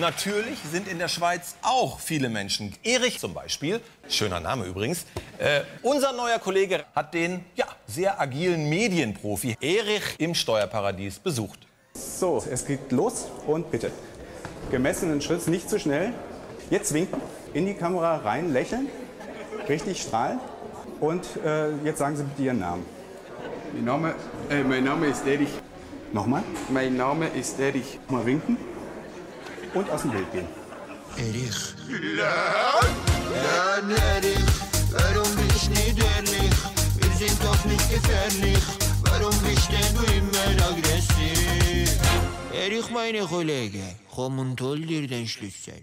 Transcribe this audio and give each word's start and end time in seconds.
natürlich 0.00 0.58
sind 0.72 0.88
in 0.88 0.98
der 0.98 1.08
Schweiz 1.08 1.54
auch 1.62 2.00
viele 2.00 2.28
Menschen. 2.28 2.74
Erich 2.82 3.20
zum 3.20 3.34
Beispiel, 3.34 3.80
schöner 4.08 4.40
Name 4.40 4.64
übrigens. 4.64 5.04
Äh, 5.38 5.60
unser 5.82 6.12
neuer 6.12 6.38
Kollege 6.38 6.84
hat 6.94 7.14
den 7.14 7.44
ja, 7.54 7.66
sehr 7.86 8.20
agilen 8.20 8.68
Medienprofi 8.68 9.56
Erich 9.60 10.16
im 10.18 10.34
Steuerparadies 10.34 11.18
besucht. 11.18 11.60
So, 11.94 12.42
es 12.50 12.66
geht 12.66 12.90
los 12.90 13.28
und 13.46 13.70
bitte. 13.70 13.92
Gemessenen 14.70 15.20
Schritt, 15.20 15.46
nicht 15.48 15.68
zu 15.68 15.78
schnell. 15.78 16.12
Jetzt 16.70 16.94
winken, 16.94 17.20
in 17.52 17.66
die 17.66 17.74
Kamera 17.74 18.16
rein, 18.16 18.52
lächeln, 18.52 18.88
richtig 19.68 20.02
strahlen. 20.02 20.40
Und 21.00 21.24
äh, 21.44 21.70
jetzt 21.84 21.98
sagen 21.98 22.16
Sie 22.16 22.24
bitte 22.24 22.42
Ihren 22.42 22.60
Namen. 22.60 22.86
Mein 23.74 23.84
Name, 23.84 24.14
äh, 24.50 24.62
mein 24.62 24.84
Name 24.84 25.06
ist 25.06 25.26
Erich. 25.26 25.50
Nochmal. 26.12 26.42
Mein 26.70 26.96
Name 26.96 27.28
ist 27.28 27.58
Erich. 27.60 27.98
Mal 28.08 28.26
winken 28.26 28.69
und 29.74 29.90
aus 29.90 30.02
dem 30.02 30.10
Bild 30.10 30.32
gehen. 30.32 30.46
Erich. 31.16 31.74
Lan 32.16 33.90
Erich, 33.90 34.38
warum 34.90 35.36
bist 35.36 35.66
du 35.66 35.70
nicht 35.70 35.98
ehrlich? 36.14 36.54
Wir 36.96 37.12
sind 37.18 37.38
doch 37.42 37.64
nicht 37.64 37.90
gefährlich. 37.90 38.62
Warum 39.02 39.36
bist 39.40 39.68
denn 39.70 39.94
du 39.94 40.02
immer 40.12 40.66
aggressiv? 40.66 41.98
Erich, 42.52 42.90
meine 42.90 43.20
Kollege, 43.26 43.82
komm 44.14 44.38
und 44.38 44.60
hol 44.60 44.80
dir 44.80 45.06
den 45.06 45.26
Schlüssel. 45.26 45.82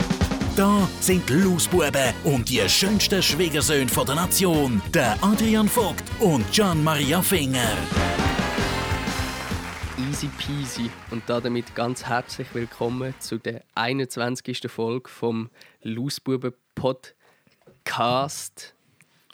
Da 0.57 0.85
sind 0.99 1.29
die 1.29 1.33
Lausbuben 1.33 2.13
und 2.25 2.49
die 2.49 2.59
schönsten 2.67 3.23
Schwiegersöhne 3.23 3.87
von 3.87 4.05
der 4.05 4.15
Nation, 4.15 4.81
der 4.93 5.17
Adrian 5.23 5.69
Vogt 5.69 6.03
und 6.19 6.51
Gian 6.51 6.83
Maria 6.83 7.21
Finger. 7.21 7.77
Easy 10.09 10.29
peasy 10.37 10.89
und 11.09 11.23
damit 11.29 11.73
ganz 11.73 12.03
herzlich 12.03 12.53
willkommen 12.53 13.13
zu 13.19 13.37
der 13.37 13.63
21. 13.75 14.69
Folge 14.69 15.09
vom 15.09 15.49
Lausbuben 15.83 16.53
Podcast. 16.75 18.75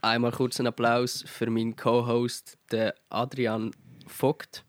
Einmal 0.04 0.32
kurz 0.32 0.60
einen 0.60 0.68
Applaus 0.68 1.24
für 1.26 1.50
meinen 1.50 1.76
Co-Host, 1.76 2.60
den 2.72 2.92
Adrian 3.10 3.72
Vogt. 4.06 4.64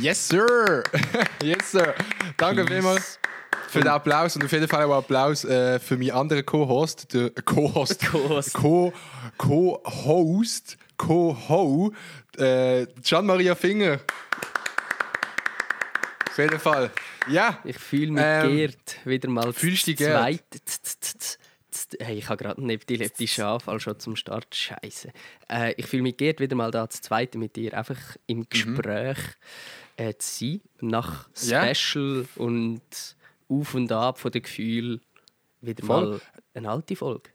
Yes, 0.00 0.26
sir! 0.26 0.82
yes, 1.40 1.70
sir! 1.70 1.94
Danke 2.36 2.64
Peace. 2.64 2.74
vielmals 2.74 3.20
für 3.68 3.80
den 3.80 3.88
Applaus 3.88 4.34
und 4.36 4.44
auf 4.44 4.52
jeden 4.52 4.66
Fall 4.68 4.84
auch 4.84 4.98
Applaus 4.98 5.44
äh, 5.44 5.78
für 5.78 5.96
meinen 5.96 6.12
anderen 6.12 6.44
Co-Host, 6.46 7.12
der 7.12 7.30
Co-Host, 7.30 8.06
Co-Host. 8.06 8.54
Co- 8.54 8.92
Co-Host, 9.36 10.76
Co-Ho, 10.96 11.92
äh, 12.38 12.86
Gian-Maria 13.02 13.54
Finger. 13.54 14.00
Auf 16.28 16.38
jeden 16.38 16.58
Fall. 16.60 16.90
Ja, 17.28 17.58
Ich 17.64 17.78
fühle 17.78 18.12
mich 18.12 18.22
Ähm, 18.24 18.50
geehrt, 18.56 18.96
wieder 19.04 19.28
mal 19.28 19.52
fühlst 19.52 19.86
dich 19.86 19.98
zweit. 19.98 20.42
Hey, 22.00 22.18
ich 22.18 22.28
habe 22.28 22.42
gerade 22.42 22.58
einen 22.58 22.70
epileptischen 22.70 23.44
Anfall 23.44 23.78
schon 23.80 23.98
zum 24.00 24.16
Start. 24.16 24.54
Scheiße. 24.54 25.10
Äh, 25.50 25.74
ich 25.76 25.86
fühle 25.86 26.02
mich 26.02 26.16
geehrt, 26.16 26.40
wieder 26.40 26.56
mal 26.56 26.70
da 26.70 26.88
zu 26.88 27.00
zweit 27.02 27.34
mit 27.34 27.56
dir 27.56 27.76
einfach 27.76 27.98
im 28.26 28.48
Gespräch 28.48 29.18
äh, 29.96 30.14
zu 30.18 30.44
sein. 30.46 30.60
Nach 30.80 31.28
Mhm. 31.28 31.74
Special 31.74 32.26
und 32.36 32.80
Auf 33.48 33.74
und 33.74 33.90
Ab 33.92 34.18
von 34.18 34.30
den 34.30 34.42
Gefühlen 34.42 35.00
wieder 35.60 35.84
Voll. 35.84 36.10
mal 36.10 36.20
eine 36.54 36.70
alte 36.70 36.96
Folge. 36.96 37.30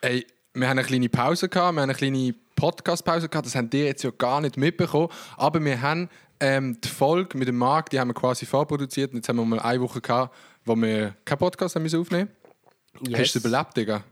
Ey, 0.00 0.26
wir 0.54 0.68
haben 0.68 0.78
eine 0.78 0.86
kleine 0.86 1.08
Pause 1.08 1.48
gehabt, 1.48 1.74
wir 1.74 1.82
haben 1.82 1.90
eine 1.90 1.94
kleine 1.94 2.34
Podcast-Pause 2.56 3.28
gehabt, 3.28 3.46
das 3.46 3.54
habt 3.54 3.74
ihr 3.74 3.84
jetzt 3.84 4.02
ja 4.02 4.10
gar 4.10 4.40
nicht 4.40 4.56
mitbekommen, 4.56 5.08
aber 5.36 5.64
wir 5.64 5.80
haben 5.80 6.08
ähm, 6.40 6.80
die 6.80 6.88
Folge 6.88 7.36
mit 7.38 7.48
dem 7.48 7.56
Marc, 7.58 7.90
die 7.90 7.98
haben 7.98 8.08
wir 8.08 8.14
quasi 8.14 8.46
vorproduziert 8.46 9.10
und 9.12 9.18
jetzt 9.18 9.28
haben 9.28 9.36
wir 9.36 9.44
mal 9.44 9.60
eine 9.60 9.80
Woche 9.80 10.00
gehabt, 10.00 10.34
wo 10.64 10.76
wir 10.76 11.16
keinen 11.24 11.38
Podcast 11.38 11.74
haben 11.74 11.82
müssen 11.82 12.00
aufnehmen 12.00 12.30
Yes. 13.00 13.20
Hast 13.20 13.34
du 13.34 13.38
es 13.38 13.44
überlebt, 13.44 13.76
Digga? 13.76 14.04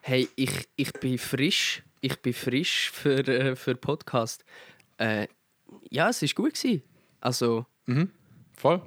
Hey, 0.00 0.28
ich, 0.34 0.68
ich 0.76 0.92
bin 0.94 1.18
frisch. 1.18 1.82
Ich 2.00 2.20
bin 2.22 2.32
frisch 2.32 2.90
für, 2.90 3.18
äh, 3.28 3.54
für 3.54 3.74
Podcast. 3.74 4.42
Äh, 4.96 5.28
ja, 5.90 6.08
es 6.08 6.22
war 6.22 6.28
gut. 6.34 6.54
Gewesen. 6.54 6.82
Also, 7.20 7.66
Voll? 8.56 8.80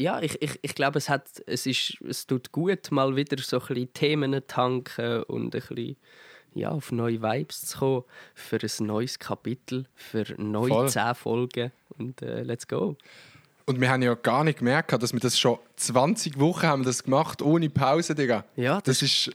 Ja, 0.00 0.20
ich, 0.20 0.40
ich, 0.40 0.58
ich 0.62 0.74
glaube, 0.74 0.98
es, 0.98 1.08
hat, 1.08 1.28
es, 1.46 1.66
ist, 1.66 2.00
es 2.08 2.26
tut 2.26 2.52
gut, 2.52 2.90
mal 2.90 3.14
wieder 3.16 3.36
so 3.42 3.60
ein 3.60 3.66
bisschen 3.66 3.92
Themen 3.92 4.32
zu 4.32 4.46
tanken 4.46 5.22
und 5.24 5.54
ein 5.54 5.62
bisschen 5.62 5.96
ja, 6.54 6.70
auf 6.70 6.90
neue 6.90 7.22
Vibes 7.22 7.62
zu 7.66 7.78
kommen 7.78 8.04
für 8.34 8.58
ein 8.58 8.86
neues 8.86 9.18
Kapitel, 9.18 9.86
für 9.94 10.24
neue 10.38 10.68
Voll. 10.68 10.88
zehn 10.88 11.14
Folgen. 11.14 11.72
Und 11.96 12.22
äh, 12.22 12.42
let's 12.42 12.66
go. 12.66 12.96
Und 13.66 13.80
wir 13.80 13.90
haben 13.90 14.02
ja 14.02 14.14
gar 14.14 14.42
nicht 14.42 14.58
gemerkt, 14.58 14.92
dass 15.00 15.12
wir 15.12 15.20
das 15.20 15.38
schon 15.38 15.58
20 15.76 16.40
Wochen 16.40 16.66
haben 16.66 16.82
wir 16.82 16.86
das 16.86 17.04
gemacht, 17.04 17.42
ohne 17.42 17.70
Pause, 17.70 18.14
Digga. 18.14 18.44
Ja, 18.56 18.80
Das 18.80 19.02
ist... 19.02 19.30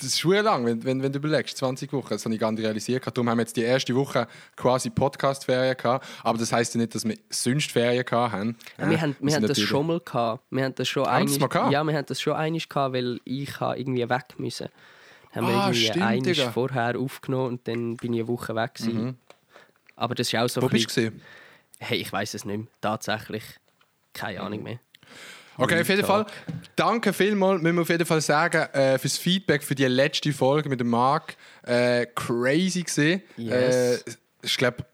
Das 0.00 0.08
ist 0.08 0.20
schon 0.20 0.32
lang, 0.36 0.64
wenn, 0.64 0.82
wenn, 0.84 1.02
wenn 1.02 1.12
du 1.12 1.18
überlegst, 1.18 1.56
20 1.58 1.92
Wochen. 1.92 2.08
Das 2.10 2.24
habe 2.24 2.34
ich 2.34 2.40
gar 2.40 2.50
nicht 2.50 2.64
realisiert. 2.64 3.06
Darum 3.06 3.28
haben 3.28 3.36
wir 3.38 3.42
jetzt 3.42 3.56
die 3.56 3.62
erste 3.62 3.94
Woche 3.94 4.26
quasi 4.56 4.88
Podcast-Ferien 4.90 5.76
gehabt. 5.76 6.06
Aber 6.22 6.38
das 6.38 6.52
heisst 6.52 6.74
ja 6.74 6.80
nicht, 6.80 6.94
dass 6.94 7.04
wir 7.04 7.16
sonst 7.28 7.70
Ferien 7.70 8.04
gehabt 8.04 8.32
haben. 8.32 8.56
Ja, 8.78 8.88
wir 8.88 9.00
haben, 9.00 9.16
wir 9.20 9.34
haben 9.34 9.46
das 9.46 9.60
schon 9.60 9.86
mal 9.86 10.00
gehabt. 10.00 10.42
Wir 10.50 10.64
haben 10.64 10.74
das 10.74 10.88
schon 10.88 11.06
einig, 11.06 11.38
mal 11.38 11.48
gehabt? 11.48 11.72
Ja, 11.72 11.84
wir 11.84 11.94
haben 11.94 12.06
das 12.06 12.20
schon 12.20 12.32
einig 12.32 12.68
gehabt, 12.68 12.94
weil 12.94 13.20
ich 13.24 13.50
irgendwie 13.60 14.08
weg 14.08 14.24
müssen. 14.38 14.68
Haben 15.32 15.46
wir 15.46 15.54
Ah, 15.54 15.66
irgendwie 15.68 15.86
stimmt, 15.86 16.04
einig. 16.04 16.46
Mhm. 16.46 16.50
vorher 16.52 16.98
aufgenommen 16.98 17.46
und 17.48 17.68
dann 17.68 17.96
bin 17.96 18.14
ich 18.14 18.20
eine 18.20 18.28
Woche 18.28 18.54
weg 18.56 18.74
gewesen. 18.74 19.18
Aber 19.96 20.14
das 20.14 20.32
ist 20.32 20.38
auch 20.38 20.48
so 20.48 20.62
Wo 20.62 20.68
bist 20.68 20.96
du? 20.96 21.12
Hey, 21.78 21.98
ich 21.98 22.12
weiß 22.12 22.34
es 22.34 22.44
nicht 22.44 22.56
mehr. 22.58 22.66
Tatsächlich 22.80 23.44
keine 24.12 24.40
Ahnung 24.40 24.62
mehr. 24.62 24.80
Okay, 25.60 25.80
auf 25.80 25.88
jeden 25.88 26.04
Fall. 26.04 26.26
Danke 26.76 27.12
vielmals, 27.12 27.62
müssen 27.62 27.76
wir 27.76 27.82
auf 27.82 27.88
jeden 27.88 28.06
Fall 28.06 28.20
sagen, 28.20 28.62
äh, 28.72 28.98
fürs 28.98 29.18
Feedback 29.18 29.62
für 29.62 29.74
die 29.74 29.84
letzte 29.86 30.32
Folge 30.32 30.68
mit 30.68 30.80
dem 30.80 30.88
Marc. 30.90 31.36
Äh, 31.62 32.06
crazy 32.14 32.82
gesehen. 32.82 33.22
Yes. 33.36 34.02
Äh, 34.02 34.10
ich 34.42 34.56
glaube, 34.56 34.84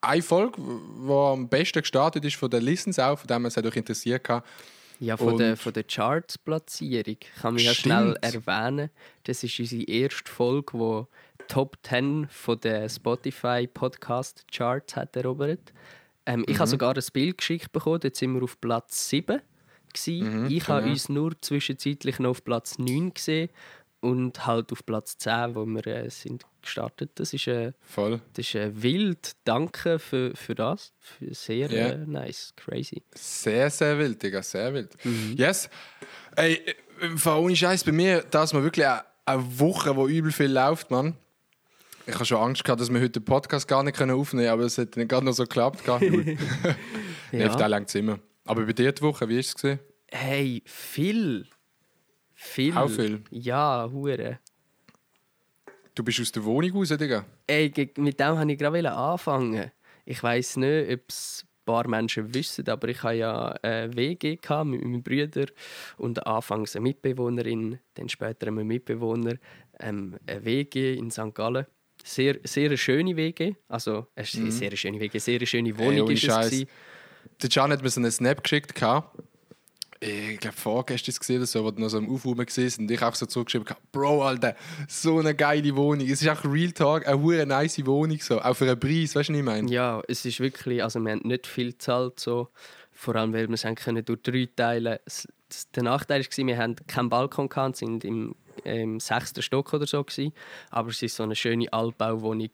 eine 0.00 0.22
Folge, 0.22 0.60
die 0.60 1.10
am 1.12 1.48
besten 1.48 1.80
gestartet 1.80 2.24
ist 2.24 2.36
von 2.36 2.50
den 2.50 2.62
Listens 2.62 2.98
auch, 2.98 3.18
von 3.18 3.28
dem 3.28 3.44
es 3.46 3.56
euch 3.56 3.76
interessiert 3.76 4.28
hat. 4.28 4.44
Ja, 4.98 5.16
von 5.16 5.28
Und- 5.34 5.38
der, 5.38 5.56
von 5.56 5.72
der 5.72 5.84
Charts-Platzierung 5.84 7.16
kann 7.40 7.56
ich 7.56 7.64
ja 7.64 7.74
schnell 7.74 8.16
erwähnen. 8.20 8.90
Das 9.24 9.42
ist 9.42 9.58
unsere 9.58 9.82
erste 9.84 10.30
Folge, 10.30 11.06
die 11.40 11.44
Top 11.48 11.76
10 11.82 12.28
von 12.30 12.58
der 12.60 12.88
Spotify 12.88 13.66
Podcast 13.72 14.44
Charts 14.52 14.94
hat 14.96 15.16
erobert. 15.16 15.72
Ähm, 16.24 16.40
Mhm. 16.40 16.46
Ich 16.48 16.58
habe 16.58 16.68
sogar 16.68 16.96
ein 16.96 17.02
Bild 17.12 17.38
geschickt 17.38 17.72
bekommen, 17.72 17.98
dort 18.00 18.14
sind 18.14 18.32
wir 18.34 18.42
auf 18.44 18.60
Platz 18.60 19.08
7. 19.08 19.40
Gewesen. 19.92 20.44
Mhm, 20.44 20.50
ich 20.50 20.68
habe 20.68 20.80
genau. 20.82 20.92
uns 20.92 21.08
nur 21.08 21.40
zwischenzeitlich 21.40 22.18
noch 22.18 22.30
auf 22.30 22.44
Platz 22.44 22.78
9 22.78 23.14
gesehen 23.14 23.48
und 24.00 24.46
halt 24.46 24.72
auf 24.72 24.84
Platz 24.84 25.16
10, 25.18 25.54
wo 25.54 25.64
wir 25.64 25.86
äh, 25.86 26.10
sind 26.10 26.44
gestartet. 26.60 27.10
Das 27.16 27.32
ist, 27.32 27.46
äh, 27.46 27.72
Voll. 27.82 28.20
das 28.34 28.46
ist 28.46 28.54
äh, 28.56 28.70
wild. 28.82 29.32
Danke 29.44 29.98
für, 29.98 30.32
für 30.34 30.54
das. 30.54 30.92
Für 30.98 31.34
sehr 31.34 31.70
Ja. 31.70 31.86
äh, 31.90 31.98
nice, 32.06 32.52
crazy. 32.56 33.02
Sehr, 33.14 33.70
sehr 33.70 33.98
wild, 33.98 34.22
Digga, 34.22 34.42
sehr 34.42 34.72
wild. 34.74 34.92
Mhm. 35.04 35.34
Yes. 35.36 35.68
Ey, 36.36 36.60
ohne 37.26 37.54
Scheiß 37.56 37.84
bei 37.84 37.92
mir, 37.92 38.22
dass 38.22 38.52
man 38.52 38.62
wirklich 38.64 38.86
eine, 38.86 39.02
eine 39.26 39.58
Woche, 39.60 39.94
wo 39.96 40.06
übel 40.08 40.32
viel 40.32 40.52
läuft, 40.52 40.90
Mann. 40.90 41.16
Ich 42.06 42.14
habe 42.14 42.24
schon 42.24 42.38
Angst 42.38 42.64
gehabt, 42.64 42.80
dass 42.80 42.92
wir 42.92 42.98
heute 43.00 43.20
den 43.20 43.24
Podcast 43.24 43.68
gar 43.68 43.84
nicht 43.84 43.94
aufnehmen 44.00 44.24
können, 44.24 44.48
aber 44.48 44.64
es 44.64 44.76
hat 44.78 44.96
nicht 44.96 45.08
gerade 45.08 45.24
noch 45.24 45.32
so 45.34 45.44
geklappt. 45.44 45.84
gehabt. 45.84 46.02
Null. 46.02 46.36
ja. 47.32 47.46
Auf 47.46 47.52
Ja. 47.52 47.56
den 47.56 47.68
langt 47.70 47.94
immer. 47.94 48.18
Aber 48.44 48.64
bei 48.66 48.72
dir 48.72 48.92
die 48.92 49.02
Woche, 49.02 49.28
wie 49.28 49.34
war 49.34 49.40
es? 49.40 49.54
gewesen? 49.54 49.80
Hey, 50.10 50.62
viel. 50.66 51.46
Viel. 52.34 52.76
Auch 52.76 52.88
viel? 52.90 53.22
Ja, 53.30 53.88
hure. 53.90 54.40
Du 55.94 56.02
bist 56.02 56.20
aus 56.20 56.32
der 56.32 56.44
Wohnung 56.44 56.72
raus, 56.72 56.88
Digga. 56.88 57.24
Ey, 57.46 57.72
mit 57.96 58.18
dem 58.18 58.36
wollte 58.36 58.52
ich 58.52 58.58
gerade 58.58 58.92
anfangen. 58.92 59.70
Ich 60.04 60.22
weiß 60.22 60.56
nicht, 60.56 60.90
ob 60.90 61.00
es 61.08 61.44
ein 61.44 61.64
paar 61.64 61.86
Menschen 61.88 62.34
wissen, 62.34 62.68
aber 62.68 62.88
ich 62.88 63.02
hatte 63.02 63.16
ja 63.16 63.48
eine 63.62 63.94
WG 63.94 64.36
gehabt 64.36 64.66
mit 64.66 64.82
meinen 64.82 65.02
Brüdern 65.02 65.50
und 65.98 66.26
anfangs 66.26 66.74
eine 66.74 66.82
Mitbewohnerin, 66.84 67.78
dann 67.94 68.08
später 68.08 68.48
einen 68.48 68.66
Mitbewohner, 68.66 69.34
ähm, 69.78 70.16
eine 70.26 70.44
WG 70.44 70.94
in 70.94 71.10
St. 71.10 71.34
Gallen. 71.34 71.66
Sehr, 72.04 72.40
sehr 72.42 72.66
eine 72.66 72.76
schöne 72.76 73.16
WG, 73.16 73.54
also 73.68 74.08
eine 74.16 74.26
sehr, 74.26 74.50
sehr 74.50 74.76
schöne 74.76 74.98
WG, 74.98 75.18
sehr 75.18 75.36
eine 75.36 75.46
schöne 75.46 75.78
Wohnung 75.78 76.02
ohne 76.06 76.14
ist 76.14 76.24
es. 76.24 76.66
Der 77.42 77.50
Can 77.50 77.70
hat 77.72 77.82
mir 77.82 77.90
so 77.90 78.00
einen 78.00 78.10
Snap 78.10 78.42
geschickt. 78.42 78.74
gehabt. 78.74 79.18
Ich 80.00 80.40
glaube, 80.40 80.56
vorgestern 80.56 81.14
gesehen 81.14 81.36
oder 81.36 81.46
so, 81.46 81.62
wo 81.62 81.70
du 81.70 81.80
noch 81.80 81.88
so 81.88 81.98
am 81.98 82.12
Aufräumen 82.12 82.44
gesehen 82.44 82.72
und 82.80 82.90
ich 82.90 83.00
auch 83.00 83.14
so 83.14 83.24
zurückgeschrieben 83.24 83.68
habe, 83.68 83.80
Bro, 83.92 84.24
Alter, 84.24 84.56
so 84.88 85.18
eine 85.20 85.32
geile 85.32 85.76
Wohnung. 85.76 86.04
Es 86.08 86.20
ist 86.20 86.28
auch 86.28 86.44
Real 86.44 86.72
Talk, 86.72 87.06
eine 87.06 87.22
hure 87.22 87.46
nice 87.46 87.86
Wohnung, 87.86 88.18
so, 88.20 88.40
auch 88.40 88.54
für 88.54 88.64
einen 88.64 88.80
Preis, 88.80 89.14
weißt 89.14 89.28
du, 89.28 89.32
was 89.34 89.38
ich 89.38 89.44
meine? 89.44 89.70
Ja, 89.70 90.02
es 90.08 90.24
ist 90.24 90.40
wirklich, 90.40 90.82
also 90.82 90.98
wir 90.98 91.12
haben 91.12 91.20
nicht 91.22 91.46
viel 91.46 91.70
gezahlt, 91.70 92.18
so. 92.18 92.48
vor 92.90 93.14
allem 93.14 93.32
weil 93.32 93.46
wir 93.48 93.54
es 93.54 93.64
durch 94.04 94.48
drei 94.56 94.98
s- 95.06 95.28
Der 95.76 95.84
Nachteil 95.84 96.24
war, 96.24 96.46
wir 96.46 96.58
hatten 96.58 96.76
keinen 96.88 97.08
Balkon, 97.08 97.48
gehabt, 97.48 97.76
sind 97.76 98.04
im, 98.04 98.34
im 98.64 99.00
sechsten 99.00 99.42
Stock 99.42 99.72
oder 99.72 99.86
so. 99.86 100.02
Gewesen. 100.02 100.32
Aber 100.70 100.90
es 100.90 101.02
war 101.02 101.08
so 101.08 101.22
eine 101.22 101.36
schöne 101.36 101.72
Altbauwohnung 101.72 102.50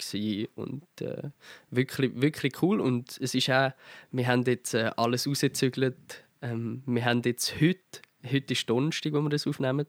und 0.54 0.82
äh, 1.00 1.30
wirklich, 1.70 2.12
wirklich 2.14 2.62
cool. 2.62 2.80
Und 2.80 3.18
es 3.20 3.34
ist 3.34 3.50
auch, 3.50 3.72
wir 4.12 4.26
haben 4.26 4.42
jetzt 4.44 4.74
äh, 4.74 4.90
alles 4.96 5.26
rausgezügelt. 5.26 6.24
Ähm, 6.42 6.82
wir 6.86 7.04
haben 7.04 7.22
jetzt 7.24 7.60
heute, 7.60 8.00
heute 8.24 8.52
ist 8.52 8.68
Donnerstag, 8.68 9.12
wo 9.12 9.20
wir 9.20 9.30
das 9.30 9.46
aufnehmen, 9.46 9.86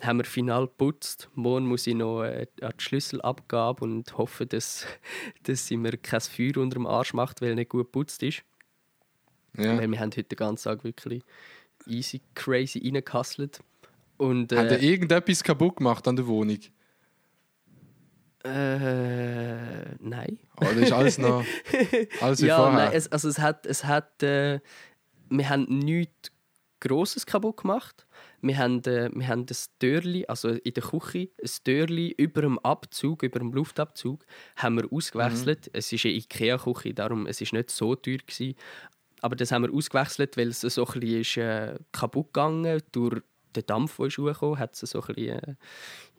haben 0.00 0.18
wir 0.18 0.24
final 0.24 0.66
geputzt. 0.66 1.28
Morgen 1.34 1.66
muss 1.66 1.86
ich 1.86 1.94
noch 1.94 2.22
äh, 2.22 2.46
an 2.60 2.72
die 2.78 2.82
Schlüsselabgabe 2.82 3.84
und 3.84 4.16
hoffe, 4.16 4.46
dass, 4.46 4.86
dass 5.42 5.66
sie 5.66 5.76
mir 5.76 5.96
kein 5.96 6.20
Feuer 6.20 6.56
unter 6.58 6.74
dem 6.74 6.86
Arsch 6.86 7.12
macht, 7.12 7.42
weil 7.42 7.54
nicht 7.54 7.70
gut 7.70 7.86
geputzt 7.86 8.22
ist. 8.22 8.42
Ja. 9.56 9.76
Weil 9.76 9.90
wir 9.90 9.98
haben 9.98 10.10
heute 10.10 10.24
den 10.24 10.36
ganzen 10.36 10.64
Tag 10.64 10.84
wirklich 10.84 11.22
easy 11.86 12.20
crazy 12.34 12.78
reingehustelt. 12.78 13.60
Und 14.20 14.52
Hat 14.52 14.70
er 14.70 14.80
äh, 14.80 14.86
irgendetwas 14.86 15.42
kaputt 15.42 15.76
gemacht 15.76 16.06
an 16.06 16.14
der 16.14 16.26
Wohnung? 16.26 16.58
äh, 18.44 19.94
nein. 19.98 20.38
Oder 20.56 20.76
ist 20.76 20.92
alles 20.92 21.18
noch 21.18 21.44
alles 22.20 22.42
wie 22.42 22.46
ja, 22.46 22.56
vorher? 22.56 22.86
nein, 22.86 22.90
es, 22.92 23.10
also 23.10 23.28
es 23.28 23.38
hat, 23.38 23.64
es 23.64 23.84
hat 23.84 24.22
äh, 24.22 24.60
wir 25.30 25.48
haben 25.48 25.64
nichts 25.64 26.32
Grosses 26.80 27.24
kaputt 27.24 27.58
gemacht. 27.58 28.06
Wir 28.42 28.58
haben, 28.58 28.82
äh, 28.84 29.10
wir 29.12 29.28
haben 29.28 29.46
das 29.46 29.70
Türli, 29.78 30.26
also 30.26 30.48
in 30.48 30.74
der 30.74 30.82
Küche, 30.82 31.28
ein 31.42 31.50
Türli 31.64 32.14
über 32.16 32.42
dem 32.42 32.58
Abzug, 32.58 33.22
über 33.22 33.38
dem 33.38 33.52
Luftabzug, 33.52 34.24
haben 34.56 34.76
wir 34.76 34.92
ausgewechselt. 34.92 35.66
Mhm. 35.66 35.70
Es 35.74 35.92
ist 35.92 36.04
eine 36.04 36.14
Ikea-Küche, 36.14 36.94
darum 36.94 37.26
es 37.26 37.40
ist 37.40 37.52
nicht 37.52 37.70
so 37.70 37.94
teuer 37.94 38.18
gewesen. 38.18 38.54
Aber 39.22 39.36
das 39.36 39.52
haben 39.52 39.64
wir 39.64 39.74
ausgewechselt, 39.74 40.38
weil 40.38 40.48
es 40.48 40.60
so 40.60 40.86
ein 40.86 41.00
bisschen 41.00 41.20
ist, 41.20 41.36
äh, 41.36 41.78
kaputt 41.92 42.32
gegangen 42.32 42.82
durch 42.92 43.22
den 43.56 43.66
Dampf, 43.66 43.96
der 43.96 44.06
hochgekommen, 44.06 44.58
hat 44.58 44.76
so 44.76 45.00
ein 45.00 45.06
bisschen, 45.14 45.38
äh, 45.38 45.54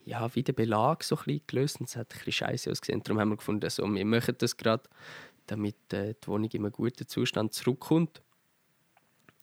ja, 0.05 0.33
wie 0.35 0.43
der 0.43 0.53
Belag 0.53 1.03
so 1.03 1.15
ein 1.15 1.23
bisschen 1.25 1.41
gelöst 1.47 1.79
und 1.79 1.89
es 1.89 1.95
hat 1.95 2.11
ein 2.11 2.17
bisschen 2.17 2.33
scheiße 2.33 2.71
ausgesehen. 2.71 3.03
Darum 3.03 3.19
haben 3.19 3.29
wir 3.29 3.37
gefunden, 3.37 3.69
so, 3.69 3.83
wir 3.91 4.05
machen 4.05 4.35
das 4.37 4.57
gerade, 4.57 4.83
damit 5.47 5.75
äh, 5.93 6.13
die 6.23 6.27
Wohnung 6.27 6.49
in 6.51 6.61
einem 6.61 6.71
guten 6.71 7.07
Zustand 7.07 7.53
zurückkommt. 7.53 8.21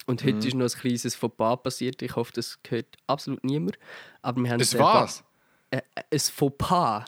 Und 0.07 0.23
Mhm. 0.25 0.29
heute 0.29 0.49
ist 0.49 0.55
noch 0.55 0.65
ein 0.65 0.81
kleines 0.81 1.15
Fauxpas 1.15 1.63
passiert. 1.63 2.01
Ich 2.03 2.17
hoffe, 2.17 2.33
das 2.33 2.63
gehört 2.63 2.97
absolut 3.07 3.45
niemand. 3.45 3.79
Aber 4.23 4.43
wir 4.43 4.51
haben 4.51 4.61
Es 4.61 4.77
was? 4.79 5.23
Äh, 5.71 5.83
äh, 5.95 6.03
ein 6.11 6.19
Fauxpas. 6.19 7.05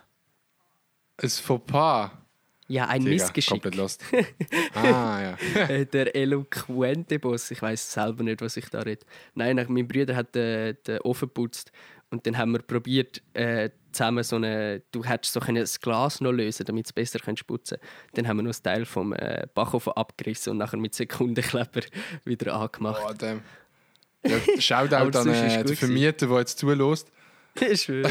Ein 1.16 1.28
Fauxpas. 1.30 2.10
Ja, 2.70 2.87
ein 2.87 3.00
Digga, 3.00 3.14
Missgeschick. 3.14 3.50
Komplett 3.50 3.75
lost. 3.75 4.05
ah, 4.75 5.20
ja. 5.20 5.61
Äh, 5.69 5.87
der 5.87 6.14
eloquente 6.14 7.19
Boss. 7.19 7.50
Ich 7.50 7.61
weiß 7.61 7.93
selber 7.93 8.22
nicht, 8.22 8.40
was 8.40 8.56
ich 8.56 8.67
da 8.67 8.78
rede. 8.81 9.05
Nein, 9.34 9.64
mein 9.69 9.88
Bruder 9.88 10.14
hat 10.14 10.37
den, 10.37 10.76
den 10.87 11.00
Ofen 11.00 11.26
geputzt 11.26 11.72
und 12.11 12.25
dann 12.26 12.38
haben 12.38 12.52
wir 12.52 12.61
probiert, 12.61 13.22
äh, 13.34 13.70
zusammen 13.90 14.22
so 14.22 14.37
eine. 14.37 14.82
Du 14.93 15.05
hättest 15.05 15.32
so 15.32 15.40
das 15.40 15.81
Glas 15.81 16.20
noch 16.20 16.31
lösen, 16.31 16.64
damit 16.64 16.87
es 16.87 16.93
besser 16.93 17.19
kannst 17.19 17.44
putzen. 17.44 17.78
Dann 18.14 18.28
haben 18.28 18.37
wir 18.37 18.44
noch 18.44 18.55
ein 18.55 18.62
Teil 18.62 18.84
vom 18.84 19.14
äh, 19.14 19.49
Backofen 19.52 19.93
abgerissen 19.94 20.52
und 20.52 20.58
nachher 20.58 20.76
mit 20.76 20.94
Sekundenkleber 20.94 21.81
wieder 22.25 22.55
angemacht. 22.55 23.02
Oh, 23.05 23.12
damn. 23.19 23.43
Ja, 24.25 24.38
Shoutout 24.61 25.19
an 25.19 25.28
äh, 25.28 25.64
den. 25.64 25.76
Vermieter, 25.76 26.28
der 26.28 26.38
jetzt 26.38 26.58
zulässt. 26.58 27.11
Ich 27.69 27.82
schwöre. 27.82 28.08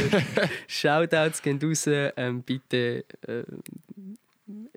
Shoutouts 0.67 1.41
gehen 1.41 1.61
raus. 1.63 1.85
Ähm, 1.87 2.43
bitte 2.43 3.05
äh, 3.25 3.43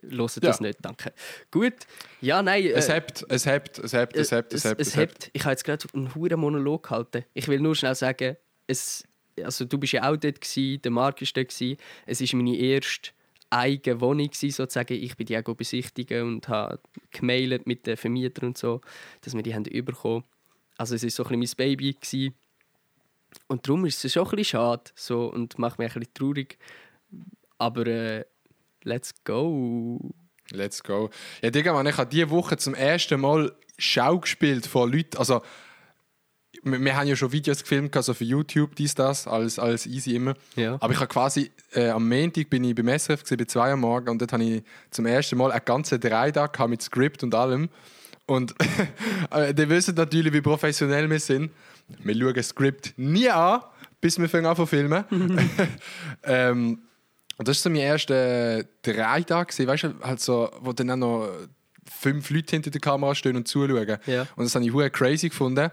das 0.03 0.37
Ja. 0.43 0.57
nicht, 0.61 0.79
danke. 0.83 1.13
Gut. 1.51 1.75
Ja, 2.21 2.43
nein. 2.43 2.67
Es 2.67 2.89
äh, 2.89 2.95
hebt, 2.95 3.25
es 3.29 3.47
hebt, 3.47 3.79
es 3.79 3.93
hebt, 3.93 4.17
es 4.17 4.31
hebt, 4.31 4.53
es 4.53 4.65
hebt, 4.65 4.81
es 4.81 4.97
hebt. 4.97 5.31
Ich 5.33 5.43
habe 5.43 5.53
jetzt 5.53 5.65
gerade 5.65 5.87
einen 5.95 6.15
hohen 6.15 6.39
Monolog 6.39 6.85
gehalten. 6.85 7.25
Ich 7.35 7.49
will 7.49 7.61
nur 7.61 7.75
schnell 7.75 7.95
sagen, 7.95 8.37
es, 8.67 9.05
also 9.43 9.65
du 9.65 9.79
bist 9.79 9.93
ja 9.93 10.03
auch 10.03 10.17
dort 10.17 10.41
gewesen, 10.41 10.83
der 10.83 10.91
Marc 10.91 11.21
war 11.21 11.29
dort 11.35 11.49
gewesen. 11.49 11.77
Es 12.07 12.21
ist 12.21 12.35
meine 12.35 12.57
erste 12.57 13.11
eigene 13.51 14.01
Wohnung 14.01 14.27
gewesen, 14.29 14.51
sozusagen. 14.51 14.95
Ich 14.95 15.17
bin 15.17 15.27
die 15.27 15.37
auch 15.37 15.55
besichtigen 15.55 16.23
und 16.23 16.49
habe 16.49 16.81
gemailt 17.11 17.67
mit 17.67 17.87
den 17.87 17.97
Vermietern 17.97 18.49
und 18.49 18.59
so, 18.59 18.81
dass 19.21 19.35
wir 19.35 19.43
die 19.43 19.55
haben 19.55 19.65
bekommen. 19.65 20.25
Also 20.79 20.95
es 20.95 21.03
ist 21.05 21.17
so 21.17 21.25
ein 21.25 21.39
bisschen 21.39 21.57
mein 21.59 21.69
Baby 21.69 21.93
gewesen. 21.93 22.35
Und 23.47 23.67
darum 23.67 23.85
ist 23.87 24.05
es 24.05 24.13
schon 24.13 24.25
ein 24.25 24.31
bisschen 24.31 24.45
schade 24.59 24.91
so, 24.95 25.27
und 25.27 25.59
macht 25.59 25.79
mich 25.79 25.95
ein 25.95 26.01
bisschen 26.01 26.15
traurig. 26.15 26.59
Aber 27.59 27.87
äh, 27.87 28.25
let's 28.85 29.13
go. 29.25 29.99
Let's 30.51 30.83
go. 30.83 31.11
Ja, 31.43 31.51
Digga, 31.51 31.73
man, 31.73 31.87
ich 31.87 31.97
habe 31.97 32.11
diese 32.11 32.31
Woche 32.31 32.57
zum 32.57 32.75
ersten 32.75 33.21
Mal 33.21 33.53
Schau 33.79 34.21
gespielt 34.21 34.67
von 34.67 34.93
Leuten. 34.93 35.17
Also, 35.17 35.43
wir, 36.63 36.81
wir 36.81 36.97
haben 36.97 37.09
ja 37.09 37.17
schon 37.17 37.33
Videos 37.33 37.63
gefilmt, 37.63 37.97
also 37.97 38.15
für 38.15 38.25
YouTube, 38.25 38.77
dies, 38.77 38.95
das, 38.95 39.27
alles, 39.27 39.59
alles 39.59 39.87
easy 39.87 40.15
immer. 40.15 40.35
Ja. 40.57 40.77
Aber 40.81 40.93
ich 40.93 40.99
habe 40.99 41.09
quasi, 41.09 41.51
äh, 41.73 41.89
am 41.89 42.09
Montag 42.09 42.51
bin 42.51 42.65
ich 42.65 42.75
beim 42.75 42.89
SRF, 42.89 43.25
gewesen, 43.25 43.39
bei 43.39 43.45
2 43.45 43.71
Uhr 43.71 43.77
morgen, 43.77 44.09
und 44.11 44.21
dort 44.21 44.33
habe 44.33 44.45
ich 44.45 44.63
zum 44.91 45.07
ersten 45.07 45.39
Mal 45.39 45.51
einen 45.51 45.65
ganzen 45.65 45.99
Dreitag 46.01 46.69
mit 46.69 46.83
Skript 46.83 47.23
und 47.23 47.35
allem. 47.35 47.69
Und 48.27 48.55
äh, 49.31 49.53
die 49.55 49.69
wissen 49.69 49.95
natürlich, 49.95 50.33
wie 50.33 50.41
professionell 50.41 51.11
wir 51.11 51.21
sind. 51.21 51.51
Wir 52.05 52.15
schauen 52.15 52.35
das 52.35 52.49
Skript 52.49 52.95
nie 52.97 53.29
an, 53.29 53.63
bis 54.01 54.19
wir 54.19 54.29
fangen 54.29 54.47
an 54.47 54.57
zu 54.57 54.67
filmen. 54.67 55.05
ähm, 56.23 56.83
und 57.39 57.49
das 57.49 57.59
war 57.59 57.63
so 57.63 57.71
mein 57.71 57.81
erster 57.81 58.65
Dreitag, 58.83 59.57
weißt 59.59 59.83
du, 59.85 59.95
halt 60.03 60.21
so, 60.21 60.51
wo 60.61 60.73
dann 60.73 60.91
auch 60.91 60.97
noch 60.97 61.29
fünf 61.91 62.31
Leute 62.31 62.57
hinter 62.57 62.71
der 62.71 62.81
Kamera 62.81 63.15
stehen 63.15 63.37
und 63.37 63.49
zuschauen. 63.49 63.99
Ja. 64.07 64.27
Und 64.37 64.45
das 64.45 64.55
habe 64.55 64.65
ich 64.65 64.93
crazy 64.93 65.29
gefunden. 65.29 65.71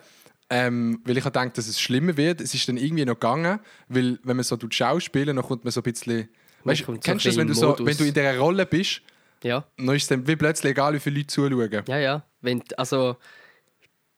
Ähm, 0.51 0.99
weil 1.05 1.15
ich 1.15 1.23
habe 1.25 1.37
gedacht, 1.39 1.57
dass 1.59 1.67
es 1.67 1.79
schlimmer 1.79 2.17
wird. 2.17 2.41
Es 2.41 2.55
ist 2.55 2.67
dann 2.67 2.77
irgendwie 2.77 3.05
noch 3.05 3.13
gegangen, 3.13 3.59
weil 3.87 4.17
wenn 4.23 4.35
man 4.35 4.43
so 4.43 4.57
tut 4.57 4.73
schauspielen, 4.73 5.35
dann 5.35 5.45
kommt 5.45 5.63
man 5.63 5.71
so 5.71 5.81
ein 5.81 5.83
bisschen. 5.83 6.27
Weißt, 6.63 6.85
kommt 6.85 7.03
so 7.03 7.11
kennst 7.11 7.25
du 7.25 7.29
das, 7.29 7.37
wenn 7.37 7.47
du, 7.47 7.53
so, 7.53 7.75
in 7.75 7.85
wenn 7.85 7.95
du 7.95 8.03
in 8.03 8.13
dieser 8.13 8.37
Rolle 8.39 8.65
bist, 8.65 9.01
Ja. 9.43 9.63
dann 9.77 9.89
ist 9.95 10.03
es 10.03 10.07
dann 10.07 10.27
wie 10.27 10.35
plötzlich 10.35 10.71
egal, 10.71 10.95
wie 10.95 10.99
viele 10.99 11.17
Leute 11.17 11.27
zuschauen. 11.27 11.83
Ja, 11.87 11.97
ja. 11.99 12.25
Wenn, 12.41 12.63
also, 12.77 13.17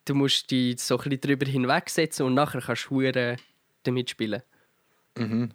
du 0.06 0.16
musst 0.16 0.50
dich 0.50 0.80
so 0.80 0.98
ein 0.98 1.04
bisschen 1.10 1.20
darüber 1.22 1.46
hinwegsetzen 1.46 2.26
und 2.26 2.34
nachher 2.34 2.62
kannst 2.62 2.88
du 2.90 3.36
damit 3.84 4.10
spielen. 4.10 4.42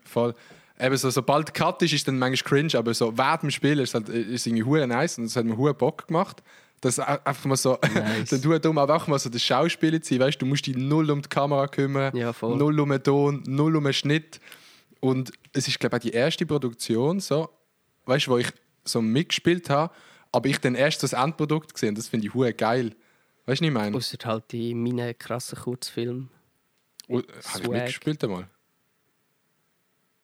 Voll. 0.05 0.35
Eben 0.79 0.97
so, 0.97 1.09
sobald 1.11 1.55
Cut 1.55 1.81
ist, 1.83 1.93
ist 1.93 2.01
es 2.01 2.05
dann 2.05 2.19
manchmal 2.19 2.49
cringe, 2.49 2.79
aber 2.79 2.93
so 2.93 3.17
während 3.17 3.43
dem 3.43 3.51
Spiel 3.51 3.81
ist 3.81 3.91
es 3.91 3.95
halt, 3.95 4.09
ist 4.09 4.47
irgendwie 4.47 4.65
hure 4.65 4.87
nice 4.87 5.19
und 5.19 5.25
es 5.25 5.37
hat 5.37 5.45
mir 5.47 5.57
hure 5.57 5.75
Bock 5.75 6.07
gemacht. 6.09 6.43
Das 6.83 6.99
einfach 6.99 7.47
mal 7.47 7.57
so, 7.57 7.79
Nice. 7.95 8.31
dann 8.31 8.61
dumm, 8.61 8.77
aber 8.77 8.97
auch 8.97 9.07
mal 9.07 9.19
so 9.19 9.31
das 9.31 9.43
Schauspiel 9.43 9.99
zu 10.03 10.15
sein, 10.15 10.21
weißt 10.21 10.41
du, 10.41 10.45
musst 10.47 10.67
dich 10.67 10.77
null 10.77 11.11
um 11.11 11.23
die 11.23 11.29
Kamera 11.29 11.67
kümmern, 11.69 12.15
Ja, 12.15 12.35
null 12.43 12.79
um 12.79 12.91
den 12.91 13.03
Ton, 13.03 13.43
null 13.47 13.77
um 13.77 13.85
den 13.85 13.95
Schnitt. 13.95 14.41
Und 15.01 15.33
es 15.55 15.69
ist, 15.69 15.81
glaube 15.81 15.97
ich, 15.97 16.01
auch 16.01 16.11
die 16.11 16.13
erste 16.15 16.45
Produktion, 16.45 17.21
so, 17.21 17.49
weißt 18.05 18.27
du, 18.27 18.31
wo 18.33 18.39
ich 18.39 18.49
so 18.85 19.01
mitgespielt 19.01 19.71
habe, 19.71 19.93
aber 20.33 20.49
ich 20.51 20.59
dann 20.61 20.75
erst 20.75 21.03
das 21.03 21.15
Endprodukt 21.15 21.73
gesehen 21.73 21.95
das 21.95 22.09
finde 22.09 22.27
ich 22.27 22.35
hure 22.35 22.53
geil. 22.53 22.95
Weißt 23.47 23.61
du, 23.61 23.65
was 23.65 23.69
ich 23.69 23.71
meine? 23.73 23.97
Außer 23.97 24.19
halt 24.25 24.53
in 24.53 24.83
meinen 24.83 25.17
krassen 25.19 25.59
Kurzfilmen. 25.59 26.29
Oh, 27.09 27.23
Habe 27.55 27.63
ich 27.63 27.69
mitgespielt 27.71 28.23
einmal? 28.25 28.49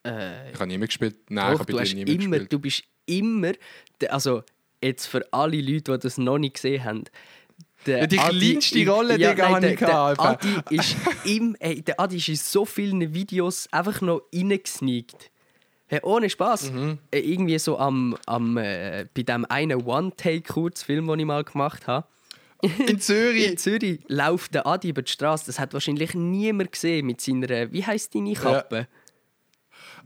Äh, 0.04 0.50
Ich 0.52 0.54
habe 0.58 0.66
nie 0.66 0.78
mitgespielt. 0.78 1.16
Nein, 1.28 1.52
ich 1.52 1.58
Doch, 1.60 1.66
habe 1.68 1.80
hast 1.80 1.90
dir 1.90 1.94
nie 1.96 2.02
immer, 2.02 2.28
mitgespielt. 2.28 2.52
du 2.52 2.58
bist 2.58 2.82
immer, 3.06 3.52
also 4.08 4.42
jetzt 4.82 5.06
für 5.06 5.26
alle 5.32 5.60
Leute, 5.60 5.92
die 5.92 5.98
das 5.98 6.18
noch 6.18 6.38
nicht 6.38 6.54
gesehen 6.54 6.84
haben, 6.84 7.04
der 7.86 7.98
Ja, 8.00 8.06
die 8.06 8.16
kleinste 8.16 8.88
Rolle, 8.88 9.16
Digga, 9.18 9.34
nein, 9.34 9.54
habe 9.54 9.60
der, 9.60 9.72
ich 9.72 9.78
der 9.78 10.28
Adi 10.28 10.76
ist 10.76 10.96
im, 11.24 11.56
ey, 11.58 11.82
der 11.82 11.98
Adi 12.00 12.16
ist 12.16 12.28
in 12.28 12.36
so 12.36 12.64
vielen 12.64 13.12
Videos 13.12 13.68
einfach 13.72 14.00
noch 14.00 14.22
reingesneakt. 14.34 15.30
Hey, 15.88 16.00
ohne 16.04 16.30
Spaß. 16.30 16.70
Mhm. 16.72 16.98
Äh, 17.10 17.18
irgendwie 17.18 17.58
so 17.58 17.78
am, 17.78 18.16
am 18.26 18.56
äh, 18.56 19.04
bei 19.14 19.22
dem 19.24 19.44
einen 19.46 19.82
One-Take-Kurzfilm, 19.82 21.06
den 21.06 21.18
ich 21.20 21.26
mal 21.26 21.44
gemacht 21.44 21.86
habe. 21.86 22.06
In 22.86 22.98
Zürich. 23.00 23.46
In 23.50 23.58
Zürich 23.58 24.00
läuft 24.08 24.54
der 24.54 24.66
Adi 24.66 24.88
über 24.90 25.02
die 25.02 25.10
Straße. 25.12 25.44
Das 25.46 25.58
hat 25.58 25.74
wahrscheinlich 25.74 26.14
niemand 26.14 26.72
gesehen 26.72 27.06
mit 27.06 27.20
seiner, 27.20 27.70
wie 27.72 27.84
heißt 27.84 28.14
deine 28.14 28.32
Kappe? 28.34 28.86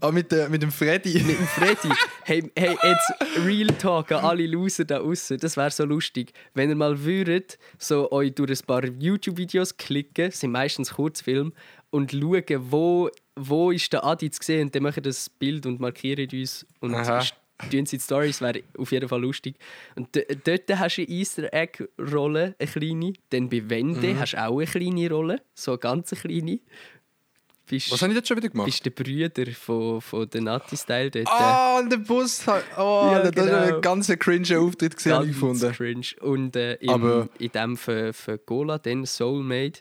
Ah, 0.00 0.10
mit, 0.10 0.32
äh, 0.32 0.48
mit 0.48 0.62
dem 0.62 0.70
Freddy. 0.70 1.14
Mit 1.26 1.38
dem 1.38 1.46
Freddy. 1.46 1.88
hey, 2.24 2.50
hey, 2.56 2.76
jetzt 2.82 3.12
Real 3.44 3.68
Talk 3.78 4.12
an 4.12 4.24
alle 4.24 4.46
Loser 4.46 4.84
da 4.84 4.98
außen. 5.00 5.38
Das 5.38 5.56
wäre 5.56 5.70
so 5.70 5.84
lustig. 5.84 6.32
Wenn 6.54 6.68
ihr 6.68 6.76
mal 6.76 7.02
würdet, 7.02 7.58
so 7.78 8.10
euch 8.12 8.34
durch 8.34 8.50
ein 8.50 8.66
paar 8.66 8.84
YouTube-Videos 8.84 9.76
klicken, 9.76 10.30
sind 10.30 10.50
meistens 10.52 10.92
Kurzfilme, 10.94 11.52
und 11.90 12.12
schauen, 12.12 12.44
wo, 12.70 13.08
wo 13.36 13.70
ist 13.70 13.92
der 13.92 14.04
Adi 14.04 14.30
zu 14.30 14.42
sehen. 14.42 14.62
Und 14.66 14.74
dann 14.74 14.82
machen 14.82 15.02
das 15.02 15.30
Bild 15.30 15.64
und 15.66 15.80
markieren 15.80 16.28
uns. 16.30 16.66
Und 16.80 16.94
Aha. 16.94 17.22
tun 17.70 17.86
sie 17.86 17.96
die 17.96 18.02
Stories, 18.02 18.40
wäre 18.42 18.60
auf 18.76 18.92
jeden 18.92 19.08
Fall 19.08 19.22
lustig. 19.22 19.56
Und 19.94 20.08
dort 20.14 20.78
hast 20.78 20.96
du 20.98 21.02
eine 21.02 21.10
Easter 21.10 21.54
Egg-Rolle, 21.54 22.54
eine 22.58 22.68
kleine. 22.70 23.12
Dann 23.30 23.48
bei 23.48 23.62
Wende 23.70 24.08
Mhm. 24.08 24.18
hast 24.20 24.32
du 24.32 24.44
auch 24.44 24.58
eine 24.58 24.66
kleine 24.66 25.10
Rolle, 25.10 25.40
so 25.54 25.70
eine 25.72 25.78
ganz 25.78 26.10
kleine. 26.10 26.58
Bist, 27.68 27.90
Was 27.90 28.00
habe 28.02 28.12
ich 28.12 28.16
jetzt 28.16 28.28
schon 28.28 28.36
wieder 28.36 28.48
gemacht? 28.48 28.66
bist 28.66 28.84
der 28.84 28.90
Brüder 28.90 29.50
von, 29.52 30.00
von 30.00 30.30
der 30.30 30.40
Nati-Style 30.40 31.10
dort. 31.10 31.26
Ah, 31.28 31.78
und 31.80 31.90
der 31.90 31.96
Bus. 31.96 32.46
hat- 32.46 32.62
Oh, 32.78 33.10
Ja, 33.12 33.28
das 33.28 33.36
war 33.36 33.44
genau. 33.60 33.76
ein 33.76 33.80
ganz 33.82 34.06
cringe 34.20 34.58
Auftritt, 34.60 34.96
gewesen, 34.96 35.12
habe 35.12 35.26
ich 35.26 35.40
Ganz 35.40 35.60
gefunden. 35.60 35.74
cringe. 35.76 36.06
Und 36.20 36.54
äh, 36.54 36.74
im, 36.74 36.90
Aber- 36.90 37.28
in 37.40 37.50
dem 37.50 37.76
für, 37.76 38.12
für 38.12 38.38
Gola, 38.38 38.78
den 38.78 39.04
Soulmate, 39.04 39.80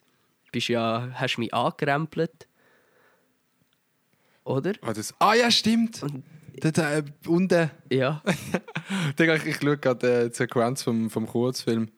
bist 0.51 0.67
ja, 0.69 1.09
hast 1.13 1.35
du 1.35 1.41
mich 1.41 1.53
angerempelt. 1.53 2.47
Oder? 4.43 4.73
Ah, 4.81 4.93
das, 4.93 5.13
ah 5.19 5.33
ja, 5.33 5.49
stimmt. 5.51 6.01
Dort, 6.61 6.77
äh, 6.77 7.03
unten. 7.27 7.69
Ja. 7.91 8.21
Digga, 9.19 9.35
ich, 9.35 9.45
ich 9.45 9.57
schaue 9.57 9.77
gerade 9.77 10.25
äh, 10.25 10.29
die 10.29 10.35
Sequenz 10.35 10.83
vom, 10.83 11.09
vom 11.09 11.27
Kurzfilm. 11.27 11.89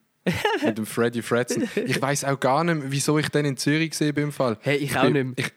mit 0.65 0.77
dem 0.77 0.85
Freddy 0.85 1.21
Fredson. 1.21 1.67
Ich 1.85 2.01
weiß 2.01 2.25
auch 2.25 2.39
gar 2.39 2.63
nicht, 2.63 2.81
wieso 2.87 3.17
ich 3.17 3.29
den 3.29 3.45
in 3.45 3.57
Zürich 3.57 3.91
gesehen 3.91 4.13
bin 4.13 4.25
im 4.25 4.31
Fall. 4.31 4.57
Hey, 4.61 4.77
ich 4.77 4.97
auch 4.97 5.03
bin, 5.03 5.13
nicht 5.13 5.25
mehr. 5.25 5.33
Ich, 5.45 5.53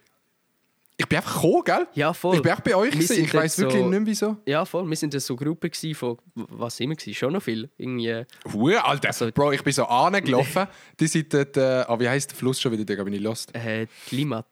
ich 1.01 1.09
bin 1.09 1.17
einfach 1.17 1.35
gekommen, 1.43 1.65
gell? 1.65 1.87
Ja, 1.95 2.13
voll. 2.13 2.37
Ich 2.37 2.43
bin 2.43 2.53
auch 2.53 2.61
bei 2.61 2.75
euch. 2.77 2.93
Wir 2.93 3.01
gewesen. 3.01 3.25
Ich 3.25 3.33
weiß 3.35 3.57
dort 3.57 3.69
wirklich 3.69 3.83
so- 3.83 3.89
nicht 3.89 3.99
mehr, 4.01 4.07
wieso. 4.07 4.37
Ja, 4.47 4.65
voll. 4.67 4.89
Wir 4.89 4.97
sind 4.97 5.19
so 5.21 5.35
Gruppe 5.35 5.71
von, 5.95 6.19
was 6.35 6.77
sind 6.77 6.91
wir 6.91 6.97
gewesen? 6.97 7.15
Schon 7.15 7.33
noch 7.33 7.43
viel. 7.43 7.71
Irgendwie, 7.79 8.25
Hure, 8.53 8.85
Alter. 8.85 9.09
Also- 9.09 9.31
Bro, 9.33 9.53
ich 9.53 9.63
bin 9.63 9.73
so 9.73 9.85
angelaufen. 9.87 10.67
die 11.01 11.07
sind 11.07 11.33
dort, 11.33 11.57
äh, 11.57 11.85
ah, 11.89 11.99
wie 11.99 12.09
heisst 12.09 12.31
der 12.31 12.37
Fluss 12.37 12.61
schon 12.61 12.73
wieder, 12.73 12.85
Digga? 12.85 13.03
Bin 13.03 13.15
ich 13.15 13.21
lost? 13.21 13.55
äh, 13.55 13.87
Limat. 14.11 14.47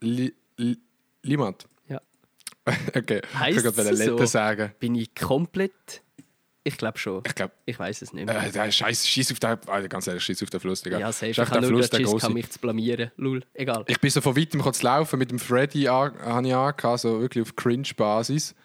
Li, 0.00 0.32
li, 0.56 0.78
Limat. 1.22 1.66
Ja. 1.88 2.00
okay, 2.96 3.20
Heisst 3.38 3.58
ich 3.66 3.76
Letter 3.76 4.18
so? 4.18 4.26
sagen. 4.26 4.72
Bin 4.78 4.94
ich 4.94 5.14
komplett... 5.14 6.02
Ich 6.66 6.76
glaube 6.76 6.98
schon. 6.98 7.22
Ich 7.24 7.34
glaube, 7.36 7.52
Ich 7.64 7.78
weiß 7.78 8.02
es 8.02 8.12
nicht 8.12 8.26
mehr. 8.26 8.42
äh, 8.54 8.72
Scheiß, 8.72 9.06
schieß 9.06 9.30
auf 9.30 9.38
den, 9.38 9.56
Alter, 9.68 9.88
ganz 9.88 10.08
ehrlich, 10.08 10.24
schieß 10.24 10.42
auf 10.42 10.50
den 10.50 10.58
Fluss, 10.58 10.82
Digga. 10.82 10.98
ja, 10.98 11.12
safe. 11.12 11.30
Ich 11.30 11.38
habe 11.38 11.60
nur 11.60 11.80
der 11.80 11.96
Schiss, 11.96 12.20
kann 12.20 12.32
mich 12.32 12.50
zu 12.50 12.58
blamieren. 12.58 13.12
Lul. 13.16 13.44
Egal. 13.54 13.84
Ich 13.86 14.00
bin 14.00 14.10
so 14.10 14.20
von 14.20 14.36
weitem 14.36 14.60
kurz 14.60 14.82
laufen 14.82 15.16
mit 15.20 15.30
dem 15.30 15.38
Freddy 15.38 15.86
an, 15.86 16.18
habe 16.18 16.48
ich 16.48 16.54
angehabt, 16.54 17.00
so 17.00 17.20
wirklich 17.20 17.42
auf 17.42 17.54
Cringe-Basis. 17.54 18.56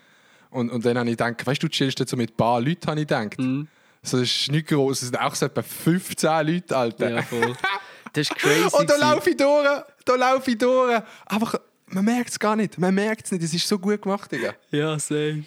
Und, 0.50 0.72
und 0.72 0.84
dann 0.84 0.98
habe 0.98 1.10
ich 1.12 1.16
gedacht, 1.16 1.46
weißt 1.46 1.62
du, 1.62 1.68
du 1.68 1.72
chillst 1.72 2.00
jetzt 2.00 2.10
so 2.10 2.18
mit 2.18 2.32
ein 2.32 2.38
paar 2.38 2.60
Leuten, 2.60 2.88
habe 2.88 3.02
ich 3.02 3.08
gedacht. 3.08 3.38
Mhm. 3.40 3.68
So, 4.02 4.18
das 4.20 4.28
ist 4.30 4.52
nicht 4.52 4.68
groß, 4.68 5.00
es 5.04 5.10
sind 5.10 5.20
auch 5.20 5.36
so 5.36 5.46
etwa 5.46 5.62
15 5.62 6.48
Leute, 6.48 6.76
Alter. 6.76 7.10
Ja, 7.12 7.22
voll. 7.22 7.54
Das 8.14 8.28
ist 8.30 8.36
crazy. 8.36 8.68
und 8.76 8.90
da 8.90 8.96
laufe 8.98 9.30
ich 9.30 9.38
durch, 9.38 9.68
da 10.06 10.16
laufe 10.16 10.50
ich 10.50 10.58
durch. 10.58 11.02
Einfach, 11.28 11.56
man 11.86 12.04
merkt 12.06 12.32
es 12.32 12.40
gar 12.40 12.56
nicht, 12.56 12.80
man 12.80 12.96
merkt 12.96 13.26
es 13.28 13.32
nicht, 13.32 13.44
es 13.44 13.54
ist 13.54 13.68
so 13.68 13.78
gut 13.78 14.02
gemacht, 14.02 14.32
Digga. 14.32 14.56
Ja, 14.72 14.98
safe. 14.98 15.44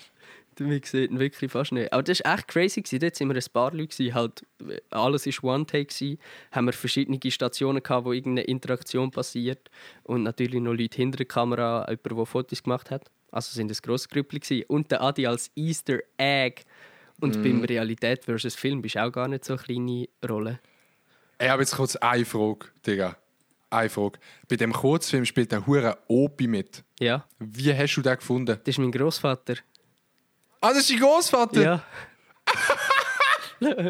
Wir 0.56 0.80
sehen 0.84 1.12
ihn 1.12 1.18
wirklich 1.18 1.50
fast 1.50 1.72
nicht. 1.72 1.92
Aber 1.92 2.02
das 2.02 2.20
war 2.24 2.34
echt 2.34 2.48
crazy. 2.48 2.82
Gewesen. 2.82 3.00
Dort 3.00 3.20
waren 3.20 3.28
wir 3.28 3.36
ein 3.36 3.52
paar 3.52 3.72
Leute. 3.72 3.88
Gewesen. 3.88 4.14
Halt, 4.14 4.46
alles 4.90 5.26
war 5.26 5.54
One-Take. 5.54 5.86
gewesen. 5.86 6.18
Haben 6.52 6.66
wir 6.66 6.72
verschiedene 6.72 7.18
Stationen, 7.30 7.82
gehabt, 7.82 8.04
wo 8.04 8.12
irgendeine 8.12 8.46
Interaktion 8.46 9.10
passiert. 9.10 9.70
Und 10.04 10.22
natürlich 10.22 10.60
noch 10.60 10.74
Leute 10.74 10.96
hinter 10.96 11.18
der 11.18 11.26
Kamera, 11.26 11.86
jemand, 11.88 12.18
der 12.18 12.26
Fotos 12.26 12.62
gemacht 12.62 12.90
hat. 12.90 13.10
Also 13.30 13.52
sind 13.52 13.70
es 13.70 13.82
grosses 13.82 14.08
Grüppli. 14.08 14.64
Und 14.68 14.90
der 14.90 15.02
Adi 15.02 15.26
als 15.26 15.50
Easter 15.56 15.98
Egg. 16.16 16.62
Und 17.20 17.42
beim 17.42 17.62
Realität 17.62 18.24
versus 18.24 18.54
Film 18.54 18.82
bist 18.82 18.96
du 18.96 19.04
auch 19.04 19.10
gar 19.12 19.28
nicht 19.28 19.44
so 19.44 19.54
eine 19.54 19.62
kleine 19.62 20.08
Rolle. 20.28 20.58
Ich 21.40 21.48
habe 21.48 21.62
jetzt 21.62 21.74
kurz 21.76 21.96
eine 21.96 22.24
Frage, 22.24 22.66
Digga. 22.86 23.16
Eine 23.70 23.88
Frage. 23.88 24.18
Bei 24.48 24.56
dem 24.56 24.72
Kurzfilm 24.72 25.24
spielt 25.24 25.50
der 25.50 25.66
Hure 25.66 25.98
Opi 26.06 26.46
mit. 26.46 26.84
Ja, 27.00 27.24
Wie 27.40 27.74
hast 27.74 27.96
du 27.96 28.02
den 28.02 28.16
gefunden? 28.16 28.58
das 28.62 28.68
ist 28.68 28.78
mein 28.78 28.92
Großvater. 28.92 29.54
Ah, 30.64 30.72
das 30.72 30.78
ist 30.78 30.92
dein 30.92 30.98
Großvater? 30.98 31.62
Ja. 31.62 31.82
Lol, 33.60 33.84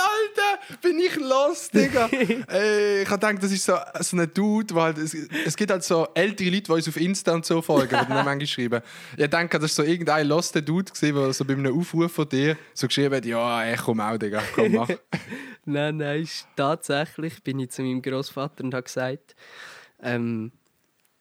Alter, 0.00 0.58
bin 0.82 0.98
ich 0.98 1.14
los, 1.14 1.70
Digga. 1.70 2.08
Ey, 2.08 3.02
ich 3.02 3.08
habe 3.08 3.20
gedacht, 3.20 3.44
das 3.44 3.52
ist 3.52 3.64
so, 3.64 3.76
so 4.00 4.16
ein 4.16 4.28
Dude, 4.34 4.74
weil 4.74 4.94
halt, 4.94 4.98
es, 4.98 5.14
es 5.14 5.56
gibt 5.56 5.70
halt 5.70 5.84
so 5.84 6.08
ältere 6.14 6.50
Leute, 6.50 6.62
die 6.62 6.72
uns 6.72 6.88
auf 6.88 6.96
Insta 6.96 7.32
und 7.34 7.46
so 7.46 7.62
folgen, 7.62 7.90
die 7.90 8.08
dann 8.08 8.24
manchmal 8.24 8.44
schreiben. 8.44 8.82
Ich 9.16 9.30
denke, 9.30 9.56
das 9.60 9.70
ist 9.70 9.76
so 9.76 9.84
irgendein 9.84 10.26
loster 10.26 10.60
Dude 10.60 10.90
gewesen, 10.92 11.14
der 11.14 11.32
so 11.32 11.44
bei 11.44 11.54
einem 11.54 11.78
Aufruf 11.78 12.10
von 12.10 12.28
dir 12.28 12.56
so 12.74 12.88
geschrieben 12.88 13.14
hat, 13.14 13.24
ja, 13.24 13.62
ey, 13.62 13.76
komm 13.76 14.00
auch, 14.00 14.18
Digga, 14.18 14.42
komm, 14.52 14.72
mach. 14.72 14.88
Nein, 15.64 15.96
nein, 15.96 16.28
tatsächlich 16.56 17.40
bin 17.44 17.60
ich 17.60 17.70
zu 17.70 17.82
meinem 17.82 18.02
Großvater 18.02 18.64
und 18.64 18.74
habe 18.74 18.82
gesagt, 18.82 19.36
ähm, 20.00 20.50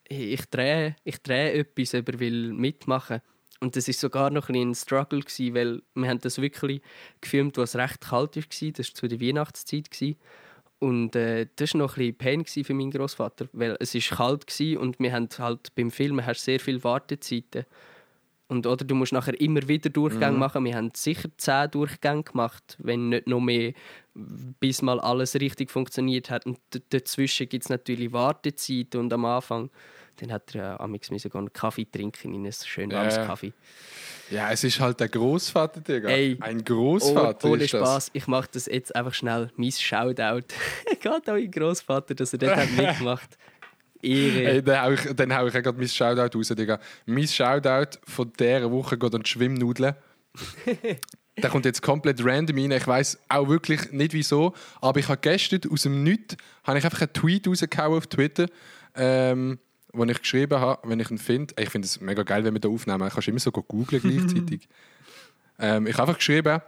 ich 0.08 0.46
drehe, 0.50 0.96
ich 1.04 1.22
drehe 1.22 1.54
etwas, 1.54 1.94
aber 1.94 2.20
will 2.20 2.54
mitmachen. 2.54 3.22
Und 3.60 3.76
das 3.76 3.88
ist 3.88 4.00
sogar 4.00 4.30
noch 4.30 4.50
ein, 4.50 4.56
ein 4.56 4.76
Struggle 4.76 5.22
gewesen, 5.22 5.56
weil 5.56 5.82
wir 5.94 6.10
haben 6.10 6.20
das 6.20 6.42
wirklich 6.42 6.82
gefilmt, 7.22 7.58
was 7.58 7.76
recht 7.76 8.02
kalt 8.02 8.36
war. 8.36 8.72
Das 8.72 8.90
war 8.90 8.94
zu 8.94 9.08
der 9.08 9.22
Weihnachtszeit 9.22 9.90
gewesen. 9.90 10.18
Und 10.80 11.16
äh, 11.16 11.48
das 11.56 11.74
war 11.74 11.80
noch 11.80 11.98
ein 11.98 12.14
bisschen 12.14 12.44
Pain 12.46 12.46
für 12.46 12.74
meinen 12.74 12.92
Großvater, 12.92 13.48
weil 13.54 13.78
es 13.80 13.96
ist 13.96 14.12
kalt 14.12 14.48
war 14.48 14.82
und 14.82 15.00
wir 15.00 15.14
haben 15.14 15.30
halt 15.38 15.74
beim 15.76 15.90
Filmen 15.90 16.26
hast 16.26 16.44
sehr 16.44 16.60
viel 16.60 16.84
Wartezeiten. 16.84 17.66
Und 18.48 18.68
oder 18.68 18.86
du 18.86 18.94
musst 18.94 19.12
nachher 19.12 19.40
immer 19.42 19.68
wieder 19.68 19.90
Durchgänge 19.90 20.38
machen. 20.38 20.66
Wir 20.66 20.76
haben 20.76 20.92
sicher 20.94 21.30
zehn 21.38 21.72
Durchgänge 21.72 22.24
gemacht, 22.24 22.78
wenn 22.78 23.10
nicht 23.10 23.28
noch 23.28 23.40
mehr, 23.40 23.74
bis 24.14 24.84
mal 24.84 25.00
alles 25.00 25.34
richtig 25.36 25.72
funktioniert 25.72 26.30
hat. 26.30 26.46
Und 26.46 26.60
dazwischen 26.90 27.50
gibt 27.50 27.64
es 27.64 27.70
natürlich 27.70 28.14
Wartezeiten 28.14 29.00
und 29.00 29.12
am 29.14 29.26
Anfang 29.26 29.72
dann 30.18 30.32
hat 30.32 30.56
er 30.56 30.80
äh, 30.80 30.84
amigs 30.84 31.12
müssen 31.12 31.32
einen 31.34 31.52
Kaffee 31.54 31.86
trinken 31.86 32.34
in 32.34 32.46
ein 32.46 32.52
schön 32.54 32.92
warmes 32.92 33.16
Ja. 33.16 33.26
Kaffee. 33.26 33.54
Ja, 34.32 34.52
es 34.52 34.64
ist 34.64 34.80
halt 34.80 35.00
der 35.00 35.10
Großvater, 35.10 35.82
Digga. 35.82 36.10
Ey, 36.10 36.38
Ein 36.42 36.60
Oh, 36.62 36.64
Großvater 36.64 37.50
ohne 37.50 37.64
ist 37.64 37.74
das. 37.74 37.82
Spaß, 37.82 38.10
ich 38.14 38.28
mache 38.28 38.50
das 38.52 38.66
jetzt 38.66 38.96
einfach 38.96 39.14
schnell. 39.14 39.52
Mein 39.56 39.72
Shoutout 39.72 40.48
geht 40.90 41.06
an 41.06 41.22
meinen 41.28 41.52
Großvater, 41.52 42.16
dass 42.16 42.34
er 42.34 42.40
dort 42.40 42.56
hat 42.56 42.72
mitgemacht 42.78 43.38
Ehre. 44.02 44.46
Hey, 44.46 44.62
dann 44.64 44.82
hau 44.84 44.92
ich, 44.92 45.02
dann 45.16 45.36
hau 45.36 45.48
ich 45.48 45.56
auch 45.56 45.62
gerade 45.64 45.78
mein 45.78 45.88
Shoutout 45.88 46.38
raus, 46.38 46.48
Digga. 46.50 46.80
Mein 47.06 47.28
Shoutout 47.28 47.98
von 48.08 48.32
dieser 48.40 48.72
Woche 48.72 48.98
geht 48.98 49.16
an 49.16 49.22
die 49.24 49.30
Schwimmnudeln. 49.30 49.96
Der 51.38 51.50
kommt 51.50 51.66
jetzt 51.66 51.82
komplett 51.82 52.24
random 52.24 52.58
rein. 52.58 52.72
Ich 52.72 52.88
weiß 52.88 53.20
auch 53.28 53.50
wirklich 53.50 53.92
nicht 53.92 54.14
wieso. 54.14 54.54
Aber 54.80 55.00
ich 55.02 55.08
habe 55.10 55.20
gestern 55.22 55.60
aus 55.70 55.82
dem 55.82 56.02
Nichts 56.04 56.38
habe 56.64 56.78
ich 56.80 56.86
einfach 56.86 57.02
einen 57.02 57.12
Tweet 57.14 57.48
rausgehauen 57.48 57.98
auf 57.98 58.08
Twitter, 58.08 58.46
ähm, 58.96 59.60
wo 59.96 60.04
ich 60.04 60.20
geschrieben 60.20 60.60
habe, 60.60 60.88
wenn 60.88 61.00
ich 61.00 61.10
ihn 61.10 61.18
finde. 61.18 61.54
Ich 61.60 61.70
finde 61.70 61.86
es 61.86 62.02
mega 62.02 62.24
geil, 62.24 62.44
wenn 62.44 62.54
wir 62.54 62.62
da 62.62 62.70
aufnehmen. 62.70 63.10
Kannst 63.10 63.28
du 63.28 63.32
immer 63.32 63.40
so 63.40 63.52
googeln 63.52 64.02
gleichzeitig. 64.02 64.68
ähm, 65.60 65.88
ich 65.88 65.94
habe 65.94 66.04
einfach 66.04 66.18
geschrieben, 66.18 66.62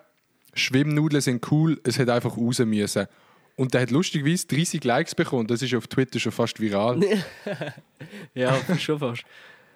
Schwimmnudeln 0.53 1.21
sind 1.21 1.51
cool, 1.51 1.79
es 1.83 1.97
hätte 1.97 2.13
einfach 2.13 2.37
raus 2.37 2.59
müssen. 2.59 3.07
Und 3.55 3.73
der 3.73 3.81
hat 3.81 3.91
lustigerweise 3.91 4.47
30 4.47 4.83
Likes 4.83 5.15
bekommen. 5.15 5.47
Das 5.47 5.61
ist 5.61 5.73
auf 5.73 5.87
Twitter 5.87 6.19
schon 6.19 6.31
fast 6.31 6.59
viral. 6.59 7.01
Ja, 8.35 8.55
schon 8.77 8.99
fast. 8.99 9.23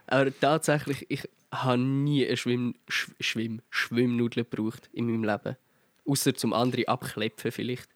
Aber 0.06 0.32
tatsächlich, 0.40 1.06
ich 1.10 1.28
habe 1.52 1.80
nie 1.80 2.26
eine 2.26 2.38
Schwimm, 2.38 2.76
Sch 2.88 3.10
Schwimm, 3.20 3.62
Schwimmnudel 3.70 4.46
gebraucht 4.46 4.90
in 4.94 5.08
meinem 5.08 5.24
Leben. 5.24 5.58
Außer 6.06 6.36
zum 6.36 6.54
anderen 6.54 6.88
abklepfen 6.88 7.52
vielleicht. 7.52 7.90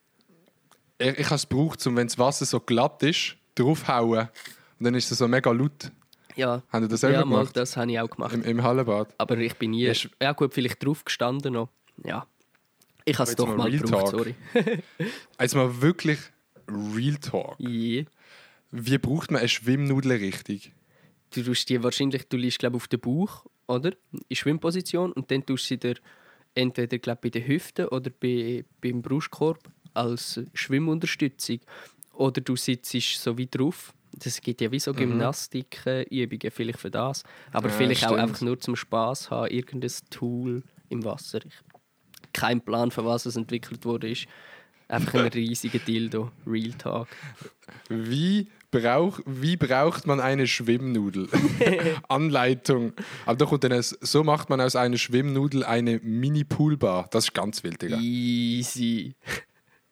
Ich, 0.97 1.19
ich 1.19 1.25
habe 1.25 1.35
es 1.35 1.47
gebraucht, 1.47 1.85
um, 1.85 1.95
wenn 1.95 2.07
das 2.07 2.17
Wasser 2.17 2.45
so 2.45 2.59
glatt 2.59 3.03
ist, 3.03 3.37
draufhauen. 3.53 4.29
Und 4.79 4.85
dann 4.85 4.95
ist 4.95 5.11
es 5.11 5.17
so 5.17 5.27
mega 5.27 5.51
laut. 5.51 5.91
Ja, 6.35 6.63
Haben 6.69 6.85
ihr 6.85 6.89
das 6.89 7.01
selber 7.01 7.19
ja 7.19 7.25
mal, 7.25 7.39
gemacht? 7.39 7.57
das 7.57 7.77
habe 7.77 7.91
ich 7.91 7.99
auch 7.99 8.09
gemacht. 8.09 8.33
Im, 8.33 8.43
Im 8.43 8.63
Hallenbad. 8.63 9.13
Aber 9.17 9.37
ich 9.37 9.55
bin 9.55 9.71
nie... 9.71 9.91
Ja, 10.21 10.33
gut, 10.33 10.53
vielleicht 10.53 10.85
drauf 10.85 11.05
gestanden 11.05 11.53
noch. 11.53 11.69
Ja. 12.03 12.27
Ich 13.05 13.15
habe 13.17 13.23
es 13.23 13.29
jetzt 13.29 13.39
doch 13.39 13.55
mal 13.55 13.71
gebraucht, 13.71 14.11
sorry. 14.11 14.35
Also 15.37 15.57
mal 15.57 15.81
wirklich 15.81 16.19
Real 16.67 17.15
Talk. 17.15 17.55
Je. 17.59 18.05
Wie 18.71 18.97
braucht 18.97 19.31
man 19.31 19.39
eine 19.39 19.47
Schwimmnudel 19.47 20.13
richtig? 20.13 20.73
Du 21.33 21.43
tust 21.43 21.69
die 21.69 21.81
wahrscheinlich, 21.83 22.27
du 22.27 22.37
liegst 22.37 22.59
glaube 22.59 22.77
auf 22.77 22.87
den 22.87 22.99
Bauch, 22.99 23.45
oder? 23.67 23.91
In 24.27 24.35
Schwimmposition 24.35 25.13
und 25.13 25.31
dann 25.31 25.45
tust 25.45 25.65
du 25.65 25.67
sie 25.67 25.77
dir 25.77 25.95
entweder 26.55 26.97
glaub, 26.97 27.21
bei 27.21 27.29
den 27.29 27.47
Hüften 27.47 27.87
oder 27.87 28.09
bei, 28.09 28.65
beim 28.81 29.01
Brustkorb 29.01 29.59
als 29.93 30.41
Schwimmunterstützung. 30.53 31.59
Oder 32.13 32.41
du 32.41 32.55
sitzt 32.55 32.91
so 32.91 33.37
wie 33.37 33.47
drauf. 33.47 33.93
Das 34.17 34.39
gibt 34.41 34.61
ja 34.61 34.71
wie 34.71 34.79
so 34.79 34.93
Gymnastikübungen, 34.93 36.51
vielleicht 36.51 36.79
für 36.79 36.91
das. 36.91 37.23
Aber 37.51 37.67
Mhm. 37.67 37.71
Ja, 37.73 37.77
vielleicht 37.77 38.03
auch 38.05 38.09
stimmt. 38.09 38.21
einfach 38.21 38.41
nur 38.41 38.59
zum 38.59 38.75
Spaß 38.75 39.29
haben, 39.31 39.51
irgendein 39.51 39.91
Tool 40.09 40.63
im 40.89 41.03
Wasser. 41.03 41.39
Ich 41.45 41.53
kein 42.33 42.59
Plan, 42.61 42.91
für 42.91 43.05
was 43.05 43.25
es 43.25 43.35
entwickelt 43.37 43.85
wurde. 43.85 44.09
Ist 44.09 44.27
einfach 44.87 45.13
ein 45.15 45.27
riesiger 45.33 45.79
Dildo. 45.79 46.31
Real 46.45 46.73
Talk. 46.73 47.07
Wie, 47.89 48.49
brauch, 48.71 49.19
wie 49.25 49.55
braucht 49.57 50.05
man 50.05 50.19
eine 50.19 50.45
Schwimmnudel? 50.47 51.29
Anleitung. 52.09 52.93
Aber 53.25 53.37
da 53.37 53.45
kommt 53.45 53.63
dann 53.63 53.71
ein, 53.71 53.81
so 53.83 54.23
macht 54.23 54.49
man 54.49 54.59
aus 54.61 54.75
einer 54.75 54.97
Schwimmnudel 54.97 55.63
eine 55.63 55.99
Mini-Poolbar. 56.03 57.07
Das 57.11 57.25
ist 57.25 57.33
ganz 57.33 57.63
wild, 57.63 57.81
Digga. 57.81 57.97
Easy. 57.99 59.15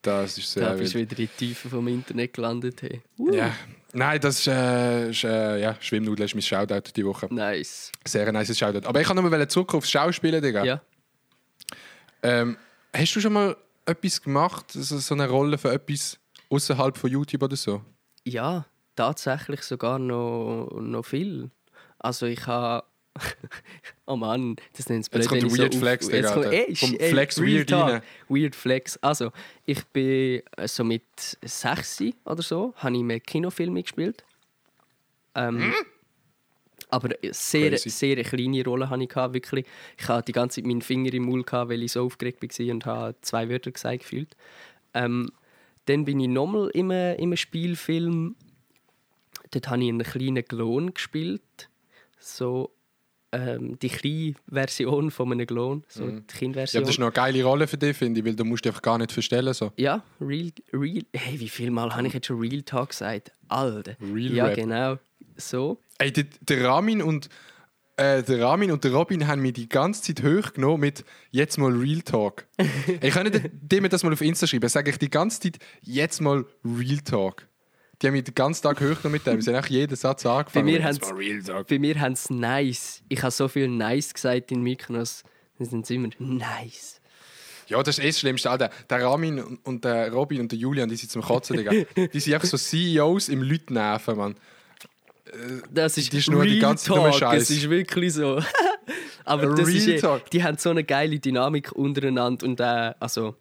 Das 0.01 0.38
ist 0.38 0.56
Da 0.58 0.62
sehr 0.70 0.74
bist 0.77 0.94
du 0.96 1.00
wild. 1.00 1.12
wieder 1.12 1.22
in 1.22 1.30
die 1.39 1.46
Tiefe 1.48 1.70
vom 1.70 1.88
Internet 1.88 2.34
gelandet. 2.34 2.82
Hey. 2.82 3.01
Ja. 3.32 3.53
Nein, 3.93 4.19
das 4.19 4.39
ist, 4.39 4.47
äh, 4.47 5.09
ist 5.12 5.23
äh, 5.23 5.62
ja, 5.62 5.77
Schwimmnudeln 5.79 6.25
ist 6.25 6.33
mein 6.33 6.41
Shoutout 6.41 6.91
die 6.95 7.05
Woche. 7.05 7.27
Nice. 7.31 7.91
Sehr 8.05 8.31
nice 8.31 8.57
Shoutout. 8.57 8.88
Aber 8.88 9.00
ich 9.00 9.07
kann 9.07 9.15
nochmal 9.15 9.47
zurück 9.47 9.73
aufs 9.75 9.91
Schauspielen, 9.91 10.41
Digga. 10.41 10.63
Ja. 10.63 10.81
Ähm, 12.23 12.57
hast 12.91 13.15
du 13.15 13.21
schon 13.21 13.33
mal 13.33 13.55
etwas 13.85 14.21
gemacht, 14.21 14.71
so, 14.71 14.97
so 14.97 15.13
eine 15.13 15.29
Rolle 15.29 15.57
für 15.57 15.71
etwas 15.71 16.17
außerhalb 16.50 16.97
von 16.97 17.09
YouTube 17.09 17.43
oder 17.43 17.55
so? 17.55 17.81
Ja, 18.23 18.65
tatsächlich 18.95 19.62
sogar 19.62 20.00
noch, 20.00 20.69
noch 20.79 21.03
viel. 21.03 21.51
Also 22.00 22.25
ich 22.25 22.47
habe... 22.47 22.85
oh 24.05 24.15
Mann, 24.15 24.55
das 24.75 24.89
nennt 24.89 25.05
es 25.05 25.12
Jetzt 25.13 25.29
kommt 25.29 25.43
der 25.43 25.51
Weird 25.51 25.75
Flex, 25.75 26.08
Digga, 26.08 26.17
Jetzt 26.17 26.34
kommt, 26.34 26.46
ey, 26.46 26.75
Vom 26.75 26.93
ey, 26.96 27.10
Flex 27.10 27.41
Weird 27.41 27.72
rein. 27.72 28.01
Weird 28.27 28.55
Flex. 28.55 28.98
Also, 28.98 29.32
ich 29.65 29.84
bin 29.88 30.41
so 30.65 30.84
mit 30.84 31.03
6 31.41 32.03
oder 32.25 32.41
so, 32.41 32.74
habe 32.77 32.96
ich 32.96 33.03
mehr 33.03 33.20
Kinofilme 33.20 33.84
gespielt. 33.84 34.24
Ähm, 35.36 35.74
Aber 36.89 37.10
eine 37.10 37.34
sehr, 37.34 37.72
Crazy. 37.72 37.89
sehr 37.89 38.13
eine 38.13 38.24
kleine 38.24 38.63
Rolle 38.63 38.89
hatte 38.89 39.03
ich, 39.03 39.10
gehabt, 39.10 39.34
wirklich. 39.34 39.65
Ich 39.98 40.08
hatte 40.08 40.25
die 40.25 40.32
ganze 40.32 40.55
Zeit 40.62 40.67
meinen 40.67 40.82
Finger 40.82 41.13
im 41.13 41.24
Mund, 41.24 41.48
gehabt, 41.48 41.72
weil 41.72 41.82
ich 41.82 41.93
so 41.93 42.05
aufgeregt 42.05 42.41
war 42.41 42.72
und 42.74 42.86
habe 42.86 43.15
zwei 43.22 43.50
Wörter 43.50 43.72
gesagt 43.72 44.01
gefühlt. 44.01 44.36
Ähm, 44.93 45.32
dann 45.86 46.05
bin 46.05 46.20
ich 46.20 46.27
nochmal 46.27 46.70
in 46.70 46.91
einem, 46.91 47.15
in 47.17 47.24
einem 47.24 47.38
Spielfilm. 47.38 48.36
Dort 49.51 49.70
habe 49.70 49.84
ich 49.84 49.89
einen 49.89 50.03
kleinen 50.03 50.46
Klon 50.46 50.93
gespielt. 50.93 51.70
So 52.20 52.72
ähm, 53.33 53.77
die 53.79 53.89
kleine 53.89 54.33
Version 54.49 55.11
von 55.11 55.31
einem 55.31 55.45
Klon. 55.47 55.83
So 55.89 56.07
die 56.07 56.13
Ja, 56.15 56.21
Kindversion. 56.37 56.83
das 56.83 56.91
ist 56.91 56.99
noch 56.99 57.07
eine 57.07 57.13
geile 57.13 57.43
Rolle 57.43 57.67
für 57.67 57.77
dich, 57.77 57.97
finde 57.97 58.19
ich, 58.19 58.25
weil 58.25 58.35
du 58.35 58.45
musst 58.45 58.63
dich 58.63 58.69
einfach 58.69 58.81
gar 58.81 58.97
nicht 58.97 59.11
verstellen. 59.11 59.53
So. 59.53 59.71
Ja, 59.75 60.03
Real, 60.21 60.51
Real. 60.71 61.03
Hey, 61.13 61.39
wie 61.39 61.49
viel 61.49 61.71
Mal 61.71 61.93
habe 61.95 62.07
ich 62.07 62.13
jetzt 62.13 62.27
schon 62.27 62.39
Real 62.39 62.61
Talk 62.61 62.89
gesagt? 62.89 63.31
Alter. 63.47 63.95
Real 63.99 64.33
ja, 64.33 64.45
Rap. 64.45 64.55
genau. 64.55 64.97
So. 65.35 65.79
Ey, 65.97 66.13
der, 66.13 66.25
der 66.41 66.63
Ramin 66.63 67.01
und 67.01 67.27
äh, 67.97 68.23
der 68.23 68.41
Ramin 68.41 68.71
und 68.71 68.83
der 68.83 68.91
Robin 68.93 69.27
haben 69.27 69.41
mich 69.41 69.53
die 69.53 69.69
ganze 69.69 70.01
Zeit 70.13 70.23
hochgenommen 70.23 70.79
mit 70.79 71.03
jetzt 71.31 71.57
mal 71.57 71.71
Real 71.71 72.01
Talk. 72.01 72.45
ich 73.01 73.13
kann 73.13 73.27
nicht 73.27 73.49
dem 73.51 73.87
das 73.89 74.03
mal 74.03 74.13
auf 74.13 74.21
Insta 74.21 74.47
schreiben, 74.47 74.67
sage 74.69 74.89
ich 74.91 74.97
die 74.97 75.09
ganze 75.11 75.39
Zeit 75.41 75.57
jetzt 75.81 76.21
mal 76.21 76.45
Real 76.65 76.99
Talk. 76.99 77.47
Die 78.03 78.07
haben 78.07 78.13
mich 78.15 78.25
den 78.25 78.36
ganzen 78.36 78.63
Tag 78.63 78.75
hochgenommen 78.81 79.13
mit 79.13 79.25
dem. 79.25 79.41
Sie 79.41 79.50
haben 79.55 79.63
auch 79.63 79.67
jeden 79.69 79.95
Satz 79.95 80.25
angefangen. 80.25 80.65
Bei 80.65 80.72
mir 80.72 80.77
mit, 80.79 80.83
haben's- 80.83 80.98
«Jetzt 80.98 81.10
mal 81.12 81.17
Real 81.17 81.41
Talk. 81.41 81.67
Bei 81.67 81.79
mir 81.79 82.00
haben 82.01 82.15
sie 82.15 82.33
nice. 82.33 83.01
Ich 83.07 83.22
habe 83.22 83.31
so 83.31 83.48
viel 83.48 83.69
nice 83.69 84.13
gesagt 84.13 84.51
in 84.51 84.62
Mykonos. 84.62 85.24
Dann 85.57 85.69
sind 85.69 85.86
sie 85.86 85.95
immer 85.95 86.10
nice. 86.19 87.00
Ja, 87.69 87.81
das 87.81 87.98
ist 87.98 88.03
eh 88.03 88.07
das 88.07 88.19
Schlimmste. 88.19 88.50
Alter. 88.51 88.69
Der 88.89 89.03
Ramin 89.05 89.39
und, 89.63 89.86
der 89.86 90.12
Robin 90.12 90.41
und 90.41 90.51
der 90.51 90.60
Julian, 90.60 90.89
die 90.89 90.98
sind 90.98 91.12
zum 91.12 91.22
Kotzen, 91.22 91.55
Digga. 91.55 91.72
Die 91.72 92.19
sind 92.19 92.33
einfach 92.33 92.48
so 92.48 92.57
CEOs 92.57 93.29
im 93.29 93.41
Leuten 93.41 93.75
nerven, 93.75 94.17
Mann. 94.17 94.36
Das 95.72 95.98
ist, 95.98 96.12
Die 96.12 96.17
ist 96.17 96.29
nur 96.29 96.43
die 96.45 96.60
ganze 96.60 96.89
dumme 96.89 97.10
Talk. 97.12 97.15
Scheiß. 97.19 97.43
Es 97.43 97.50
ist 97.51 97.69
wirklich 97.69 98.13
so. 98.13 98.41
Aber 99.25 99.45
das 99.55 99.65
Real 99.67 99.77
ist, 99.77 99.88
eh- 99.88 100.00
Talk. 100.00 100.29
die 100.31 100.43
haben 100.43 100.57
so 100.57 100.69
eine 100.72 100.83
geile 100.83 101.17
Dynamik 101.19 101.72
untereinander. 101.72 102.45
Und 102.45 102.60
äh, 102.60 102.93
also, 103.00 103.36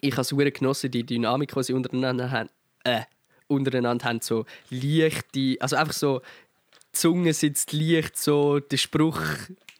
ich 0.00 0.12
habe 0.16 0.22
es 0.22 0.54
genossen, 0.54 0.90
die 0.90 1.06
Dynamik, 1.06 1.54
die 1.54 1.62
sie 1.62 1.72
untereinander 1.72 2.30
haben. 2.32 2.50
Äh, 2.82 3.02
untereinander 3.48 4.04
haben. 4.06 4.20
So 4.20 4.44
leichte, 4.70 5.56
also 5.60 5.76
einfach 5.76 5.92
so, 5.94 6.20
die 6.20 6.92
Zunge 6.98 7.32
sitzt 7.32 7.72
leicht, 7.72 8.16
so, 8.16 8.60
der 8.60 8.76
Spruch 8.76 9.20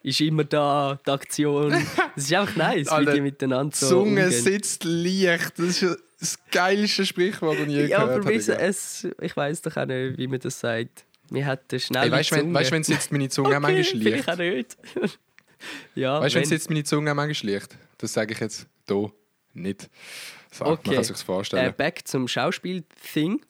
ist 0.03 0.21
immer 0.21 0.45
da, 0.45 0.99
die 1.07 1.11
Aktion. 1.11 1.73
Es 2.17 2.25
ist 2.25 2.35
einfach 2.35 2.57
nice, 2.57 2.89
Alter, 2.89 3.13
wie 3.13 3.17
die 3.17 3.21
miteinander 3.23 3.75
so 3.75 3.89
Zunge 3.89 4.25
umgehen. 4.27 4.31
sitzt 4.43 4.85
leicht. 4.85 5.59
Das 5.59 5.67
ist 5.67 5.81
ja 5.81 5.95
das 6.21 6.39
geilste 6.51 7.05
Sprichwort, 7.07 7.59
das 7.59 7.67
ich 7.67 7.73
je 7.73 7.87
Ja, 7.87 7.99
gehört 8.05 8.21
aber 8.21 8.25
habe. 8.31 8.39
Digga. 8.39 8.55
es, 8.55 9.07
ich 9.21 9.37
weiß 9.37 9.63
doch 9.63 9.77
auch 9.77 9.87
nicht, 9.87 10.17
wie 10.19 10.27
man 10.29 10.39
das 10.41 10.61
sagt. 10.61 11.05
Wir 11.31 11.47
hätten 11.47 11.81
schnell 11.81 12.05
Ey, 12.05 12.11
weißt 12.13 12.31
du, 12.33 12.37
wenn, 12.37 12.55
weißt, 12.55 12.71
wenn 12.71 12.85
sitzt 12.85 13.11
meine 13.11 13.29
Zunge 13.31 13.49
okay, 13.49 13.61
manchmal 13.61 14.03
leicht? 14.03 14.25
vielleicht 14.27 14.31
auch 14.31 14.37
nicht. 14.39 14.79
ja, 15.95 16.21
Weißt 16.21 16.35
du, 16.35 16.39
wenn 16.41 16.47
sitzt 16.47 16.71
meine 16.71 16.85
Zunge 16.85 17.15
manchmal 17.15 17.53
leicht? 17.55 17.77
Das 17.99 18.13
sage 18.13 18.35
ich 18.35 18.41
jetzt 18.41 18.67
hier 18.87 19.11
nicht. 19.55 19.89
So, 20.53 20.65
Man 20.65 20.75
Okay. 20.75 20.95
kann 20.97 21.05
sich 21.05 21.17
vorstellen. 21.17 21.67
äh, 21.69 21.73
back 21.73 22.07
zum 22.07 22.29
Schauspiel-Thing. 22.29 23.41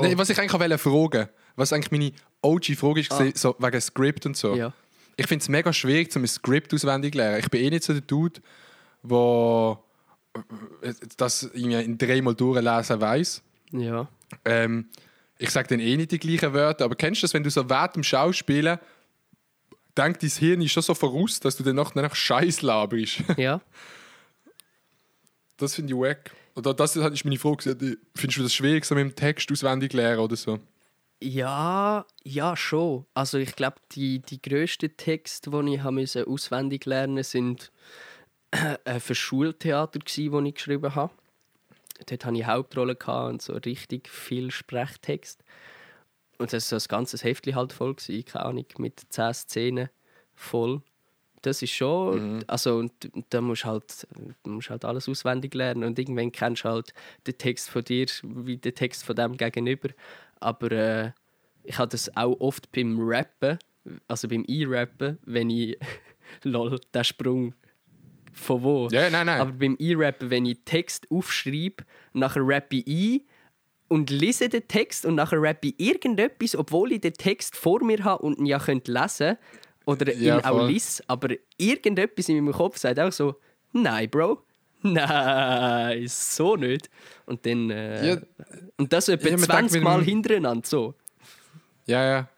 Nee, 0.00 0.16
was 0.18 0.30
ich 0.30 0.38
eigentlich 0.38 0.54
auch 0.54 0.60
wollte 0.60 0.78
fragen, 0.78 1.28
was 1.56 1.72
eigentlich 1.72 1.90
meine 1.92 2.12
OG-Frage 2.42 3.00
ist, 3.00 3.12
Ah. 3.12 3.30
so 3.34 3.54
wegen 3.58 3.80
Script 3.80 4.26
und 4.26 4.36
so. 4.36 4.54
Ja. 4.54 4.72
Ich 5.16 5.26
finde 5.26 5.42
es 5.42 5.48
mega 5.48 5.72
schwierig, 5.72 6.14
um 6.16 6.22
ein 6.22 6.28
Script 6.28 6.72
auswendig 6.74 7.12
zu 7.12 7.18
lernen. 7.18 7.38
Ich 7.40 7.50
bin 7.50 7.62
eh 7.62 7.70
nicht 7.70 7.84
so 7.84 7.92
der 7.92 8.02
Dude, 8.02 8.40
der 9.02 9.78
das 11.18 11.42
irgendwie 11.52 11.82
in 11.82 11.98
dreimal 11.98 12.34
durchlesen 12.34 13.00
weiß. 13.00 13.42
Ja. 13.72 14.08
Ähm, 14.44 14.88
ich 15.38 15.50
sage 15.50 15.68
dann 15.68 15.80
eh 15.80 15.96
nicht 15.96 16.10
die 16.12 16.18
gleichen 16.18 16.54
Wörter, 16.54 16.84
aber 16.86 16.94
kennst 16.94 17.20
du 17.22 17.24
das, 17.24 17.34
wenn 17.34 17.42
du 17.42 17.50
so 17.50 17.68
während 17.68 17.96
dem 17.96 18.02
Schauspielen 18.02 18.78
denkt 19.96 20.22
dein 20.22 20.30
Hirn 20.30 20.62
ist 20.62 20.72
schon 20.72 20.82
so 20.82 20.94
voraus, 20.94 21.38
dass 21.40 21.56
du 21.56 21.62
dann 21.62 21.76
nachher 21.76 22.00
nach 22.00 22.14
Scheiß 22.14 22.62
laberst. 22.62 23.22
Ja. 23.36 23.60
Das 25.58 25.76
finde 25.76 25.92
ich 25.94 26.00
wack. 26.00 26.32
Oder 26.54 26.74
das 26.74 26.96
ist 26.96 27.24
meine 27.24 27.38
Frage. 27.38 27.76
Findest 28.14 28.38
du 28.38 28.42
das 28.42 28.54
schwierig, 28.54 28.84
so 28.84 28.94
mit 28.94 29.04
dem 29.04 29.14
Text 29.14 29.50
auswendig 29.50 29.92
lernen 29.92 30.20
oder 30.20 30.36
so? 30.36 30.58
Ja, 31.22 32.04
ja, 32.24 32.56
schon. 32.56 33.06
Also 33.14 33.38
ich 33.38 33.54
glaube, 33.54 33.76
die, 33.92 34.18
die 34.18 34.42
grössten 34.42 34.96
Texte, 34.96 35.50
die 35.50 35.74
ich 35.74 35.82
habe 35.82 36.04
auswendig 36.26 36.84
lernen 36.84 37.22
sind 37.22 37.70
äh, 38.50 38.98
für 38.98 39.14
Schultheater, 39.14 40.00
wo 40.00 40.40
ich 40.40 40.54
geschrieben 40.54 40.94
habe. 40.94 41.12
Dort 42.06 42.24
hatte 42.24 42.36
ich 42.36 42.46
Hauptrollen 42.46 42.96
und 43.06 43.40
so 43.40 43.52
richtig 43.54 44.08
viel 44.08 44.50
Sprechtext. 44.50 45.44
Und 46.38 46.52
das 46.52 46.72
war 46.72 46.80
so 46.80 46.86
ein 46.86 46.88
ganzes 46.88 47.22
Heftchen 47.22 47.54
halt 47.54 47.72
voll, 47.72 47.94
keine 47.94 48.44
Ahnung, 48.44 48.66
mit 48.78 49.00
zehn 49.10 49.32
Szenen 49.32 49.90
voll. 50.34 50.82
Das 51.42 51.60
ist 51.60 51.72
schon, 51.72 52.44
also 52.46 52.76
und, 52.76 52.92
und 53.12 53.26
da 53.30 53.40
musst 53.40 53.64
du 53.64 53.68
halt, 53.68 54.06
musst 54.44 54.70
halt 54.70 54.84
alles 54.84 55.08
auswendig 55.08 55.54
lernen 55.54 55.84
und 55.84 55.98
irgendwann 55.98 56.30
kennst 56.30 56.64
du 56.64 56.68
halt 56.68 56.94
den 57.26 57.36
Text 57.36 57.68
von 57.68 57.82
dir 57.82 58.06
wie 58.22 58.56
den 58.56 58.74
Text 58.74 59.04
von 59.04 59.16
dem 59.16 59.36
gegenüber. 59.36 59.88
Aber 60.38 60.70
äh, 60.70 61.10
ich 61.64 61.78
habe 61.78 61.90
das 61.90 62.16
auch 62.16 62.38
oft 62.40 62.70
beim 62.72 62.96
Rappen, 63.00 63.58
also 64.08 64.28
beim 64.28 64.44
E-Rappen, 64.46 65.18
wenn 65.24 65.50
ich 65.50 65.78
lol, 66.44 66.78
der 66.94 67.04
Sprung 67.04 67.54
von 68.32 68.62
wo. 68.62 68.88
Ja, 68.90 69.10
nein, 69.10 69.26
nein. 69.26 69.40
Aber 69.40 69.52
beim 69.52 69.76
E-Rappen, 69.78 70.30
wenn 70.30 70.46
ich 70.46 70.58
Text 70.64 71.06
aufschreibe, 71.10 71.84
nachher 72.12 72.42
rappe 72.44 72.76
ich 72.76 72.86
ein 72.86 73.20
und 73.88 74.10
lese 74.10 74.48
den 74.48 74.66
Text 74.68 75.04
und 75.04 75.16
nachher 75.16 75.42
rappe 75.42 75.68
ich 75.68 75.80
irgendetwas, 75.80 76.56
obwohl 76.56 76.92
ich 76.92 77.00
den 77.00 77.14
Text 77.14 77.56
vor 77.56 77.84
mir 77.84 78.04
habe 78.04 78.22
und 78.22 78.38
ihn 78.38 78.46
ja 78.46 78.58
könnte 78.58 78.92
lesen 78.92 79.36
oder 79.86 80.14
Ja, 80.14 80.44
auch 80.44 80.66
lese, 80.66 81.02
aber 81.06 81.28
irgendetwas 81.56 82.28
in 82.28 82.42
meinem 82.44 82.54
Kopf 82.54 82.78
sagt 82.78 82.98
auch 83.00 83.12
so, 83.12 83.36
nein, 83.72 84.08
Bro, 84.10 84.42
nein, 84.82 86.06
so 86.08 86.56
nicht. 86.56 86.88
Und 87.26 87.44
dann, 87.46 87.70
äh, 87.70 88.08
Ja. 88.14 88.16
und 88.76 88.92
das 88.92 89.08
etwa 89.08 89.28
Ja, 89.28 89.36
man 89.36 89.44
20 89.44 89.72
denkt, 89.72 89.84
Mal 89.84 89.98
dem- 90.00 90.04
hintereinander 90.06 90.66
so. 90.66 90.94
Ja, 91.86 92.04
ja. 92.04 92.28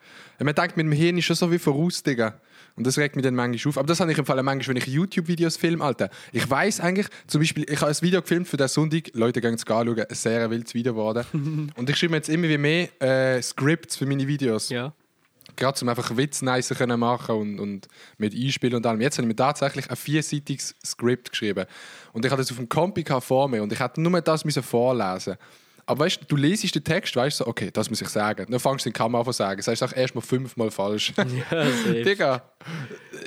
Man 0.40 0.54
denkt, 0.54 0.76
mit 0.76 0.84
dem 0.86 0.92
Hirn 0.92 1.16
ist 1.18 1.26
schon 1.26 1.36
so 1.36 1.50
wie 1.52 1.58
voraus, 1.58 2.02
Digga. 2.02 2.40
Und 2.76 2.84
das 2.88 2.98
regt 2.98 3.14
mich 3.14 3.22
dann 3.22 3.36
manchmal 3.36 3.70
auf. 3.70 3.78
Aber 3.78 3.86
das 3.86 4.00
habe 4.00 4.10
ich 4.10 4.18
im 4.18 4.26
Fall 4.26 4.42
manchmal, 4.42 4.74
wenn 4.74 4.82
ich 4.82 4.88
YouTube-Videos 4.88 5.56
filme, 5.56 5.84
Alter. 5.84 6.10
Ich 6.32 6.48
weiß 6.50 6.80
eigentlich, 6.80 7.06
zum 7.28 7.40
Beispiel, 7.40 7.64
ich 7.70 7.80
habe 7.80 7.90
ein 7.92 8.02
Video 8.02 8.20
gefilmt 8.20 8.48
für 8.48 8.56
den 8.56 8.66
Sonntag, 8.66 9.10
Leute 9.14 9.40
gehen 9.40 9.54
es 9.54 9.60
anschauen, 9.64 9.96
ein 10.00 10.06
sehr 10.10 10.50
wildes 10.50 10.74
Video 10.74 10.92
geworden. 10.92 11.72
Und 11.76 11.88
ich 11.88 11.96
schreibe 11.96 12.10
mir 12.12 12.16
jetzt 12.16 12.28
immer 12.30 12.48
wie 12.48 12.58
mehr 12.58 12.88
äh, 13.00 13.40
Scripts 13.42 13.94
für 13.96 14.06
meine 14.06 14.26
Videos. 14.26 14.70
Ja. 14.70 14.92
Gerade 15.56 15.78
um 15.82 15.88
einfach 15.88 16.16
Witz 16.16 16.42
nicer 16.42 16.74
können 16.74 17.00
machen 17.00 17.36
und, 17.36 17.60
und 17.60 17.88
mit 18.18 18.34
Einspielen 18.34 18.76
und 18.76 18.86
allem. 18.86 19.00
Jetzt 19.00 19.18
habe 19.18 19.24
ich 19.24 19.28
mir 19.28 19.36
tatsächlich 19.36 19.90
ein 19.90 19.96
vierseitiges 19.96 20.74
Skript 20.84 21.30
geschrieben. 21.30 21.66
Und 22.12 22.24
ich 22.24 22.30
hatte 22.30 22.42
das 22.42 22.50
auf 22.50 22.58
dem 22.58 22.68
Kompi 22.68 23.04
vor 23.20 23.48
mir 23.48 23.62
und 23.62 23.72
ich 23.72 23.80
hätte 23.80 24.00
nur 24.00 24.20
das 24.20 24.44
müssen 24.44 24.62
vorlesen 24.62 25.36
aber 25.86 26.04
weißt 26.04 26.22
du, 26.22 26.26
du 26.26 26.36
lesest 26.36 26.74
den 26.74 26.84
Text, 26.84 27.14
weißt 27.14 27.40
du, 27.40 27.44
so, 27.44 27.50
okay, 27.50 27.70
das 27.70 27.90
muss 27.90 28.00
ich 28.00 28.08
sagen. 28.08 28.46
Dann 28.48 28.60
fängst 28.60 28.86
du 28.86 28.90
den 28.90 28.94
Kamera 28.94 29.20
an 29.20 29.26
zu 29.26 29.32
sagen. 29.32 29.58
Das 29.58 29.68
heißt 29.68 29.82
auch 29.82 29.92
erst 29.92 30.14
mal 30.14 30.20
fünfmal 30.20 30.70
falsch. 30.70 31.12
Ja. 31.50 31.64
Digga, 31.92 32.42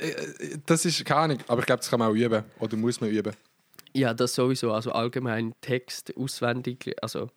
äh, 0.00 0.58
das 0.66 0.84
ist 0.84 1.04
keine 1.04 1.20
Ahnung. 1.20 1.38
Aber 1.46 1.60
ich 1.60 1.66
glaube, 1.66 1.80
das 1.80 1.90
kann 1.90 1.98
man 1.98 2.10
auch 2.10 2.14
üben. 2.14 2.42
Oder 2.58 2.76
muss 2.76 3.00
man 3.00 3.10
üben. 3.10 3.32
Ja, 3.92 4.14
das 4.14 4.34
sowieso. 4.34 4.72
Also 4.72 4.92
allgemein 4.92 5.54
Text 5.60 6.12
auswendig. 6.16 6.94
Also 7.00 7.30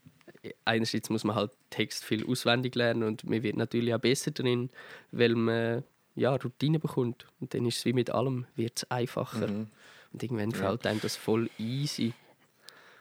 einerseits 0.65 1.09
muss 1.09 1.23
man 1.23 1.35
halt 1.35 1.51
Text 1.69 2.03
viel 2.03 2.25
auswendig 2.25 2.75
lernen 2.75 3.03
und 3.03 3.23
man 3.23 3.43
wird 3.43 3.57
natürlich 3.57 3.93
auch 3.93 3.99
besser 3.99 4.31
drin, 4.31 4.69
weil 5.11 5.35
man 5.35 5.83
ja, 6.15 6.35
Routine 6.35 6.79
bekommt. 6.79 7.25
Und 7.39 7.53
dann 7.53 7.65
ist 7.65 7.79
es 7.79 7.85
wie 7.85 7.93
mit 7.93 8.09
allem, 8.09 8.45
wird 8.55 8.73
es 8.77 8.91
einfacher. 8.91 9.47
Und 9.47 10.23
irgendwann 10.23 10.51
fällt 10.51 10.85
einem 10.85 10.99
das 11.01 11.15
voll 11.15 11.49
easy. 11.57 12.13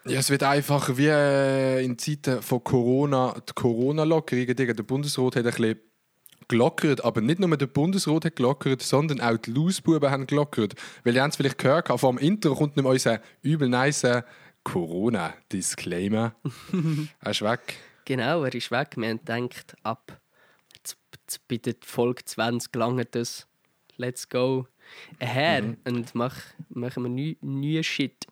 Ja, 0.07 0.19
es 0.21 0.31
wird 0.31 0.43
einfacher 0.43 0.97
wie 0.97 1.09
äh, 1.09 1.85
in 1.85 1.99
Zeiten 1.99 2.41
von 2.41 2.65
Corona, 2.65 3.35
die 3.47 3.53
Corona-Lockerungen. 3.53 4.57
Digga, 4.57 4.73
Der 4.73 4.83
Bundesrat 4.83 5.37
hat 5.37 5.45
ein 5.45 5.51
bisschen 5.51 5.81
gelockert, 6.49 7.05
aber 7.05 7.21
nicht 7.21 7.39
nur 7.39 7.55
der 7.57 7.67
Bundesrat 7.67 8.25
hat 8.25 8.37
gelockert, 8.37 8.83
sondern 8.83 9.21
auch 9.21 9.37
die 9.37 9.53
Lausbuben 9.53 10.11
haben 10.11 10.27
gelockert. 10.27 10.75
Weil 11.05 11.17
ihr 11.17 11.23
habt 11.23 11.33
es 11.33 11.37
vielleicht 11.37 11.59
gehört, 11.59 11.89
vor 11.89 12.13
dem 12.13 12.19
Intro 12.19 12.55
kommt 12.55 12.77
nicht 12.77 12.83
mehr 12.83 12.93
unser 12.93 13.21
übel 13.43 13.69
nice 13.69 14.25
Corona-Disclaimer. 14.65 16.35
er 17.21 17.31
ist 17.31 17.43
weg. 17.43 17.77
Genau, 18.05 18.45
er 18.45 18.55
ist 18.55 18.71
weg. 18.71 18.91
Wir 18.97 19.09
haben 19.09 19.19
gedacht, 19.19 19.77
ab 19.83 20.21
bei 21.49 21.59
der 21.59 21.75
Folge 21.85 22.25
20 22.25 22.75
langt 22.75 23.15
das. 23.15 23.47
Let's 23.97 24.29
go 24.29 24.67
her 25.21 25.63
Mhm. 25.63 25.77
und 25.87 26.15
mach, 26.15 26.37
machen 26.71 27.03
wir 27.05 27.09
neuen 27.11 27.37
neuen 27.41 27.85
Shit. 27.85 28.27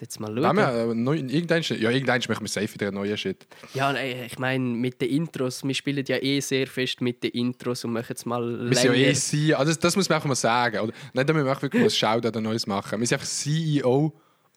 Jetzt 0.00 0.18
mal 0.18 0.26
schauen. 0.36 0.56
wir, 0.56 0.68
äh, 0.90 0.94
neu, 0.94 1.14
irgendwann, 1.16 1.62
ja, 1.62 1.90
irgendwann 1.90 2.20
machen 2.28 2.42
wir 2.44 2.48
safe 2.48 2.74
wieder 2.74 2.88
einen 2.88 2.96
neuen 2.96 3.16
Shit. 3.16 3.46
Ja, 3.72 3.92
nein, 3.92 4.24
ich 4.26 4.36
meine, 4.38 4.64
mit 4.64 5.00
den 5.00 5.10
Intros, 5.10 5.62
wir 5.62 5.74
spielen 5.74 6.04
ja 6.06 6.16
eh 6.20 6.40
sehr 6.40 6.66
fest 6.66 7.00
mit 7.00 7.22
den 7.22 7.30
Intros 7.30 7.84
und 7.84 7.92
machen 7.92 8.06
jetzt 8.08 8.26
mal 8.26 8.68
Wir 8.68 8.76
sind 8.76 8.94
ja 8.96 9.00
eh 9.00 9.14
CEO, 9.14 9.56
also 9.56 9.70
das, 9.70 9.78
das 9.78 9.96
muss 9.96 10.08
man 10.08 10.20
auch 10.20 10.24
mal 10.24 10.34
sagen. 10.34 10.80
Oder? 10.80 10.92
Nein, 11.14 11.24
da 11.26 11.32
müssen 11.32 11.46
wir 11.46 11.52
auch 11.56 11.62
wirklich 11.62 11.80
mal 11.80 11.86
ein 11.86 11.90
Shoutout 11.90 12.28
oder 12.28 12.40
Neues 12.40 12.66
machen. 12.66 12.98
Wir 12.98 13.06
sind 13.06 13.20
einfach 13.20 13.28
CEO 13.28 14.12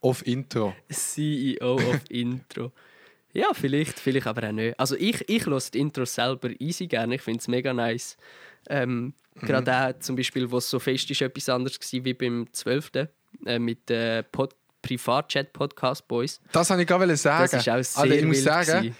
of 0.06 0.26
Intro. 0.26 0.74
CEO 0.89 1.76
of 1.76 2.00
Intro. 2.10 2.72
Ja, 3.34 3.48
vielleicht, 3.54 4.00
vielleicht 4.00 4.28
aber 4.28 4.48
auch 4.48 4.52
nicht. 4.54 4.80
Also 4.80 4.96
ich, 4.96 5.28
ich 5.28 5.46
höre 5.46 5.60
die 5.74 5.80
Intros 5.80 6.15
selber 6.15 6.50
easy 6.60 6.88
gerne, 6.88 7.15
ich 7.15 7.22
finde 7.22 7.39
es 7.39 7.48
mega 7.48 7.74
nice. 7.74 8.18
Ähm, 8.70 9.13
Mhm. 9.38 9.48
Gerade 9.48 9.76
auch 9.78 10.00
zum 10.00 10.15
Beispiel, 10.15 10.50
wo 10.50 10.60
es 10.60 10.70
so 10.70 10.80
fest 10.80 11.12
ist, 11.12 11.22
etwas 11.22 11.50
anderes 11.50 11.78
war 11.78 12.06
wie 12.06 12.13
beim 12.13 12.48
12. 12.54 12.89
Äh, 13.46 13.60
mit 13.60 13.89
der 13.89 14.24
Pod 14.24 14.56
Privatchat-Podcast 14.82 16.08
Boys. 16.08 16.39
Das 16.52 16.70
wollte 16.70 16.84
ich 16.84 16.88
gerade 16.88 17.18
sagen. 17.18 17.50
Das 17.52 17.54
ist 17.54 17.70
auch 17.70 17.84
sehr 17.84 18.04
Alter, 18.04 18.15
ich 18.15 18.26
muss 18.26 18.44
sagen, 18.44 18.96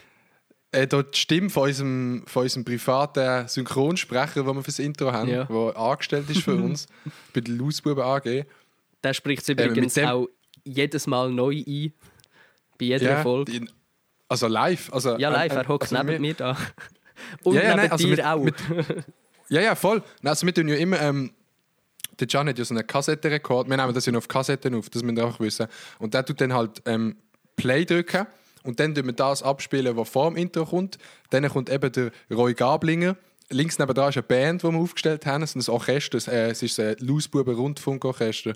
äh, 0.72 0.88
da 0.88 1.04
die 1.04 1.18
Stimme 1.18 1.50
von 1.50 1.70
unserem, 1.70 2.24
von 2.28 2.44
unserem 2.44 2.66
privaten 2.66 3.48
Synchronsprecher, 3.48 4.44
den 4.44 4.56
wir 4.56 4.62
fürs 4.64 4.80
Intro 4.80 5.12
haben, 5.12 5.30
Ja. 5.30 5.46
der 5.46 5.78
angestellt 5.78 6.30
ist 6.30 6.42
für 6.42 6.56
uns, 6.62 6.88
bei 7.34 7.40
der 7.42 7.56
Lausbuben 7.56 8.04
AG. 8.04 8.46
Der 9.04 9.14
spricht 9.14 9.48
mit 9.48 9.60
übrigens 9.62 9.94
dem- 9.94 10.08
auch 10.08 10.28
jedes 10.66 11.08
Mal 11.08 11.32
neu 11.32 11.64
ein. 11.66 11.94
Bei 12.78 12.86
jeder 12.86 13.04
Ja, 13.12 13.22
Folge. 13.24 13.52
die- 13.52 13.70
also 14.28 14.48
live. 14.48 14.92
Also, 14.92 15.18
Ja, 15.18 15.30
live, 15.30 15.52
äh, 15.54 15.56
er 15.56 15.68
hockt 15.68 15.84
also 15.84 15.96
neben 15.96 16.10
wir- 16.10 16.20
mir 16.20 16.34
da. 16.34 16.58
Und 17.44 17.56
Ja, 17.56 17.62
ja, 17.62 17.68
neben 17.70 17.78
nein, 17.84 17.92
also 17.92 18.06
dir 18.08 18.12
mit- 18.12 18.26
auch. 18.26 18.44
mit- 18.44 19.06
Ja, 19.50 19.62
ja, 19.62 19.76
voll. 19.76 20.02
Also 20.24 20.46
wir 20.46 20.54
tun 20.54 20.68
ja 20.68 20.76
immer, 20.76 21.00
ähm, 21.00 21.32
der 22.20 22.28
Can 22.28 22.48
hat 22.50 22.58
ja 22.58 22.66
so 22.66 22.74
einen 22.74 22.86
Kassettenrekord. 22.88 23.70
Wir 23.70 23.78
nehmen 23.78 23.94
das 23.94 24.06
ja 24.06 24.12
noch 24.12 24.18
auf 24.20 24.28
Kassetten 24.28 24.74
auf, 24.76 24.90
das 24.90 25.04
müsst 25.04 25.18
ihr 25.18 25.26
einfach 25.26 25.40
wissen. 25.40 25.68
Und 26.00 26.14
der 26.14 26.26
tut 26.26 26.42
dann 26.42 26.54
halt 26.54 26.82
ähm, 26.86 27.18
Play 27.56 27.86
drücken 27.86 28.26
und 28.64 28.80
dann 28.80 28.96
tun 28.96 29.06
wir 29.06 29.14
das 29.14 29.44
abspielen, 29.44 29.96
was 29.96 30.10
vor 30.10 30.30
dem 30.32 30.38
Intro 30.38 30.66
kommt. 30.66 30.98
Dann 31.30 31.48
kommt 31.50 31.70
eben 31.70 31.92
der 31.92 32.12
Roy 32.32 32.54
Gablinger. 32.54 33.16
Links 33.50 33.78
nebenan 33.78 34.10
ist 34.10 34.18
eine 34.18 34.24
Band, 34.24 34.64
die 34.64 34.68
wir 34.72 34.80
aufgestellt 34.80 35.26
haben. 35.28 35.44
Es 35.44 35.56
ist 35.56 35.70
ein 35.70 35.72
Orchester, 35.74 36.18
es, 36.18 36.28
äh, 36.28 36.52
ist 36.52 36.80
ein 36.80 36.96
Lausbuben 37.00 37.54
Rundfunkorchester. 37.56 38.54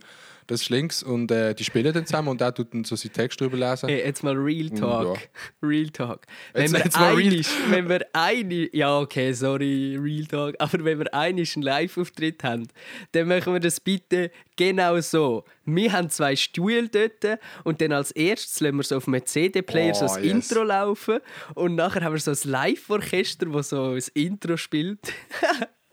Das 0.49 0.61
ist 0.63 0.69
links 0.69 1.03
und 1.03 1.29
äh, 1.31 1.53
die 1.53 1.63
spielen 1.63 1.93
dann 1.93 2.05
zusammen 2.07 2.29
und 2.29 2.41
der 2.41 2.53
tut 2.53 2.73
dann 2.73 2.83
so 2.83 2.95
seinen 2.95 3.13
Text 3.13 3.39
drüber 3.39 3.55
lesen. 3.55 3.87
Hey, 3.87 3.99
jetzt 4.03 4.23
mal 4.23 4.33
Real 4.35 4.69
Talk. 4.71 5.17
Ja. 5.17 5.67
Real 5.67 5.89
Talk. 5.89 6.25
Wenn 6.53 6.63
Jetzt- 6.63 6.73
wir 6.73 6.79
jetzt 6.83 6.97
einig, 6.97 7.47
wenn 7.69 7.87
wir 7.87 8.05
einig, 8.13 8.73
ja 8.73 8.97
okay, 8.99 9.31
sorry, 9.33 9.95
Real 10.01 10.25
Talk, 10.25 10.55
aber 10.57 10.83
wenn 10.83 10.97
wir 10.97 11.13
einig 11.13 11.55
einen 11.55 11.61
Live-Auftritt 11.63 12.43
haben, 12.43 12.67
dann 13.11 13.27
machen 13.27 13.53
wir 13.53 13.59
das 13.59 13.79
bitte 13.79 14.31
genau 14.55 14.99
so. 15.01 15.43
Wir 15.65 15.91
haben 15.93 16.09
zwei 16.09 16.35
Stühle 16.35 16.89
dort 16.89 17.39
und 17.63 17.79
dann 17.79 17.91
als 17.91 18.09
erstes 18.11 18.59
lassen 18.59 18.77
wir 18.77 18.83
so 18.83 18.97
auf 18.97 19.07
einem 19.07 19.23
CD-Player 19.23 19.93
so 19.93 20.05
Oh, 20.05 20.07
das 20.07 20.17
yes. 20.17 20.49
Intro 20.51 20.63
laufen 20.63 21.19
und 21.53 21.75
nachher 21.75 22.01
haben 22.03 22.13
wir 22.13 22.19
so 22.19 22.31
ein 22.31 22.37
Live-Orchester, 22.51 23.45
das 23.45 23.69
so 23.69 23.93
das 23.93 24.07
Intro 24.09 24.57
spielt. 24.57 24.99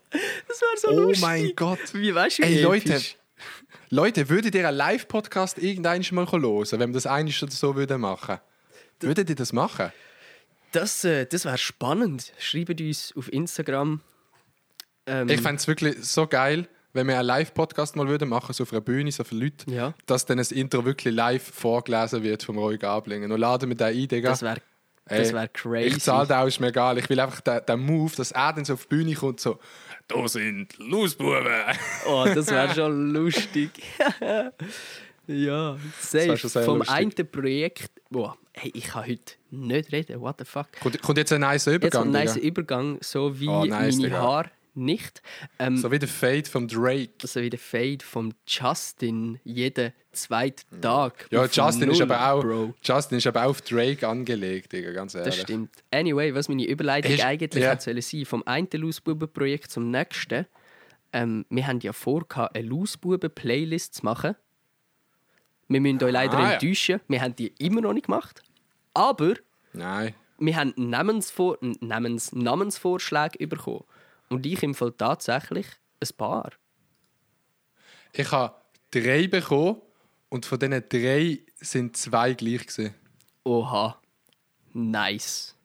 das 0.09 0.61
wäre 0.61 0.77
so 0.77 0.87
Oh 0.89 0.99
lustig. 1.01 1.21
mein 1.21 1.51
Gott. 1.55 1.79
Wie 1.93 2.13
weißt 2.15 2.39
du, 2.39 2.43
wie 2.43 2.47
Ey, 2.47 2.53
episch? 2.63 2.63
Leute, 2.63 3.01
würdet 4.29 4.53
ihr 4.55 4.67
einen 4.67 4.77
Live-Podcast 4.77 5.57
irgendwann 5.59 6.03
mal 6.11 6.29
hören, 6.31 6.65
wenn 6.79 6.89
wir 6.89 6.93
das 6.93 7.05
oder 7.43 7.51
so 7.51 7.75
würden 7.75 8.01
machen? 8.01 8.37
Würdet 8.99 9.29
ihr 9.29 9.35
das 9.35 9.53
machen? 9.53 9.91
Das, 10.73 11.03
äh, 11.05 11.25
das 11.25 11.45
wäre 11.45 11.57
spannend. 11.57 12.33
Schreibt 12.37 12.81
uns 12.81 13.13
auf 13.15 13.31
Instagram. 13.31 14.01
Ähm, 15.05 15.29
Ich 15.29 15.41
fände 15.41 15.55
es 15.61 15.67
wirklich 15.67 15.95
so 16.03 16.27
geil, 16.27 16.67
wenn 16.93 17.07
wir 17.07 17.17
einen 17.17 17.27
Live-Podcast 17.27 17.95
mal 17.95 18.07
würden 18.07 18.27
machen, 18.27 18.51
so 18.53 18.63
auf 18.63 18.73
einer 18.73 18.81
Bühne, 18.81 19.11
so 19.11 19.23
viele 19.23 19.45
Leute, 19.45 19.71
Ja. 19.71 19.93
dass 20.05 20.25
dann 20.25 20.37
das 20.39 20.51
Intro 20.51 20.83
wirklich 20.83 21.13
live 21.13 21.43
vorgelesen 21.43 22.23
wird 22.23 22.43
vom 22.43 22.57
Roy 22.57 22.77
Gablinger. 22.77 23.33
Und 23.33 23.39
laden 23.39 23.69
wir 23.69 23.77
den 23.77 23.87
ein, 23.87 24.07
Digga. 24.07 24.29
das 24.31 24.41
wäre 24.41 24.57
Ey, 25.09 25.19
das 25.19 25.33
wär 25.33 25.47
crazy. 25.47 25.87
Ich 25.87 25.99
zahle 26.01 26.37
auch, 26.37 26.47
ist 26.47 26.59
mir 26.59 26.67
egal. 26.67 26.97
Ich 26.97 27.09
will 27.09 27.19
einfach 27.19 27.41
den, 27.41 27.61
den 27.67 27.79
Move, 27.79 28.11
dass 28.15 28.31
er 28.31 28.53
dann 28.53 28.65
so 28.65 28.73
auf 28.73 28.85
die 28.85 28.95
Bühne 28.95 29.13
kommt, 29.15 29.39
so 29.39 29.59
«Da 30.07 30.27
sind 30.27 30.77
Lausbuben!» 30.77 31.45
Oh, 32.07 32.25
das 32.33 32.47
wäre 32.47 32.73
schon 32.73 33.11
lustig. 33.13 33.71
ja, 35.27 35.77
safe. 35.99 36.37
Vom 36.63 36.79
lustig. 36.79 36.95
einen 36.95 37.31
Projekt. 37.31 37.91
Boah, 38.09 38.37
hey, 38.53 38.71
ich 38.73 38.85
kann 38.85 39.05
heute 39.07 39.33
nicht 39.51 39.91
reden. 39.91 40.21
What 40.21 40.35
the 40.39 40.45
fuck? 40.45 40.67
kommt, 40.81 41.01
kommt 41.01 41.17
jetzt 41.17 41.33
ein 41.33 41.41
nice 41.41 41.65
Jetzt 41.65 41.75
Übergang, 41.75 42.03
ein 42.03 42.11
nice. 42.11 42.37
Übergang, 42.37 42.97
so 43.01 43.39
wie 43.39 43.47
Oh, 43.49 43.65
nice, 43.65 43.97
meine. 43.97 44.17
Haare 44.17 44.51
nicht. 44.77 45.21
Ähm, 45.59 45.77
So 45.77 45.91
wie 45.91 45.99
der 45.99 46.07
Fade 46.07 46.45
vom 46.49 46.67
Drake. 46.67 47.09
so 47.27 47.41
wie 47.41 47.49
der 47.49 47.59
Fade 47.59 48.03
vom 48.03 48.33
Justin 48.47 49.39
jeden 49.43 49.93
zweiten 50.13 50.81
Tag. 50.81 51.27
Ja, 51.31 51.45
Justin 51.45 51.91
ist, 51.91 51.99
Null, 51.99 52.11
aber 52.11 52.31
auch, 52.31 52.41
Bro. 52.41 52.73
Justin 52.83 53.17
ist 53.19 53.27
aber 53.27 53.43
auch 53.45 53.49
auf 53.49 53.61
Drake 53.61 54.07
angelegt, 54.07 54.71
Digga, 54.73 54.91
ganz 54.91 55.13
ehrlich. 55.15 55.35
Das 55.35 55.43
stimmt. 55.43 55.71
Anyway, 55.91 56.33
was 56.33 56.49
meine 56.49 56.65
Überleitung 56.65 57.11
Ist- 57.11 57.23
eigentlich 57.23 57.63
hätte 57.63 57.81
sollen 57.81 58.01
sein, 58.01 58.25
vom 58.25 58.43
einen 58.47 58.67
Lausbuben-Projekt 58.71 59.69
zum 59.71 59.91
nächsten. 59.91 60.45
Ähm, 61.13 61.45
wir 61.49 61.67
haben 61.67 61.79
ja 61.81 61.93
vor, 61.93 62.25
eine 62.53 62.67
Lausbuben-Playlist 62.67 63.95
zu 63.95 64.05
machen. 64.05 64.35
Wir 65.67 65.81
müssen 65.81 66.01
euch 66.03 66.11
leider 66.11 66.37
Ah, 66.37 66.43
ja. 66.43 66.51
enttäuschen, 66.53 66.99
wir 67.07 67.21
haben 67.21 67.35
die 67.35 67.53
immer 67.59 67.81
noch 67.81 67.93
nicht 67.93 68.05
gemacht. 68.05 68.41
Aber 68.93 69.33
Nein. 69.73 70.15
wir 70.39 70.55
haben 70.55 70.73
Namensvor 70.77 71.57
Namens 71.81 72.31
Namensvorschlag 72.33 73.37
bekommen. 73.37 73.83
Und 74.29 74.45
ich 74.45 74.61
im 74.63 74.73
Fall 74.75 74.91
tatsächlich 74.91 75.67
ein 76.01 76.09
paar. 76.17 76.51
Ich 78.13 78.31
habe 78.31 78.55
drei 78.91 79.27
bekommen 79.27 79.81
und 80.29 80.45
von 80.45 80.59
diesen 80.59 80.83
drei 80.89 81.39
sind 81.57 81.95
zwei 81.97 82.33
gleich 82.33 82.67
gewesen. 82.67 82.93
Oha. 83.43 83.99
Nice. 84.73 85.55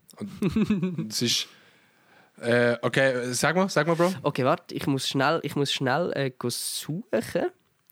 Das 1.08 1.22
ist. 1.22 1.48
Äh, 2.40 2.76
okay, 2.82 3.32
sag 3.32 3.56
mal, 3.56 3.68
sag 3.68 3.86
mal, 3.86 3.94
Bro. 3.94 4.14
Okay, 4.22 4.44
warte, 4.44 4.74
ich 4.74 4.86
muss 4.86 5.06
schnell, 5.08 5.40
ich 5.42 5.54
muss 5.54 5.72
schnell 5.72 6.12
äh, 6.12 6.32
suchen, 6.48 7.46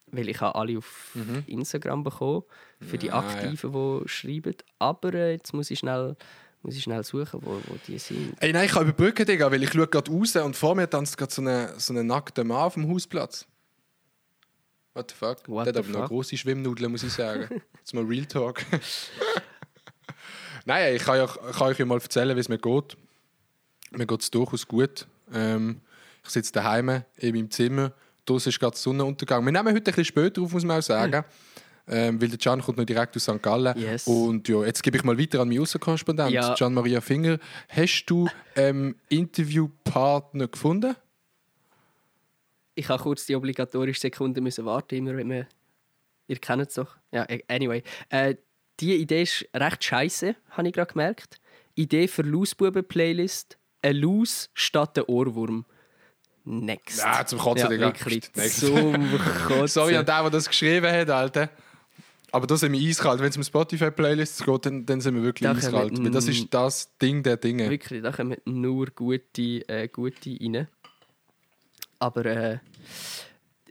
weil 0.06 0.28
ich 0.28 0.40
habe 0.40 0.58
alle 0.58 0.78
auf 0.78 1.16
Instagram 1.46 2.02
bekommen 2.02 2.42
für 2.80 2.98
die 2.98 3.08
Mhm. 3.08 3.12
Ah, 3.14 3.18
Aktiven, 3.18 3.72
die 4.02 4.08
schreiben. 4.08 4.56
Aber 4.78 5.14
äh, 5.14 5.32
jetzt 5.32 5.52
muss 5.52 5.70
ich 5.70 5.78
schnell, 5.78 6.16
muss 6.62 6.76
ich 6.76 6.82
schnell 6.82 7.02
suchen, 7.04 7.40
wo, 7.42 7.52
wo 7.66 7.76
die 7.86 7.98
sind. 7.98 8.34
Ey, 8.40 8.52
nein, 8.52 8.66
ich 8.66 8.72
kann 8.72 8.82
überbrücken, 8.82 9.24
Digga, 9.24 9.50
weil 9.50 9.62
ich 9.62 9.72
schaue 9.72 9.86
gerade 9.86 10.10
raus 10.10 10.36
und 10.36 10.56
vor 10.56 10.74
mir 10.74 10.88
tanzt 10.88 11.16
gerade 11.16 11.32
so 11.32 11.40
einen 11.42 11.78
so 11.78 11.92
eine 11.92 12.04
nackter 12.04 12.44
Mann 12.44 12.58
auf 12.58 12.74
dem 12.74 12.88
Hausplatz. 12.88 13.46
What 14.92 15.10
the 15.10 15.16
fuck? 15.16 15.48
What 15.48 15.66
Der 15.66 15.74
hat 15.74 15.88
aber 15.88 15.98
noch 15.98 16.08
grosse 16.08 16.36
Schwimmnudeln, 16.36 16.90
muss 16.90 17.02
ich 17.02 17.12
sagen. 17.12 17.62
Jetzt 17.78 17.94
mal 17.94 18.04
Real 18.04 18.26
Talk. 18.26 18.64
nein, 20.66 20.96
ich 20.96 21.02
kann, 21.02 21.16
ja, 21.16 21.26
kann 21.26 21.68
euch 21.68 21.78
ja 21.78 21.86
mal 21.86 22.00
erzählen, 22.00 22.36
wie 22.36 22.40
es 22.40 22.48
mir 22.48 22.58
geht. 22.58 22.96
Mir 23.92 24.06
geht 24.06 24.20
es 24.20 24.30
durchaus 24.30 24.66
gut. 24.66 25.06
Ähm, 25.32 25.80
ich 26.24 26.30
sitze 26.30 26.52
daheim 26.52 27.02
in 27.16 27.34
meinem 27.34 27.50
Zimmer. 27.50 27.92
Draußen 28.26 28.50
ist 28.50 28.60
gerade 28.60 28.76
Sonnenuntergang. 28.76 29.44
Wir 29.44 29.52
nehmen 29.52 29.68
heute 29.68 29.76
ein 29.76 29.82
bisschen 29.84 30.04
später 30.04 30.42
auf, 30.42 30.52
muss 30.52 30.64
man 30.64 30.78
auch 30.78 30.82
sagen. 30.82 31.24
Ähm, 31.92 32.22
weil 32.22 32.28
der 32.28 32.38
Can 32.38 32.62
kommt 32.62 32.78
noch 32.78 32.84
direkt 32.84 33.16
aus 33.16 33.24
St. 33.24 33.42
Gallen. 33.42 33.76
Yes. 33.76 34.06
Und 34.06 34.46
ja, 34.48 34.64
jetzt 34.64 34.82
gebe 34.82 34.96
ich 34.96 35.02
mal 35.02 35.18
weiter 35.18 35.40
an 35.40 35.48
meinen 35.48 35.60
Außenkorrespondent, 35.60 36.30
Ja. 36.30 36.54
Gian 36.54 36.72
Maria 36.72 37.00
Finger. 37.00 37.38
Hast 37.68 38.06
du 38.06 38.28
ähm, 38.54 38.94
Interviewpartner 39.08 40.46
gefunden? 40.46 40.94
Ich 42.76 42.88
habe 42.88 43.02
kurz 43.02 43.26
die 43.26 43.34
obligatorische 43.34 44.00
Sekunde 44.00 44.40
müssen 44.40 44.64
warten, 44.64 44.94
immer 44.94 45.16
wenn 45.16 45.26
man... 45.28 45.46
Ihr 46.28 46.38
kennt 46.38 46.68
es 46.68 46.74
doch. 46.74 46.96
Ja, 47.10 47.24
äh, 47.24 47.42
anyway. 47.48 47.82
Äh, 48.08 48.36
die 48.78 48.94
Idee 48.94 49.22
ist 49.22 49.46
recht 49.52 49.82
scheiße, 49.82 50.36
habe 50.50 50.68
ich 50.68 50.74
gerade 50.74 50.92
gemerkt. 50.92 51.40
Idee 51.74 52.06
für 52.06 52.22
Lausbuben-Playlist. 52.22 53.58
Ein 53.82 53.96
Laus 53.96 54.48
statt 54.54 54.96
ein 54.98 55.04
Ohrwurm. 55.04 55.64
Next. 56.44 56.98
Ja, 56.98 57.26
zum 57.26 57.38
Kotzen, 57.38 57.70
ja, 57.70 57.90
Digga. 57.90 57.94
Zum 58.48 58.94
Kotzen. 59.46 59.66
Sorry 59.66 59.96
an 59.96 60.06
den, 60.06 60.22
der 60.22 60.30
das 60.30 60.48
geschrieben 60.48 60.86
hat, 60.90 61.10
Alter. 61.10 61.50
Aber 62.32 62.46
da 62.46 62.56
sind 62.56 62.72
wir 62.72 62.88
eiskalt. 62.88 63.20
Wenn 63.20 63.28
es 63.28 63.36
um 63.36 63.42
Spotify-Playlists 63.42 64.44
geht, 64.44 64.66
dann, 64.66 64.86
dann 64.86 65.00
sind 65.00 65.14
wir 65.14 65.22
wirklich 65.22 65.48
Da 65.48 65.56
eiskalt. 65.56 65.98
Weil 66.02 66.10
das 66.10 66.28
ist 66.28 66.46
das 66.50 66.96
Ding 66.98 67.22
der 67.22 67.36
Dinge. 67.36 67.68
Wirklich, 67.68 68.02
da 68.02 68.12
kommen 68.12 68.36
nur 68.44 68.86
gute, 68.86 69.68
äh, 69.68 69.88
gute 69.88 70.30
rein. 70.40 70.68
Aber 71.98 72.24
äh, 72.24 72.58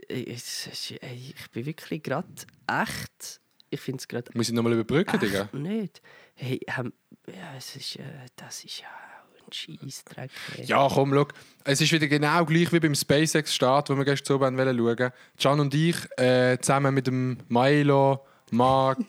ey, 0.08 0.24
ich 0.34 1.52
bin 1.52 1.66
wirklich 1.66 2.04
gerade 2.04 2.28
echt. 2.68 3.42
Ich 3.72 3.82
finde 3.82 4.00
es 4.00 4.08
gerade 4.08 4.32
Muss 4.34 4.50
ich 4.50 4.54
nochmal 4.54 4.74
überbrücken, 4.74 5.20
Digga? 5.20 5.50
nicht. 5.54 6.02
Hey, 6.36 6.60
ähm, 6.78 6.94
ja, 7.28 7.56
es 7.58 7.76
ist, 7.76 7.98
äh, 7.98 8.04
das 8.36 8.64
ist 8.64 8.82
ja 8.82 8.88
auch 8.88 9.48
ein 9.48 9.52
Scheissdreck. 9.52 10.32
Ja, 10.68 10.88
komm, 10.92 11.14
schau. 11.14 11.28
Es 11.64 11.82
ist 11.82 11.92
wieder 11.92 12.08
genau 12.08 12.46
gleich 12.46 12.72
wie 12.72 12.80
beim 12.80 12.96
SpaceX-Start, 12.96 13.90
wo 13.90 13.96
wir 13.96 14.06
gestern 14.06 14.38
oben 14.38 14.58
schauen 14.58 14.80
wollten. 14.80 15.12
Can 15.40 15.60
und 15.60 15.74
ich 15.74 15.96
äh, 16.18 16.58
zusammen 16.60 16.94
mit 16.94 17.08
dem 17.08 17.38
Milo, 17.48 18.26
Marc, 18.52 19.00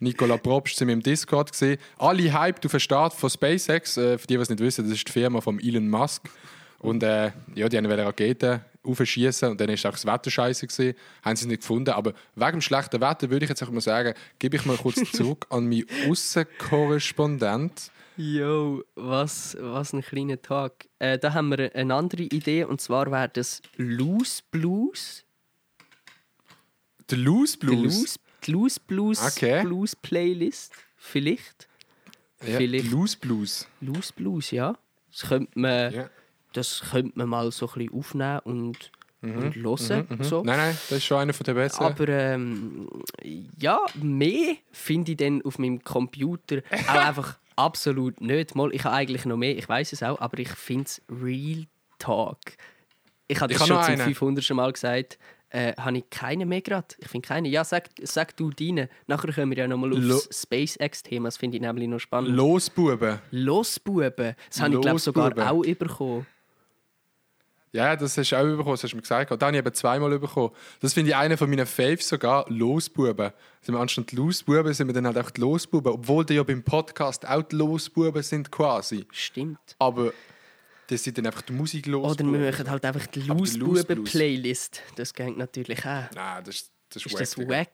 Nicola 0.00 0.36
Probst 0.36 0.76
sind 0.76 0.88
wir 0.88 0.94
im 0.94 1.02
Discord 1.02 1.52
gesehen. 1.52 1.78
Alle 1.98 2.32
hyped 2.32 2.64
auf 2.66 2.72
den 2.72 2.80
Start 2.80 3.14
von 3.14 3.30
SpaceX. 3.30 3.96
Äh, 3.96 4.18
für 4.18 4.26
die, 4.26 4.36
die 4.36 4.42
es 4.42 4.48
nicht 4.48 4.60
wissen, 4.60 4.84
das 4.84 4.94
ist 4.94 5.08
die 5.08 5.12
Firma 5.12 5.40
von 5.40 5.58
Elon 5.60 5.88
Musk. 5.88 6.28
Und 6.80 7.02
äh, 7.02 7.32
ja, 7.54 7.68
die 7.68 7.76
haben 7.76 7.86
Raketen 7.86 8.60
aufschießen 8.84 9.50
und 9.50 9.60
dann 9.60 9.68
ist 9.68 9.84
auch 9.84 9.92
das 9.92 10.06
Wetter 10.06 10.30
scheiße 10.30 10.66
gesehen, 10.66 10.94
haben 11.22 11.36
sie 11.36 11.44
es 11.44 11.48
nicht 11.48 11.60
gefunden. 11.60 11.90
Aber 11.90 12.12
wegen 12.36 12.52
dem 12.52 12.60
schlechten 12.60 13.00
Wetter 13.00 13.28
würde 13.30 13.44
ich 13.44 13.48
jetzt 13.48 13.62
auch 13.62 13.70
mal 13.70 13.80
sagen, 13.80 14.14
gebe 14.38 14.56
ich 14.56 14.64
mal 14.64 14.76
kurz 14.76 14.96
zurück 15.12 15.46
an 15.50 15.68
meinen 15.68 15.86
Aussenkorrespondent. 16.08 17.90
Yo, 18.16 18.82
was, 18.96 19.56
was 19.60 19.92
ein 19.92 20.02
kleiner 20.02 20.40
Tag. 20.40 20.88
Äh, 20.98 21.18
da 21.18 21.34
haben 21.34 21.50
wir 21.50 21.74
eine 21.74 21.94
andere 21.94 22.22
Idee 22.22 22.64
und 22.64 22.80
zwar 22.80 23.10
wäre 23.10 23.28
das 23.28 23.62
Loose 23.76 24.42
Blues. 24.50 25.24
Der 27.10 27.18
Loose 27.18 27.56
Blues. 27.58 27.82
Loose, 27.82 28.18
die 28.46 28.52
Loose 28.52 28.80
Blues 28.86 29.36
Okay. 29.36 29.62
Blues 29.62 29.94
Playlist. 29.96 30.72
Vielleicht. 30.96 31.68
Ja, 32.46 32.56
vielleicht. 32.58 32.90
Loose 32.90 33.16
Blues. 33.18 33.66
Loose 33.80 34.12
Blues, 34.14 34.50
ja. 34.50 34.76
Das 35.10 35.28
könnte 35.28 35.58
man, 35.58 35.92
Ja. 35.92 36.10
das 36.52 36.82
könnte 36.90 37.18
man 37.18 37.28
mal 37.28 37.50
so 37.52 37.66
ein 37.68 37.72
bisschen 37.74 37.92
aufnehmen 37.98 38.40
und, 38.44 38.92
und 39.22 39.54
hören. 39.56 40.06
So. 40.22 40.40
Mhm, 40.40 40.46
Nein, 40.46 40.56
nein, 40.58 40.78
das 40.88 40.98
ist 40.98 41.04
schon 41.04 41.18
einer 41.18 41.32
von 41.32 41.44
den 41.44 41.54
besseren. 41.56 41.86
Aber 41.86 42.08
ähm, 42.08 42.88
ja, 43.58 43.80
mehr 44.00 44.54
finde 44.70 45.12
ich 45.12 45.16
dann 45.18 45.42
auf 45.42 45.58
meinem 45.58 45.82
Computer 45.82 46.58
auch 46.88 46.94
einfach 46.94 47.38
absolut 47.56 48.20
nicht. 48.20 48.54
Mal, 48.54 48.72
ich 48.72 48.84
habe 48.84 48.94
eigentlich 48.94 49.24
noch 49.24 49.36
mehr, 49.36 49.56
ich 49.58 49.68
weiß 49.68 49.92
es 49.92 50.02
auch, 50.04 50.20
aber 50.20 50.38
ich 50.38 50.50
finde 50.50 50.84
es 50.84 51.02
Real 51.10 51.64
Talk. 51.98 52.38
Ich 53.26 53.40
habe 53.40 53.52
Ich 53.52 53.58
das 53.58 53.68
habe 53.68 53.82
schon 53.82 53.84
zum 53.84 54.00
einen. 54.00 54.14
500. 54.14 54.50
Mal 54.50 54.72
gesagt. 54.72 55.18
Äh, 55.50 55.72
habe 55.78 55.98
ich 55.98 56.10
keine 56.10 56.44
mehr 56.44 56.60
gerade? 56.60 56.88
Ich 56.98 57.08
finde 57.08 57.26
keine. 57.26 57.48
Ja, 57.48 57.64
sag, 57.64 57.88
sag 58.02 58.36
du 58.36 58.50
deine. 58.50 58.90
Nachher 59.06 59.32
kommen 59.32 59.50
wir 59.50 59.58
ja 59.58 59.66
nochmal 59.68 59.92
aufs 59.92 60.02
Lo- 60.02 60.20
SpaceX-Thema. 60.30 61.28
Das 61.28 61.38
finde 61.38 61.56
ich 61.56 61.62
nämlich 61.62 61.88
noch 61.88 61.98
spannend. 62.00 62.36
Los, 62.36 62.68
Buben. 62.68 63.18
Los, 63.30 63.80
Buben. 63.80 64.34
Das 64.50 64.60
habe 64.60 64.74
ich, 64.74 64.80
glaube 64.80 64.98
sogar 64.98 65.32
auch 65.50 65.62
bekommen. 65.62 66.26
Ja, 67.72 67.94
das 67.96 68.16
hast 68.16 68.32
du 68.32 68.36
auch 68.36 68.42
bekommen, 68.44 68.70
das 68.72 68.82
hast 68.84 68.92
du 68.92 68.96
mir 68.96 69.02
gesagt. 69.02 69.30
Das 69.30 69.38
habe 69.40 69.52
ich 69.56 69.58
eben 69.58 69.74
zweimal 69.74 70.18
bekommen. 70.18 70.50
Das 70.80 70.94
finde 70.94 71.10
ich 71.10 71.16
einer 71.16 71.36
von 71.36 71.50
meinen 71.50 71.66
Faves 71.66 72.08
sogar, 72.08 72.46
Losbuben. 72.48 73.30
Sind 73.60 73.74
wir 73.74 73.80
anstatt 73.80 74.12
Losbuben, 74.12 74.72
sind 74.72 74.86
wir 74.86 74.94
dann 74.94 75.06
halt 75.06 75.18
auch 75.18 75.30
die 75.30 75.40
Losbuben. 75.40 75.92
Obwohl 75.92 76.24
die 76.24 76.34
ja 76.34 76.42
beim 76.44 76.62
Podcast 76.62 77.28
auch 77.28 77.42
die 77.42 77.56
Losbuben 77.56 78.22
sind 78.22 78.50
quasi. 78.50 79.06
Stimmt. 79.12 79.76
Aber 79.78 80.12
das 80.88 81.04
sind 81.04 81.18
dann 81.18 81.26
einfach 81.26 81.42
die 81.42 81.52
Musik 81.52 81.86
los. 81.86 82.12
Oder 82.12 82.24
wir 82.24 82.50
machen 82.50 82.70
halt 82.70 82.84
einfach 82.84 83.06
die. 83.06 83.20
Losbuben-Playlist. 83.20 84.80
Das 84.96 85.14
geht 85.14 85.36
natürlich 85.36 85.80
auch. 85.80 86.10
Nein, 86.14 86.44
das 86.44 86.56
ist, 86.56 86.72
das 86.88 87.04
ist, 87.04 87.12
Ist 87.12 87.20
das 87.20 87.30
Digga. 87.34 87.48
wack? 87.48 87.70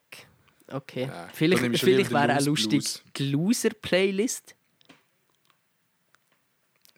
Okay. 0.69 1.05
Ja, 1.07 1.29
Vielleicht, 1.33 1.79
vielleicht 1.79 2.11
wäre 2.11 2.37
auch 2.37 2.45
lustig 2.45 2.81
Blues. 2.81 3.03
die 3.17 3.31
Loser-Playlist. 3.31 4.55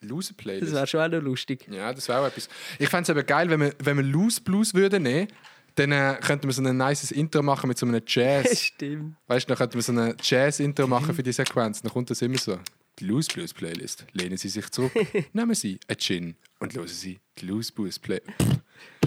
Loser 0.01 0.33
Das 0.37 0.71
wäre 0.71 0.87
schon 0.87 0.99
auch 1.01 1.07
noch 1.09 1.21
lustig. 1.21 1.67
Ja, 1.69 1.91
das 1.93 2.07
wäre 2.07 2.19
auch 2.21 2.27
etwas. 2.27 2.49
Ich 2.79 2.87
fände 2.89 3.03
es 3.03 3.09
aber 3.09 3.23
geil, 3.23 3.49
wenn 3.49 3.59
wir, 3.59 3.73
wenn 3.79 3.97
wir 3.97 4.03
Loose 4.03 4.41
Blues 4.41 4.73
würden 4.73 5.03
nehmen, 5.03 5.27
dann 5.75 5.91
äh, 5.91 6.17
könnten 6.21 6.47
wir 6.47 6.53
so 6.53 6.63
ein 6.63 6.77
nices 6.77 7.11
Intro 7.11 7.41
machen 7.43 7.67
mit 7.67 7.77
so 7.77 7.85
einem 7.85 8.01
Jazz. 8.05 8.59
Stimmt. 8.61 9.15
Weißt 9.27 9.45
du, 9.45 9.49
dann 9.49 9.57
könnten 9.57 9.75
wir 9.75 9.81
so 9.81 9.91
ein 9.91 10.15
Jazz-Intro 10.21 10.87
machen 10.87 11.13
für 11.13 11.23
die 11.23 11.31
Sequenz. 11.31 11.81
Dann 11.81 11.91
kommt 11.91 12.09
das 12.09 12.21
immer 12.21 12.37
so. 12.37 12.59
Die 12.99 13.05
Loose 13.05 13.29
Blues 13.31 13.53
Playlist. 13.53 14.05
Lehnen 14.13 14.37
Sie 14.37 14.49
sich 14.49 14.69
zurück, 14.69 14.91
nehmen 15.33 15.53
Sie 15.53 15.79
ein 15.87 15.97
Gin 15.97 16.35
und 16.59 16.73
hören 16.73 16.87
Sie 16.87 17.19
die 17.37 17.45
Loose 17.45 17.71
Blues 17.71 17.99
Play. 17.99 18.21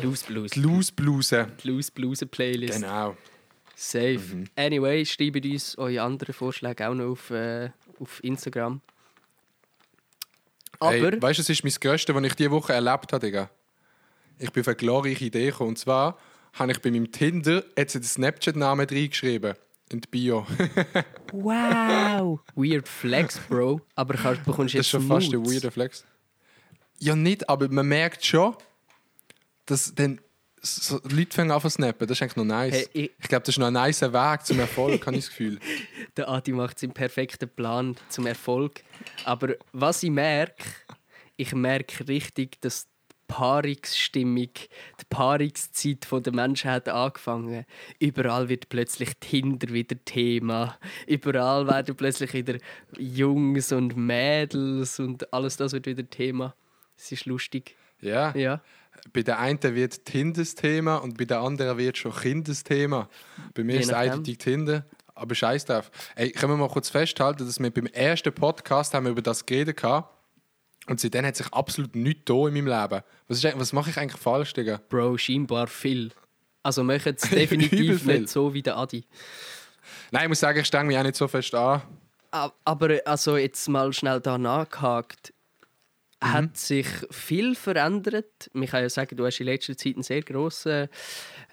Loose 0.01 0.25
Blues. 0.25 0.51
Blues. 0.93 1.29
Die 1.29 1.69
Loose 1.69 1.91
Blues 1.93 2.25
Playlist. 2.31 2.75
Genau. 2.81 3.17
Safe. 3.75 4.19
Mhm. 4.19 4.45
Anyway, 4.57 5.05
schreibt 5.05 5.45
uns 5.45 5.77
eure 5.79 6.03
anderen 6.03 6.35
Vorschläge 6.35 6.89
auch 6.89 6.95
noch 6.95 7.13
auf, 7.13 7.31
äh, 7.31 7.71
auf 7.99 8.23
Instagram. 8.23 8.81
Aber 10.79 10.93
Hey, 10.93 11.03
weißt 11.23 11.39
du, 11.39 11.43
das 11.43 11.51
ist 11.51 11.65
mein 11.65 11.73
Größte, 11.73 12.15
was 12.15 12.25
ich 12.25 12.35
diese 12.35 12.51
Woche 12.51 12.73
erlebt 12.73 13.13
habe, 13.13 13.27
Digga. 13.27 13.51
Ich 14.39 14.51
bin 14.53 14.63
auf 14.63 14.69
eine 14.69 14.77
glorreiche 14.77 15.25
Idee 15.25 15.47
gekommen. 15.47 15.71
Und 15.71 15.79
zwar 15.79 16.19
habe 16.55 16.73
ich 16.73 16.81
bei 16.81 16.91
meinem 16.91 17.11
Tinder 17.11 17.65
jetzt 17.77 17.95
den 17.95 18.03
Snapchat-Namen 18.03 18.87
reingeschrieben. 18.87 19.55
In 19.93 20.01
die 20.01 20.09
Bio. 20.09 20.47
wow! 21.33 22.41
Weird 22.55 22.87
Flex, 22.89 23.39
Bro. 23.49 23.81
Aber 23.97 24.15
kannst, 24.15 24.45
bekommst 24.45 24.75
du 24.75 24.79
Das 24.79 24.87
jetzt 24.87 24.87
ist 24.87 24.91
schon 24.91 25.09
fast 25.09 25.33
ein 25.33 25.45
weirder 25.45 25.71
Flex. 25.71 26.05
Ja, 26.99 27.17
nicht, 27.17 27.49
aber 27.49 27.69
man 27.69 27.89
merkt 27.89 28.25
schon, 28.25 28.55
dass 29.67 29.95
dann 29.95 30.21
so 30.63 31.01
Leute 31.11 31.35
fangen 31.35 31.51
an 31.51 31.61
zu 31.61 31.71
snappen. 31.71 32.07
Das 32.07 32.19
ist 32.19 32.23
eigentlich 32.23 32.37
noch 32.37 32.45
nice. 32.45 32.75
Hey, 32.75 32.89
ich- 32.93 33.11
ich 33.19 33.29
glaube, 33.29 33.41
das 33.47 33.55
ist 33.55 33.59
noch 33.59 33.69
ein 33.69 33.73
nicer 33.73 34.13
Weg 34.13 34.45
zum 34.45 34.59
Erfolg, 34.61 35.05
habe 35.07 35.17
ich 35.17 35.25
das 35.25 35.31
Gefühl. 35.31 35.59
Der 36.17 36.29
Adi 36.29 36.53
macht 36.53 36.79
seinen 36.79 36.93
perfekten 36.93 37.49
Plan 37.49 37.97
zum 38.11 38.27
Erfolg. 38.27 38.83
Aber 39.25 39.55
was 39.73 40.03
ich 40.03 40.11
merke, 40.11 40.63
ich 41.37 41.53
merke 41.55 42.07
richtig, 42.07 42.61
dass 42.61 42.87
Paarungsstimmung, 43.31 44.49
die 44.55 45.05
Paarungszeit 45.09 46.07
der 46.11 46.33
Menschen 46.33 46.69
hat 46.69 46.89
angefangen. 46.89 47.65
Überall 48.01 48.49
wird 48.49 48.69
plötzlich 48.69 49.11
Tinder 49.21 49.69
wieder 49.73 49.97
Thema. 50.05 50.77
Überall 51.07 51.67
werden 51.69 51.95
plötzlich 51.95 52.35
wieder 52.35 52.59
Jungs 52.99 53.71
und 53.71 53.97
Mädels 53.97 54.99
und 54.99 55.33
alles 55.33 55.57
das 55.57 55.73
wird 55.73 55.87
wieder 55.87 56.11
Thema. 56.11 56.57
Es 56.97 57.13
ist 57.13 57.25
lustig. 57.27 57.77
Ja. 58.01 58.37
Ja. 58.37 58.61
Bei 59.13 59.23
der 59.23 59.39
einen 59.39 59.63
wird 59.63 60.05
Tinder 60.05 60.41
das 60.41 60.57
Thema 60.57 60.97
und 60.97 61.17
bei 61.17 61.25
der 61.25 61.41
anderen 61.41 61.79
wird 61.79 61.99
schon 61.99 62.13
Kind 62.13 62.49
das 62.49 62.65
Thema. 62.65 63.09
Bei 63.55 63.63
mir 63.63 63.75
Je 63.75 63.81
ist 63.81 63.87
es 63.87 63.93
eindeutig 63.93 64.39
Tinder. 64.39 64.85
Aber 65.15 65.35
scheiß 65.35 65.67
drauf. 65.67 65.91
Ey, 66.17 66.33
können 66.33 66.55
wir 66.55 66.57
mal 66.57 66.69
kurz 66.69 66.91
festhalten, 66.91 67.47
dass 67.47 67.61
wir 67.61 67.71
beim 67.71 67.87
ersten 67.87 68.33
Podcast 68.33 68.93
haben 68.93 69.05
wir 69.05 69.13
über 69.13 69.23
das 69.23 69.47
geredet 69.47 69.77
gehabt. 69.77 70.20
Und 70.87 70.99
seitdem 71.01 71.25
hat 71.27 71.37
sich 71.37 71.47
absolut 71.53 71.95
nichts 71.95 72.23
da 72.25 72.49
in 72.49 72.55
meinem 72.55 72.67
Leben. 72.67 73.03
Was, 73.29 73.45
ist, 73.45 73.59
was 73.59 73.73
mache 73.73 73.91
ich 73.91 73.97
eigentlich 73.97 74.21
falsch, 74.21 74.53
Digga? 74.55 74.81
Bro, 74.89 75.19
scheinbar 75.19 75.67
viel. 75.67 76.11
Also 76.63 76.83
machen 76.83 77.15
es 77.17 77.29
definitiv 77.31 78.05
nicht 78.05 78.29
so 78.29 78.53
wie 78.53 78.63
der 78.63 78.77
Adi. 78.77 79.05
Nein, 80.11 80.25
ich 80.25 80.29
muss 80.29 80.41
sagen, 80.41 80.59
ich 80.59 80.67
stelle 80.67 80.85
mich 80.85 80.97
auch 80.99 81.03
nicht 81.03 81.17
so 81.17 81.29
fest 81.29 81.55
an. 81.55 81.83
Aber 82.31 82.99
also 83.05 83.37
jetzt 83.37 83.69
mal 83.69 83.93
schnell 83.93 84.21
da 84.21 84.39
nachgehakt. 84.39 85.33
Mhm. 86.23 86.33
Hat 86.33 86.57
sich 86.57 86.87
viel 87.11 87.55
verändert? 87.55 88.51
Ich 88.53 88.71
kann 88.71 88.83
ja 88.83 88.91
sagen, 88.91 89.17
du 89.17 89.25
hast 89.25 89.41
in 89.41 89.47
letzter 89.47 89.77
Zeit 89.77 89.95
einen 89.95 90.03
sehr 90.03 90.23
grossen, 90.23 90.89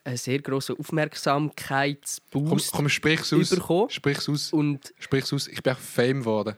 einen 0.04 0.18
sehr 0.18 0.40
grossen 0.40 0.76
Komm, 0.76 0.84
Aufmerksamkeitsboost 0.86 2.72
komm 2.74 2.90
sprich's 2.90 3.32
aus. 3.34 3.50
bekommen. 3.50 3.90
Sprich's 3.90 4.28
aus. 4.28 4.52
Und 4.52 4.94
Sprich's 5.00 5.32
aus. 5.32 5.48
Ich 5.48 5.64
bin 5.64 5.74
auch 5.74 5.80
Fame 5.80 6.20
geworden. 6.20 6.56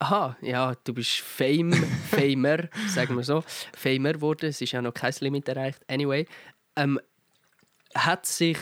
Aha, 0.00 0.36
ja, 0.40 0.74
du 0.84 0.94
bist 0.94 1.20
Fame, 1.20 1.72
Famer, 2.10 2.68
sagen 2.88 3.16
wir 3.16 3.22
so, 3.22 3.44
Famer 3.76 4.14
geworden. 4.14 4.46
Es 4.46 4.60
ist 4.60 4.72
ja 4.72 4.82
noch 4.82 4.94
kein 4.94 5.14
Limit 5.20 5.48
erreicht. 5.48 5.80
Anyway, 5.88 6.26
ähm, 6.76 6.98
hat 7.94 8.26
sich 8.26 8.58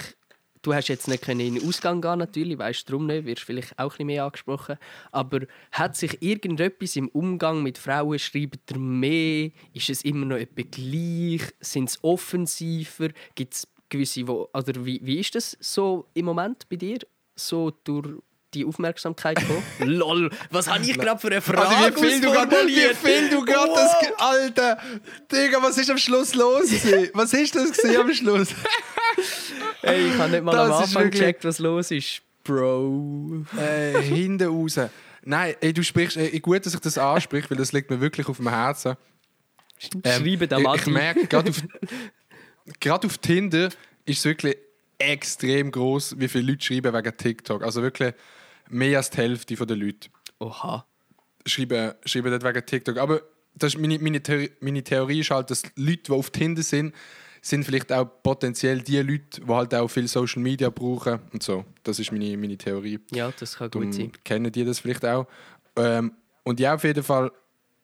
Du 0.63 0.75
hast 0.75 0.89
jetzt 0.89 1.07
nicht 1.07 1.23
können 1.23 1.41
in 1.41 1.55
den 1.55 1.69
Ausgang 1.69 2.01
gehen 2.01 2.19
natürlich, 2.19 2.59
weißt 2.59 2.89
darum 2.89 3.07
nicht, 3.07 3.25
wirst 3.25 3.43
vielleicht 3.43 3.79
auch 3.79 3.85
ein 3.85 3.89
bisschen 3.91 4.07
mehr 4.07 4.25
angesprochen. 4.25 4.77
Aber 5.13 5.47
hat 5.71 5.97
sich 5.97 6.21
irgendetwas 6.21 6.97
im 6.97 7.09
Umgang 7.09 7.63
mit 7.63 7.79
Frauen, 7.79 8.19
schreibt 8.19 8.71
ihr 8.73 8.79
mehr? 8.79 9.51
Ist 9.73 9.89
es 9.89 10.03
immer 10.03 10.27
noch 10.27 10.37
etwa 10.37 10.63
gleich? 10.63 11.43
Sind 11.61 11.91
es 11.91 12.03
offensiver? 12.03 13.11
Gibt 13.37 13.55
es 13.55 13.69
gewisse, 13.89 14.27
wo, 14.27 14.49
oder 14.53 14.85
wie, 14.85 15.01
wie 15.03 15.21
ist 15.21 15.37
das 15.37 15.57
so 15.61 16.09
im 16.15 16.25
Moment 16.25 16.69
bei 16.69 16.77
dir? 16.77 16.99
So 17.37 17.71
durch 17.85 18.19
die 18.55 18.65
Aufmerksamkeit 18.65 19.37
gekommen? 19.39 19.63
Lol, 19.81 20.31
was 20.51 20.69
habe 20.69 20.83
ich 20.85 20.99
gerade 20.99 21.21
für 21.21 21.29
eine 21.29 21.41
Frage 21.41 21.69
Alter, 21.69 21.97
wie 22.03 22.07
viel 22.09 22.21
du 22.21 22.33
grad-? 22.33 22.51
Wie 22.51 22.95
viel 22.95 23.31
du 23.31 23.45
gerade 23.45 23.73
das... 23.75 23.93
Alter! 24.19 24.79
Digga, 25.31 25.63
was 25.63 25.77
ist 25.79 25.91
am 25.91 25.99
Schluss 25.99 26.35
los? 26.35 26.67
gewesen? 26.67 27.11
Was 27.15 27.33
ist 27.35 27.55
das 27.55 27.73
gewesen 27.73 28.01
am 28.01 28.13
Schluss? 28.13 28.49
Hey, 29.81 30.09
ich 30.09 30.19
habe 30.19 30.31
nicht 30.31 30.45
mal 30.45 30.53
Das 30.53 30.71
am 30.71 30.83
Anfang 30.83 31.03
wirklich- 31.05 31.21
gecheckt, 31.21 31.45
was 31.45 31.59
los 31.59 31.91
ist. 31.91 32.21
Bro. 32.45 33.45
äh, 33.59 34.01
hinten 34.03 34.49
raus. 34.49 34.79
Nein, 35.25 35.55
ey, 35.61 35.73
du 35.73 35.83
sprichst... 35.83 36.17
Ey, 36.17 36.39
gut, 36.41 36.65
dass 36.67 36.75
ich 36.75 36.81
das 36.81 36.99
anspreche, 36.99 37.51
weil 37.51 37.59
das 37.59 37.73
liegt 37.73 37.91
mir 37.91 38.01
wirklich 38.01 38.29
auf 38.29 38.37
dem 38.39 38.49
Herzen. 38.49 38.97
Ähm, 40.05 40.25
Schreiben 40.25 40.53
am 40.53 40.75
ich, 40.75 40.87
merke, 40.87 41.27
gerade 41.27 41.51
auf, 41.51 41.63
gerade 42.81 43.07
auf 43.07 43.19
Tinder 43.19 43.67
ist 44.05 44.19
es 44.19 44.25
wirklich 44.25 44.57
extrem 44.99 45.71
groß, 45.71 46.17
wie 46.19 46.29
viele 46.29 46.53
Leute 46.53 46.65
schreiben 46.65 46.93
wegen 46.93 47.17
TikTok. 47.17 47.63
Also 47.63 47.83
wirklich 47.83 48.15
mehr 48.69 48.99
als 48.99 49.11
die 49.11 49.19
Hälfte 49.19 49.55
der 49.55 49.77
Leute 49.77 50.09
Oha. 50.39 50.87
schreiben, 51.47 51.95
schreiben 52.05 52.31
dort 52.31 52.45
wegen 52.45 52.67
TikTok. 52.67 52.99
Aber 52.99 53.23
das 53.55 53.75
ist 53.75 53.81
meine, 53.81 53.99
meine, 53.99 54.23
Theorie, 54.23 54.51
meine 54.61 54.83
Theorie 54.83 55.21
ist 55.21 55.31
halt, 55.31 55.51
dass 55.51 55.63
Leute, 55.77 56.03
die 56.05 56.13
auf 56.13 56.31
Tinder 56.31 56.63
sind, 56.63 56.95
sind 57.41 57.65
vielleicht 57.65 57.93
auch 57.93 58.07
potenziell 58.23 58.81
die 58.81 58.99
Leute, 58.99 59.41
die 59.41 59.47
halt 59.47 59.75
auch 59.75 59.89
viel 59.89 60.09
Social 60.09 60.43
Media 60.43 60.71
brauchen 60.71 61.21
und 61.33 61.43
so. 61.43 61.65
Das 61.83 61.99
ist 61.99 62.13
meine, 62.13 62.37
meine 62.37 62.57
Theorie. 62.57 62.99
Ja, 63.11 63.33
das 63.39 63.57
kann 63.57 63.71
gut 63.71 63.83
Darum 63.83 63.93
sein. 63.93 64.13
kennen 64.25 64.53
die 64.53 64.65
das 64.65 64.81
vielleicht 64.81 65.05
auch. 65.05 65.27
Ähm, 65.77 66.13
und 66.43 66.61
ja, 66.61 66.75
auf 66.75 66.85
jeden 66.85 67.03
Fall 67.03 67.31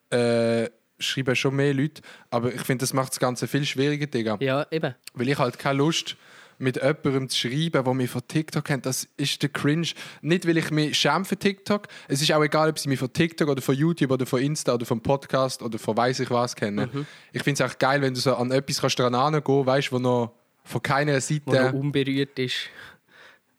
äh, 0.09 0.69
schreiben 0.99 1.35
schon 1.35 1.55
mehr 1.55 1.73
Leute. 1.73 2.01
Aber 2.29 2.53
ich 2.53 2.61
finde, 2.61 2.83
das 2.83 2.93
macht 2.93 3.11
das 3.11 3.19
Ganze 3.19 3.47
viel 3.47 3.65
schwieriger, 3.65 4.07
Digga. 4.07 4.37
Ja, 4.39 4.65
eben. 4.71 4.95
Weil 5.13 5.29
ich 5.29 5.37
halt 5.37 5.57
keine 5.59 5.77
Lust 5.79 6.17
mit 6.57 6.77
jemandem 6.77 7.29
zu 7.29 7.37
schreiben, 7.37 7.83
der 7.83 7.93
mich 7.93 8.09
von 8.09 8.21
TikTok 8.27 8.63
kennt, 8.65 8.85
das 8.85 9.07
ist 9.17 9.41
der 9.41 9.49
Cringe. 9.49 9.87
Nicht, 10.21 10.47
weil 10.47 10.57
ich 10.57 10.71
mich 10.71 10.97
schäme 10.97 11.25
für 11.25 11.37
TikTok. 11.37 11.87
Es 12.07 12.21
ist 12.21 12.31
auch 12.31 12.43
egal, 12.43 12.69
ob 12.69 12.79
sie 12.79 12.89
mich 12.89 12.99
von 12.99 13.11
TikTok 13.11 13.49
oder 13.49 13.61
von 13.61 13.75
YouTube 13.75 14.11
oder 14.11 14.25
von 14.25 14.41
Insta 14.41 14.73
oder 14.73 14.85
vom 14.85 15.01
Podcast 15.01 15.61
oder 15.61 15.77
von 15.79 15.97
weiss 15.97 16.19
ich 16.19 16.29
was 16.29 16.55
kennen. 16.55 16.89
Mhm. 16.91 17.05
Ich 17.33 17.43
finde 17.43 17.63
es 17.63 17.71
auch 17.71 17.77
geil, 17.77 18.01
wenn 18.01 18.13
du 18.13 18.19
so 18.19 18.35
an 18.35 18.51
etwas 18.51 18.79
kannst 18.81 18.97
dran 18.99 19.15
angehen, 19.15 19.65
weißt, 19.65 19.91
wo 19.91 19.99
noch 19.99 20.31
von 20.63 20.81
keiner 20.81 21.19
Seite. 21.21 21.41
Wo 21.45 21.53
noch 21.53 21.73
unberührt 21.73 22.39
ist. 22.39 22.69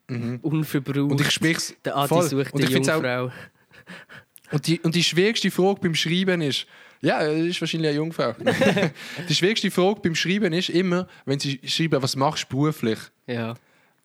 Unverbraucht. 0.09 0.97
Mhm. 0.97 1.11
Und 1.11 1.21
ich 1.21 1.31
sprich's 1.31 1.75
Der 1.85 1.97
Adi 1.97 2.09
voll. 2.09 2.23
sucht 2.29 2.53
ich 2.59 2.71
find's 2.71 2.89
auch- 2.89 2.95
Jungfrau. 3.03 3.31
Und 4.53 4.67
die, 4.69 4.79
und 4.81 4.95
die 4.95 5.03
schwierigste 5.03 5.51
Frage 5.51 5.81
beim 5.81 5.95
Schreiben 5.95 6.41
ist, 6.41 6.67
ja, 7.07 7.25
das 7.25 7.37
ist 7.37 7.61
wahrscheinlich 7.61 7.89
eine 7.91 7.97
Jungfrau. 7.97 8.35
die 9.29 9.35
schwierigste 9.35 9.71
Frage 9.71 10.01
beim 10.01 10.15
Schreiben 10.15 10.53
ist 10.53 10.69
immer, 10.71 11.07
wenn 11.25 11.39
sie 11.39 11.61
schreiben, 11.65 12.03
was 12.03 12.17
machst 12.17 12.45
du 12.45 12.57
beruflich? 12.57 12.99
Ja. 13.27 13.55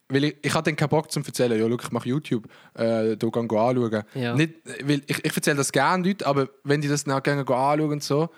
Weil 0.08 0.26
ich, 0.26 0.36
ich 0.42 0.54
habe 0.54 0.64
dann 0.66 0.76
keinen 0.76 0.90
Bock 0.90 1.12
zum 1.12 1.24
erzählen. 1.26 1.60
Ja, 1.60 1.68
schau, 1.68 1.78
ich 1.82 1.92
mache 1.92 2.10
YouTube, 2.10 2.46
äh, 2.76 3.16
da 3.18 3.28
gehen 3.28 3.48
go 3.48 3.60
anschauen. 3.60 4.04
Ja. 4.14 4.36
Nicht, 4.36 4.56
weil 4.84 5.02
ich, 5.08 5.26
ich 5.26 5.36
erzähle 5.36 5.58
das 5.58 5.72
gerne 5.72 6.06
Leuten, 6.08 6.26
aber 6.26 6.50
wenn 6.64 6.82
die 6.82 6.88
das 6.88 7.06
dann 7.06 7.24
gerne 7.24 7.42
anschauen 7.42 7.82
und 7.92 8.04
so, 8.04 8.30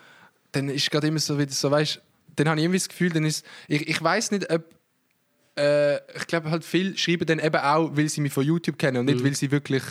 dann 0.52 0.68
ist 0.68 0.82
es 0.84 0.90
gerade 0.90 1.08
immer 1.08 1.18
so 1.18 1.38
wieder 1.38 1.50
so, 1.52 1.70
weißt, 1.70 2.00
dann 2.36 2.48
habe 2.48 2.58
ich 2.58 2.64
irgendwie 2.64 2.78
das 2.78 2.88
Gefühl, 2.88 3.10
dann 3.10 3.24
ist, 3.24 3.44
ich, 3.68 3.88
ich 3.88 4.02
weiß 4.02 4.30
nicht, 4.30 4.50
ob 4.50 4.62
äh, 5.58 5.96
ich 6.16 6.26
glaube 6.26 6.50
halt 6.50 6.64
viele 6.64 6.96
schreiben 6.96 7.26
dann 7.26 7.38
eben 7.38 7.56
auch, 7.56 7.90
weil 7.96 8.08
sie 8.08 8.20
mich 8.20 8.32
von 8.32 8.44
YouTube 8.44 8.78
kennen 8.78 8.98
und 8.98 9.04
nicht, 9.06 9.20
Mhm. 9.20 9.24
weil 9.24 9.34
sie 9.34 9.50
wirklich 9.50 9.82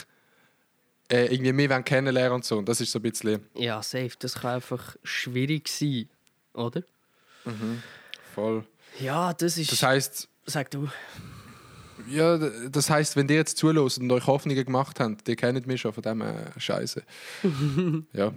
äh, 1.14 1.26
irgendwie 1.34 1.54
mehr 1.54 1.70
wollen 1.70 1.86
kennenlernen 1.86 2.34
und 2.34 2.46
so. 2.46 2.58
Und 2.58 2.68
das 2.68 2.82
ist 2.82 2.92
so 2.92 3.00
ein 3.00 3.04
bisschen 3.04 3.42
ja, 3.56 3.82
safe. 3.84 4.12
Das 4.18 4.36
kann 4.36 4.56
einfach 4.56 4.96
schwierig 5.04 5.68
sein, 5.68 6.10
oder? 6.54 6.84
voll. 8.34 8.64
Ja, 9.00 9.34
das 9.34 9.58
ist... 9.58 9.72
Das 9.72 9.84
heißt, 9.84 10.30
Sag 10.46 10.72
du. 10.72 10.88
ja, 12.10 12.38
das 12.38 12.90
heißt, 12.90 13.16
wenn 13.16 13.28
ihr 13.30 13.36
jetzt 13.36 13.58
zulässt 13.58 14.00
und 14.00 14.12
euch 14.12 14.26
Hoffnungen 14.28 14.66
gemacht 14.66 15.00
habt, 15.00 15.28
die 15.28 15.36
kennt 15.36 15.68
mich 15.68 15.82
schon 15.82 15.94
von 15.94 16.04
dem 16.04 16.22
äh, 16.22 16.34
Scheiße. 16.58 17.04
ja. 18.14 18.34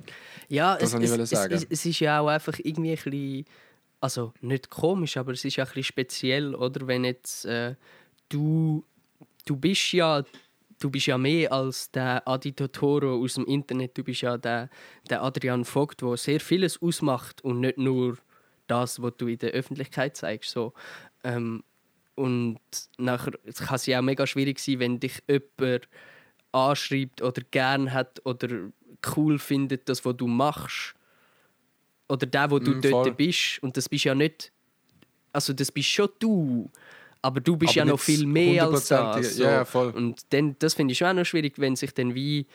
Ja, 0.48 0.76
Das 0.76 0.92
es, 0.92 1.00
ich 1.00 1.18
es, 1.18 1.30
sagen. 1.30 1.54
es, 1.54 1.66
es 1.68 1.86
ist 1.86 2.00
ja 2.00 2.20
auch 2.20 2.28
einfach 2.28 2.58
irgendwie 2.62 2.90
ein 2.90 2.96
bisschen, 2.96 3.44
also 4.00 4.32
nicht 4.40 4.70
komisch, 4.70 5.16
aber 5.16 5.32
es 5.32 5.44
ist 5.44 5.56
ja 5.56 5.64
ein 5.64 5.68
bisschen 5.68 5.84
speziell, 5.84 6.54
oder? 6.54 6.86
Wenn 6.86 7.04
jetzt 7.04 7.44
äh, 7.46 7.74
du, 8.28 8.84
du 9.44 9.56
bist 9.56 9.92
ja, 9.92 10.24
du 10.80 10.90
bist 10.90 11.06
ja 11.06 11.18
mehr 11.18 11.52
als 11.52 11.90
der 11.90 12.26
Adi 12.28 12.52
Totoro 12.52 13.22
aus 13.22 13.34
dem 13.34 13.44
Internet, 13.46 13.96
du 13.98 14.04
bist 14.04 14.22
ja 14.22 14.36
der, 14.38 14.68
der 15.10 15.22
Adrian 15.22 15.64
Vogt, 15.64 16.02
der 16.02 16.16
sehr 16.16 16.40
vieles 16.40 16.80
ausmacht 16.82 17.42
und 17.44 17.60
nicht 17.60 17.78
nur 17.78 18.18
das, 18.66 19.00
was 19.02 19.14
du 19.18 19.28
in 19.28 19.38
der 19.38 19.50
Öffentlichkeit 19.52 20.16
zeigst. 20.16 20.50
So. 20.50 20.72
Ähm, 21.24 21.62
und 22.14 22.58
nachher 22.98 23.32
es 23.44 23.58
kann 23.58 23.76
es 23.76 23.86
ja 23.86 23.98
auch 23.98 24.02
mega 24.02 24.26
schwierig 24.26 24.58
sein, 24.58 24.78
wenn 24.80 25.00
dich 25.00 25.22
jemand 25.28 25.88
anschreibt 26.52 27.22
oder 27.22 27.42
gern 27.50 27.92
hat 27.92 28.20
oder 28.24 28.70
cool 29.16 29.38
findet, 29.38 29.88
das, 29.88 30.04
was 30.04 30.16
du 30.16 30.26
machst. 30.26 30.94
Oder 32.08 32.26
der, 32.26 32.50
wo 32.50 32.58
du 32.58 32.74
Mm, 32.74 32.80
dort 32.80 32.92
voll. 32.92 33.12
bist. 33.12 33.62
Und 33.62 33.76
das 33.76 33.88
bist 33.88 34.04
ja 34.04 34.14
nicht. 34.14 34.52
Also, 35.32 35.52
das 35.52 35.72
bist 35.72 35.88
schon 35.88 36.08
du. 36.18 36.70
Aber 37.26 37.40
du 37.40 37.56
bist 37.56 37.72
Aber 37.72 37.78
ja 37.78 37.84
noch 37.86 37.98
viel 37.98 38.24
mehr 38.24 38.68
als 38.68 38.86
das. 38.86 39.00
hundertprozentig. 39.00 39.44
Ja, 39.44 39.50
ja, 39.50 39.64
voll. 39.64 39.90
Und 39.90 40.20
dann, 40.30 40.54
das 40.60 40.74
finde 40.74 40.92
ich 40.92 40.98
schon 40.98 41.08
auch 41.08 41.14
noch 41.14 41.24
schwierig, 41.24 41.58
wenn 41.58 41.74
sich 41.74 41.92
dann 41.92 42.14
wie. 42.14 42.46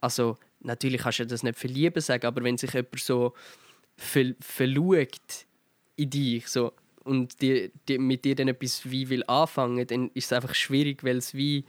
Also, 0.00 0.38
natürlich 0.60 1.00
kannst 1.00 1.18
du 1.18 1.26
das 1.26 1.42
nicht 1.42 1.58
verlieben 1.58 2.00
sagen, 2.00 2.24
aber 2.24 2.44
wenn 2.44 2.56
sich 2.56 2.72
jemand 2.72 3.00
so 3.00 3.34
ver 3.96 4.34
verlugt 4.40 5.46
in 5.96 6.10
dich 6.10 6.46
so, 6.46 6.72
und 7.02 7.42
die, 7.42 7.72
die, 7.88 7.98
mit 7.98 8.24
dir 8.24 8.36
dann 8.36 8.46
etwas 8.46 8.88
wie 8.88 9.08
will 9.08 9.24
anfangen, 9.26 9.84
dann 9.84 10.12
ist 10.14 10.26
es 10.26 10.32
einfach 10.32 10.54
schwierig, 10.54 11.02
weil 11.02 11.16
es 11.16 11.34
wie 11.34 11.64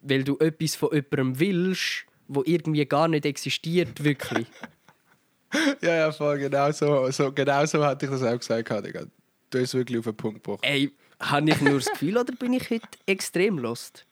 weil 0.00 0.22
du 0.22 0.38
etwas 0.38 0.76
von 0.76 0.90
jemandem 0.92 1.40
willst, 1.40 2.06
wo 2.28 2.44
irgendwie 2.46 2.86
gar 2.86 3.08
nicht 3.08 3.26
existiert, 3.26 4.04
wirklich. 4.04 4.46
ja, 5.82 5.96
ja, 5.96 6.12
voll, 6.12 6.38
genau 6.38 6.70
so, 6.70 7.10
so, 7.10 7.32
genau 7.32 7.66
so 7.66 7.84
hatte 7.84 8.06
ich 8.06 8.12
das 8.12 8.22
auch 8.22 8.38
gesagt. 8.38 8.86
Digga. 8.86 9.06
Du 9.50 9.60
hast 9.60 9.74
wirklich 9.74 9.98
auf 9.98 10.04
den 10.04 10.16
Punkt 10.16 10.42
gebracht. 10.42 10.60
Ey, 10.62 10.92
habe 11.30 11.50
ich 11.50 11.60
nur 11.60 11.74
das 11.78 11.90
Gefühl 11.90 12.16
oder 12.16 12.32
bin 12.34 12.52
ich 12.52 12.70
heute 12.70 12.86
extrem 13.06 13.58
lost? 13.58 14.04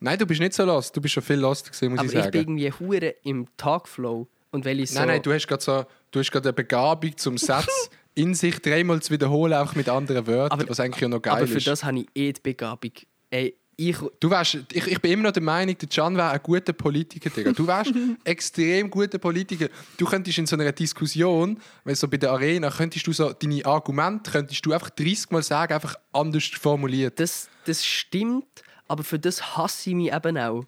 Nein, 0.00 0.18
du 0.18 0.26
bist 0.26 0.40
nicht 0.40 0.52
so 0.54 0.64
lost. 0.64 0.96
Du 0.96 1.00
bist 1.00 1.14
schon 1.14 1.22
viel 1.22 1.36
lost 1.36 1.66
gewesen, 1.72 1.90
muss 1.90 1.98
Aber 2.00 2.08
ich 2.08 2.14
ich 2.14 2.20
sagen. 2.20 2.30
bin 2.32 2.40
irgendwie 2.58 2.72
hure 2.72 3.14
im 3.22 3.46
Tagflow. 3.56 4.26
Und 4.50 4.64
weil 4.64 4.80
ich 4.80 4.90
so... 4.90 4.98
Nein, 4.98 5.08
nein, 5.08 5.22
du 5.22 5.32
hast 5.32 5.46
gerade 5.46 5.62
so, 5.62 5.84
du 6.10 6.20
hast 6.20 6.30
gerade 6.30 6.48
eine 6.48 6.52
Begabung 6.54 7.16
zum 7.16 7.36
Satz 7.38 7.90
in 8.14 8.34
sich 8.34 8.60
dreimal 8.60 9.00
zu 9.02 9.12
wiederholen, 9.12 9.54
auch 9.54 9.74
mit 9.74 9.88
anderen 9.88 10.26
Wörtern, 10.26 10.60
Aber- 10.60 10.68
was 10.70 10.80
eigentlich 10.80 11.00
ja 11.02 11.08
noch 11.08 11.20
geil 11.20 11.34
aber 11.36 11.46
für 11.46 11.58
ist. 11.58 11.66
das 11.66 11.84
habe 11.84 12.00
ich 12.00 12.06
eh 12.14 12.32
die 12.32 12.40
Begabung. 12.40 12.92
Ey, 13.30 13.54
ich... 13.76 13.96
Du 14.20 14.30
wärst, 14.30 14.58
ich, 14.72 14.86
ich 14.86 15.00
bin 15.00 15.12
immer 15.12 15.24
noch 15.24 15.32
der 15.32 15.42
Meinung, 15.42 15.76
der 15.76 15.88
Can 15.88 16.16
wäre 16.16 16.30
ein 16.30 16.40
guter 16.42 16.72
Politiker. 16.72 17.30
Digga. 17.30 17.52
Du 17.52 17.66
wärst 17.66 17.92
extrem 18.24 18.90
guter 18.90 19.18
Politiker. 19.18 19.68
Du 19.96 20.06
könntest 20.06 20.38
in 20.38 20.46
so 20.46 20.56
einer 20.56 20.72
Diskussion, 20.72 21.60
wenn 21.84 21.94
so 21.94 22.08
bei 22.08 22.16
der 22.16 22.32
Arena, 22.32 22.70
könntest 22.70 23.06
du 23.06 23.12
so 23.12 23.32
deine 23.32 23.64
Argumente, 23.64 24.30
könntest 24.30 24.64
du 24.64 24.72
einfach 24.72 24.90
30 24.90 25.30
Mal 25.30 25.42
sagen, 25.42 25.74
einfach 25.74 25.96
anders 26.12 26.44
formuliert. 26.44 27.20
Das, 27.20 27.48
das 27.64 27.84
stimmt, 27.84 28.46
aber 28.88 29.04
für 29.04 29.18
das 29.18 29.56
hasse 29.56 29.90
ich 29.90 29.96
mich 29.96 30.12
eben 30.12 30.38
auch. 30.38 30.64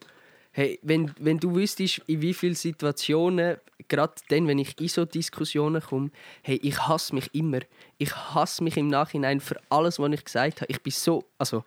Hey, 0.53 0.81
wenn, 0.83 1.13
wenn 1.21 1.39
du 1.39 1.55
wüsstest, 1.55 2.03
in 2.07 2.21
wie 2.21 2.35
vielen 2.35 2.57
Situationen, 2.57 3.59
gerade 3.87 4.15
dann, 4.29 4.49
wenn 4.49 4.59
ich 4.59 4.81
in 4.81 4.89
so 4.89 5.05
Diskussionen 5.05 5.81
komme, 5.81 6.11
hey, 6.43 6.59
ich 6.63 6.89
hasse 6.89 7.15
mich 7.15 7.33
immer. 7.33 7.61
Ich 7.97 8.15
hasse 8.15 8.65
mich 8.65 8.77
im 8.77 8.89
Nachhinein 8.89 9.41
für 9.41 9.61
alles, 9.69 10.01
was 10.01 10.13
ich 10.13 10.25
gesagt 10.25 10.63
habe. 10.63 10.73
Ich 10.73 10.83
bin 10.83 10.93
so, 10.93 11.25
also 11.39 11.63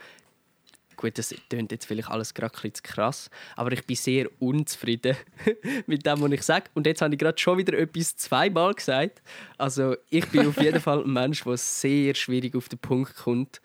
gut, 1.02 1.18
das 1.18 1.36
klingt 1.50 1.72
jetzt 1.72 1.86
vielleicht 1.86 2.10
alles 2.10 2.34
gerade 2.34 2.54
ein 2.54 2.62
bisschen 2.62 2.76
zu 2.76 2.84
krass, 2.84 3.30
aber 3.56 3.72
ich 3.74 3.86
bin 3.86 3.96
sehr 3.96 4.30
unzufrieden 4.40 5.18
mit 5.88 6.06
dem, 6.06 6.22
was 6.22 6.32
ich 6.32 6.44
sage. 6.44 6.66
Und 6.74 6.86
jetzt 6.86 7.02
habe 7.02 7.14
ich 7.14 7.20
gerade 7.20 7.38
schon 7.40 7.58
wieder 7.58 7.78
etwas 7.78 8.16
zweimal 8.16 8.74
gesagt. 8.74 9.22
Also 9.58 9.96
ich 10.10 10.26
bin 10.30 10.48
auf 10.48 10.62
jeden 10.62 10.80
Fall 10.80 11.04
ein 11.04 11.12
Mensch, 11.12 11.44
der 11.44 11.58
sehr 11.58 12.16
schwierig 12.16 12.56
auf 12.56 12.70
den 12.70 12.80
Punkt 12.80 13.16
kommt. 13.16 13.62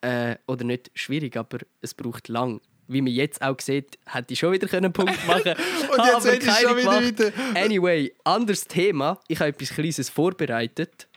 Äh, 0.00 0.36
oder 0.46 0.64
nicht 0.64 0.90
schwierig, 0.94 1.36
aber 1.36 1.58
es 1.80 1.92
braucht 1.94 2.28
lang. 2.28 2.60
Wie 2.88 3.00
man 3.02 3.12
jetzt 3.12 3.42
auch 3.42 3.58
sieht, 3.58 3.98
hätte 4.06 4.32
ich 4.34 4.38
schon 4.38 4.52
wieder 4.52 4.72
einen 4.76 4.92
Punkt 4.92 5.14
machen 5.26 5.42
können. 5.42 5.56
Und 5.90 6.06
jetzt 6.06 6.24
du 6.26 6.38
keinen 6.38 6.68
schon 6.68 6.76
wieder 6.76 6.92
weiter- 6.92 7.32
Anyway, 7.60 8.14
anderes 8.22 8.66
Thema. 8.68 9.18
Ich 9.26 9.40
habe 9.40 9.48
etwas 9.50 9.70
Kleines 9.70 10.08
vorbereitet. 10.10 11.08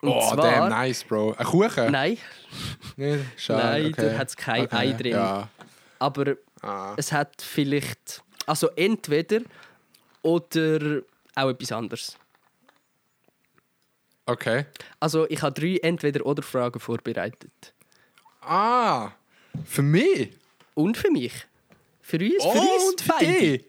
Und 0.00 0.10
oh, 0.10 0.28
zwar, 0.32 0.36
damn, 0.36 0.68
nice, 0.70 1.02
Bro. 1.04 1.34
Ein 1.36 1.46
Kuchen? 1.46 1.90
Nein, 1.92 2.18
Nee, 2.96 3.18
schade, 3.36 3.62
Nein, 3.64 3.86
okay. 3.92 4.10
da 4.12 4.18
hat's 4.18 4.36
kein 4.36 4.64
okay. 4.64 4.76
Ei 4.76 4.92
drin. 4.92 5.12
Ja. 5.12 5.48
aber 5.98 6.36
Ah. 6.62 6.94
es 6.96 7.12
hat 7.12 7.40
vielleicht. 7.40 8.22
Also 8.46 8.68
entweder 8.76 9.40
oder 10.22 11.02
auch 11.36 11.50
etwas 11.50 11.70
anderes. 11.72 12.16
Okay. 14.26 14.66
Also 15.00 15.28
ich 15.30 15.40
habe 15.42 15.58
drei 15.58 15.78
Entweder-oder-Fragen 15.82 16.80
vorbereitet. 16.80 17.72
Ah, 18.40 19.12
für 19.64 19.82
mich? 19.82 20.30
Und 20.74 20.96
für 20.96 21.10
mich. 21.10 21.32
Für 22.02 22.18
uns, 22.18 22.42
für 22.42 22.48
Oh, 22.48 22.74
uns 22.74 22.90
und 22.90 23.00
für 23.00 23.08
beide. 23.12 23.64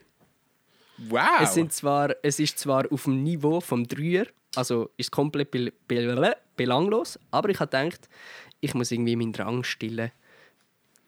Wow. 1.08 1.42
Es, 1.42 1.54
sind 1.54 1.72
zwar, 1.72 2.16
es 2.24 2.40
ist 2.40 2.60
zwar 2.60 2.92
auf 2.92 3.04
dem 3.04 3.24
Niveau 3.24 3.62
vom 3.62 3.88
Dreier, 3.88 4.26
also 4.56 4.90
ist 4.98 5.12
komplett 5.12 5.52
be 5.52 5.72
be 5.88 6.36
belanglos, 6.56 7.18
aber 7.32 7.50
ich 7.50 7.60
habe 7.60 7.70
gedacht, 7.70 8.10
ich 8.60 8.74
muss 8.74 8.92
irgendwie 8.92 9.16
meinen 9.16 9.32
Drang 9.32 9.64
stillen, 9.64 10.12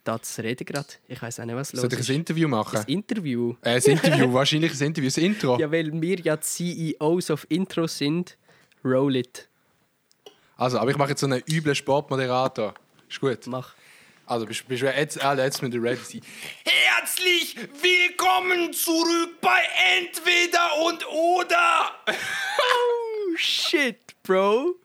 da 0.04 0.22
zu 0.22 0.44
reden 0.44 0.66
gerade. 0.66 0.88
Ich 1.08 1.22
weiß 1.22 1.42
auch 1.42 1.46
nicht, 1.46 1.56
was 1.56 1.74
los 1.74 1.82
Soll 1.82 1.94
ich 1.94 2.00
ist. 2.00 2.10
ein 2.10 2.16
Interview 2.18 2.48
machen? 2.48 2.78
Ein 2.78 2.86
Interview. 2.86 3.56
Äh, 3.62 3.76
ein 3.76 3.82
Interview, 3.82 4.34
wahrscheinlich 4.34 4.80
ein 4.80 4.88
Interview, 4.88 5.10
ein 5.16 5.24
Intro. 5.24 5.60
Ja, 5.60 5.72
weil 5.72 5.92
wir 6.02 6.20
ja 6.20 6.38
die 6.38 6.96
CEOs 6.98 7.32
of 7.32 7.46
Intro 7.50 7.88
sind, 7.88 8.38
roll 8.86 9.18
it. 9.18 9.50
Also, 10.56 10.80
aber 10.80 10.92
ich 10.92 10.98
mache 10.98 11.10
jetzt 11.10 11.22
so 11.22 11.28
einen 11.28 11.42
üblen 11.50 11.76
Sportmoderator. 11.76 12.74
Ist 13.10 13.20
gut. 13.20 13.48
Mach. 13.48 13.74
Also, 14.32 14.46
bist, 14.46 14.66
bist 14.66 14.82
du 14.82 14.86
jetzt, 14.86 15.22
ah, 15.22 15.34
jetzt 15.36 15.62
müssen 15.62 15.74
wir 15.84 15.92
ready. 15.92 16.22
Herzlich 16.64 17.54
willkommen 17.82 18.72
zurück 18.72 19.42
bei 19.42 19.62
Entweder 20.00 20.78
und 20.86 21.06
Oder. 21.06 21.92
Oh 22.08 23.36
shit, 23.36 23.98
Bro. 24.24 24.76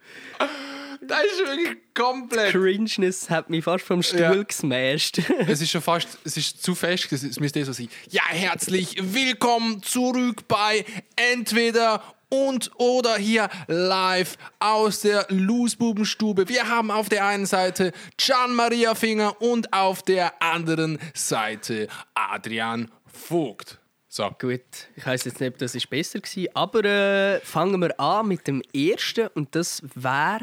Das 0.99 1.23
ist 1.23 1.39
wirklich 1.47 1.77
komplett. 1.93 2.51
Cringeness 2.51 3.29
hat 3.29 3.49
mich 3.49 3.63
fast 3.63 3.85
vom 3.85 4.03
Stuhl 4.03 4.19
Ja. 4.19 4.43
gesmashed. 4.43 5.19
Es 5.47 5.61
ist 5.61 5.71
schon 5.71 5.81
fast, 5.81 6.09
es 6.25 6.35
ist 6.35 6.61
zu 6.61 6.75
fest, 6.75 7.09
es 7.13 7.39
müsste 7.39 7.63
so 7.63 7.71
sein. 7.71 7.87
Ja, 8.09 8.23
herzlich 8.27 8.97
willkommen 8.99 9.81
zurück 9.81 10.45
bei 10.49 10.83
Entweder 11.15 12.03
und 12.29 12.71
oder 12.77 13.17
hier 13.17 13.49
live 13.67 14.37
aus 14.59 15.01
der 15.01 15.25
Loosbubenstube. 15.29 16.49
Wir 16.49 16.67
haben 16.67 16.91
auf 16.91 17.09
der 17.09 17.25
einen 17.25 17.45
Seite 17.45 17.91
Gian 18.17 18.53
Maria 18.55 18.95
Finger 18.95 19.41
und 19.41 19.71
auf 19.73 20.03
der 20.03 20.41
anderen 20.41 20.99
Seite 21.13 21.87
Adrian 22.13 22.91
Vogt. 23.05 23.79
So. 24.07 24.29
Gut, 24.39 24.61
ich 24.95 25.05
weiß 25.05 25.25
jetzt 25.25 25.39
nicht, 25.39 25.53
ob 25.53 25.57
das 25.59 25.75
ist 25.75 25.89
besser 25.89 26.19
war, 26.19 26.45
aber 26.53 26.85
äh, 26.85 27.39
fangen 27.41 27.79
wir 27.81 27.99
an 27.99 28.27
mit 28.27 28.47
dem 28.47 28.61
ersten 28.73 29.27
und 29.35 29.53
das 29.53 29.83
wäre 29.95 30.41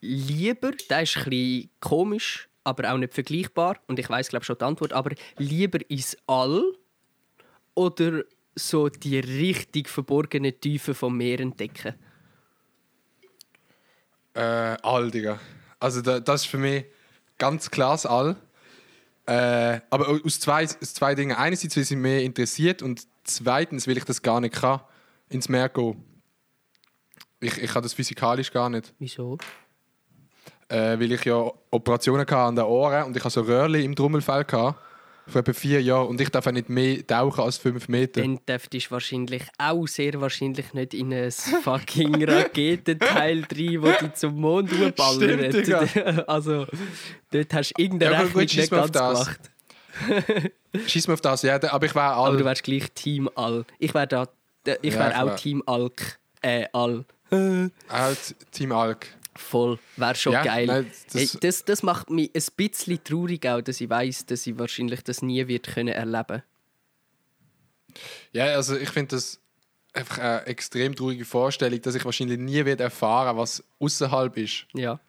lieber, 0.00 0.72
der 0.90 1.02
ist 1.02 1.16
ein 1.16 1.70
komisch, 1.80 2.48
aber 2.64 2.92
auch 2.92 2.98
nicht 2.98 3.14
vergleichbar. 3.14 3.78
Und 3.86 3.98
ich 3.98 4.08
weiß 4.08 4.28
glaube 4.28 4.44
schon 4.44 4.58
die 4.58 4.64
Antwort. 4.64 4.92
Aber 4.92 5.10
lieber 5.38 5.78
ins 5.88 6.16
All 6.26 6.62
oder 7.74 8.24
so 8.58 8.88
die 8.88 9.18
richtig 9.18 9.88
verborgenen 9.88 10.58
Tiefen 10.60 10.94
vom 10.94 11.16
Meer 11.16 11.40
entdecken? 11.40 11.94
Äh, 14.34 14.40
All, 14.82 15.10
Digga. 15.10 15.38
Also 15.80 16.00
da, 16.00 16.20
das 16.20 16.42
ist 16.42 16.46
für 16.48 16.58
mich 16.58 16.84
ganz 17.38 17.70
klar 17.70 17.92
das 17.92 18.06
All. 18.06 18.36
Äh, 19.26 19.80
aber 19.90 20.08
aus 20.24 20.40
zwei, 20.40 20.64
aus 20.64 20.94
zwei 20.94 21.14
Dingen. 21.14 21.36
Einerseits, 21.36 21.76
weil 21.76 21.84
sie 21.84 21.96
mich 21.96 22.24
interessiert 22.24 22.82
und 22.82 23.06
zweitens, 23.24 23.86
weil 23.86 23.96
ich 23.96 24.04
das 24.04 24.22
gar 24.22 24.40
nicht 24.40 24.54
kann, 24.54 24.80
ins 25.28 25.48
Meer 25.48 25.68
gehen. 25.68 26.02
Ich, 27.40 27.58
ich 27.58 27.70
kann 27.70 27.82
das 27.82 27.92
physikalisch 27.92 28.50
gar 28.50 28.68
nicht. 28.70 28.92
Wieso? 28.98 29.38
Äh, 30.68 30.98
weil 30.98 31.12
ich 31.12 31.24
ja 31.24 31.50
Operationen 31.70 32.22
hatte 32.22 32.36
an 32.36 32.56
den 32.56 32.64
Ohren 32.64 33.04
und 33.04 33.16
ich 33.16 33.22
hatte 33.22 33.34
so 33.34 33.42
Röhrchen 33.42 33.82
im 33.82 33.94
Trommelfell 33.94 34.44
gehabt, 34.44 34.80
vor 35.28 35.40
etwa 35.40 35.52
vier 35.52 35.82
Jahren 35.82 36.08
und 36.08 36.20
ich 36.20 36.28
darf 36.30 36.46
auch 36.46 36.52
nicht 36.52 36.68
mehr 36.68 37.06
tauchen 37.06 37.44
als 37.44 37.58
fünf 37.58 37.88
Meter. 37.88 38.20
Dann 38.22 38.38
dürftest 38.48 38.86
du 38.86 38.90
wahrscheinlich 38.92 39.42
auch 39.58 39.86
sehr 39.86 40.20
wahrscheinlich 40.20 40.72
nicht 40.74 40.94
in 40.94 41.12
ein 41.12 41.30
fucking 41.30 42.24
Raketenteil 42.28 43.44
rein, 43.52 43.82
wo 43.82 43.90
dich 43.90 44.14
zum 44.14 44.40
Mond. 44.40 44.70
Stimmt, 44.70 45.54
Digga. 45.54 46.24
Also, 46.26 46.66
dort 47.30 47.54
hast 47.54 47.72
du 47.76 47.82
irgendeine 47.82 48.12
Ja, 48.12 48.22
gut, 48.22 48.28
Rechnung 48.36 48.48
schieß 48.48 48.56
nicht 48.58 48.70
ganz 48.70 48.90
das. 48.92 49.24
gemacht. 49.26 49.40
Schieß 50.86 51.08
mir 51.08 51.14
auf 51.14 51.20
das, 51.20 51.42
ja, 51.42 51.60
aber 51.72 51.86
ich 51.86 51.94
wäre 51.94 52.04
Aber 52.06 52.32
du 52.32 52.38
all. 52.38 52.44
wärst 52.44 52.62
gleich 52.62 52.90
Team 52.92 53.28
All. 53.34 53.64
Ich 53.78 53.94
wäre 53.94 54.06
da, 54.06 54.28
ich 54.82 54.94
wäre 54.94 55.20
auch 55.22 55.26
wär- 55.26 55.36
Team 55.36 55.62
Alk. 55.66 56.18
Äh, 56.40 56.66
All. 56.72 57.04
Halt 57.88 58.36
Team 58.52 58.72
Alk. 58.72 59.06
Voll. 59.38 59.78
Wäre 59.96 60.14
schon 60.16 60.32
Ja, 60.32 60.42
geil. 60.42 60.66
nein, 60.66 60.90
das, 61.12 61.14
hey, 61.14 61.38
das, 61.40 61.64
das 61.64 61.82
macht 61.82 62.10
mich 62.10 62.30
ein 62.34 62.42
bisschen 62.56 63.02
traurig 63.04 63.46
auch, 63.46 63.60
dass 63.62 63.80
ich 63.80 63.88
weiß, 63.88 64.26
dass 64.26 64.46
ich 64.46 64.58
wahrscheinlich 64.58 65.02
das 65.04 65.22
nie 65.22 65.46
wird 65.46 65.66
können 65.68 65.94
erleben 65.94 66.42
Ja, 68.32 68.46
also 68.46 68.76
ich 68.76 68.90
finde 68.90 69.16
das 69.16 69.40
einfach 69.92 70.18
eine 70.18 70.46
extrem 70.46 70.94
traurige 70.94 71.24
Vorstellung, 71.24 71.80
dass 71.82 71.94
ich 71.94 72.04
wahrscheinlich 72.04 72.38
nie 72.38 72.64
werde 72.64 72.82
erfahren, 72.84 73.36
was 73.36 73.62
außerhalb 73.80 74.36
ist. 74.36 74.66
Ja. 74.74 75.00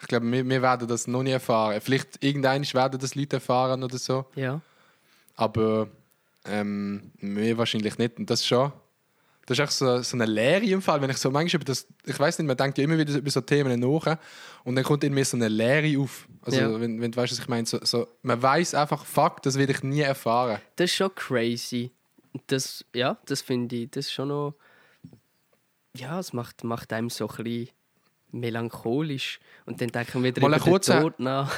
Ich 0.00 0.06
glaube, 0.06 0.30
wir, 0.30 0.48
wir 0.48 0.62
werden 0.62 0.86
das 0.86 1.06
noch 1.08 1.22
nie 1.22 1.32
erfahren. 1.32 1.80
Vielleicht 1.80 2.22
irgendwann 2.22 2.62
werden 2.72 3.00
das 3.00 3.14
Leute 3.14 3.36
erfahren 3.36 3.82
oder 3.82 3.98
so, 3.98 4.26
Ja. 4.36 4.60
aber 5.34 5.88
ähm, 6.44 7.10
wir 7.20 7.58
wahrscheinlich 7.58 7.98
nicht. 7.98 8.18
Und 8.18 8.30
das 8.30 8.46
schon, 8.46 8.70
das 9.48 9.58
ist 9.58 9.64
echt 9.64 9.72
so, 9.72 10.02
so 10.02 10.16
eine 10.16 10.26
Lehre 10.26 10.64
im 10.66 10.82
Fall, 10.82 11.00
wenn 11.00 11.08
ich 11.10 11.16
so 11.16 11.30
manchmal 11.30 11.56
über 11.62 11.64
das, 11.64 11.86
ich 12.04 12.18
weiß 12.18 12.38
nicht, 12.38 12.46
man 12.46 12.56
denkt 12.56 12.76
ja 12.78 12.84
immer 12.84 12.98
wieder 12.98 13.16
über 13.16 13.30
so 13.30 13.40
Themen 13.40 13.80
nach 13.80 14.18
und 14.64 14.76
dann 14.76 14.84
kommt 14.84 15.02
in 15.04 15.14
mir 15.14 15.24
so 15.24 15.36
eine 15.38 15.48
Lehre 15.48 15.98
auf. 16.02 16.28
Also 16.42 16.60
Ja. 16.60 16.80
wenn, 16.80 17.00
wenn 17.00 17.10
du 17.12 17.16
weißt, 17.16 17.32
was 17.32 17.38
ich 17.38 17.48
meine, 17.48 17.66
so, 17.66 17.78
so, 17.82 18.06
man 18.22 18.40
weiß 18.42 18.74
einfach, 18.74 19.04
fuck, 19.06 19.42
das 19.42 19.56
werde 19.56 19.72
ich 19.72 19.82
nie 19.82 20.00
erfahren. 20.02 20.60
Das 20.76 20.90
ist 20.90 20.96
schon 20.96 21.14
crazy. 21.14 21.90
Das, 22.46 22.84
ja, 22.94 23.16
das 23.24 23.40
finde 23.40 23.74
ich, 23.76 23.90
das 23.90 24.06
ist 24.06 24.12
schon 24.12 24.28
noch. 24.28 24.54
Ja, 25.96 26.18
es 26.20 26.32
macht, 26.32 26.62
macht 26.62 26.92
einem 26.92 27.08
so 27.10 27.26
ein 27.28 27.36
bisschen 27.44 27.68
melancholisch. 28.30 29.40
Und 29.64 29.80
dann 29.80 29.88
denken 29.88 30.22
wir 30.22 30.30
wieder 30.36 30.42
Mal 30.42 30.48
über 30.48 30.56
ein 30.56 30.62
den 30.62 30.70
kurzer- 30.72 31.00
Tod 31.00 31.18
nach. 31.18 31.54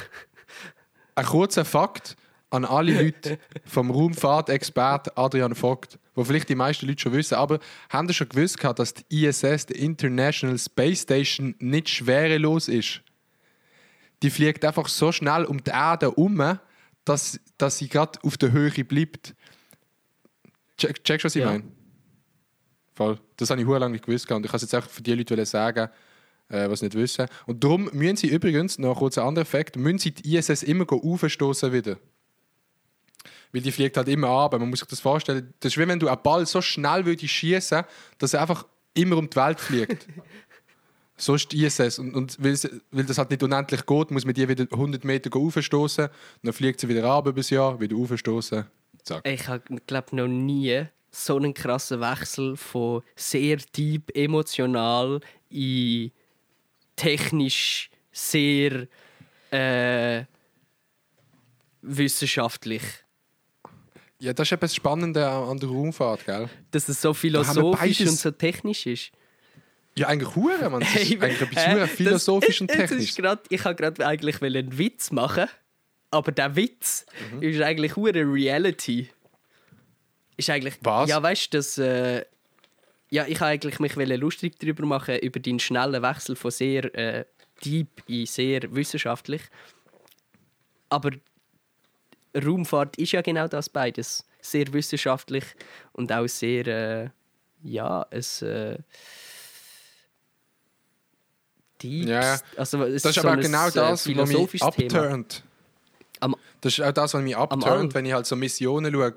Ein 1.17 1.27
kurzer 1.27 1.65
Fakt 1.65 2.17
an 2.51 2.65
alle 2.65 3.03
Leute 3.03 3.39
vom 3.67 3.91
Raumfahrtexpert 3.91 5.17
Adrian 5.19 5.55
Vogt, 5.55 5.99
wo 6.21 6.25
vielleicht 6.25 6.51
die 6.51 6.55
meisten 6.55 6.87
Leute 6.87 7.01
schon 7.01 7.15
wissen, 7.15 7.37
aber 7.37 7.61
haben 7.89 8.07
Sie 8.07 8.13
schon 8.13 8.29
gewusst, 8.29 8.59
gehabt, 8.59 8.79
dass 8.79 8.93
die 8.93 9.25
ISS, 9.25 9.65
die 9.65 9.83
International 9.83 10.59
Space 10.59 11.01
Station, 11.01 11.55
nicht 11.61 11.89
schwerelos 11.89 12.69
ist? 12.69 13.01
Die 14.23 14.29
fliegt 14.29 14.63
einfach 14.67 14.87
so 14.89 15.13
schnell 15.13 15.47
um 15.47 15.65
die 15.65 15.71
Erde 15.71 16.09
herum, 16.09 16.59
dass, 17.07 17.41
dass 17.57 17.79
sie 17.79 17.89
gerade 17.89 18.19
auf 18.23 18.37
der 18.37 18.53
Höhe 18.53 18.71
bleibt. 18.85 19.35
Check, 20.77 21.03
checkst 21.03 21.25
du, 21.25 21.27
was 21.27 21.37
ich 21.37 21.41
Ja. 21.41 21.53
meine? 21.53 21.65
Voll. 22.93 23.19
Das 23.39 23.49
habe 23.49 23.63
ich 23.63 23.67
lange 23.67 23.93
nicht 23.93 24.05
gewusst. 24.05 24.31
Und 24.31 24.45
ich 24.45 24.51
kann 24.51 24.57
es 24.57 24.63
jetzt 24.63 24.75
auch 24.75 24.87
für 24.87 25.01
die 25.01 25.15
Leute 25.15 25.47
sagen, 25.47 25.89
äh, 26.51 26.69
was 26.69 26.83
nicht 26.83 26.95
wissen. 26.97 27.29
Und 27.47 27.65
darum 27.65 27.89
müssen 27.95 28.17
sie 28.17 28.29
übrigens, 28.29 28.79
noch 28.79 28.99
kurz 28.99 29.17
ein 29.17 29.25
anderer 29.25 29.45
Effekt, 29.45 29.77
müssen 29.77 29.97
sie 29.97 30.11
die 30.11 30.37
ISS 30.37 30.65
immer 30.65 30.85
aufstoßen 30.93 31.73
wieder. 31.73 31.97
Weil 33.53 33.63
die 33.63 33.73
fliegt 33.73 33.97
halt 33.97 34.09
immer 34.09 34.29
ab. 34.29 34.53
Man 34.53 34.71
muss 34.71 34.81
sich 34.81 34.89
das 34.89 35.01
vorstellen. 35.01 35.53
Das 35.61 35.73
ist 35.73 35.79
wie 35.79 35.87
wenn 35.87 35.99
du 35.99 36.09
einen 36.09 36.23
Ball 36.23 36.47
so 36.47 36.61
schnell 36.61 37.05
würdest 37.05 37.33
schießen, 37.33 37.85
dass 38.19 38.35
er 38.35 38.43
einfach 38.43 38.67
immer 38.95 39.17
um 39.17 39.29
die 39.29 39.37
Welt 39.37 39.61
fliegt. 39.61 40.07
so 41.17 41.35
ist 41.35 41.51
die 41.53 41.65
ISS. 41.65 41.99
Und, 41.99 42.15
und 42.15 42.37
weil, 42.39 43.05
das 43.05 43.19
halt 43.19 43.31
nicht 43.31 43.43
unendlich 43.43 43.85
geht, 43.85 44.11
muss 44.11 44.25
man 44.25 44.35
die 44.35 44.49
wieder 44.49 44.67
100 44.71 45.05
Meter 45.05 45.37
aufstoßen. 45.37 46.09
Dann 46.43 46.53
fliegt 46.53 46.81
sie 46.81 46.89
wieder 46.89 47.05
ab 47.05 47.27
über 47.27 47.41
das 47.41 47.51
Jahr, 47.51 47.79
wieder 47.81 47.97
aufstoßen. 47.97 48.67
Zack. 49.03 49.27
Ich 49.27 49.49
habe, 49.49 49.63
glaube 49.87 50.17
noch 50.17 50.29
nie 50.29 50.87
so 51.11 51.37
einen 51.37 51.55
krassen 51.55 52.01
Wechsel 52.01 52.57
von 52.57 53.03
sehr 53.17 53.57
deep 53.77 54.15
emotional 54.15 55.21
in 55.49 56.13
technisch 56.97 57.91
sehr 58.13 58.87
äh, 59.51 60.25
wissenschaftlich. 61.83 62.83
Ja, 64.21 64.33
das 64.35 64.49
ist 64.49 64.53
etwas 64.53 64.75
Spannendes 64.75 65.23
an 65.25 65.59
der 65.59 65.69
Raumfahrt, 65.69 66.27
gell? 66.27 66.49
Dass 66.71 66.89
es 66.89 67.01
so 67.01 67.15
philosophisch 67.15 68.01
und 68.01 68.09
so 68.11 68.31
technisch 68.31 68.87
ist. 68.87 69.11
Ja, 69.97 70.09
eigentlich 70.09 70.37
hure, 70.37 70.71
man. 70.71 70.81
Das 70.81 70.95
ist 70.95 71.21
eigentlich 71.23 71.41
hure 71.67 71.87
philosophisch 71.89 72.59
das, 72.59 72.61
und 72.61 72.69
technisch. 72.69 73.15
Grad, 73.17 73.41
ich 73.49 73.65
wollte 73.65 73.83
gerade 73.83 74.07
eigentlich 74.07 74.41
einen 74.43 74.79
Witz 74.79 75.11
machen, 75.11 75.47
aber 76.11 76.33
der 76.33 76.55
Witz 76.55 77.07
Mhm. 77.33 77.43
ist 77.43 77.61
eigentlich 77.63 77.97
hure 77.97 78.13
Reality. 78.15 79.09
Ist 80.37 80.51
eigentlich 80.51 80.77
Was? 80.83 81.09
Ja, 81.09 81.23
weißt 81.23 81.53
du, 81.53 81.59
das 81.59 81.79
äh, 81.79 82.25
ja, 83.11 83.25
ich 83.25 83.41
wollte 83.41 83.47
eigentlich 83.47 83.81
mich 83.81 83.95
lustig 84.19 84.59
darüber 84.61 84.87
machen 84.87 85.17
über 85.19 85.41
deinen 85.41 85.59
schnellen 85.59 86.03
Wechsel 86.03 86.37
von 86.37 86.51
sehr 86.51 86.95
äh, 86.95 87.25
deep 87.65 88.03
in 88.07 88.27
sehr 88.27 88.73
wissenschaftlich. 88.75 89.43
Aber 90.89 91.11
Raumfahrt 92.35 92.97
ist 92.97 93.13
ja 93.13 93.23
genau 93.23 93.49
das 93.49 93.69
beides, 93.69 94.25
sehr 94.41 94.73
wissenschaftlich 94.73 95.45
und 95.93 96.13
auch 96.13 96.27
sehr 96.27 96.67
äh, 96.67 97.09
ja, 97.63 98.07
es 98.11 98.43
äh, 98.43 98.79
deep. 101.83 102.09
Ja, 102.09 102.39
also, 102.57 102.85
es 102.85 103.03
Das 103.03 103.17
ist 103.17 103.23
so 103.23 103.29
aber 103.29 103.37
ein, 103.37 103.41
genau 103.41 103.69
äh, 103.69 103.73
das, 103.73 104.09
was 104.09 104.29
mich 104.29 104.63
abturnt. 104.63 105.45
Das 106.61 106.75
ist 106.75 106.81
auch 106.81 106.93
das, 106.93 107.15
was 107.15 107.23
mich 107.23 107.37
abturnt, 107.37 107.95
wenn 107.95 108.05
ich 108.07 108.13
halt 108.13 108.27
so 108.27 108.37
Missionen 108.37 108.93
schaue. 108.93 109.15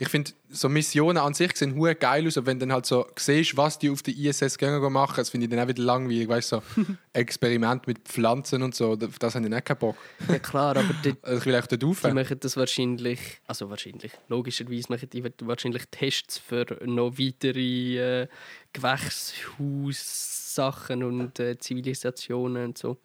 Ich 0.00 0.08
finde, 0.08 0.30
so 0.48 0.68
Missionen 0.68 1.18
an 1.18 1.34
sich 1.34 1.56
sehen 1.56 1.74
hure 1.74 1.96
geil 1.96 2.26
aus, 2.26 2.38
aber 2.38 2.46
wenn 2.46 2.58
du 2.58 2.66
dann 2.66 2.72
halt 2.72 2.86
so 2.86 3.06
siehst, 3.16 3.56
was 3.56 3.78
die 3.78 3.90
auf 3.90 4.02
der 4.02 4.16
ISS 4.16 4.56
gehen 4.56 4.80
machen, 4.92 5.16
das 5.16 5.30
finde 5.30 5.46
ich 5.46 5.50
dann 5.50 5.58
auch 5.58 5.66
wieder 5.66 5.82
langweilig. 5.82 6.28
Weißt 6.28 6.50
so 6.50 6.62
Experiment 7.12 7.86
mit 7.86 8.00
Pflanzen 8.06 8.62
und 8.62 8.74
so, 8.74 8.92
auf 8.92 9.18
das 9.18 9.34
habe 9.34 9.46
ich 9.46 9.50
nicht 9.50 9.64
keinen 9.64 9.78
Bock. 9.78 9.96
ja 10.28 10.38
klar, 10.38 10.76
aber 10.76 10.94
die, 11.04 11.14
Also 11.22 11.38
ich 11.38 11.46
will 11.46 11.54
echt 11.54 11.72
dort 11.72 11.82
rauf. 11.84 12.02
die 12.02 12.12
machen 12.12 12.38
das 12.38 12.56
wahrscheinlich, 12.56 13.18
also 13.46 13.70
wahrscheinlich, 13.70 14.12
logischerweise 14.28 14.86
machen 14.88 15.08
die 15.10 15.24
wahrscheinlich 15.42 15.84
Tests 15.90 16.38
für 16.38 16.64
noch 16.84 17.18
weitere 17.18 18.22
äh, 18.22 18.28
Gewächshaussachen 18.72 21.02
und 21.02 21.40
äh, 21.40 21.58
Zivilisationen 21.58 22.66
und 22.66 22.78
so. 22.78 22.98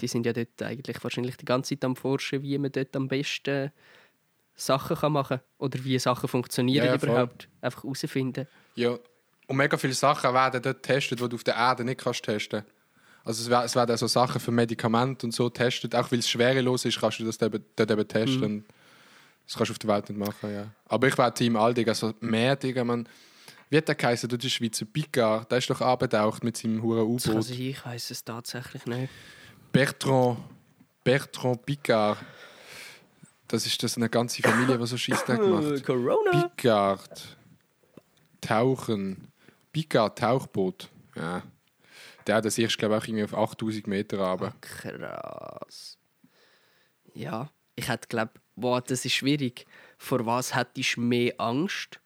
Die 0.00 0.08
sind 0.08 0.26
ja 0.26 0.32
dort 0.32 0.60
eigentlich 0.62 1.02
wahrscheinlich 1.02 1.36
die 1.36 1.44
ganze 1.44 1.76
Zeit 1.76 1.84
am 1.84 1.94
Forschen, 1.96 2.42
wie 2.42 2.58
man 2.58 2.72
dort 2.72 2.96
am 2.96 3.06
besten 3.08 3.70
Sachen 4.60 4.96
kann 4.96 5.12
machen 5.12 5.38
kann. 5.38 5.46
Oder 5.58 5.82
wie 5.84 5.98
Sachen 5.98 6.28
funktionieren 6.28 6.84
Ja, 6.86 6.92
ja, 6.92 6.98
voll. 6.98 7.08
überhaupt. 7.10 7.48
Einfach 7.60 7.82
herausfinden. 7.84 8.46
Ja. 8.74 8.96
Und 9.46 9.56
mega 9.56 9.76
viele 9.76 9.94
Sachen 9.94 10.32
werden 10.32 10.62
dort 10.62 10.82
getestet, 10.82 11.20
die 11.20 11.28
du 11.28 11.34
auf 11.36 11.44
der 11.44 11.54
Erde 11.56 11.84
nicht 11.84 12.00
kannst 12.00 12.22
testen 12.22 12.64
Also 13.24 13.42
es, 13.42 13.50
wer- 13.50 13.64
es 13.64 13.74
werden 13.74 13.94
auch 13.94 13.98
so 13.98 14.06
Sachen 14.06 14.40
für 14.40 14.50
Medikamente 14.52 15.26
und 15.26 15.32
so 15.32 15.44
getestet. 15.50 15.94
Auch 15.94 16.10
weil 16.12 16.20
es 16.20 16.28
schwerelos 16.28 16.84
ist, 16.84 17.00
kannst 17.00 17.18
du 17.18 17.24
das 17.24 17.36
dort, 17.38 17.54
eben- 17.54 18.08
testen. 18.08 18.42
Und 18.44 18.64
Das 19.46 19.56
kannst 19.56 19.70
du 19.70 19.72
auf 19.72 19.78
der 19.80 19.90
Welt 19.90 20.08
nicht 20.08 20.18
machen, 20.18 20.54
ja. 20.54 20.70
Aber 20.86 21.08
ich 21.08 21.18
war 21.18 21.34
Team 21.34 21.56
Aldig, 21.56 21.88
also 21.88 22.14
mehr, 22.20 22.54
Digga, 22.54 22.84
man... 22.84 23.08
Wie 23.68 23.76
hat 23.76 23.88
der 23.88 23.94
geheißen, 23.96 24.28
du 24.28 24.36
der 24.36 24.48
Schweizer 24.48 24.84
Picard? 24.84 25.50
Der 25.50 25.58
ist 25.58 25.68
doch 25.70 25.80
abgetaucht 25.80 26.42
mit 26.44 26.56
seinem 26.56 26.82
huren 26.82 26.98
kann 27.00 27.06
U-Boot. 27.34 27.44
sein, 27.44 27.56
ich 27.60 27.84
weiß 27.84 28.10
es 28.12 28.24
tatsächlich 28.24 28.84
nicht. 28.86 29.10
Bertrand, 29.72 30.38
Bertrand 31.04 31.64
Picard. 31.66 32.18
Das 33.50 33.66
ist 33.66 33.82
das 33.82 33.96
eine 33.96 34.08
ganze 34.08 34.42
Familie, 34.42 34.78
die 34.78 34.86
so 34.86 34.96
Scheissdreck 34.96 35.40
macht. 35.40 35.84
Corona! 35.84 36.48
Picard. 36.48 37.36
Tauchen. 38.40 39.32
Picard, 39.72 40.16
Tauchboot. 40.16 40.88
Ja. 41.16 41.42
Der, 42.28 42.40
das 42.40 42.58
ist, 42.58 42.78
glaube 42.78 42.94
ich, 42.94 43.02
auch 43.02 43.08
irgendwie 43.08 43.24
auf 43.24 43.34
8000 43.34 43.88
Meter 43.88 44.18
runter. 44.18 44.54
Krass. 44.60 45.98
Ja, 47.12 47.50
ich 47.74 47.88
hätte 47.88 48.06
glaubt, 48.06 48.38
boah, 48.54 48.80
das 48.80 49.04
ist 49.04 49.14
schwierig. 49.14 49.66
Vor 49.98 50.24
was 50.26 50.54
hättest 50.54 50.96
du 50.96 51.00
mehr 51.00 51.34
Angst? 51.38 51.98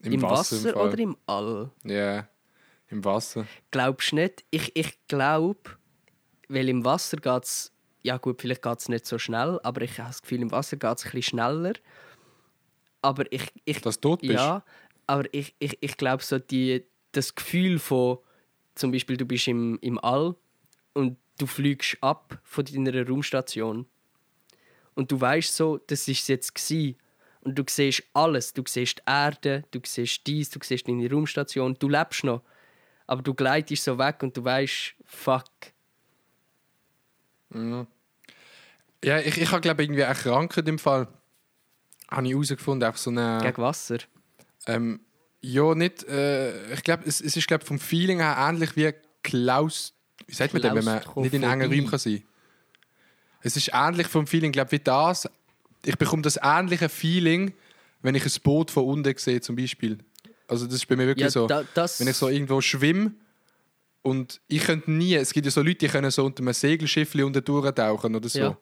Im, 0.00 0.22
Wasser, 0.22 0.56
im 0.56 0.74
Fall. 0.74 0.88
oder 0.88 0.98
im 0.98 1.16
All? 1.26 1.70
Ja, 1.84 2.26
im 2.88 3.04
Wasser. 3.04 3.46
Glaubst 3.70 4.12
du 4.12 4.16
nicht? 4.16 4.42
Ich, 4.50 4.74
ich 4.74 5.06
glaube, 5.06 5.76
weil 6.48 6.68
im 6.70 6.82
Wasser 6.82 7.18
geht 7.18 7.44
es, 7.44 7.72
ja 8.02 8.16
gut, 8.16 8.40
vielleicht 8.40 8.62
geht 8.62 8.78
es 8.78 8.88
nicht 8.88 9.06
so 9.06 9.18
schnell, 9.18 9.60
aber 9.62 9.82
ich 9.82 9.98
habe 9.98 10.08
das 10.08 10.22
Gefühl, 10.22 10.42
im 10.42 10.50
Wasser 10.50 10.76
geht 10.76 10.98
es 10.98 11.04
ein 11.04 11.10
bisschen 11.10 11.22
schneller. 11.22 11.72
Aber 13.02 13.30
ich, 13.32 13.52
ich, 13.64 13.80
Dass 13.80 14.00
du 14.00 14.10
tot 14.10 14.20
bist? 14.20 14.32
Ja, 14.34 14.64
aber 15.06 15.32
ich, 15.32 15.54
ich, 15.58 15.78
ich 15.80 15.96
glaube, 15.96 16.22
so 16.22 16.38
die, 16.38 16.84
das 17.12 17.34
Gefühl 17.34 17.78
von, 17.78 18.18
zum 18.74 18.92
Beispiel, 18.92 19.16
du 19.16 19.24
bist 19.24 19.48
im, 19.48 19.78
im 19.80 19.98
All 19.98 20.34
und 20.94 21.16
du 21.38 21.46
fliegst 21.46 21.96
ab 22.00 22.38
von 22.42 22.64
deiner 22.64 23.06
Raumstation 23.06 23.86
und 24.94 25.12
du 25.12 25.20
weißt 25.20 25.54
so, 25.54 25.78
das 25.78 26.08
ist 26.08 26.28
jetzt 26.28 26.54
gsi 26.54 26.96
und 27.40 27.56
du 27.56 27.64
siehst 27.68 28.02
alles, 28.14 28.52
du 28.52 28.62
siehst 28.66 28.98
die 28.98 29.02
Erde, 29.06 29.64
du 29.70 29.80
siehst 29.84 30.26
dies, 30.26 30.50
du 30.50 30.58
siehst 30.62 30.88
deine 30.88 31.10
Raumstation, 31.10 31.76
du 31.78 31.88
lebst 31.88 32.24
noch, 32.24 32.42
aber 33.06 33.22
du 33.22 33.32
gleitest 33.32 33.84
so 33.84 33.96
weg 33.98 34.22
und 34.22 34.36
du 34.36 34.44
weißt, 34.44 34.94
fuck, 35.04 35.48
Ja, 39.04 39.18
ich, 39.20 39.38
ich 39.38 39.50
habe 39.50 39.60
glaube 39.60 39.82
irgendwie 39.82 40.04
eine 40.04 40.14
Krankheit 40.14 40.68
im 40.68 40.78
Fall. 40.78 41.08
Habe 42.10 42.26
ich 42.26 42.32
herausgefunden, 42.32 42.86
einfach 42.86 43.00
so 43.00 43.10
eine... 43.10 43.38
gegen 43.42 43.58
Wasser. 43.62 43.98
Ähm, 44.66 45.00
ja, 45.40 45.74
nicht. 45.74 46.04
Äh, 46.04 46.72
ich 46.74 46.82
glaube, 46.82 47.04
es, 47.06 47.20
es 47.20 47.36
ist 47.36 47.46
glaub, 47.46 47.62
vom 47.64 47.78
Feeling 47.78 48.18
her 48.18 48.36
ähnlich 48.38 48.76
wie 48.76 48.92
Klaus. 49.22 49.94
Wie 50.26 50.34
sagt 50.34 50.52
man 50.52 50.62
denn, 50.62 50.74
wenn 50.74 50.84
man 50.84 51.02
nicht 51.16 51.34
in 51.34 51.42
engen. 51.42 51.70
Räumen 51.70 51.86
kann 51.90 51.98
sein 51.98 52.22
Es 53.42 53.56
ist 53.56 53.70
ähnlich 53.72 54.08
vom 54.08 54.26
Feeling, 54.26 54.52
glaube 54.52 54.72
wie 54.72 54.78
das. 54.78 55.28
Ich 55.84 55.96
bekomme 55.96 56.22
das 56.22 56.38
ähnliche 56.42 56.88
Feeling, 56.88 57.54
wenn 58.02 58.14
ich 58.14 58.24
ein 58.24 58.42
Boot 58.42 58.70
von 58.70 58.84
unten 58.84 59.16
sehe, 59.16 59.40
zum 59.40 59.54
Beispiel. 59.54 59.98
Also, 60.48 60.66
das 60.66 60.74
ist 60.76 60.86
bei 60.88 60.96
mir 60.96 61.06
wirklich 61.06 61.24
Ja, 61.24 61.30
so. 61.30 61.46
da- 61.46 61.64
wenn 61.98 62.08
ich 62.08 62.16
so 62.16 62.28
irgendwo 62.28 62.60
schwimme 62.60 63.12
und 64.02 64.40
ich 64.48 64.62
könnte 64.64 64.90
nie. 64.90 65.14
Es 65.14 65.32
gibt 65.32 65.46
ja 65.46 65.50
so 65.52 65.60
Leute, 65.62 65.76
die 65.78 65.88
können 65.88 66.10
so 66.10 66.24
unter 66.24 66.42
einem 66.42 66.52
Segelschiff 66.52 67.14
unten 67.14 67.44
durchtauchen 67.44 68.14
oder 68.14 68.28
so. 68.28 68.38
Ja. 68.38 68.58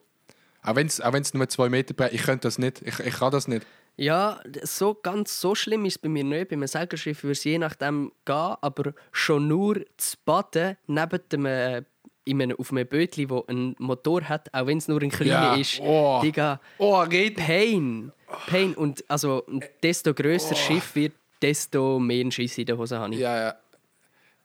Auch 0.63 0.75
wenn 0.75 0.87
es 0.89 1.01
auch 1.01 1.13
wenn's 1.13 1.33
nur 1.33 1.49
zwei 1.49 1.69
Meter 1.69 1.95
breit 1.95 2.13
Ich 2.13 2.23
könnte 2.23 2.49
das 2.49 2.59
nicht. 2.59 2.83
Ich, 2.83 2.99
ich 2.99 3.15
kann 3.15 3.31
das 3.31 3.47
nicht. 3.47 3.65
Ja, 3.99 4.41
so 4.63 4.95
ganz 4.95 5.41
so 5.41 5.55
schlimm 5.55 5.85
ist 5.85 5.95
es 5.95 5.99
bei 5.99 6.09
mir 6.09 6.25
nicht. 6.25 6.49
Bei 6.49 6.55
einem 6.57 6.67
Segelschiff 6.67 7.23
würde 7.23 7.33
es 7.33 7.45
je 7.45 7.59
nachdem 7.59 8.11
gehen, 8.25 8.55
aber 8.61 8.93
schon 9.13 9.47
nur 9.49 9.81
zu 9.97 10.17
baden 10.25 10.77
neben 10.87 11.21
dem, 11.31 11.47
äh, 11.47 11.83
in 12.25 12.43
einem, 12.43 12.57
auf 12.59 12.73
einem 12.73 12.87
Bötli, 12.87 13.31
wo 13.31 13.45
einen 13.47 13.77
Motor 13.79 14.23
hat, 14.29 14.53
auch 14.53 14.67
wenn 14.67 14.79
es 14.79 14.89
nur 14.89 15.01
ein 15.01 15.11
kleiner 15.11 15.33
Ja, 15.33 15.55
ist. 15.55 15.81
oh. 15.81 16.21
Digga, 16.23 16.61
Oh, 16.79 16.99
red 16.99 17.37
Pain. 17.37 18.11
Pain. 18.49 18.75
Und 18.75 19.05
also, 19.09 19.45
desto 19.83 20.13
grösser 20.13 20.51
das 20.51 20.59
Schiff 20.59 20.95
wird, 20.97 21.13
desto 21.41 22.01
mehr 22.01 22.29
Schiss 22.33 22.59
in 22.59 22.67
der 22.67 22.77
Hose 22.77 22.99
habe 22.99 23.15
ich. 23.15 23.21
Ja, 23.21 23.39
ja. 23.39 23.55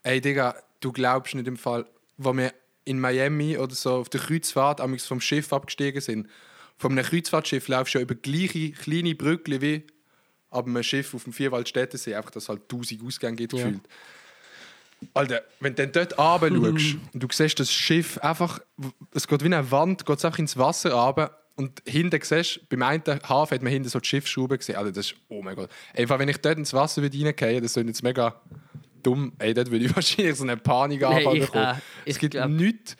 Ey, 0.03 0.21
Digga, 0.21 0.55
du 0.81 0.91
glaubst 0.91 1.33
nicht 1.35 1.47
im 1.47 1.57
Fall, 1.57 1.85
wo 2.17 2.35
wir 2.35 2.53
in 2.83 2.99
Miami 2.99 3.57
oder 3.57 3.73
so 3.75 3.95
auf 3.95 4.09
der 4.09 4.19
Kreuzfahrt 4.21 4.81
amigs 4.81 5.05
vom 5.05 5.21
Schiff 5.21 5.53
abgestiegen 5.53 6.01
sind. 6.01 6.27
Von 6.77 6.91
einem 6.91 7.05
Kreuzfahrtschiff 7.05 7.67
laufst 7.67 7.93
du 7.93 7.99
ja 7.99 8.03
über 8.03 8.15
gleiche 8.15 8.71
kleine 8.71 9.15
Brücke 9.15 9.61
wie 9.61 9.83
ab 10.49 10.65
einem 10.65 10.81
Schiff 10.83 11.13
auf 11.13 11.23
dem 11.23 11.33
Vierwaldstättensee, 11.33 12.15
einfach 12.15 12.31
dass 12.31 12.43
es 12.43 12.49
halt 12.49 12.67
tausend 12.67 13.03
Ausgänge 13.03 13.37
gibt, 13.37 13.53
Ja. 13.53 13.65
gefühlt. 13.65 13.81
Alter, 15.15 15.41
wenn 15.59 15.73
du 15.75 15.87
dann 15.87 15.91
dort 16.09 16.17
runter 16.19 16.79
schaust 16.79 16.97
und 17.13 17.23
du 17.23 17.27
siehst 17.31 17.59
das 17.59 17.71
Schiff 17.71 18.17
einfach, 18.19 18.59
es 19.13 19.27
geht 19.27 19.41
wie 19.41 19.45
eine 19.45 19.71
Wand, 19.71 20.05
geht 20.05 20.25
einfach 20.25 20.37
ins 20.39 20.57
Wasser 20.57 20.93
runter 20.93 21.37
und 21.55 21.81
hinten 21.87 22.19
siehst 22.21 22.67
beim 22.69 22.83
einen 22.83 23.03
Hafen 23.27 23.55
hat 23.55 23.61
man 23.63 23.71
hinten 23.71 23.89
so 23.89 23.99
die 23.99 24.07
Schiffsschrauben 24.07 24.57
gesehen. 24.57 24.75
Alter, 24.75 24.91
das 24.91 25.07
ist, 25.07 25.15
oh 25.29 25.41
mein 25.41 25.55
Gott. 25.55 25.69
Einfach, 25.95 26.19
wenn 26.19 26.29
ich 26.29 26.37
dort 26.37 26.57
ins 26.57 26.73
Wasser 26.73 27.01
würde 27.01 27.17
reingehen, 27.17 27.63
das 27.63 27.75
ist 27.77 27.85
jetzt 27.87 28.03
mega 28.03 28.39
dumm. 29.01 29.33
Ey, 29.39 29.53
dort 29.53 29.69
würde 29.71 29.85
ich 29.85 29.95
wahrscheinlich 29.95 30.35
so 30.35 30.43
eine 30.43 30.57
Panikanfall 30.57 31.23
Nein, 31.23 31.35
ich 31.37 31.45
bekommen. 31.45 31.65
auch. 31.65 31.75
Es 32.05 32.15
Ich 32.15 32.19
gibt 32.19 32.31
glaub- 32.33 32.49
nichts, 32.49 32.95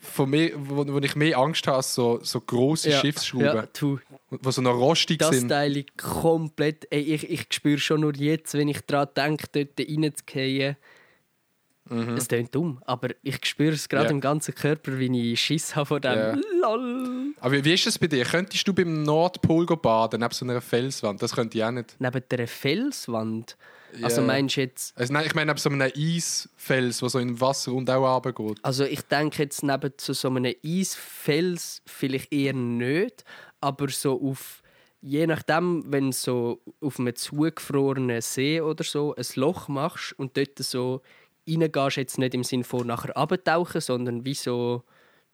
von 0.00 0.30
mir, 0.30 0.52
wo, 0.56 0.86
wo 0.86 0.98
ich 0.98 1.16
mehr 1.16 1.38
Angst 1.38 1.66
habe, 1.66 1.82
so, 1.82 2.18
so 2.22 2.40
grosse 2.40 2.90
Ja, 2.90 3.00
Schiffsschrauben, 3.00 3.68
du, 3.78 3.98
die 4.30 4.52
so 4.52 4.62
noch 4.62 4.74
rostig 4.76 5.18
das 5.18 5.30
sind. 5.36 5.48
Teil 5.48 5.76
ich 5.76 5.96
komplett. 5.96 6.86
Ey, 6.90 7.00
ich, 7.00 7.28
ich 7.28 7.46
spüre 7.50 7.78
schon 7.78 8.00
nur 8.00 8.14
jetzt, 8.16 8.54
wenn 8.54 8.68
ich 8.68 8.80
daran 8.82 9.08
denke, 9.16 9.46
dort 9.52 9.78
reinzugehen. 9.78 10.76
Es 12.16 12.28
klingt 12.28 12.54
dumm, 12.54 12.82
aber 12.84 13.08
ich 13.22 13.38
spüre 13.46 13.72
es 13.72 13.88
gerade 13.88 14.04
Mhm. 14.04 14.08
Ja. 14.08 14.14
im 14.16 14.20
ganzen 14.20 14.54
Körper, 14.54 14.98
wie 14.98 15.32
ich 15.32 15.40
Schiss 15.40 15.74
habe 15.74 15.86
vor 15.86 16.00
dem. 16.00 16.12
Ja. 16.18 16.36
Lol. 16.60 17.32
Aber 17.40 17.64
wie- 17.64 17.72
ist 17.72 17.86
es 17.86 17.98
bei 17.98 18.06
dir? 18.08 18.24
Könntest 18.26 18.68
du 18.68 18.74
beim 18.74 19.02
Nordpol 19.04 19.64
baden, 19.64 20.20
neben 20.20 20.34
so 20.34 20.44
einer 20.44 20.60
Felswand? 20.60 21.22
Das 21.22 21.34
könnte 21.34 21.56
ich 21.56 21.64
auch 21.64 21.70
nicht. 21.70 21.96
Neben 21.98 22.22
der 22.30 22.46
Felswand. 22.46 23.56
Also 24.02 24.20
Ja. 24.20 24.26
meinst 24.26 24.56
du 24.56 24.60
jetzt. 24.60 24.96
Also 24.98 25.12
nein, 25.12 25.26
ich 25.26 25.34
meine 25.34 25.56
so 25.56 25.70
einem 25.70 25.80
Eisfels, 25.82 26.98
der 26.98 27.08
so 27.08 27.18
in 27.18 27.40
Wasser 27.40 27.72
und 27.72 27.88
auch 27.90 28.04
runtergeht. 28.16 28.58
Also 28.62 28.84
ich 28.84 29.02
denke 29.02 29.42
jetzt 29.42 29.62
neben 29.62 29.92
zu 29.96 30.12
so 30.12 30.28
einem 30.28 30.54
Eisfels 30.64 31.82
vielleicht 31.86 32.32
eher 32.32 32.52
nicht, 32.52 33.24
aber 33.60 33.88
so 33.88 34.20
auf 34.20 34.62
je 35.00 35.26
nachdem, 35.26 35.84
wenn 35.86 36.06
du 36.10 36.12
so 36.16 36.60
auf 36.80 36.98
einem 36.98 37.14
zugefrorenen 37.14 38.20
See 38.20 38.60
oder 38.60 38.82
so 38.84 39.14
ein 39.14 39.24
Loch 39.36 39.68
machst 39.68 40.12
und 40.18 40.36
dort 40.36 40.58
so 40.58 41.02
reingehst, 41.48 41.96
jetzt 41.96 42.18
nicht 42.18 42.34
im 42.34 42.44
Sinne 42.44 42.64
von 42.64 42.86
nachher 42.86 43.16
abtauchen, 43.16 43.80
sondern 43.80 44.24
wie 44.24 44.34
so, 44.34 44.82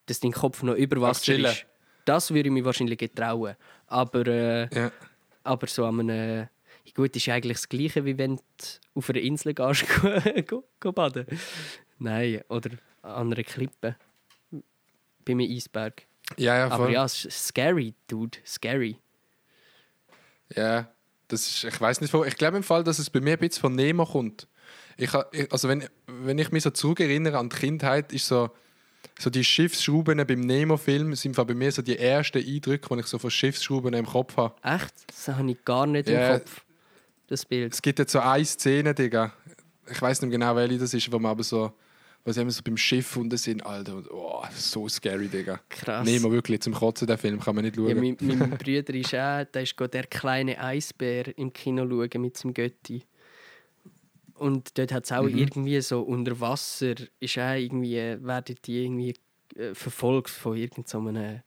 dass 0.07 0.21
dein 0.21 0.33
Kopf 0.33 0.63
noch 0.63 0.75
über 0.75 1.01
Wasser 1.01 1.35
ist. 1.37 1.67
Das 2.05 2.33
würde 2.33 2.49
ich 2.51 2.53
mir 2.53 2.65
wahrscheinlich 2.65 2.99
getrauen. 2.99 3.57
Aber, 3.87 4.27
äh, 4.27 4.69
Ja. 4.75 4.93
aber 5.43 5.67
so 5.67 5.87
an 5.87 6.01
einem... 6.01 6.49
Gut, 6.95 7.17
ist 7.17 7.29
eigentlich 7.29 7.57
das 7.57 7.69
Gleiche, 7.69 8.05
wie 8.05 8.19
wenn 8.19 8.37
du 8.37 8.43
auf 8.95 9.09
einer 9.11 9.21
Insel 9.21 9.55
gehst, 9.55 9.85
go, 10.47 10.65
go, 10.81 10.93
baden. 10.93 11.27
Nein, 11.99 12.43
oder 12.49 12.71
an 13.03 13.33
einer 13.33 13.43
Klippe. 13.43 13.97
Bei 15.25 15.33
einem 15.33 15.41
Eisberg. 15.51 16.03
Ja, 16.37 16.57
ja, 16.59 16.67
Aber 16.67 16.85
voll. 16.85 16.93
ja, 16.93 17.05
es 17.05 17.25
ist 17.25 17.47
scary, 17.49 17.95
Dude. 18.07 18.39
Scary. 18.47 18.97
Ja, 20.55 20.89
das 21.29 21.47
ist, 21.49 21.65
ich 21.65 21.81
weiß 21.81 22.01
nicht, 22.01 22.13
wo- 22.13 22.25
ich 22.25 22.37
glaube 22.37 22.57
im 22.59 22.63
Fall, 22.63 22.85
dass 22.85 22.99
es 22.99 23.11
bei 23.11 23.21
mir 23.21 23.33
ein 23.33 23.39
bisschen 23.39 23.61
von 23.63 23.75
Nemo 23.75 24.05
kommt. 24.07 24.47
Ich, 24.97 25.13
also 25.51 25.69
wenn, 25.69 25.89
wenn 26.07 26.39
ich 26.39 26.53
mich 26.53 26.63
so 26.63 26.71
zurückerinnere 26.71 27.39
an 27.39 27.49
die 27.49 27.57
Kindheit, 27.57 28.13
ist 28.13 28.29
so, 28.29 28.51
so 29.19 29.31
die 29.31 29.43
Schiffsschrauben 29.45 30.25
beim 30.27 30.41
Nemo-Film 30.41 31.15
sind 31.17 31.35
bei 31.35 31.55
mir 31.55 31.73
so 31.73 31.83
die 31.83 31.99
ersten 31.99 32.39
Eindrücke, 32.39 32.95
die 32.95 33.01
ich 33.01 33.07
so 33.07 33.19
von 33.19 33.31
Schiffsschrauben 33.31 33.95
im 33.95 34.07
Kopf 34.07 34.37
habe. 34.37 34.55
Echt? 34.63 34.93
Das 35.09 35.29
habe 35.29 35.51
ich 35.51 35.65
gar 35.65 35.87
nicht 35.87 36.09
Ja. 36.09 36.35
im 36.35 36.41
Kopf. 36.41 36.65
Das 37.27 37.45
Bild. 37.47 37.73
Es 37.73 37.81
gibt 37.83 37.99
jetzt 37.99 38.13
so 38.13 38.21
eine 38.21 38.45
Szene, 38.45 38.95
Digga. 38.95 39.33
Ich 39.91 40.01
weiß 40.01 40.23
nicht 40.23 40.31
genau, 40.31 40.55
welche 40.57 40.79
das 40.79 40.95
ist, 40.95 41.11
wo 41.13 41.19
man 41.19 41.31
aber 41.33 41.43
so, 41.43 41.73
sie 42.35 42.41
immer 42.41 42.51
so 42.51 42.63
beim 42.63 42.77
Schiff 42.77 43.17
unten 43.17 43.37
sind, 43.37 43.65
Alter. 43.65 43.97
Und, 43.97 44.11
oh, 44.11 44.43
so 44.55 44.89
scary, 44.89 45.29
Digga. 45.29 45.61
Krass. 45.69 46.07
Nemo 46.07 46.31
wirklich 46.31 46.61
zum 46.61 46.75
Kotzen, 46.75 47.07
der 47.07 47.19
Film, 47.19 47.41
kann 47.41 47.55
man 47.55 47.65
nicht 47.65 47.77
schauen. 47.77 47.89
Ja, 47.89 47.95
mein, 47.95 48.17
mein 48.21 48.51
Bruder 48.51 48.95
ist 48.95 49.15
auch, 49.15 49.45
da 49.51 49.61
ist 49.61 49.75
der 49.79 50.07
kleine 50.07 50.59
Eisbär 50.61 51.37
im 51.39 51.53
Kino 51.53 51.87
schauen 51.89 52.23
mit 52.23 52.37
seinem 52.37 52.55
Götti. 52.55 53.03
Und 54.35 54.77
dort 54.79 54.93
hat 54.93 55.05
es 55.05 55.13
auch 55.13 55.23
Mhm. 55.23 55.39
irgendwie 55.39 55.81
so 55.81 56.01
unter 56.03 56.39
Wasser, 56.41 56.95
ist 57.21 57.39
auch 57.39 57.55
irgendwie, 57.55 57.97
werden 57.97 58.57
die 58.65 58.85
irgendwie 58.85 59.15
äh, 59.57 59.75
verfolgt 59.75 60.31
von 60.31 60.57
irgendeinem, 60.57 60.87
so 60.87 61.43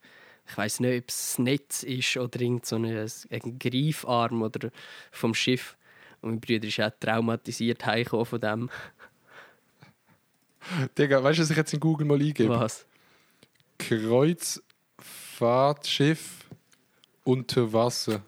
ich 0.47 0.57
weiß 0.57 0.79
nicht, 0.79 1.03
ob 1.03 1.09
es 1.09 1.37
ein 1.37 1.43
Netz 1.43 1.83
ist 1.83 2.17
oder 2.17 2.39
irgend 2.39 2.65
so 2.65 2.77
ein 2.77 3.59
Greifarm 3.59 4.41
oder 4.41 4.71
vom 5.11 5.33
Schiff. 5.33 5.75
Und 6.21 6.29
mein 6.29 6.39
Bruder 6.39 6.65
ist 6.67 6.79
auch 6.79 6.91
traumatisiert 6.99 7.85
heimgekommen 7.85 8.25
von 8.25 8.39
dem. 8.41 8.69
Digga, 10.97 11.23
weißt 11.23 11.39
du, 11.39 11.43
was 11.43 11.51
ich 11.51 11.57
jetzt 11.57 11.73
in 11.73 11.79
Google 11.79 12.07
mal 12.07 12.19
eingebe? 12.19 12.49
Was? 12.49 12.85
Kreuzfahrtschiff 13.77 16.45
unter 17.23 17.71
Wasser. 17.71 18.23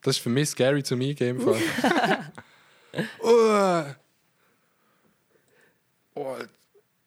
Das 0.00 0.16
ist 0.16 0.22
für 0.22 0.30
mich 0.30 0.48
scary 0.50 0.82
zum 0.82 1.00
Eingeben. 1.00 1.40
Fall. 1.40 1.60
oh. 3.20 3.84
Oh, 6.14 6.36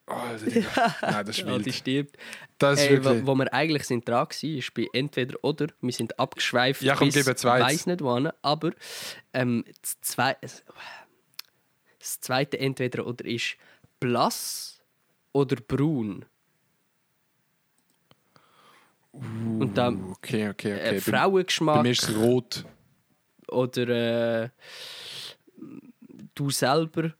Nein, 0.09 0.31
das 0.33 0.43
ist 0.43 1.37
Ja, 1.39 1.53
die 1.59 1.65
wild. 1.65 1.75
stirbt. 1.75 2.17
Das 2.57 2.79
ist 2.79 2.87
Ey, 2.89 2.99
wo, 2.99 3.09
wirklich... 3.09 3.27
wo 3.27 3.35
wir 3.35 3.53
eigentlich 3.53 3.83
sind 3.83 4.07
dran 4.07 4.27
waren, 4.27 4.57
ist 4.57 4.73
bei 4.73 4.87
entweder 4.93 5.37
oder. 5.43 5.67
Wir 5.81 5.93
sind 5.93 6.17
abgeschweift 6.19 6.81
Ja, 6.81 6.95
komm, 6.95 7.09
bis 7.09 7.23
zweites. 7.23 7.43
weiß 7.45 7.85
nicht 7.87 8.01
wann, 8.03 8.31
aber 8.41 8.71
ähm, 9.33 9.63
das, 9.81 10.01
zwei, 10.01 10.35
das 10.41 12.19
zweite 12.21 12.59
entweder 12.59 13.05
oder 13.05 13.23
ist 13.25 13.55
blass 13.99 14.81
oder 15.31 15.55
braun. 15.57 16.25
Und 19.11 19.77
dann 19.77 20.03
Okay, 20.11 20.49
okay, 20.49 20.73
okay. 20.73 20.79
äh, 20.79 20.91
Bei- 20.91 20.91
Bei 20.91 20.99
Frauengeschmack 21.01 21.83
mir 21.83 21.91
ist 21.91 22.03
es 22.07 22.15
rot. 22.15 22.65
oder 23.47 23.87
äh, 24.45 24.49
du 26.35 26.49
selber 26.51 27.13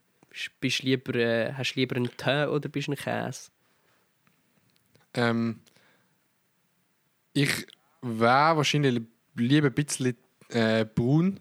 bist 0.60 0.82
lieber, 0.82 1.14
äh, 1.14 1.52
hast 1.54 1.74
lieber 1.74 1.96
einen 1.96 2.10
Tee 2.16 2.46
oder 2.46 2.68
bist 2.68 2.88
du 2.88 2.92
ein 2.92 2.96
Käse? 2.96 3.50
Ähm, 5.14 5.60
ich 7.32 7.66
wäre 8.02 8.56
wahrscheinlich 8.56 9.02
lieber 9.36 9.68
ein 9.68 9.74
bisschen 9.74 10.16
äh, 10.48 10.84
braun, 10.84 11.38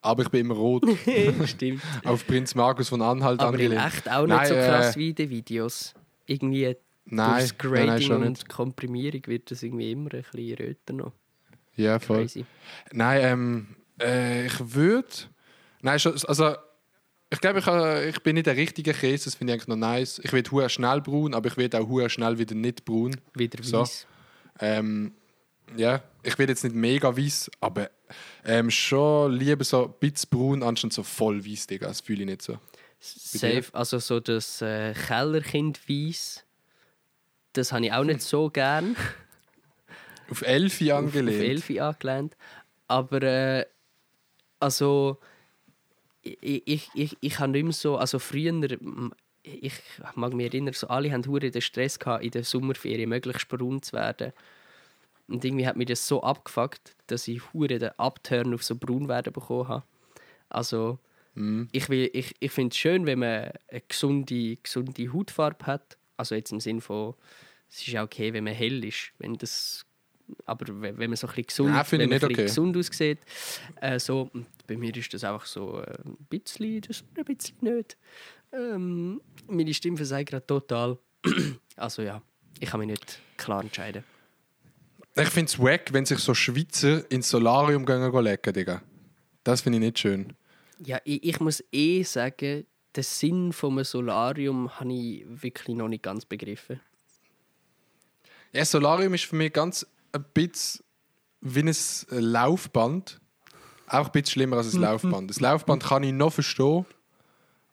aber 0.00 0.22
ich 0.22 0.28
bin 0.30 0.40
immer 0.40 0.54
rot. 0.54 0.84
Stimmt. 1.46 1.82
auf 2.04 2.26
Prinz 2.26 2.54
Markus 2.54 2.88
von 2.88 3.02
Anhalt 3.02 3.40
Aber 3.40 3.50
angelehnt. 3.50 3.84
echt 3.84 4.08
auch 4.10 4.26
nicht 4.26 4.36
Nein, 4.36 4.46
so 4.48 4.54
krass 4.54 4.96
äh, 4.96 4.98
wie 4.98 5.08
in 5.10 5.14
den 5.14 5.30
Videos. 5.30 5.94
Irgendwie 6.26 6.76
Nein, 7.06 7.30
durchs 7.40 7.54
nein, 7.62 7.72
nein, 7.72 7.86
Grading 7.88 8.06
schon 8.06 8.22
und 8.22 8.28
nicht. 8.30 8.48
Komprimierung 8.48 9.22
wird 9.26 9.50
das 9.50 9.62
irgendwie 9.62 9.92
immer 9.92 10.12
ein 10.14 10.22
bisschen 10.30 10.54
röter 10.56 10.92
noch. 10.92 11.12
Ja, 11.74 11.98
voll. 11.98 12.18
Crazy. 12.22 12.44
Nein, 12.92 13.20
ähm, 13.22 13.76
äh, 14.00 14.46
ich 14.46 14.74
würde. 14.74 15.08
Nein, 15.80 15.98
also 16.04 16.56
ich 17.30 17.40
glaube, 17.40 17.58
ich, 17.58 17.66
äh, 17.66 18.08
ich 18.08 18.22
bin 18.22 18.34
nicht 18.34 18.46
der 18.46 18.56
richtige 18.56 18.92
Käse, 18.92 19.24
das 19.24 19.34
finde 19.34 19.52
ich 19.52 19.60
eigentlich 19.60 19.68
noch 19.68 19.76
nice. 19.76 20.20
Ich 20.22 20.32
werde 20.32 20.50
hure 20.50 20.68
schnell 20.68 21.00
braun, 21.00 21.34
aber 21.34 21.48
ich 21.48 21.56
werde 21.56 21.80
auch 21.80 21.88
hure 21.88 22.08
schnell 22.08 22.38
wieder 22.38 22.54
nicht 22.54 22.84
braun. 22.84 23.20
Wieder 23.34 23.62
So. 23.62 23.80
weiß. 23.80 24.06
Ähm, 24.60 25.12
ja, 25.76 26.02
ich 26.22 26.38
werde 26.38 26.52
jetzt 26.52 26.64
nicht 26.64 26.74
mega 26.74 27.16
weiß, 27.16 27.50
aber 27.60 27.90
ähm, 28.44 28.70
schon 28.70 29.32
lieber 29.32 29.64
so 29.64 29.84
ein 29.86 29.94
bisschen 30.00 30.30
braun 30.30 30.62
anstatt 30.62 30.92
so 30.92 31.02
voll 31.02 31.44
weiß, 31.44 31.66
Digga. 31.66 31.88
Das 31.88 32.00
fühle 32.00 32.20
ich 32.20 32.26
nicht 32.26 32.42
so. 32.42 32.58
Safe. 33.00 33.64
Also 33.72 33.98
so 33.98 34.18
das 34.20 34.62
äh, 34.62 34.94
Kellerkind 34.94 35.88
weiß. 35.88 36.44
Das 37.52 37.72
habe 37.72 37.86
ich 37.86 37.92
auch 37.92 38.04
nicht 38.04 38.22
so 38.22 38.50
gern. 38.50 38.96
Auf 40.30 40.42
Elfi 40.42 40.92
auf, 40.92 40.98
auf 40.98 41.04
angelehnt. 41.04 41.42
Elfi 41.42 41.80
angelehnt. 41.80 42.36
Aber 42.88 43.22
äh, 43.22 43.66
also 44.60 45.18
ich, 46.22 46.62
ich, 46.66 46.90
ich, 46.94 47.16
ich 47.20 47.38
habe 47.38 47.52
nicht 47.52 47.64
mehr 47.64 47.72
so, 47.72 47.96
also 47.96 48.18
früher, 48.18 48.52
ich 49.42 49.72
mag 50.14 50.34
mich 50.34 50.46
erinnern, 50.46 50.74
so 50.74 50.88
alle 50.88 51.12
haben 51.12 51.24
hure 51.26 51.50
den 51.50 51.62
Stress 51.62 51.98
gehabt, 51.98 52.24
in 52.24 52.30
der 52.30 52.44
Sommerferien 52.44 53.08
möglichst 53.08 53.48
braun 53.48 53.82
zu 53.82 53.92
werden. 53.92 54.32
Und 55.28 55.44
irgendwie 55.44 55.66
hat 55.66 55.76
mich 55.76 55.88
das 55.88 56.06
so 56.06 56.22
abgefuckt, 56.22 56.96
dass 57.06 57.28
ich 57.28 57.52
hure 57.52 57.78
den 57.78 57.90
Upturn 57.98 58.54
auf 58.54 58.64
so 58.64 58.74
braun 58.76 59.08
werden 59.08 59.32
bekommen 59.32 59.68
habe. 59.68 59.84
Also 60.48 60.98
ich, 61.72 61.88
will- 61.88 62.10
ich, 62.12 62.34
ich 62.40 62.50
finde 62.50 62.72
es 62.72 62.78
schön, 62.78 63.06
wenn 63.06 63.20
man 63.20 63.52
eine 63.68 63.80
gesunde, 63.86 64.56
gesunde 64.56 65.12
Hautfarbe 65.12 65.66
hat. 65.66 65.96
Also 66.16 66.34
jetzt 66.34 66.50
im 66.50 66.58
Sinn 66.60 66.80
von, 66.80 67.14
es 67.70 67.86
ist 67.86 67.96
auch 67.96 68.04
okay, 68.04 68.32
wenn 68.32 68.44
man 68.44 68.54
hell 68.54 68.82
ist. 68.84 69.12
Wenn 69.18 69.34
das, 69.34 69.84
aber 70.46 70.66
wenn, 70.80 70.96
man 70.96 71.16
so 71.16 71.26
ein 71.28 71.34
bisschen 71.34 71.46
gesund, 71.46 71.74
Nein, 71.74 71.86
wenn 71.92 72.12
ich 72.12 72.22
man 72.22 72.30
okay. 72.32 72.44
gesund 72.46 72.76
aussieht, 72.76 73.20
äh, 73.80 74.00
so, 74.00 74.30
bei 74.68 74.76
mir 74.76 74.94
ist 74.94 75.12
das 75.12 75.24
einfach 75.24 75.46
so 75.46 75.80
äh, 75.80 75.98
ein 76.04 76.16
bisschen, 76.28 76.80
das 76.82 77.02
ein 77.16 77.24
bisschen 77.24 77.56
nicht. 77.60 77.96
Ähm, 78.52 79.20
meine 79.48 79.74
Stimme 79.74 79.96
versagt 79.96 80.28
gerade 80.28 80.46
total. 80.46 80.98
also 81.76 82.02
ja, 82.02 82.22
ich 82.60 82.70
kann 82.70 82.80
mich 82.80 82.90
nicht 82.90 83.20
klar 83.36 83.62
entscheiden. 83.62 84.04
Ich 85.16 85.30
finde 85.30 85.50
es 85.50 85.58
wack, 85.58 85.92
wenn 85.92 86.06
sich 86.06 86.20
so 86.20 86.32
Schweizer 86.34 87.10
ins 87.10 87.28
Solarium 87.28 87.84
gehen 87.84 88.12
legen, 88.22 88.52
Digga. 88.52 88.82
Das 89.42 89.62
finde 89.62 89.78
ich 89.78 89.84
nicht 89.84 89.98
schön. 89.98 90.34
Ja, 90.84 91.00
ich, 91.02 91.24
ich 91.24 91.40
muss 91.40 91.64
eh 91.72 92.04
sagen, 92.04 92.66
den 92.94 93.02
Sinn 93.02 93.52
von 93.52 93.72
einem 93.72 93.84
Solarium 93.84 94.78
habe 94.78 94.92
ich 94.92 95.24
wirklich 95.26 95.76
noch 95.76 95.88
nicht 95.88 96.04
ganz 96.04 96.24
begriffen. 96.24 96.80
Ja, 98.52 98.64
Solarium 98.64 99.14
ist 99.14 99.24
für 99.24 99.36
mich 99.36 99.52
ganz 99.52 99.86
ein 100.12 100.24
bisschen 100.32 100.84
wie 101.40 101.60
ein 101.60 101.74
Laufband. 102.10 103.20
Auch 103.88 104.06
ein 104.06 104.12
bisschen 104.12 104.32
schlimmer 104.32 104.58
als 104.58 104.74
ein 104.74 104.80
Laufband. 104.80 105.30
Das 105.30 105.40
Laufband 105.40 105.82
kann 105.84 106.02
ich 106.02 106.12
noch 106.12 106.32
verstehen, 106.32 106.84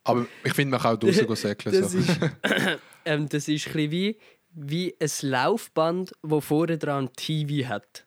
aber 0.03 0.25
ich 0.43 0.53
finde, 0.53 0.71
man 0.71 0.81
kann 0.81 0.95
auch 0.95 0.99
draußen 0.99 1.25
gehen 1.27 1.35
säckeln. 1.35 1.81
Das 1.81 1.91
So. 1.91 1.97
ist, 1.99 2.19
ähm, 3.05 3.27
das 3.29 3.47
ist 3.47 3.67
ein 3.67 3.73
bisschen 3.73 3.91
wie, 3.91 4.17
wie 4.51 4.95
ein 4.99 5.09
Laufband, 5.29 6.13
das 6.21 6.43
vorne 6.45 6.77
dran 6.77 7.09
TV 7.15 7.67
hat. 7.67 8.05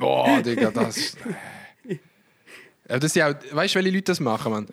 Oh, 0.00 0.38
Digga, 0.44 0.70
das. 0.70 1.16
Ja, 2.88 2.98
das 2.98 3.12
sind 3.12 3.22
auch, 3.22 3.34
weißt 3.52 3.74
du, 3.76 3.78
welche 3.78 3.90
Leute 3.90 4.02
das 4.02 4.18
machen, 4.18 4.50
Mann? 4.50 4.66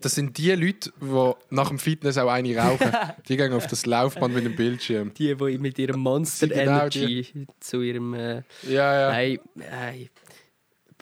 Das 0.00 0.14
sind 0.14 0.36
die 0.38 0.52
Leute, 0.52 0.92
die 1.00 1.32
nach 1.54 1.68
dem 1.68 1.78
Fitness 1.78 2.18
auch 2.18 2.28
eine 2.30 2.56
rauchen. 2.56 2.90
Die 3.28 3.36
gehen 3.36 3.52
auf 3.52 3.66
das 3.66 3.86
Laufband 3.86 4.34
mit 4.34 4.44
dem 4.44 4.56
Bildschirm. 4.56 5.12
Die, 5.14 5.34
die 5.34 5.58
mit 5.58 5.78
ihrem 5.78 6.00
Monster 6.00 6.46
genau 6.48 6.60
Energy 6.62 7.46
zu 7.60 7.80
ihrem. 7.82 8.14
Äh, 8.14 8.42
Ja, 8.68 9.00
ja. 9.00 9.08
Nein, 9.10 9.38
nein. 9.54 10.08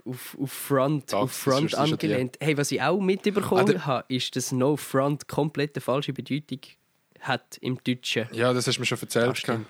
Auf, 0.04 0.36
auf 0.40 0.52
Front, 0.52 1.12
Doch, 1.12 1.22
auf 1.22 1.32
Front 1.32 1.74
angelehnt. 1.74 2.36
Hey, 2.40 2.56
was 2.56 2.70
ich 2.70 2.80
auch 2.80 3.00
mitbekommen 3.00 3.76
Ah, 3.78 3.86
habe, 3.86 4.04
ist, 4.14 4.36
dass 4.36 4.52
No 4.52 4.76
Front 4.76 5.26
komplett 5.26 5.74
eine 5.74 5.80
falsche 5.80 6.12
Bedeutung 6.12 6.60
hat 7.20 7.58
im 7.60 7.78
Deutschen. 7.82 8.28
Ja, 8.32 8.52
das 8.52 8.66
hast 8.68 8.76
du 8.76 8.82
mir 8.82 8.86
schon 8.86 9.00
erzählt. 9.00 9.36
Stimmt. 9.36 9.66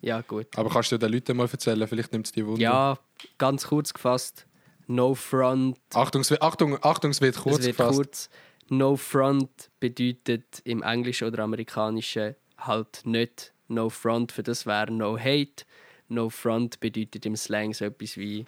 Ja, 0.00 0.20
gut. 0.20 0.46
Aber 0.56 0.70
kannst 0.70 0.92
du 0.92 0.98
den 0.98 1.12
Leuten 1.12 1.36
mal 1.36 1.48
erzählen? 1.50 1.86
Vielleicht 1.88 2.12
nimmt 2.12 2.26
es 2.26 2.32
die 2.32 2.46
Wunder. 2.46 2.60
Ja, 2.60 2.98
ganz 3.38 3.66
kurz 3.66 3.92
gefasst. 3.92 4.46
No 4.88 5.14
Front, 5.14 5.78
Achtung, 5.94 6.20
es 6.22 6.30
wird, 6.30 6.42
Achtung, 6.42 6.76
Achtung, 6.82 7.12
es 7.12 7.20
wird 7.20 7.36
kurz 7.36 7.60
es 7.60 7.66
wird 7.66 7.76
gefasst. 7.76 7.96
kurz. 7.96 8.30
No 8.72 8.96
Front 8.96 9.70
bedeutet 9.80 10.62
im 10.64 10.82
Englischen 10.82 11.28
oder 11.28 11.42
Amerikanischen 11.42 12.34
halt 12.56 13.02
nicht 13.04 13.52
No 13.68 13.90
Front, 13.90 14.32
für 14.32 14.42
das 14.42 14.64
wäre 14.64 14.90
No 14.90 15.18
Hate. 15.18 15.64
No 16.08 16.30
Front 16.30 16.80
bedeutet 16.80 17.26
im 17.26 17.36
Slang 17.36 17.74
so 17.74 17.84
etwas 17.84 18.16
wie 18.16 18.46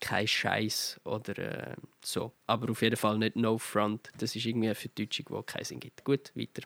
kein 0.00 0.28
Scheiß 0.28 1.00
oder 1.02 1.38
äh, 1.38 1.74
so. 2.00 2.32
Aber 2.46 2.70
auf 2.70 2.80
jeden 2.80 2.96
Fall 2.96 3.18
nicht 3.18 3.34
No 3.34 3.58
Front. 3.58 4.10
Das 4.18 4.36
ist 4.36 4.46
irgendwie 4.46 4.68
eine 4.68 4.76
Verdeutschung, 4.76 5.26
die 5.28 5.52
keinen 5.52 5.64
Sinn 5.64 5.80
gibt. 5.80 6.04
Gut, 6.04 6.30
weiter. 6.36 6.62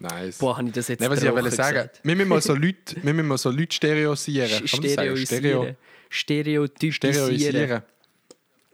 Nice. 0.00 0.38
Boah, 0.38 0.56
habe 0.56 0.66
ich 0.66 0.74
das 0.74 0.88
jetzt 0.88 1.00
Nein, 1.00 1.10
was 1.10 1.22
ich 1.22 1.30
wollte 1.30 1.50
sagen, 1.52 1.88
wir 2.02 2.16
müssen 2.16 2.28
mal 2.28 2.42
so 2.42 2.54
Leute, 2.54 2.96
wir 3.00 3.14
müssen 3.14 3.28
mal 3.28 3.38
so 3.38 3.50
Leute 3.50 3.72
stereosieren. 3.72 4.66
Stereoisieren. 4.66 5.76
Stereotypisieren. 6.10 6.92
stereoisieren. 6.92 7.82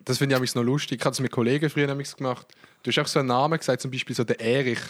Das 0.05 0.18
finde 0.18 0.40
ich 0.42 0.55
noch 0.55 0.62
lustig. 0.62 1.00
Ich 1.00 1.05
habe 1.05 1.12
das 1.12 1.20
mit 1.20 1.30
Kollegen 1.30 1.68
früher 1.70 1.88
amigs 1.88 2.16
gemacht. 2.16 2.46
Du 2.82 2.90
hast 2.90 2.98
auch 2.98 3.07
so 3.07 3.18
einen 3.20 3.28
Namen 3.28 3.59
gesagt, 3.59 3.82
zum 3.82 3.90
Beispiel 3.90 4.14
so 4.16 4.24
der 4.24 4.40
Erich. 4.40 4.80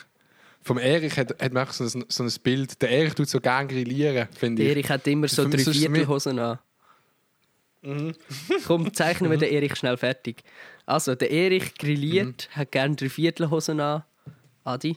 Vom 0.63 0.79
Erich 0.79 1.17
hat, 1.17 1.31
hat 1.43 1.53
man 1.53 1.67
auch 1.67 1.73
so 1.73 1.85
ein, 1.85 2.05
so 2.09 2.23
ein 2.23 2.33
Bild. 2.43 2.81
Der 2.81 2.91
Erich 2.91 3.15
tut 3.15 3.29
so 3.29 3.41
gerne 3.41 3.67
grillieren, 3.69 4.29
finde 4.39 4.63
Der 4.63 4.71
ich. 4.73 4.77
Erich 4.79 4.91
hat 4.91 5.07
immer 5.09 5.29
so 5.29 5.49
drei 5.49 5.61
es 5.61 5.69
Viertelhosen 5.69 6.39
an. 6.39 6.59
Mhm. 7.83 8.15
Komm, 8.67 8.95
zeichnen 8.95 9.31
wir 9.31 9.39
den 9.39 9.53
Erich 9.53 9.75
schnell 9.77 9.97
fertig. 9.97 10.43
Also, 10.87 11.15
der 11.17 11.31
Erich 11.31 11.75
grilliert, 11.75 12.49
Mhm. 12.53 12.57
hat 12.57 12.73
gerne 12.73 12.95
drei 12.97 13.09
Viertelhosen 13.09 13.81
an. 13.81 14.05
Adi? 14.65 14.97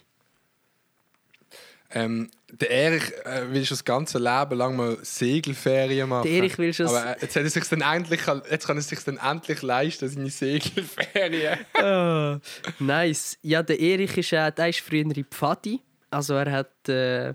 Ähm, 1.92 2.30
der 2.52 2.72
Erich 2.72 3.04
äh, 3.26 3.52
will 3.52 3.64
schon 3.66 3.76
das 3.76 3.86
ganze 3.86 4.18
Leben 4.18 4.58
lang 4.58 4.76
mal 4.76 4.98
Segelferien 5.04 6.10
machen. 6.10 6.24
Der 6.24 6.32
Erich 6.32 6.58
will 6.58 6.74
schon- 6.74 6.88
Aber 6.88 7.16
äh, 7.18 7.22
jetzt, 7.22 7.36
hat 7.36 7.44
er 7.44 7.50
sich's 7.50 7.70
dann 7.70 7.82
endlich, 7.82 8.22
jetzt 8.50 8.66
kann 8.68 8.78
er 8.78 8.82
sich 8.82 9.00
dann 9.04 9.18
endlich 9.18 9.62
leisten, 9.62 10.10
seine 10.10 10.30
Segelferien. 10.30 11.60
Ah, 11.76 12.40
nice. 12.80 13.38
Ja, 13.42 13.62
der 13.64 13.80
Erich 13.80 14.18
ist, 14.18 14.34
äh, 14.34 14.52
der 14.52 14.70
ist 14.70 14.80
früher 14.80 15.02
in 15.02 15.26
Pfadi. 15.26 15.80
Also 16.10 16.34
er 16.36 16.52
hat, 16.52 16.90
äh, 16.90 17.34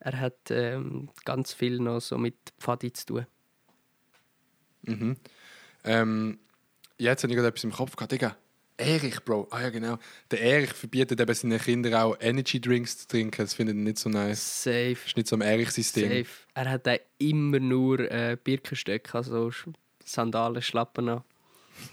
er 0.00 0.20
hat 0.20 0.50
ähm, 0.50 1.08
ganz 1.24 1.52
viel 1.52 1.78
noch 1.78 2.00
so 2.00 2.18
mit 2.18 2.36
Pfadi 2.60 2.92
zu 2.92 3.06
tun. 3.06 3.26
Ähm, 5.84 6.38
jetzt 6.98 7.22
habe 7.22 7.32
ich 7.32 7.36
gerade 7.36 7.48
etwas 7.48 7.64
im 7.64 7.72
Kopf 7.72 7.96
gehabt. 7.96 8.12
Digga, 8.12 8.36
Erich, 8.76 9.22
Bro. 9.24 9.48
Ah 9.50 9.62
ja, 9.62 9.70
genau. 9.70 9.98
Der 10.30 10.40
Erich 10.40 10.72
verbietet 10.72 11.20
eben 11.20 11.34
seinen 11.34 11.60
Kindern 11.60 11.94
auch 11.94 12.16
Energy 12.20 12.60
Drinks 12.60 12.98
zu 12.98 13.08
trinken. 13.08 13.42
Das 13.42 13.54
findet 13.54 13.76
er 13.76 13.82
nicht 13.82 13.98
so 13.98 14.08
nice. 14.08 14.64
Safe. 14.64 14.94
Das 14.94 15.06
ist 15.06 15.16
nicht 15.16 15.28
so 15.28 15.36
ein 15.36 15.42
Erich-System. 15.42 16.08
Safe. 16.08 16.26
Er 16.54 16.70
hat 16.70 16.88
auch 16.88 16.98
immer 17.18 17.60
nur 17.60 18.00
äh, 18.00 18.36
Birkenstöcke, 18.42 19.14
also 19.14 19.50
Sandalen, 20.04 20.62
Schlappen 20.62 21.08
an. 21.08 21.22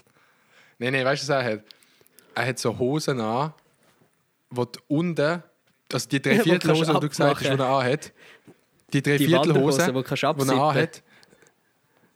Nein, 0.78 0.94
nein, 0.94 1.04
weißt 1.04 1.22
du, 1.22 1.28
was 1.28 1.44
er 1.44 1.52
hat? 1.52 1.64
Er 2.34 2.46
hat 2.46 2.58
so 2.58 2.78
Hosen 2.78 3.20
an, 3.20 3.52
wo 4.48 4.64
die 4.64 4.78
unten, 4.88 5.42
also 5.92 6.08
die 6.08 6.18
Wo 6.24 6.28
Dreiviertelhose, 6.28 6.94
die 6.94 7.00
du 7.00 7.08
gesagt 7.08 7.34
hast, 7.34 7.42
die 7.42 7.48
er 7.48 7.60
anhat, 7.60 8.12
die 8.92 9.02
Die 9.02 9.02
Dreiviertelhose, 9.02 9.92
Wanderhosen, 9.92 10.38
die 10.38 10.44
die 10.44 10.50
er 10.50 10.62
anhat, 10.62 11.02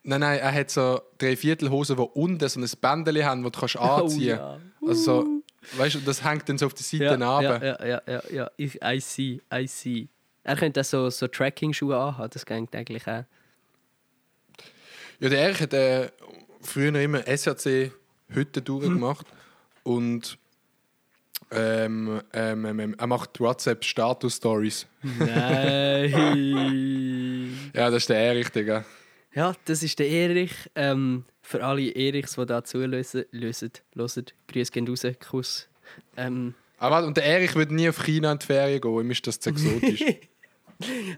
Nein, 0.07 0.21
nein, 0.21 0.39
er 0.39 0.53
hat 0.53 0.71
so 0.71 1.01
Dreiviertelhosen, 1.19 1.97
die 1.97 2.03
unten 2.03 2.47
so 2.49 2.61
ein 2.61 2.71
Bändchen 2.81 3.25
haben, 3.25 3.43
das 3.43 3.53
du 3.53 3.59
kannst 3.61 3.77
anziehen 3.79 4.39
Oh, 4.39 4.43
ja. 4.43 4.61
Also 4.87 5.23
so, 5.23 5.43
weißt 5.79 5.95
du, 5.97 6.01
das 6.01 6.23
hängt 6.23 6.47
dann 6.49 6.59
so 6.59 6.67
auf 6.67 6.75
der 6.75 6.83
Seite 6.85 7.05
Ja, 7.05 7.11
runter. 7.15 7.65
ja, 7.65 7.87
ja, 7.87 8.03
ja, 8.07 8.23
ja. 8.31 8.51
Ich, 8.59 8.79
I 8.85 9.01
see, 9.01 9.41
I 9.53 9.67
see. 9.67 10.09
Er 10.43 10.57
könnte 10.57 10.81
auch 10.83 10.85
so, 10.85 11.09
so 11.09 11.27
Tracking-Schuhe 11.27 11.97
anhaben, 11.99 12.29
das 12.31 12.45
geht 12.45 12.75
eigentlich 12.77 13.07
auch. 13.09 13.25
Ja, 15.21 15.29
der 15.31 15.39
Erich 15.39 15.61
hat 15.61 15.73
äh, 15.73 16.11
früher 16.61 16.95
immer 17.01 17.27
SRC-Hütten 17.27 18.63
durchgemacht 18.63 19.27
und 19.85 20.37
ähm, 21.51 22.21
ähm, 22.33 22.65
ähm, 22.67 22.81
ähm, 22.81 22.95
er 22.99 23.07
macht 23.07 23.41
WhatsApp-Status-Stories. 23.41 24.87
Nein! 25.19 26.13
Ja, 27.75 27.91
das 27.91 28.03
ist 28.05 28.09
der 28.11 28.19
Erich, 28.19 28.51
Digga. 28.51 28.85
Ja, 29.35 29.55
das 29.65 29.83
ist 29.83 29.99
der 29.99 30.09
Erich. 30.09 30.53
Ähm, 30.75 31.25
für 31.43 31.65
alle 31.65 31.91
Erichs, 31.91 32.37
die 32.37 32.47
da 32.47 32.65
zulösen, 32.65 33.25
lösen, 33.31 33.71
hören, 33.95 34.25
Grüße 34.49 34.73
gehen 34.73 34.89
raus, 34.89 35.03
Kuss. 35.29 35.69
Ähm, 36.17 36.55
Aber 36.79 36.97
warte, 36.97 37.07
und 37.07 37.17
der 37.17 37.25
Erich 37.25 37.55
würde 37.55 37.75
nie 37.75 37.89
auf 37.89 38.03
China 38.03 38.33
in 38.33 38.39
die 38.39 38.47
Ferien 38.47 38.81
gehen, 38.81 39.01
ihm 39.01 39.11
ist 39.11 39.27
das 39.27 39.41
zu 39.41 39.51
exotisch. 39.51 40.05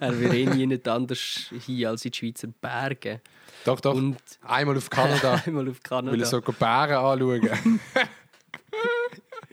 Er 0.01 0.21
will 0.21 0.35
eh 0.35 0.47
nie 0.47 0.67
nicht 0.67 0.87
anders 0.87 1.51
hin 1.67 1.87
als 1.87 2.05
in 2.05 2.11
die 2.11 2.19
Schweizer 2.19 2.49
Berge. 2.49 3.23
Doch, 3.65 3.81
doch. 3.81 3.95
Und 3.95 4.19
Einmal 4.43 4.77
auf 4.77 4.91
Kanada. 4.91 5.43
einmal 5.47 5.69
auf 5.69 5.83
Kanada. 5.83 6.13
Will 6.13 6.21
er 6.21 6.27
so 6.27 6.41
Bären 6.41 6.97
anschauen. 6.97 7.81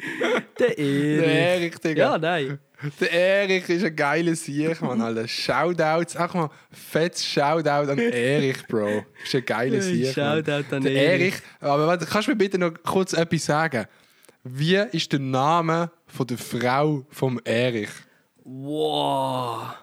Der 0.60 0.78
Erich. 0.78 1.22
Der 1.22 1.28
Erich, 1.28 1.76
Digga. 1.80 2.04
Ja, 2.12 2.18
nein. 2.18 2.60
Der 3.00 3.12
Erich 3.12 3.70
ist 3.70 3.86
ein 3.86 3.96
geiler 3.96 4.36
Sieg, 4.36 4.82
Mann. 4.82 5.02
Alter. 5.02 5.28
Shoutouts. 5.28 6.18
Ach 6.18 6.34
mal, 6.34 6.50
fettes 6.72 7.26
Shoutout 7.26 7.90
an 7.92 7.98
Erich, 7.98 8.68
Bro. 8.68 9.06
Ist 9.24 9.36
ein 9.36 9.46
geiler 9.46 9.82
Sieg. 9.82 10.16
Mann. 10.18 10.44
Shoutout 10.44 10.76
an 10.76 10.84
Der. 10.84 10.94
Erich. 10.94 11.36
Aber 11.62 11.88
warte, 11.88 12.06
kannst 12.06 12.28
du 12.28 12.32
mir 12.32 12.38
bitte 12.38 12.58
noch 12.58 12.74
kurz 12.84 13.14
etwas 13.14 13.46
sagen? 13.46 13.86
Wie 14.44 14.76
ist 14.76 15.12
der 15.12 15.20
Name 15.20 15.92
von 16.06 16.28
der 16.28 16.38
Frau 16.38 17.06
vom 17.10 17.40
Erich? 17.46 17.90
Wow. 18.44 19.74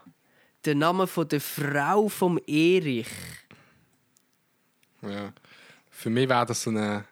Der 0.64 0.74
Name 0.74 1.06
von 1.06 1.26
der 1.26 1.40
Frau 1.40 2.08
vom 2.08 2.38
Erich. 2.46 3.08
Ja. 5.02 5.32
Für 5.88 6.10
mich 6.10 6.28
wäre 6.28 6.44
das 6.44 6.62
so 6.62 6.70
eine, 6.70 7.04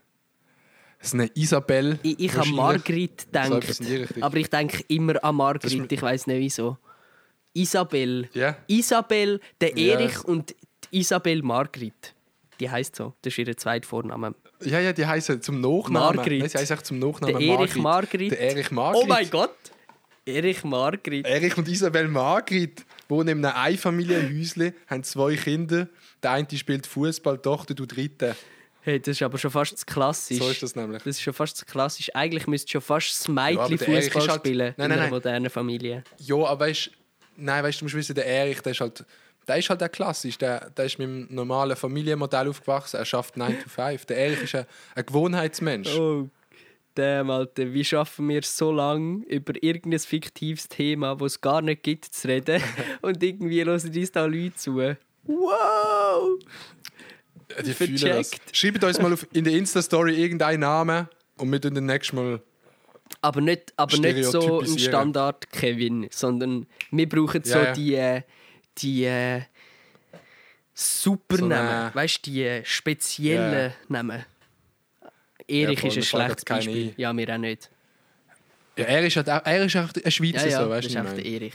so 1.00 1.16
eine 1.16 1.30
Isabel. 1.34 1.98
Ich, 2.02 2.18
ich 2.18 2.36
habe. 2.36 2.48
Margrit 2.48 3.26
gedacht. 3.26 3.80
Aber 4.20 4.36
ich 4.36 4.50
denke 4.50 4.84
immer 4.88 5.22
an 5.22 5.34
ist 5.34 5.38
Margrit. 5.38 5.92
Ich 5.92 6.02
weiß 6.02 6.26
nicht 6.26 6.38
wieso. 6.38 6.78
Isabel. 7.54 8.28
Ja. 8.34 8.56
Isabel, 8.66 9.40
der. 9.60 9.76
Erich 9.76 10.24
und 10.24 10.54
die 10.92 11.00
Isabel 11.00 11.42
Margrit. 11.42 12.14
Die 12.60 12.68
heißt 12.68 12.96
so. 12.96 13.14
Das 13.22 13.32
ist 13.32 13.38
ihr 13.38 13.56
zweiter 13.56 13.86
Vorname. 13.86 14.34
Ja, 14.64 14.80
ja, 14.80 14.92
die 14.92 15.06
heißen 15.06 15.40
zum 15.42 15.60
Nachnamen. 15.60 16.16
Margrit. 16.16 16.40
Nein, 16.40 16.48
sie 16.48 16.58
heißen 16.58 16.76
echt 16.76 16.86
zum 16.86 16.98
Nachnamen 16.98 17.38
Der 17.38 17.48
Erich 17.48 17.76
Margrit. 17.76 18.32
Der 18.32 18.40
Erich 18.40 18.70
Margrit. 18.70 19.02
Oh 19.02 19.06
mein 19.06 19.30
Gott! 19.30 19.54
Erich 20.26 20.64
Margrit. 20.64 21.26
Erich 21.26 21.56
und 21.56 21.68
Isabel 21.68 22.08
Margrit 22.08 22.84
wohnen 23.08 23.38
in 23.38 23.44
einem 23.44 23.56
Einfamilienhäuschen, 23.56 24.74
haben 24.86 25.02
zwei 25.02 25.36
Kinder. 25.36 25.88
Der 26.22 26.32
eine 26.32 26.46
spielt 26.52 26.86
Fußball, 26.86 27.36
die 27.36 27.42
Tochter 27.42 27.74
tut 27.74 27.96
Reiten. 27.96 28.34
Hey, 28.82 29.00
das 29.00 29.08
ist 29.16 29.22
aber 29.22 29.36
schon 29.38 29.50
fast 29.50 29.76
zu 29.76 29.84
klassisch. 29.86 30.38
So 30.38 30.48
ist 30.50 30.62
das 30.62 30.74
nämlich. 30.76 31.02
Das 31.02 31.16
ist 31.16 31.20
schon 31.22 31.32
fast 31.34 31.56
zu 31.56 31.66
klassisch. 31.66 32.10
Eigentlich 32.14 32.46
müsste 32.46 32.70
schon 32.70 32.80
fast 32.80 33.10
das 33.10 33.28
Mädchen 33.28 33.76
der 33.76 33.88
Erich 33.88 34.04
Fußball 34.12 34.28
halt- 34.28 34.40
spielen 34.40 34.58
Nein, 34.58 34.68
in 34.68 34.74
nein, 34.78 34.92
einer 34.92 35.00
nein. 35.02 35.10
modernen 35.10 35.50
Familie. 35.50 36.04
Ja, 36.18 36.36
aber 36.36 36.66
weißt 36.66 36.90
nein, 37.36 37.64
weißt 37.64 37.80
du, 37.80 37.84
musst 37.84 37.94
wissen, 37.96 38.14
der 38.14 38.26
Erich, 38.26 38.60
der 38.62 38.72
ist 38.72 38.80
halt, 38.80 39.04
der 39.46 39.56
ist 39.58 39.68
halt 39.70 39.82
auch 39.82 39.90
klassisch. 39.90 40.38
Der, 40.38 40.70
der 40.70 40.84
ist 40.86 40.98
mit 40.98 41.06
einem 41.08 41.26
normalen 41.30 41.76
Familienmodell 41.76 42.48
aufgewachsen. 42.48 42.96
Er 42.96 43.04
schafft 43.04 43.36
9 43.36 43.60
to 43.62 43.68
5. 43.68 44.06
Der 44.06 44.16
Erich 44.16 44.42
ist 44.42 44.54
ein, 44.54 44.66
ein 44.94 45.06
Gewohnheitsmensch. 45.06 45.94
Oh, 45.96 46.28
damn, 46.94 47.30
Alter. 47.30 47.72
Wie 47.72 47.84
schaffen 47.84 48.28
wir 48.28 48.42
so 48.42 48.72
lange, 48.72 49.24
über 49.26 49.52
irgendein 49.62 50.00
fiktives 50.00 50.68
Thema, 50.68 51.14
das 51.16 51.32
es 51.32 51.40
gar 51.40 51.62
nicht 51.62 51.82
gibt, 51.82 52.04
zu 52.06 52.28
reden? 52.28 52.62
Und 53.02 53.22
irgendwie 53.22 53.64
hören 53.64 53.74
uns 53.80 54.12
da 54.12 54.24
Leute 54.24 54.54
zu. 54.54 54.76
Wow! 55.24 56.38
Die 57.64 57.72
fühlen 57.72 57.96
das. 57.96 58.30
Schreibt 58.52 58.84
uns 58.84 59.00
mal 59.00 59.12
auf, 59.12 59.26
in 59.32 59.44
der 59.44 59.54
Insta-Story 59.54 60.14
irgendeinen 60.14 60.60
Namen 60.60 61.08
und 61.36 61.50
wir 61.50 61.60
tun 61.60 61.74
den 61.74 61.86
nächsten 61.86 62.16
Mal. 62.16 62.40
Aber 63.22 63.40
nicht, 63.40 63.72
aber 63.76 63.96
nicht 63.96 64.24
so 64.24 64.38
ein 64.38 64.42
Stereotypisieren. 64.42 64.78
Standard-Kevin, 64.92 66.08
sondern 66.10 66.66
wir 66.90 67.08
brauchen 67.08 67.42
so 67.42 67.56
Ja, 67.58 67.64
ja. 67.64 67.72
die, 67.72 67.94
äh, 67.94 68.22
die 68.76 69.04
äh, 69.04 69.42
super 70.74 71.36
So 71.38 71.48
Weißt 71.48 72.26
du, 72.26 72.30
die 72.30 72.42
äh, 72.44 72.64
speziellen 72.64 73.70
Ja. 73.70 73.72
Namen. 73.88 74.24
Erich 75.46 75.80
voll, 75.80 75.88
ist 75.90 75.96
ein 75.96 76.02
schlechtes 76.02 76.44
Beispiel. 76.44 76.92
Ja, 76.98 77.12
mir 77.14 77.34
auch 77.34 77.38
nicht. 77.38 77.70
Ja, 78.76 78.84
er 78.84 79.06
ist 79.06 79.16
halt 79.16 79.30
auch, 79.30 79.40
er 79.44 79.64
ist 79.64 79.76
auch 79.76 79.88
ein 79.88 80.02
Ja, 80.04 80.10
Schweizer, 80.10 80.48
ja, 80.48 80.62
so, 80.62 80.68
das 80.68 80.70
weißt 80.70 80.86
ist 80.88 80.94
du? 80.94 81.02
der 81.02 81.12
ich 81.12 81.16
meine? 81.24 81.34
Erich. 81.36 81.54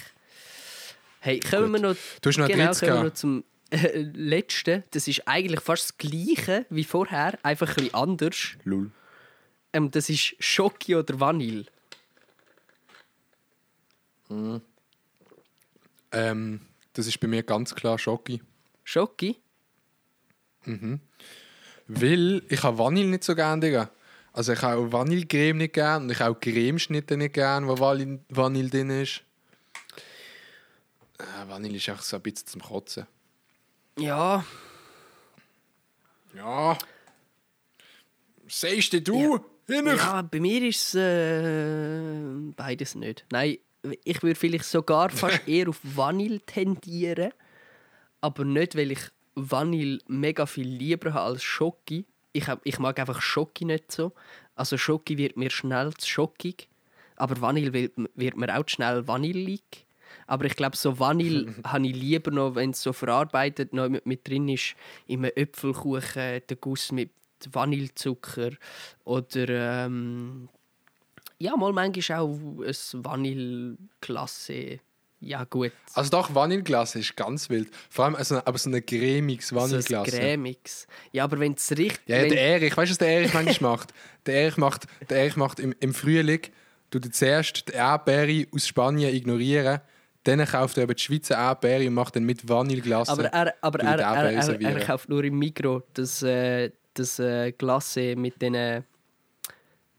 Hey, 1.20 1.40
kommen 1.40 1.72
wir 1.72 1.80
noch, 1.80 1.96
Du 2.22 2.30
hast 2.30 2.38
noch 2.38 2.48
genau, 2.48 2.72
kommen 2.74 2.82
wir 2.94 3.04
noch 3.04 3.14
zum 3.14 3.44
äh, 3.74 4.02
letzten. 4.14 4.84
Das 4.92 5.08
ist 5.08 5.28
eigentlich 5.28 5.62
fast 5.62 5.84
das 5.84 5.98
Gleiche 5.98 6.66
wie 6.70 6.84
vorher, 6.84 7.40
einfach 7.44 7.70
ein 7.70 7.76
bisschen 7.76 7.94
anders. 7.96 8.50
Lul. 8.64 8.92
Ähm, 9.74 9.90
das 9.90 10.10
ist 10.10 10.36
Schoki 10.40 10.96
oder 10.96 11.20
Vanille. 11.20 11.66
Ähm, 16.12 16.62
das 16.94 17.08
ist 17.08 17.20
bei 17.20 17.28
mir 17.28 17.42
ganz 17.42 17.74
klar 17.74 17.98
Schoki. 17.98 18.42
Schoki? 18.84 19.40
Weil 21.88 22.44
ich 22.50 22.62
habe 22.62 22.78
Vanille 22.78 23.10
nicht 23.10 23.24
so 23.24 23.34
gerne, 23.34 23.62
Digga. 23.62 23.90
Also 24.34 24.54
ich 24.54 24.62
habe 24.62 24.82
auch 24.82 24.92
Vanillecreme 24.92 25.58
nicht 25.58 25.74
gerne 25.74 26.06
und 26.06 26.12
ich 26.12 26.20
habe 26.20 26.36
auch 26.36 26.40
Cremeschnitte 26.40 27.18
nicht 27.18 27.34
gerne, 27.34 27.68
wo 27.68 27.80
Vanille, 27.80 28.20
Vanille 28.30 28.70
drin 28.70 28.90
ist. 28.92 29.24
Äh, 31.18 31.48
Vanille 31.48 31.78
ist 31.78 31.90
einfach 31.90 32.04
so 32.04 32.18
ein 32.18 32.22
bisschen 32.22 32.48
zum 32.48 32.62
Kotzen. 32.62 33.08
Ja, 33.98 34.44
Ja. 36.36 36.78
Sagst 38.48 39.08
du? 39.08 39.36
Ja. 39.36 39.44
Ja, 39.68 40.22
bei 40.24 40.40
mir 40.40 40.62
ist 40.68 40.94
es 40.94 40.96
äh, 40.96 42.52
beides 42.56 42.96
nicht. 42.96 43.26
Nein, 43.32 43.58
ich 44.04 44.22
würde 44.22 44.36
vielleicht 44.36 44.66
sogar 44.66 45.10
fast 45.22 45.48
eher 45.48 45.70
auf 45.70 45.80
Vanille 45.84 46.42
tendieren. 46.42 47.32
Aber 48.20 48.44
nicht, 48.46 48.76
weil 48.76 48.92
ich 48.92 49.00
Vanille 49.36 50.00
mega 50.08 50.46
viel 50.46 50.68
lieber 50.68 51.14
habe 51.14 51.28
als 51.28 51.44
Schoki. 51.44 52.06
Ich, 52.34 52.48
hab, 52.48 52.62
ich 52.66 52.80
mag 52.80 53.00
einfach 53.00 53.22
Schoki 53.22 53.66
nicht 53.66 53.92
so. 53.92 54.12
Also 54.56 54.78
Schoki 54.78 55.18
wird 55.18 55.38
mir 55.38 55.50
schnell 55.50 55.94
zu 55.94 56.08
schockig. 56.08 56.68
Aber 57.16 57.40
Vanille 57.40 57.74
wird, 57.74 57.94
wird 58.16 58.38
mir 58.38 58.58
auch 58.58 58.68
schnell 58.68 59.08
vanillig. 59.08 59.83
Aber 60.28 60.46
ich 60.46 60.56
glaube, 60.56 60.78
so 60.78 61.00
Vanille 61.00 61.54
habe 61.66 61.88
ich 61.88 61.96
lieber 61.96 62.32
noch, 62.32 62.56
wenn 62.56 62.72
es 62.72 62.82
so 62.82 62.94
verarbeitet 62.94 63.74
noch 63.74 63.90
mit, 63.90 64.06
mit 64.06 64.28
drin 64.28 64.50
ist, 64.50 64.76
in 65.08 65.20
einem 65.20 65.32
Äpfelkuchen, 65.36 66.42
der 66.48 66.58
Guss 66.60 66.92
mit 66.92 67.12
Vanillezucker 67.52 68.52
oder 69.04 69.86
ähm, 69.86 70.50
ja, 71.40 71.56
mal 71.58 71.74
manchmal 71.74 72.20
auch 72.20 72.40
ein 72.62 73.04
Vanilleklasse. 73.04 74.80
Ja, 75.20 75.46
gut. 75.46 75.72
Also 75.94 76.10
doch, 76.10 76.36
Vanilleglas 76.36 76.96
ist 76.96 77.16
ganz 77.16 77.50
wild. 77.50 77.70
Vor 77.90 78.06
allem 78.06 78.16
also, 78.16 78.38
aber 78.44 78.58
so 78.58 78.70
ein 78.70 78.86
cremiges 78.86 79.50
so 79.50 79.60
ein 79.60 79.72
Vanilleglas. 79.72 80.88
Ja, 81.14 81.24
aber 81.24 81.40
wenn 81.40 81.54
es 81.54 81.72
richtig. 81.72 82.02
Ja, 82.08 82.18
ja, 82.18 82.28
der 82.28 82.42
Erich, 82.42 82.76
weißt 82.76 82.90
du, 82.90 82.92
was 82.92 82.98
der 82.98 83.08
Erich 83.08 83.34
manchmal 83.34 83.72
macht? 83.78 83.94
Der 84.26 84.36
Erich 84.36 84.58
macht, 84.58 84.88
der 85.10 85.20
Erich 85.20 85.38
macht 85.38 85.60
im, 85.60 85.74
im 85.80 85.94
Frühling, 85.94 86.42
du 86.90 87.00
zuerst 87.00 87.70
die 87.70 87.72
Erdbeere 87.72 88.48
aus 88.54 88.68
Spanien 88.68 89.14
ignorieren, 89.16 89.80
dann 90.24 90.46
kauft 90.46 90.78
er 90.78 90.84
aber 90.84 90.94
die 90.94 91.02
Schweizer 91.02 91.36
Erdbeere 91.36 91.88
und 91.88 91.94
macht 91.94 92.16
dann 92.16 92.24
mit 92.24 92.48
Vanilleglas. 92.48 93.10
aber 93.10 93.26
er, 93.26 93.54
aber 93.62 93.80
er, 93.80 94.00
er, 94.00 94.62
er, 94.62 94.80
kauft 94.86 95.10
nur 95.10 95.24
im 95.24 95.38
Mikro 95.38 95.84
das, 95.94 96.24
äh, 96.24 96.72
das 96.94 97.20
äh, 97.20 97.52
Glasse 97.52 98.16
mit 98.16 98.42
den. 98.42 98.84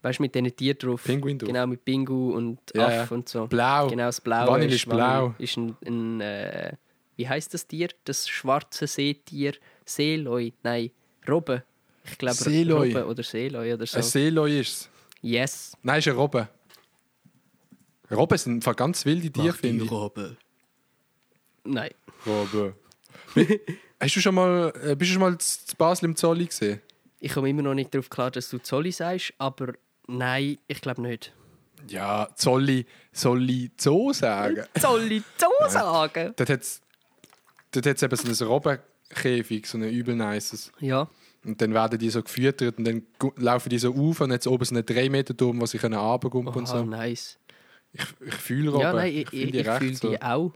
Weißt 0.02 0.18
du, 0.18 0.22
mit 0.22 0.34
diesen 0.34 0.54
Tieren 0.54 0.78
drauf. 0.78 1.02
Pinguin 1.04 1.38
drauf. 1.38 1.46
Genau, 1.46 1.66
mit 1.66 1.82
Pingu 1.82 2.34
und 2.34 2.58
Ja, 2.74 3.02
Aff 3.02 3.10
und 3.10 3.26
so. 3.26 3.46
Blau. 3.46 3.88
Genau, 3.88 4.04
das 4.04 4.20
Blaue. 4.20 4.48
Vanille 4.48 4.74
ist 4.74 4.86
blau. 4.86 5.34
Ist 5.38 5.56
ein, 5.56 5.76
ein 5.86 6.20
äh, 6.20 6.72
wie 7.16 7.28
heißt 7.28 7.54
das 7.54 7.66
Tier? 7.66 7.88
Das 8.04 8.28
schwarze 8.28 8.86
Seetier? 8.86 9.54
Seeloi? 9.84 10.52
Nein, 10.62 10.90
Robbe. 11.28 11.62
Ich 12.04 12.18
glaube, 12.18 12.36
Seeloi. 12.36 12.88
Robbe 12.88 13.06
oder 13.06 13.22
Seeloi 13.22 13.72
oder 13.72 13.86
so. 13.86 13.96
Ein 13.96 14.02
Seeloi 14.02 14.60
ist 14.60 14.68
es. 14.72 14.90
yes. 15.22 15.76
Nein, 15.82 16.00
ist 16.00 16.08
ein 16.08 16.16
Robbe. 16.16 16.48
Robben 18.10 18.38
sind 18.38 18.54
einfach 18.56 18.76
ganz 18.76 19.04
wilde 19.04 19.30
Tiere, 19.30 19.52
finde 19.54 19.84
ich. 19.84 19.90
Robbe. 19.90 20.36
Nein. 21.64 21.90
Robbe. 22.26 22.74
Hast 24.00 24.16
du 24.16 24.20
schon 24.20 24.34
mal, 24.34 24.72
äh, 24.82 24.94
bist 24.94 25.10
du 25.10 25.14
schon 25.14 25.22
mal 25.22 25.38
zu 25.38 25.76
Basel 25.76 26.06
im 26.06 26.16
Zolli 26.16 26.46
gesehen? 26.46 26.80
Ich 27.20 27.32
komme 27.32 27.48
immer 27.48 27.62
noch 27.62 27.74
nicht 27.74 27.94
darauf 27.94 28.10
klar, 28.10 28.30
dass 28.30 28.50
du 28.50 28.58
Zolli 28.58 28.92
sagst, 28.92 29.32
aber 29.38 29.72
nein, 30.06 30.58
ich 30.68 30.80
glaube 30.80 31.00
nicht. 31.00 31.32
Ja, 31.88 32.28
Zolli, 32.34 32.86
Zolli 33.12 33.70
Zoo 33.78 34.12
sagen. 34.12 34.64
Zolli 34.78 35.22
Zoo 35.38 35.48
sagen? 35.68 36.34
Dort 36.36 36.50
hat 36.50 36.60
es 36.60 38.02
eben 38.02 38.16
so 38.16 38.44
ein 38.44 38.48
Robbenkäfig, 38.48 39.66
so 39.66 39.78
ein 39.78 39.84
übel 39.84 40.14
nices. 40.16 40.70
Ja. 40.80 41.08
Und 41.44 41.60
dann 41.60 41.74
werden 41.74 41.98
die 41.98 42.10
so 42.10 42.22
gefüttert 42.22 42.78
und 42.78 42.84
dann 42.84 43.02
laufen 43.36 43.68
die 43.68 43.78
so 43.78 43.94
auf 43.94 44.20
und 44.20 44.30
jetzt 44.30 44.46
oben 44.46 44.64
so 44.64 44.74
einen 44.74 44.86
3 44.86 45.10
Meter 45.10 45.36
Turm, 45.36 45.60
wo 45.60 45.66
sie 45.66 45.78
können 45.78 45.94
runtergumpen 45.98 46.54
und 46.54 46.68
Aha, 46.68 46.78
so. 46.78 46.84
nice. 46.84 47.38
Ich, 47.94 48.04
ich 48.26 48.34
fühle 48.34 48.70
Robben. 48.70 48.82
Ja, 48.82 48.92
nein, 48.92 49.12
ich, 49.14 49.32
ich, 49.32 49.54
ich 49.54 49.66
recht 49.66 49.78
fühle 49.78 49.94
so. 49.94 50.10
die 50.10 50.20
auch. 50.22 50.52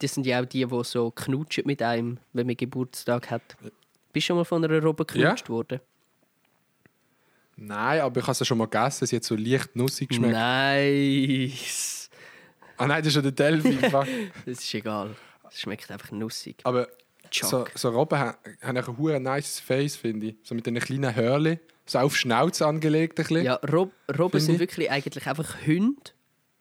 Das 0.00 0.12
sind 0.14 0.26
ja 0.26 0.40
auch 0.42 0.44
die, 0.46 0.66
die 0.66 0.84
so 0.84 1.10
knutschen 1.12 1.62
mit 1.66 1.80
einem, 1.80 2.18
wenn 2.32 2.46
man 2.46 2.56
Geburtstag 2.56 3.30
hat. 3.30 3.56
Bist 4.12 4.24
du 4.24 4.28
schon 4.28 4.36
mal 4.36 4.44
von 4.44 4.62
einer 4.64 4.82
Robbe 4.82 5.06
Ja. 5.14 5.14
geknutscht 5.30 5.48
worden? 5.48 5.80
Nein, 7.56 8.00
aber 8.00 8.20
ich 8.20 8.26
habe 8.26 8.34
sie 8.34 8.44
schon 8.44 8.58
mal 8.58 8.66
gegessen. 8.66 9.06
Sie 9.06 9.16
hat 9.16 9.24
so 9.24 9.36
leicht 9.36 9.76
nussig 9.76 10.08
geschmeckt. 10.08 10.32
Nice. 10.34 12.10
Ah 12.76 12.86
nein, 12.88 12.98
das 13.02 13.08
ist 13.08 13.14
schon 13.14 13.22
der 13.22 13.32
Delphi. 13.32 13.78
Das 14.44 14.58
ist 14.58 14.74
egal. 14.74 15.14
Es 15.48 15.60
schmeckt 15.60 15.88
einfach 15.90 16.10
nussig. 16.10 16.56
aber 16.64 16.88
Chuck. 17.30 17.48
so, 17.48 17.64
so 17.74 17.88
Robben 17.90 18.18
ha- 18.18 18.36
haben 18.62 18.78
auch 18.78 18.88
ein 18.88 18.98
hure 18.98 19.20
nice 19.20 19.60
Face, 19.60 19.94
finde 19.96 20.26
ich. 20.28 20.36
So 20.42 20.54
mit 20.56 20.66
einem 20.66 20.82
kleinen 20.82 21.14
Hörli. 21.14 21.60
So 21.86 21.98
auf 22.00 22.16
Schnauze 22.16 22.66
angelegt 22.66 23.18
ein 23.20 23.24
bisschen. 23.26 23.44
Ja, 23.44 23.54
Rob 23.72 23.92
Robben 24.18 24.40
sind 24.40 24.54
ich. 24.54 24.60
wirklich 24.60 24.90
eigentlich 24.90 25.26
einfach 25.26 25.64
Hunde 25.66 26.00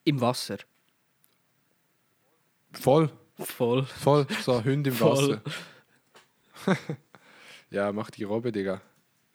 im 0.04 0.22
Wasser. 0.22 0.58
Voll. 2.72 3.10
Voll. 3.40 3.84
Voll, 3.86 4.28
so 4.42 4.64
Hund 4.64 4.88
im 4.88 4.94
Voll. 4.94 5.42
Wasser. 6.66 6.78
ja, 7.72 7.92
mach 7.92 8.10
die 8.12 8.24
Robbe, 8.24 8.52
Digga. 8.52 8.82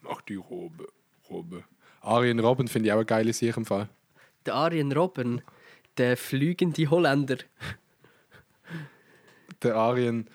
Mach 0.02 0.20
die 0.22 0.36
Robbe. 0.36 0.88
Robbe. 1.30 1.64
Arjen 2.00 2.38
Robben 2.40 2.68
finde 2.68 2.88
ich 2.88 2.92
auch 2.92 3.00
ein 3.00 3.06
geiles 3.06 3.38
Sieg 3.38 3.56
im 3.56 3.66
Fall. 3.66 3.88
Der 4.46 4.54
Arjen 4.54 4.92
Robben, 4.92 5.42
der 5.98 6.16
fliegende 6.16 6.88
Holländer. 6.88 7.38
Der 9.62 9.74
Arjen, 9.74 10.28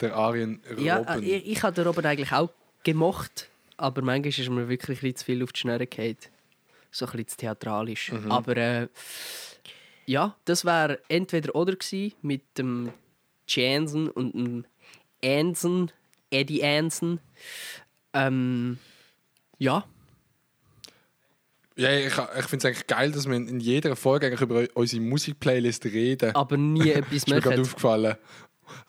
der 0.00 0.16
Arjen 0.16 0.62
Ja, 0.78 0.96
Robben. 0.98 1.22
äh, 1.22 1.36
ich, 1.36 1.46
ich 1.52 1.62
habe 1.62 1.74
den 1.74 1.86
Robben 1.86 2.04
eigentlich 2.06 2.32
auch 2.32 2.50
gemocht, 2.82 3.48
aber 3.76 4.02
manchmal 4.02 4.28
ist 4.30 4.48
mir 4.48 4.68
wirklich 4.68 4.98
ein 4.98 5.00
bisschen 5.02 5.16
zu 5.16 5.24
viel 5.26 5.42
auf 5.42 5.52
die 5.52 5.60
Schnelle 5.60 5.86
gefallen. 5.86 6.16
So 6.90 7.06
ein 7.06 7.12
bisschen 7.12 7.36
theatralisch. 7.38 8.10
Mhm. 8.12 8.32
Aber 8.32 8.56
äh, 8.56 8.88
ja, 10.10 10.36
das 10.44 10.64
wäre 10.64 10.98
entweder 11.08 11.54
oder 11.54 11.76
gewesen 11.76 12.14
mit 12.20 12.42
dem 12.58 12.92
Jansen 13.46 14.10
und 14.10 14.34
dem 14.34 14.64
Ansen, 15.24 15.92
Eddie 16.30 16.64
Ansen. 16.64 17.20
Ähm, 18.12 18.78
ja, 19.58 19.84
Ja, 21.76 21.92
ich, 21.92 22.06
ich 22.06 22.12
finde 22.46 22.56
es 22.56 22.64
eigentlich 22.64 22.86
geil, 22.88 23.12
dass 23.12 23.28
wir 23.28 23.36
in 23.36 23.46
in 23.46 23.60
jeder 23.60 23.94
Folge 23.94 24.26
eigentlich 24.26 24.40
über 24.40 24.66
unsere 24.74 25.00
Musikplaylist 25.00 25.84
reden. 25.84 26.34
aber 26.34 26.56
nie 26.56 26.90
etwas 26.90 27.12
ist 27.12 27.28
mir 27.28 27.40
gerade 27.40 27.60
aufgefallen. 27.60 28.16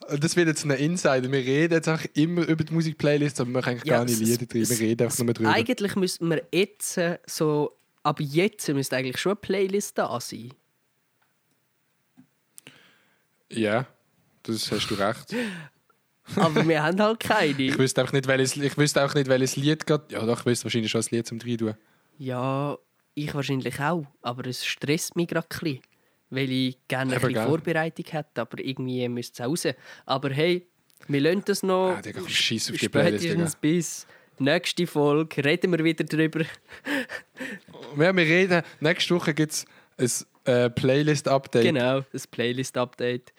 Das 0.08 0.34
wird 0.34 0.48
jetzt 0.48 0.64
ein 0.64 0.72
Insider. 0.72 1.30
Wir 1.30 1.38
reden 1.38 1.74
jetzt 1.74 1.88
auch 1.88 2.04
immer 2.14 2.46
über 2.48 2.64
die 2.64 2.72
Musikplaylist, 2.72 3.40
aber 3.40 3.50
wir 3.50 3.60
machen 3.60 3.70
eigentlich 3.70 3.84
Ja, 3.84 3.98
gar 3.98 4.04
nicht 4.04 4.18
Lieder 4.18 4.46
drin. 4.46 4.68
Wir 4.68 4.78
reden 4.80 5.04
einfach 5.04 5.24
nur 5.24 5.34
drüber. 5.34 5.50
Eigentlich 5.50 5.94
müssten 5.94 6.28
wir 6.30 6.42
jetzt 6.52 6.98
äh, 6.98 7.18
so. 7.26 7.76
Ab 8.02 8.18
jetzt 8.20 8.68
müsste 8.68 8.96
eigentlich 8.96 9.18
schon 9.18 9.32
eine 9.32 9.40
Playlist 9.40 9.96
da 9.98 10.18
sein. 10.20 10.52
Ja, 13.52 13.86
das 14.42 14.70
hast 14.70 14.88
du 14.88 14.94
recht. 14.94 15.34
Aber 16.36 16.66
wir 16.66 16.82
haben 16.82 17.00
halt 17.00 17.20
keine. 17.20 17.62
Ich 17.62 17.78
wüsste 17.78 18.00
einfach 18.00 18.12
nicht, 18.12 18.26
welches, 18.26 18.56
ich 18.56 18.76
wüsste 18.76 19.04
auch 19.04 19.14
nicht, 19.14 19.28
welches 19.28 19.56
Lied 19.56 19.86
geht. 19.86 20.00
Ja, 20.10 20.24
doch, 20.24 20.40
ich 20.40 20.46
wüsste 20.46 20.64
wahrscheinlich 20.64 20.90
schon 20.90 21.00
das 21.00 21.10
Lied 21.10 21.26
zum 21.26 21.40
Reintun. 21.40 21.74
Ja, 22.18 22.78
ich 23.14 23.34
wahrscheinlich 23.34 23.78
auch. 23.80 24.06
Aber 24.22 24.46
es 24.46 24.64
stresst 24.64 25.16
mich 25.16 25.28
gerade 25.28 25.46
ein 25.50 25.58
bisschen. 25.60 25.80
Weil 26.30 26.50
ich 26.50 26.78
gerne 26.88 27.16
ein 27.16 27.20
bisschen? 27.20 27.44
Vorbereitung 27.44 28.06
hätte. 28.08 28.40
Aber 28.40 28.58
irgendwie 28.58 29.08
müsste 29.08 29.42
es 29.42 29.46
auch 29.46 29.50
raus. 29.50 29.66
Aber 30.06 30.30
hey, 30.30 30.66
wir 31.08 31.20
lassen 31.20 31.42
das 31.44 31.62
noch. 31.62 31.96
Ah, 31.96 32.02
Digga, 32.02 32.20
komm, 32.20 32.28
scheiss 32.28 32.70
auf 32.70 32.76
die 32.76 32.88
Playlist, 32.88 33.24
Spätestens 33.24 33.56
bis 33.56 34.06
nächste 34.38 34.86
Folge 34.86 35.44
reden 35.44 35.72
wir 35.72 35.84
wieder 35.84 36.04
drüber. 36.04 36.44
Ja, 37.98 38.16
wir 38.16 38.24
reden. 38.24 38.62
Nächste 38.80 39.14
Woche 39.14 39.34
gibt 39.34 39.52
es 39.52 39.66
ein 39.98 40.31
äh, 40.44 40.70
Playlist-Update. 40.70 41.62
genau, 41.64 42.00
das 42.12 42.26
Playlist-Update. 42.26 43.32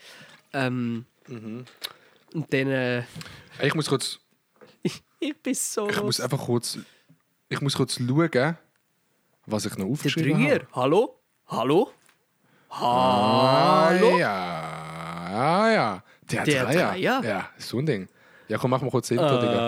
Ähm, 0.54 1.06
Mhm. 1.28 1.64
Und 2.34 2.52
dann. 2.54 2.68
Äh, 2.70 3.04
Ich 3.62 3.74
muss 3.76 3.88
kurz. 3.88 4.20
ich 5.20 5.42
bin 5.42 5.54
so. 5.54 5.90
Ich 5.90 6.02
muss 6.04 6.20
einfach 6.20 6.40
kurz. 6.40 6.78
Ich 7.48 7.62
muss 7.62 7.76
kurz 7.76 7.96
schauen, 7.98 8.58
was 9.46 9.66
ich 9.66 9.78
noch 9.78 9.86
aufgeschrieben 9.86 10.44
Dreier. 10.44 10.56
habe. 10.56 10.68
Hallo? 10.74 11.20
Hallo? 11.48 11.92
Ah, 12.70 13.86
Hallo? 13.90 14.18
ja. 14.18 14.30
Ah, 15.32 15.72
ja. 15.72 16.04
Der, 16.32 16.44
Der 16.44 16.64
Dreier. 16.66 16.92
Dreier? 16.92 17.22
Ja, 17.24 17.50
so 17.58 17.78
ein 17.80 17.86
Ding. 17.86 18.08
Ja, 18.50 18.58
komm, 18.58 18.72
machen 18.72 18.86
wir 18.88 18.92
kurz 18.92 19.10
Intro, 19.12 19.26
Äh. 19.38 19.42
Digga. 19.42 19.60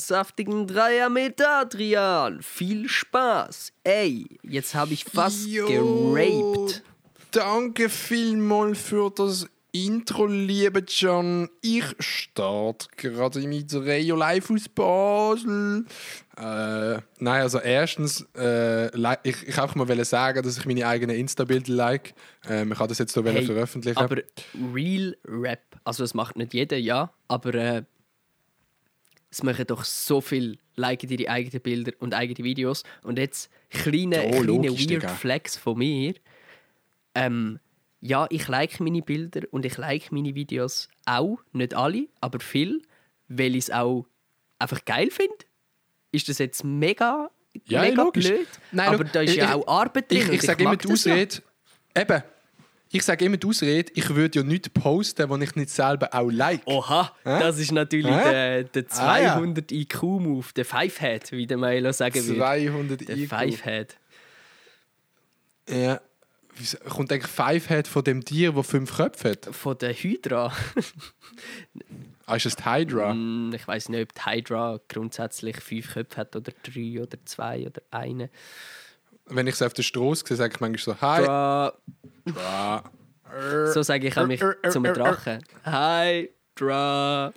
Saftigen 0.00 0.66
Dreier 0.66 1.08
mit 1.08 1.40
Adrian. 1.40 2.42
Viel 2.42 2.88
Spaß. 2.88 3.72
Ey, 3.84 4.26
jetzt 4.42 4.74
habe 4.74 4.92
ich 4.92 5.04
fast 5.04 5.46
Jo. 5.46 5.66
geraped. 5.66 6.82
Danke 7.30 7.88
vielmals 7.88 8.80
für 8.80 9.10
das 9.10 9.46
Intro, 9.72 10.26
liebe 10.26 10.82
John. 10.86 11.48
Ich 11.62 11.84
starte 12.00 12.88
gerade 12.96 13.40
mit 13.46 13.72
Rayo 13.72 14.16
live 14.16 14.50
aus 14.50 14.68
Basel. 14.68 15.84
Äh, 16.36 17.00
nein, 17.18 17.42
also 17.42 17.60
erstens, 17.60 18.26
äh, 18.36 18.86
ich, 19.22 19.46
ich 19.46 19.58
einfach 19.60 19.76
mal 19.76 20.04
sagen, 20.04 20.42
dass 20.42 20.58
ich 20.58 20.66
meine 20.66 20.86
eigenen 20.86 21.14
Insta-Bilder 21.14 21.72
like. 21.72 22.14
Äh, 22.48 22.64
man 22.64 22.76
kann 22.76 22.88
das 22.88 22.98
jetzt 22.98 23.12
so 23.12 23.24
Hey, 23.24 23.44
veröffentlichen. 23.44 23.98
Aber 23.98 24.16
Real 24.74 25.16
Rap, 25.24 25.78
also 25.84 26.02
das 26.02 26.14
macht 26.14 26.36
nicht 26.36 26.52
jeder, 26.52 26.78
ja, 26.78 27.12
aber 27.28 27.54
äh, 27.54 27.82
es 29.30 29.42
machen 29.42 29.66
doch 29.66 29.84
so 29.84 30.20
viel 30.20 30.58
liken 30.76 31.08
ihre 31.10 31.30
eigenen 31.30 31.60
Bilder 31.62 31.92
und 32.00 32.14
eigene 32.14 32.44
Videos. 32.44 32.82
Und 33.02 33.18
jetzt 33.18 33.50
kleine, 33.70 34.16
Ja, 34.24 34.30
kleine 34.30 34.46
logisch, 34.46 34.70
Weird 34.80 34.90
Digga. 34.90 35.08
Flex 35.08 35.56
von 35.56 35.78
mir. 35.78 36.14
Ähm, 37.14 37.58
ja, 38.00 38.26
ich 38.30 38.48
like 38.48 38.80
meine 38.80 39.02
Bilder 39.02 39.42
und 39.50 39.64
ich 39.66 39.76
like 39.76 40.10
meine 40.12 40.34
Videos 40.34 40.88
auch, 41.06 41.38
nicht 41.52 41.74
alle, 41.74 42.08
aber 42.20 42.40
viel, 42.40 42.82
weil 43.28 43.54
ich 43.54 43.64
es 43.64 43.70
auch 43.70 44.06
einfach 44.58 44.84
geil 44.84 45.10
finde. 45.10 45.34
Ist 46.12 46.28
das 46.28 46.38
jetzt 46.38 46.64
mega, 46.64 47.30
Ja, 47.66 47.82
mega 47.82 48.02
logisch. 48.02 48.26
blöd? 48.28 48.48
Nein, 48.72 48.88
aber 48.88 49.04
da 49.04 49.20
ist 49.20 49.30
ich- 49.30 49.36
ja 49.36 49.44
ich- 49.50 49.54
auch 49.54 49.66
Arbeit 49.68 50.10
drin. 50.10 50.18
Ich, 50.22 50.28
und 50.28 50.34
ich 50.34 50.42
sage 50.42 50.62
immer 50.64 50.76
die. 50.76 50.90
Ausrede. 50.90 51.36
Eben. 51.96 52.22
Ich 52.92 53.04
sage 53.04 53.24
immer 53.24 53.36
die 53.36 53.46
Ausrede, 53.46 53.92
ich 53.94 54.12
würde 54.14 54.40
ja 54.40 54.44
nichts 54.44 54.68
posten, 54.70 55.30
was 55.30 55.40
ich 55.40 55.54
nicht 55.54 55.70
selber 55.70 56.08
auch 56.12 56.28
like. 56.30 56.62
Oha, 56.66 57.14
das 57.22 57.58
ist 57.58 57.70
natürlich 57.70 58.10
Hä? 58.12 58.30
der, 58.32 58.64
der 58.64 58.84
Ah, 58.98 59.18
ja. 59.20 59.34
200 59.36 59.70
IQ-Move, 59.70 60.46
der 60.56 60.64
Five-Head, 60.64 61.30
wie 61.32 61.46
der 61.46 61.56
Milo 61.56 61.92
sagen 61.92 62.14
würde. 62.26 62.38
200 62.40 63.08
Der 63.08 63.16
IQ. 63.16 63.28
Five-Head. 63.28 63.96
Ja. 65.68 66.00
Kommt 66.88 67.12
eigentlich 67.12 67.30
Fivehead 67.30 67.86
von 67.86 68.02
dem 68.04 68.24
Tier, 68.24 68.52
das 68.52 68.66
fünf 68.66 68.94
Köpfe 68.96 69.30
hat? 69.30 69.48
Von 69.54 69.78
der 69.78 69.92
Hydra. 69.94 70.52
Ah, 72.26 72.36
ist 72.36 72.46
das 72.46 72.54
die 72.54 72.64
Hydra? 72.64 73.10
Hm, 73.10 73.50
ich 73.56 73.66
weiß 73.66 73.88
nicht, 73.88 74.02
ob 74.02 74.14
die 74.14 74.20
Hydra 74.30 74.78
grundsätzlich 74.86 75.56
fünf 75.56 75.94
Köpfe 75.94 76.16
hat 76.18 76.36
oder 76.36 76.52
drei 76.62 77.02
oder 77.02 77.18
zwei 77.24 77.66
oder 77.66 77.82
eine. 77.90 78.30
Wenn 79.26 79.48
ich 79.48 79.56
sie 79.56 79.66
auf 79.66 79.72
der 79.72 79.82
Straße 79.82 80.24
sehe, 80.28 80.36
sage 80.36 80.54
ich 80.54 80.60
manchmal 80.60 80.96
so, 80.96 81.00
hi. 81.00 81.24
Dra 81.24 81.72
Dra. 82.26 82.82
so 83.72 83.82
sage 83.82 84.08
ich 84.08 84.16
auch 84.18 84.26
mich 84.26 84.42
zum. 84.70 84.84
Drachen. 84.84 85.38
Hi, 85.64 86.30
Dra. 86.54 87.32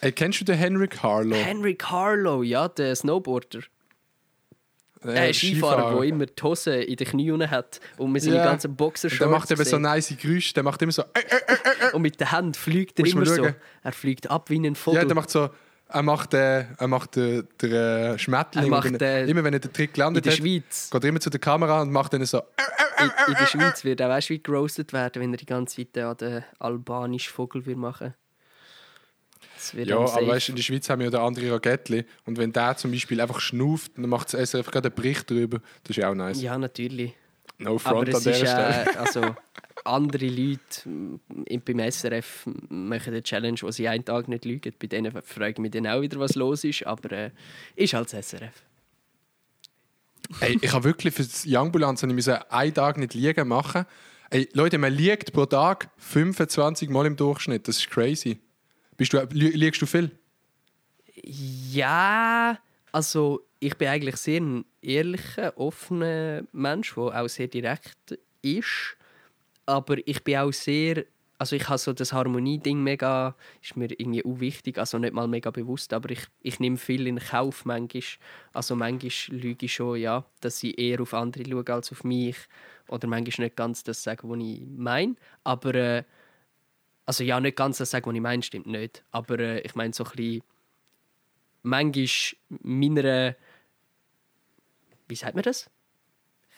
Ey, 0.00 0.12
kennst 0.12 0.40
du 0.40 0.44
den 0.44 0.56
Henrik 0.56 1.02
Harlow? 1.02 1.34
Henry 1.36 1.74
Carlo, 1.74 2.42
ja, 2.42 2.68
der 2.68 2.94
Snowboarder. 2.94 3.60
Äh, 5.04 5.28
Äh, 5.30 5.34
Skifahrer, 5.34 5.94
der 5.96 6.02
immer 6.04 6.26
die 6.26 6.42
Hose 6.42 6.76
in 6.76 6.96
den 6.96 7.06
Knien 7.06 7.50
hat 7.50 7.78
und 7.98 8.12
mit 8.12 8.22
seinen 8.22 8.36
Ja. 8.36 8.44
ganzen 8.44 8.74
Boxershorts 8.74 9.18
der 9.18 9.28
macht 9.28 9.50
eben 9.50 9.64
so 9.64 9.78
nice 9.78 10.14
Geräusche. 10.20 10.54
Der 10.54 10.62
macht 10.62 10.80
immer 10.80 10.92
so. 10.92 11.02
Äh, 11.02 11.20
äh, 11.20 11.92
Und 11.92 12.02
mit 12.02 12.18
der 12.20 12.32
Hand 12.32 12.56
fliegt 12.56 12.98
er 12.98 13.02
Musst 13.04 13.14
immer 13.14 13.26
so. 13.26 13.48
Er 13.82 13.92
fliegt 13.92 14.30
ab 14.30 14.48
wie 14.50 14.58
ein 14.58 14.74
Vogel. 14.74 15.00
ja, 15.00 15.04
der 15.06 15.14
macht 15.14 15.28
so. 15.30 15.50
Er 15.88 16.02
macht, 16.02 16.34
äh, 16.34 16.64
er 16.76 16.88
macht 16.88 17.16
äh, 17.16 17.42
den 17.60 17.72
äh, 17.72 18.18
Schmetterling. 18.18 18.72
Er 18.72 18.76
macht, 18.76 19.02
äh, 19.02 19.26
immer 19.26 19.44
wenn 19.44 19.52
er 19.54 19.60
den 19.60 19.72
Trick 19.72 19.90
in 19.90 19.94
gelandet 19.94 20.24
der 20.24 20.32
hat, 20.32 20.38
Schweiz. 20.38 20.88
geht 20.90 21.04
er 21.04 21.08
immer 21.08 21.20
zu 21.20 21.30
der 21.30 21.40
Kamera 21.40 21.82
und 21.82 21.92
macht 21.92 22.12
dann 22.12 22.24
so. 22.24 22.38
Äh, 22.38 22.42
In, 23.04 23.10
in 23.28 23.34
der 23.34 23.46
Schweiz 23.46 23.84
wird 23.84 24.00
auch 24.02 24.08
weißt, 24.08 24.30
wie 24.30 24.42
geroastet 24.42 24.92
werden, 24.92 25.22
wenn 25.22 25.32
er 25.32 25.36
die 25.36 25.46
ganze 25.46 25.76
Zeit 25.86 26.02
an 26.02 26.16
den 26.16 26.44
albanischen 26.58 27.32
Vogel 27.32 27.64
will 27.66 27.76
machen 27.76 28.14
Ja, 29.74 29.98
aber 29.98 30.26
weißt, 30.28 30.50
in 30.50 30.56
der 30.56 30.62
Schweiz 30.62 30.88
haben 30.88 31.00
wir 31.00 31.06
ja 31.06 31.10
den 31.10 31.20
anderen 31.20 31.50
Ragettli. 31.50 32.04
Und 32.24 32.38
wenn 32.38 32.52
der 32.52 32.76
zum 32.76 32.90
Beispiel 32.90 33.20
einfach 33.20 33.40
schnauft, 33.40 33.92
dann 33.96 34.08
macht 34.08 34.32
das 34.32 34.50
SRF 34.50 34.70
gerade 34.70 34.88
einen 34.88 34.94
Bericht 34.94 35.30
darüber. 35.30 35.58
Das 35.82 35.90
ist 35.90 35.96
ja 35.96 36.10
auch 36.10 36.14
nice. 36.14 36.40
Ja, 36.40 36.56
natürlich. 36.58 37.14
No 37.58 37.78
front 37.78 38.08
Aber 38.08 38.16
an 38.18 38.22
der 38.24 38.32
ist 38.32 38.38
Stelle. 38.38 38.84
äh, 38.92 38.96
also 38.96 39.20
andere 39.84 40.26
Leute 40.26 40.60
m, 40.86 41.20
beim 41.64 41.90
SRF 41.90 42.46
machen 42.68 43.12
eine 43.12 43.22
Challenge, 43.22 43.58
wo 43.60 43.70
sie 43.70 43.88
einen 43.88 44.04
Tag 44.04 44.28
nicht 44.28 44.44
lügen. 44.44 44.72
Bei 44.78 44.86
denen 44.86 45.12
frage 45.22 45.52
ich 45.52 45.58
mich 45.58 45.70
dann 45.70 45.86
auch 45.86 46.00
wieder, 46.00 46.18
was 46.18 46.34
los 46.34 46.64
ist. 46.64 46.86
Aber 46.86 47.12
äh, 47.12 47.30
ist 47.76 47.94
halt 47.94 48.12
das 48.12 48.30
SRF. 48.30 48.62
Ey, 50.40 50.58
ich 50.60 50.72
habe 50.72 50.84
wirklich 50.84 51.14
für 51.14 51.22
das 51.22 51.44
Youngbulanz 51.46 52.02
ich 52.02 52.12
musste 52.12 52.50
einen 52.50 52.74
Tag 52.74 52.98
nicht 52.98 53.14
liegen 53.14 53.48
machen. 53.48 53.84
Ey, 54.30 54.48
Leute, 54.52 54.78
man 54.78 54.92
liegt 54.92 55.32
pro 55.32 55.46
Tag 55.46 55.90
25 55.98 56.88
Mal 56.88 57.06
im 57.06 57.16
Durchschnitt. 57.16 57.68
Das 57.68 57.78
ist 57.78 57.90
crazy. 57.90 58.38
Bist 58.96 59.12
du, 59.12 59.20
li 59.30 59.50
liegst 59.50 59.82
du 59.82 59.86
viel? 59.86 60.10
Ja, 61.22 62.58
also 62.92 63.46
ich 63.60 63.76
bin 63.76 63.88
eigentlich 63.88 64.16
sehr 64.16 64.40
ein 64.40 64.64
ehrlicher, 64.82 65.56
offener 65.56 66.42
Mensch, 66.52 66.94
der 66.94 67.22
auch 67.22 67.28
sehr 67.28 67.48
direkt 67.48 68.18
ist. 68.42 68.96
Aber 69.66 69.96
ich 70.06 70.22
bin 70.24 70.36
auch 70.36 70.52
sehr, 70.52 71.04
also 71.38 71.56
ich 71.56 71.68
habe 71.68 71.78
so 71.78 71.92
das 71.92 72.12
Harmonie-Ding 72.12 72.82
mega, 72.82 73.34
ist 73.62 73.76
mir 73.76 73.90
irgendwie 73.90 74.24
auch 74.24 74.40
wichtig, 74.40 74.78
also 74.78 74.98
nicht 74.98 75.14
mal 75.14 75.28
mega 75.28 75.50
bewusst, 75.50 75.92
aber 75.92 76.10
ich, 76.10 76.26
ich 76.42 76.60
nehme 76.60 76.76
viel 76.76 77.06
in 77.06 77.18
Kauf 77.18 77.64
manchmal. 77.64 78.02
Also 78.52 78.76
manchmal 78.76 79.38
lüge 79.40 79.66
ich 79.66 79.74
schon, 79.74 79.98
ja, 79.98 80.24
dass 80.40 80.62
ich 80.62 80.78
eher 80.78 81.00
auf 81.00 81.14
andere 81.14 81.44
schaue 81.48 81.74
als 81.74 81.92
auf 81.92 82.04
mich. 82.04 82.36
Oder 82.88 83.08
manchmal 83.08 83.46
nicht 83.46 83.56
ganz 83.56 83.82
das 83.84 84.02
sagen, 84.02 84.28
was 84.28 84.38
ich 84.40 84.62
meine. 84.76 85.16
Aber, 85.44 85.74
äh, 85.74 86.04
also 87.06 87.24
ja, 87.24 87.40
nicht 87.40 87.56
ganz 87.56 87.78
das 87.78 87.90
sagen, 87.90 88.06
was 88.06 88.14
ich 88.14 88.20
meine, 88.20 88.42
stimmt 88.42 88.66
nicht. 88.66 89.04
Aber 89.10 89.38
äh, 89.38 89.60
ich 89.60 89.74
meine 89.74 89.94
so 89.94 90.04
ein 90.04 90.10
bisschen 90.10 90.42
manchmal 91.62 92.36
meiner. 92.62 93.36
Wie 95.08 95.16
sagt 95.16 95.34
man 95.34 95.42
das? 95.42 95.68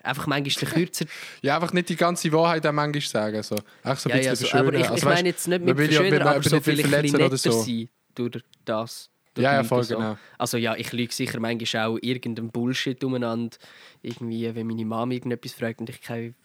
Einfach 0.07 0.27
manchmal 0.27 0.73
kürzer. 0.73 1.05
Ja, 1.43 1.57
einfach 1.57 1.73
nicht 1.73 1.89
die 1.89 1.97
ganze 1.97 2.31
Wahrheit 2.33 2.67
auch 2.67 2.73
manchmal 2.73 3.01
sagen. 3.03 3.43
So. 3.43 3.57
Einfach 3.83 3.99
so 4.01 4.09
ein 4.11 4.23
ja, 4.23 4.31
bisschen 4.31 4.47
ja, 4.47 4.53
so, 4.53 4.59
aber 4.59 4.75
ich, 4.75 4.81
ich 4.81 4.91
Also, 4.91 5.07
weißt, 5.07 5.17
meine 5.17 5.29
jetzt 5.29 5.49
nicht 5.49 5.63
mit 5.65 5.77
verschönern, 5.77 6.23
aber 6.23 6.43
so 6.43 6.61
vielleicht 6.61 6.85
ein 6.93 7.03
bisschen 7.03 7.15
oder 7.17 7.25
netter 7.25 7.37
so. 7.39 7.63
sein 7.63 7.89
durch 8.15 8.43
das. 8.65 9.11
durch 9.35 9.45
Ja, 9.45 9.55
ja, 9.55 9.65
voll, 9.65 9.83
so. 9.85 9.97
genau. 9.97 10.17
Also 10.39 10.57
ja, 10.57 10.75
ich 10.77 10.93
lüge 10.93 11.13
sicher 11.13 11.39
manchmal 11.41 11.87
auch 11.87 11.99
irgendeinen 12.01 12.51
Bullshit 12.51 13.03
umeinander. 13.05 13.57
Irgendwie, 14.03 14.55
wenn 14.55 14.67
meine 14.67 14.85
Mama 14.85 15.13
irgendetwas 15.13 15.53
fragt 15.53 15.81
und 15.81 15.91
ich 15.91 16.01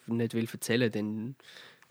nicht 0.08 0.34
will 0.34 0.48
erzählen, 0.52 0.92
dann 0.92 1.36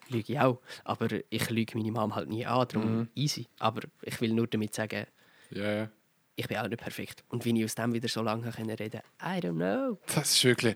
lüge 0.08 0.32
ich 0.32 0.40
auch. 0.40 0.60
Aber 0.84 1.06
ich 1.30 1.50
lüge 1.50 1.78
meine 1.78 1.92
Mama 1.92 2.16
halt 2.16 2.28
nie 2.28 2.44
an, 2.44 2.66
darum 2.68 2.98
Mhm. 2.98 3.08
easy. 3.14 3.46
Aber 3.58 3.82
ich 4.02 4.20
will 4.20 4.32
nur 4.32 4.46
damit 4.46 4.74
sagen, 4.74 5.06
Ja, 5.50 5.72
ja. 5.72 5.88
ich 6.36 6.46
bin 6.48 6.56
auch 6.58 6.68
nicht 6.68 6.80
perfekt. 6.82 7.24
Und 7.28 7.44
wie 7.44 7.58
ich 7.58 7.64
aus 7.64 7.74
dem 7.74 7.92
wieder 7.94 8.08
so 8.08 8.22
lange 8.22 8.46
reden 8.58 8.70
reden, 8.70 9.00
I 9.22 9.38
don't 9.40 9.54
know. 9.54 9.98
Das 10.14 10.32
ist 10.34 10.44
wirklich, 10.44 10.74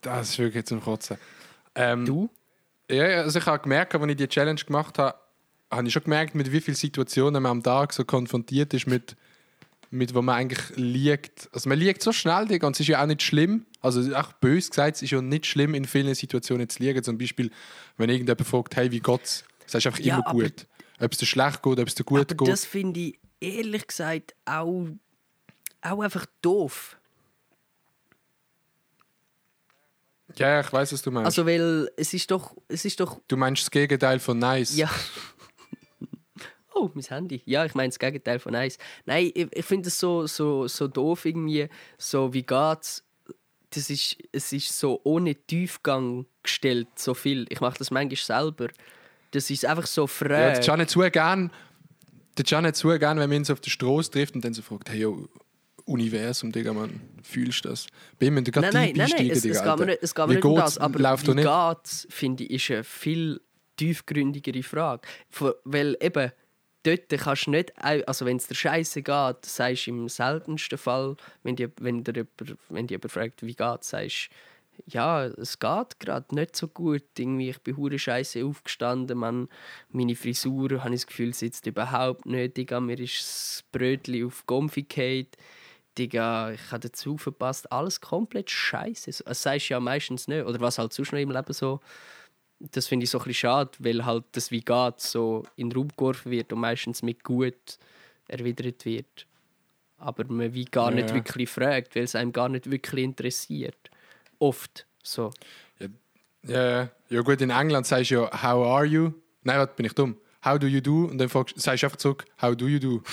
das 0.00 0.30
ist 0.30 0.38
wirklich 0.38 0.64
zum 0.66 0.82
Kotzen. 0.82 1.16
Ähm, 1.74 2.04
Du? 2.04 2.30
Ja, 2.90 3.04
also 3.22 3.38
ich 3.38 3.46
habe 3.46 3.62
gemerkt, 3.62 3.94
als 3.94 4.10
ich 4.10 4.16
die 4.16 4.26
Challenge 4.28 4.60
gemacht 4.60 4.98
habe, 4.98 5.16
habe 5.70 5.86
ich 5.86 5.92
schon 5.92 6.02
gemerkt, 6.02 6.34
mit 6.34 6.50
wie 6.50 6.60
vielen 6.60 6.74
Situationen 6.74 7.40
man 7.42 7.52
am 7.52 7.62
Tag 7.62 7.92
so 7.92 8.04
konfrontiert 8.04 8.74
ist 8.74 8.88
mit, 8.88 9.14
mit 9.90 10.12
wo 10.12 10.22
man 10.22 10.34
eigentlich 10.36 10.60
liegt. 10.74 11.48
Also 11.52 11.68
man 11.68 11.78
liegt 11.78 12.02
so 12.02 12.12
schnell, 12.12 12.46
Digga, 12.48 12.66
und 12.66 12.74
es 12.74 12.80
ist 12.80 12.88
ja 12.88 13.00
auch 13.00 13.06
nicht 13.06 13.22
schlimm. 13.22 13.66
Also 13.80 14.14
auch 14.16 14.32
bös 14.34 14.68
gesagt, 14.70 14.96
es 14.96 15.02
ist 15.02 15.12
ja 15.12 15.22
nicht 15.22 15.46
schlimm, 15.46 15.74
in 15.74 15.84
vielen 15.84 16.12
Situationen 16.16 16.68
zu 16.68 16.82
liegen. 16.82 17.02
Zum 17.04 17.16
Beispiel, 17.16 17.50
wenn 17.96 18.10
irgendjemand 18.10 18.46
fragt, 18.46 18.74
hey, 18.74 18.90
wie 18.90 18.98
geht's? 19.00 19.44
Sagst 19.66 19.84
du 19.86 19.88
einfach 19.90 20.00
Ja, 20.00 20.16
immer 20.16 20.24
gut. 20.32 20.66
Ob 20.98 21.12
es 21.12 21.18
dir 21.18 21.26
schlecht 21.26 21.62
geht, 21.62 21.78
ob 21.78 21.86
es 21.86 21.94
dir 21.94 22.04
gut 22.04 22.20
Aber 22.32 22.34
geht. 22.44 22.48
das 22.48 22.64
finde 22.64 22.98
ich 23.00 23.18
ehrlich 23.40 23.86
gesagt 23.86 24.34
auch, 24.44 24.88
auch 25.82 26.00
einfach 26.00 26.26
doof. 26.42 26.98
Ja, 30.40 30.60
ich 30.60 30.72
weiß, 30.72 30.92
was 30.92 31.02
du 31.02 31.10
meinst. 31.10 31.26
Also, 31.26 31.46
weil 31.46 31.90
es 31.96 32.12
ist 32.14 32.30
doch, 32.30 32.56
es 32.68 32.84
ist 32.84 32.98
doch, 33.00 33.20
du 33.28 33.36
meinst 33.36 33.62
das 33.62 33.70
Gegenteil 33.70 34.18
von 34.18 34.38
nice. 34.38 34.76
ja. 34.76 34.90
Oh, 36.72 36.88
mein 36.94 37.04
Handy. 37.04 37.42
Ja, 37.44 37.66
ich 37.66 37.74
meine 37.74 37.88
das 37.90 37.98
Gegenteil 37.98 38.38
von 38.38 38.52
nice. 38.52 38.78
Nein, 39.04 39.30
ich, 39.34 39.48
ich 39.54 39.64
finde 39.66 39.88
es 39.88 39.98
so, 39.98 40.26
so, 40.26 40.66
so 40.66 40.88
doof 40.88 41.26
irgendwie, 41.26 41.68
so 41.98 42.32
wie 42.32 42.42
geht's. 42.42 43.04
Das 43.70 43.90
ist, 43.90 44.16
es 44.32 44.50
ist 44.52 44.78
so 44.78 44.98
ohne 45.04 45.34
Tiefgang 45.34 46.24
gestellt, 46.42 46.88
so 46.96 47.12
viel. 47.12 47.44
Ich 47.50 47.60
mache 47.60 47.76
das 47.76 47.90
manchmal 47.90 48.16
selber. 48.16 48.68
Das 49.32 49.50
ist 49.50 49.66
einfach 49.66 49.86
so 49.86 50.02
Ja, 50.02 50.06
frei. 50.06 50.50
das 50.50 50.60
ist 50.60 50.70
auch 50.70 50.76
nicht 50.76 50.90
zu 50.90 51.00
gern, 51.10 51.52
das 52.36 52.78
zu 52.78 52.88
gern, 52.98 53.18
wenn 53.18 53.28
man 53.30 53.44
so 53.44 53.52
auf 53.52 53.60
der 53.60 53.70
Straße 53.70 54.10
trifft 54.10 54.34
und 54.34 54.44
dann 54.44 54.54
so 54.54 54.62
fragt, 54.62 54.88
hey, 54.88 55.00
yo, 55.00 55.28
Universum, 55.90 56.52
Digga, 56.52 56.72
man, 56.72 57.00
fühlst 57.22 57.64
du 57.64 57.70
das? 57.70 57.86
Bei 58.18 58.26
ihm, 58.26 58.42
du 58.42 58.60
Nein, 58.60 58.70
nein, 58.72 58.92
nein, 58.94 59.10
nein, 59.16 59.30
es, 59.30 59.44
es 59.44 59.62
geht 59.62 59.78
mir 59.78 59.86
nicht, 59.86 60.02
es 60.02 60.14
geht 60.14 60.26
mir 60.26 60.34
nicht 60.34 60.44
um 60.44 60.54
das, 60.54 60.78
aber 60.78 60.98
läuft 60.98 61.26
wie 61.26 61.34
geht's, 61.34 62.06
finde 62.10 62.44
ich, 62.44 62.68
ist 62.68 62.70
eine 62.70 62.84
viel 62.84 63.40
tiefgründigere 63.76 64.62
Frage. 64.62 65.02
Weil 65.64 65.96
eben, 66.00 66.32
dort 66.84 67.08
kannst 67.08 67.46
du 67.46 67.50
nicht, 67.50 67.72
also 67.82 68.24
wenn 68.24 68.36
es 68.36 68.46
dir 68.46 68.54
scheiße 68.54 69.02
geht, 69.02 69.44
sagst 69.44 69.86
du 69.86 69.90
im 69.90 70.08
seltensten 70.08 70.78
Fall, 70.78 71.16
wenn 71.42 71.56
dir, 71.56 71.70
wenn 71.80 72.04
dir 72.04 72.14
jemand, 72.14 72.58
wenn 72.68 72.86
dir 72.86 72.94
jemand 72.94 73.12
fragt, 73.12 73.42
wie 73.42 73.54
geht's, 73.54 73.90
sagst 73.90 74.28
du, 74.30 74.36
ja, 74.86 75.26
es 75.26 75.58
geht 75.58 76.00
gerade 76.00 76.34
nicht 76.34 76.56
so 76.56 76.68
gut. 76.68 77.04
Irgendwie, 77.18 77.50
ich 77.50 77.58
bin 77.58 77.76
hure 77.76 77.98
scheiße 77.98 78.44
aufgestanden, 78.44 79.18
man, 79.18 79.48
meine 79.90 80.16
Frisur, 80.16 80.82
habe 80.82 80.94
ich 80.94 81.02
das 81.02 81.06
Gefühl, 81.06 81.34
sitzt 81.34 81.66
überhaupt 81.66 82.26
nicht. 82.26 82.56
Digga, 82.56 82.80
mir 82.80 82.98
ist 82.98 83.18
das 83.18 83.64
Brötchen 83.72 84.24
auf 84.24 84.46
Gomfi. 84.46 84.86
Digga, 85.98 86.52
ich 86.52 86.70
habe 86.70 86.80
dazu 86.80 87.16
verpasst. 87.16 87.70
Alles 87.72 88.00
komplett 88.00 88.50
scheiße. 88.50 89.24
Das 89.24 89.42
sagst 89.42 89.68
du 89.70 89.74
ja 89.74 89.80
meistens 89.80 90.28
nicht. 90.28 90.44
Oder 90.44 90.60
was 90.60 90.78
halt 90.78 90.92
sonst 90.92 91.12
noch 91.12 91.18
im 91.18 91.30
Leben 91.30 91.52
so. 91.52 91.80
Das 92.60 92.86
finde 92.86 93.04
ich 93.04 93.10
so 93.10 93.18
ein 93.18 93.24
bisschen 93.24 93.40
schade, 93.40 93.70
weil 93.78 94.04
halt 94.04 94.24
das 94.32 94.50
«Wie 94.50 94.60
geht» 94.60 95.00
so 95.00 95.44
in 95.56 95.70
den 95.70 95.76
Raum 95.76 95.88
geworfen 95.96 96.30
wird 96.30 96.52
und 96.52 96.60
meistens 96.60 97.02
mit 97.02 97.24
«gut» 97.24 97.78
erwidert 98.28 98.84
wird. 98.84 99.26
Aber 99.96 100.24
man 100.24 100.52
wie 100.52 100.66
gar 100.66 100.90
Ja, 100.90 100.96
nicht 100.96 101.14
wirklich 101.14 101.48
fragt, 101.48 101.96
weil 101.96 102.04
es 102.04 102.14
einem 102.14 102.32
gar 102.32 102.48
nicht 102.48 102.70
wirklich 102.70 103.04
interessiert. 103.04 103.90
Oft 104.38 104.86
so. 105.02 105.30
Ja, 105.78 105.88
ja. 106.44 106.90
ja 107.08 107.20
gut, 107.22 107.40
in 107.40 107.50
England 107.50 107.86
sagst 107.86 108.10
du 108.10 108.14
ja, 108.16 108.42
how 108.42 108.66
are 108.66 108.84
you? 108.84 109.12
Nein, 109.42 109.58
warte, 109.58 109.74
bin 109.74 109.86
ich 109.86 109.94
dumm. 109.94 110.16
How 110.44 110.58
do 110.58 110.66
you 110.66 110.80
do? 110.80 111.04
Und 111.04 111.18
dann 111.18 111.28
sagst 111.28 111.66
du 111.66 111.70
einfach 111.70 111.96
zurück, 111.96 112.24
how 112.40 112.54
do 112.54 112.66
you 112.66 112.78
do? 112.78 113.02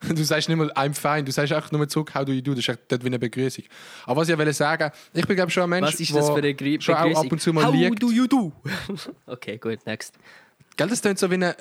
Du 0.00 0.22
sagst 0.24 0.48
nicht 0.48 0.58
mal 0.58 0.70
I'm 0.72 0.94
fine, 0.94 1.24
du 1.24 1.32
sagst 1.32 1.52
einfach 1.52 1.72
nur 1.72 1.88
zurück, 1.88 2.14
how 2.14 2.24
do 2.24 2.32
you 2.32 2.42
do? 2.42 2.50
Das 2.52 2.60
ist 2.60 2.68
echt 2.68 2.80
dort 2.88 3.02
wie 3.02 3.06
eine 3.06 3.18
Begrüßung. 3.18 3.64
Aber 4.04 4.20
was 4.20 4.28
ich 4.28 4.36
wollte 4.36 4.52
sagen, 4.52 4.90
ich 5.14 5.26
bin 5.26 5.36
glaube 5.36 5.50
schon 5.50 5.62
ein 5.64 5.70
Mensch, 5.70 5.92
Was 5.94 6.00
ist 6.00 6.14
das 6.14 6.28
wo 6.28 6.34
für 6.34 6.38
eine 6.38 6.54
Grü 6.54 6.78
schon 6.80 6.94
auch 6.94 7.24
ab 7.24 7.32
und 7.32 7.40
zu 7.40 7.52
mal 7.52 7.64
How 7.64 7.74
liegt. 7.74 8.02
do 8.02 8.10
you 8.10 8.26
do? 8.26 8.52
okay, 9.26 9.56
gut, 9.56 9.78
next. 9.86 10.14
Gell, 10.76 10.88
das 10.88 11.00
klingt 11.00 11.18
so 11.18 11.30
wie 11.30 11.34
eine, 11.34 11.56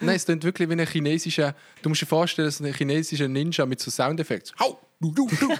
nein, 0.00 0.14
es 0.14 0.24
klingt 0.24 0.44
wirklich 0.44 0.68
wie 0.68 0.74
ein 0.74 0.86
chinesischer, 0.86 1.56
du 1.82 1.88
musst 1.88 2.02
dir 2.02 2.06
vorstellen, 2.06 2.46
es 2.46 2.60
ist 2.60 2.66
ein 2.66 2.72
chinesischer 2.72 3.26
Ninja 3.26 3.66
mit 3.66 3.80
so 3.80 3.90
Soundeffekten. 3.90 4.56
How 4.60 4.78
do 5.00 5.08
you 5.16 5.28
do? 5.40 5.48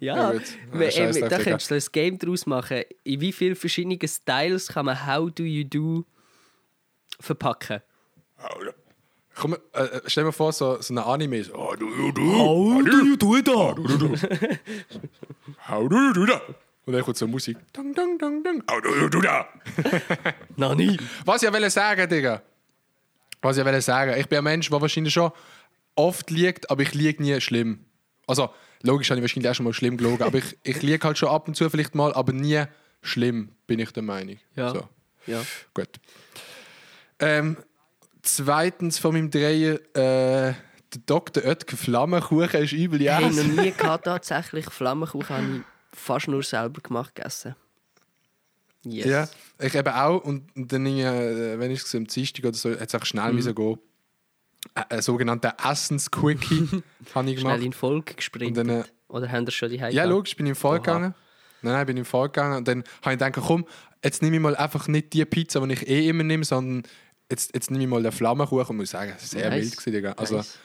Ja, 0.00 0.32
Ja. 0.32 0.40
Ja, 0.78 0.90
scheiß 0.90 1.20
da 1.20 1.38
könntest 1.38 1.70
du 1.70 1.74
ein 1.74 1.82
Game 1.92 2.18
daraus 2.18 2.44
machen. 2.44 2.82
In 3.04 3.20
wie 3.22 3.32
vielen 3.32 3.56
verschiedenen 3.56 3.98
Styles 4.06 4.68
kann 4.68 4.84
man 4.84 5.06
How 5.06 5.30
do 5.30 5.44
you 5.44 5.64
do 5.64 6.04
verpacken? 7.18 7.80
Komm, 9.34 9.56
äh, 9.72 9.82
äh, 9.82 10.00
stell 10.06 10.24
dir 10.24 10.32
vor, 10.32 10.52
so, 10.52 10.80
so 10.80 10.92
ein 10.94 10.98
Anime. 10.98 11.42
So, 11.44 11.54
how 11.54 11.74
do 11.76 11.86
you 11.86 12.12
do? 12.12 12.20
How 12.22 12.82
do 12.84 13.04
you 13.04 13.16
do 13.16 13.40
da? 13.42 13.52
How 13.52 13.74
do 13.74 13.82
you 13.82 13.96
do? 13.98 14.14
How 15.68 15.88
do 15.88 15.96
you 15.96 16.12
do 16.12 16.26
that? 16.26 16.42
Und 16.84 16.92
dann 16.94 17.02
kommt 17.02 17.16
so 17.16 17.26
Musik. 17.28 17.56
Dang, 17.72 17.94
dang, 17.94 18.18
dang, 18.18 18.42
dang. 18.42 18.62
How 18.70 18.80
do 18.80 18.90
you 18.94 19.08
do 19.08 19.20
that? 19.22 19.46
Nani? 20.56 20.96
Was 21.24 21.42
ich 21.42 21.52
wollte 21.52 21.70
sagen, 21.70 22.08
Digga. 22.08 22.42
Was 23.40 23.56
ich 23.56 23.64
wollte 23.64 23.80
sagen. 23.80 24.14
Ich 24.18 24.28
bin 24.28 24.38
ein 24.38 24.44
Mensch, 24.44 24.68
der 24.68 24.80
wahrscheinlich 24.80 25.14
schon 25.14 25.30
oft 25.94 26.30
liegt, 26.30 26.70
aber 26.70 26.82
ich 26.82 26.92
liege 26.94 27.22
nie 27.22 27.40
schlimm. 27.40 27.84
Also, 28.26 28.50
logisch 28.82 29.10
habe 29.10 29.20
ich 29.20 29.22
wahrscheinlich 29.22 29.48
auch 29.50 29.54
schon 29.54 29.64
mal 29.64 29.72
schlimm 29.72 29.96
gelogen, 29.96 30.22
aber 30.24 30.38
ich, 30.38 30.56
ich 30.64 30.82
liege 30.82 31.04
halt 31.06 31.18
schon 31.18 31.28
ab 31.28 31.46
und 31.48 31.54
zu 31.56 31.68
vielleicht 31.70 31.94
mal, 31.94 32.12
aber 32.14 32.32
nie 32.32 32.64
schlimm, 33.02 33.50
bin 33.66 33.78
ich 33.78 33.92
der 33.92 34.02
Meinung. 34.02 34.38
Ja. 34.56 34.70
So, 34.70 34.88
Ja. 35.26 35.40
gut. 35.74 35.88
Ähm, 37.20 37.56
zweitens 38.22 38.98
von 38.98 39.14
meinem 39.14 39.30
Drehen, 39.30 39.78
äh, 39.94 40.54
der 40.94 41.00
Dr. 41.06 41.44
Oetker 41.44 41.76
Flammenkuchen 41.76 42.62
ist 42.62 42.72
übel 42.72 43.00
Hey, 43.00 43.24
yes. 43.24 43.36
noch 43.36 43.62
nie 43.62 43.70
gehabt, 43.76 44.04
tatsächlich. 44.04 44.66
Flammenkuchen 44.66 45.36
habe 45.36 45.46
ich 45.56 45.98
fast 45.98 46.28
nur 46.28 46.42
selber 46.42 46.80
gemacht 46.80 47.14
gegessen. 47.14 47.54
Yes. 48.84 49.06
Ja, 49.06 49.28
ich 49.60 49.74
eben 49.74 49.92
auch. 49.92 50.18
Und 50.24 50.50
dann, 50.54 50.86
äh, 50.86 51.58
wenn 51.58 51.70
ich 51.70 51.82
es 51.82 51.94
am 51.94 52.06
Dienstag 52.06 52.44
oder 52.44 52.54
so, 52.54 52.70
hat 52.70 52.88
es 52.88 52.94
auch 52.94 53.04
schnell 53.04 53.32
müssen 53.32 53.54
gehen. 53.54 53.78
Ein, 54.74 54.84
ein 54.90 55.02
sogenannter 55.02 55.54
Essens-Quickie 55.62 56.82
habe 57.14 57.30
ich 57.30 57.36
gemacht. 57.36 57.54
Schnell 57.54 57.62
in 57.62 57.72
Folge 57.72 58.14
gesprintet. 58.14 58.56
Dann, 58.56 58.80
äh, 58.80 58.84
Oder 59.08 59.30
haben 59.30 59.44
das 59.44 59.54
schon 59.54 59.70
die 59.70 59.76
Ja, 59.76 60.04
logisch, 60.04 60.36
bin 60.36 60.46
ich 60.46 60.50
im 60.50 60.56
Fall 60.56 60.78
gegangen. 60.78 61.14
Nein, 61.62 61.74
nein, 61.74 61.86
bin 61.86 61.96
ich 61.96 62.00
im 62.00 62.06
Fall 62.06 62.28
gegangen. 62.28 62.58
Und 62.58 62.68
dann 62.68 62.84
habe 63.02 63.14
ich 63.14 63.18
gedacht, 63.20 63.46
komm, 63.46 63.66
jetzt 64.02 64.20
nehme 64.20 64.36
ich 64.36 64.42
mal 64.42 64.56
einfach 64.56 64.88
nicht 64.88 65.12
die 65.12 65.24
Pizza, 65.24 65.64
die 65.66 65.74
ich 65.74 65.88
eh 65.88 66.08
immer 66.08 66.24
nehme, 66.24 66.44
sondern 66.44 66.82
jetzt, 67.32 67.52
jetzt 67.54 67.70
nehme 67.70 67.82
ich 67.84 67.90
mal 67.90 68.02
den 68.02 68.12
Flammenkuchen 68.12 68.68
und 68.70 68.76
muss 68.76 68.90
sagen, 68.90 69.12
sehr 69.18 69.50
Nice. 69.50 69.62
wild 69.62 69.72
gewesen, 69.76 69.92
Digga. 69.92 70.12
Also 70.12 70.36
Nice. 70.36 70.58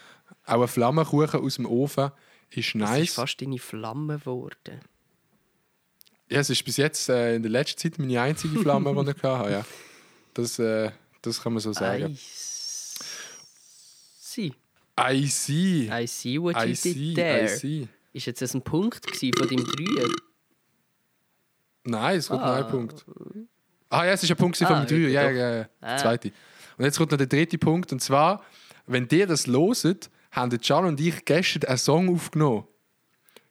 auch 0.45 0.61
ein 0.61 0.67
Flammenkuchen 0.67 1.39
aus 1.41 1.55
dem 1.55 1.65
Ofen 1.65 2.11
ist 2.51 2.67
Das 2.75 2.75
nice. 2.75 3.03
ist 3.09 3.15
fast 3.15 3.41
deine 3.41 3.57
Flamme 3.57 4.19
geworden. 4.19 4.79
Ja, 6.29 6.39
es 6.41 6.49
ist 6.49 6.63
bis 6.63 6.77
jetzt 6.77 7.09
äh, 7.09 7.35
in 7.35 7.41
der 7.41 7.51
letzten 7.51 7.79
Zeit 7.79 7.97
meine 7.99 8.21
einzige 8.21 8.59
Flamme, 8.59 8.93
die 8.93 9.11
ich 9.11 9.17
hatte. 9.23 9.51
Ja. 9.51 9.65
Das, 10.33 10.59
äh, 10.59 10.91
das 11.21 11.41
kann 11.41 11.53
man 11.53 11.61
so 11.61 11.73
sagen. 11.73 12.11
I 12.13 12.17
see. 14.19 14.53
I 14.99 15.27
see. 15.27 15.89
I 15.91 16.05
see 16.07 16.39
what 16.41 16.55
you 16.57 16.71
I 16.71 16.75
see, 16.75 16.93
did 16.93 17.15
there. 17.15 17.45
I 17.45 17.47
see. 17.47 17.87
Ist 18.13 18.25
jetzt 18.25 18.41
das 18.41 18.53
ein 18.53 18.61
Punkt 18.61 19.05
von 19.09 19.47
deinem 19.47 19.63
Dreier? 19.65 20.09
Nein, 21.83 22.17
es 22.17 22.27
kommt 22.27 22.41
noch 22.41 22.47
Ah. 22.49 22.57
ein 22.65 22.67
Punkt. 22.67 23.05
Ah 23.89 24.05
ja, 24.05 24.11
es 24.13 24.23
ist 24.23 24.29
ein 24.31 24.37
Punkt 24.37 24.61
Ah, 24.61 24.67
von 24.67 24.85
dem 24.85 24.87
Dreier. 24.87 25.09
Ja, 25.09 25.29
ja, 25.31 25.55
ja. 25.59 25.69
Ah. 25.81 25.97
Zweite. 25.97 26.31
Und 26.77 26.85
jetzt 26.85 26.97
kommt 26.97 27.11
noch 27.11 27.17
der 27.17 27.27
dritte 27.27 27.57
Punkt. 27.57 27.91
Und 27.91 28.01
zwar, 28.01 28.43
wenn 28.85 29.07
ihr 29.11 29.27
das 29.27 29.47
loset, 29.47 30.09
haben 30.31 30.55
Can 30.61 30.85
und 30.85 30.99
ich 30.99 31.25
gestern 31.25 31.63
einen 31.63 31.77
Song 31.77 32.13
aufgenommen. 32.13 32.65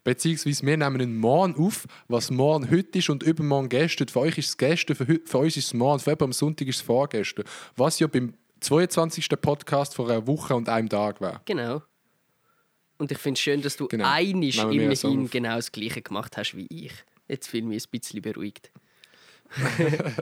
Beziehungsweise 0.05 0.65
wir 0.65 0.77
nehmen 0.77 1.01
einen 1.01 1.17
Morgen 1.17 1.57
auf, 1.57 1.87
was 2.07 2.31
morgen 2.31 2.71
heute 2.71 2.99
ist 2.99 3.11
und 3.11 3.25
übermorgen 3.25 3.69
gestern. 3.69 4.07
Für 4.07 4.21
euch 4.21 4.39
ist 4.39 4.51
es 4.51 4.57
gestern, 4.57 4.95
für, 4.95 5.21
für 5.25 5.39
uns 5.39 5.57
ist 5.57 5.67
es 5.67 5.75
morgen, 5.75 5.99
für 5.99 6.21
am 6.21 6.33
Sonntag 6.33 6.69
ist 6.69 6.77
es 6.77 6.83
vorgestern. 6.83 7.45
Was 7.75 7.99
ja 7.99 8.07
beim 8.07 8.35
22. 8.61 9.29
Podcast 9.41 9.97
vor 9.97 10.09
einer 10.09 10.25
Woche 10.29 10.55
und 10.55 10.69
einem 10.69 10.89
Tag 10.89 11.21
war. 11.21 11.43
Genau. 11.45 11.83
Und 12.99 13.11
ich 13.11 13.19
finde 13.19 13.37
es 13.37 13.41
schön, 13.41 13.63
dass 13.63 13.77
du 13.77 13.89
Genau. 13.89 14.09
einisch 14.09 14.59
immerhin 14.59 15.29
genau 15.29 15.57
das 15.57 15.73
Gleiche 15.73 16.03
gemacht 16.03 16.37
hast 16.37 16.57
wie 16.57 16.67
ich. 16.71 16.93
Jetzt 17.27 17.49
fühle 17.49 17.65
ich 17.65 17.69
mich 17.69 17.87
ein 17.87 17.91
bisschen 17.91 18.23
beruhigt. 18.23 18.71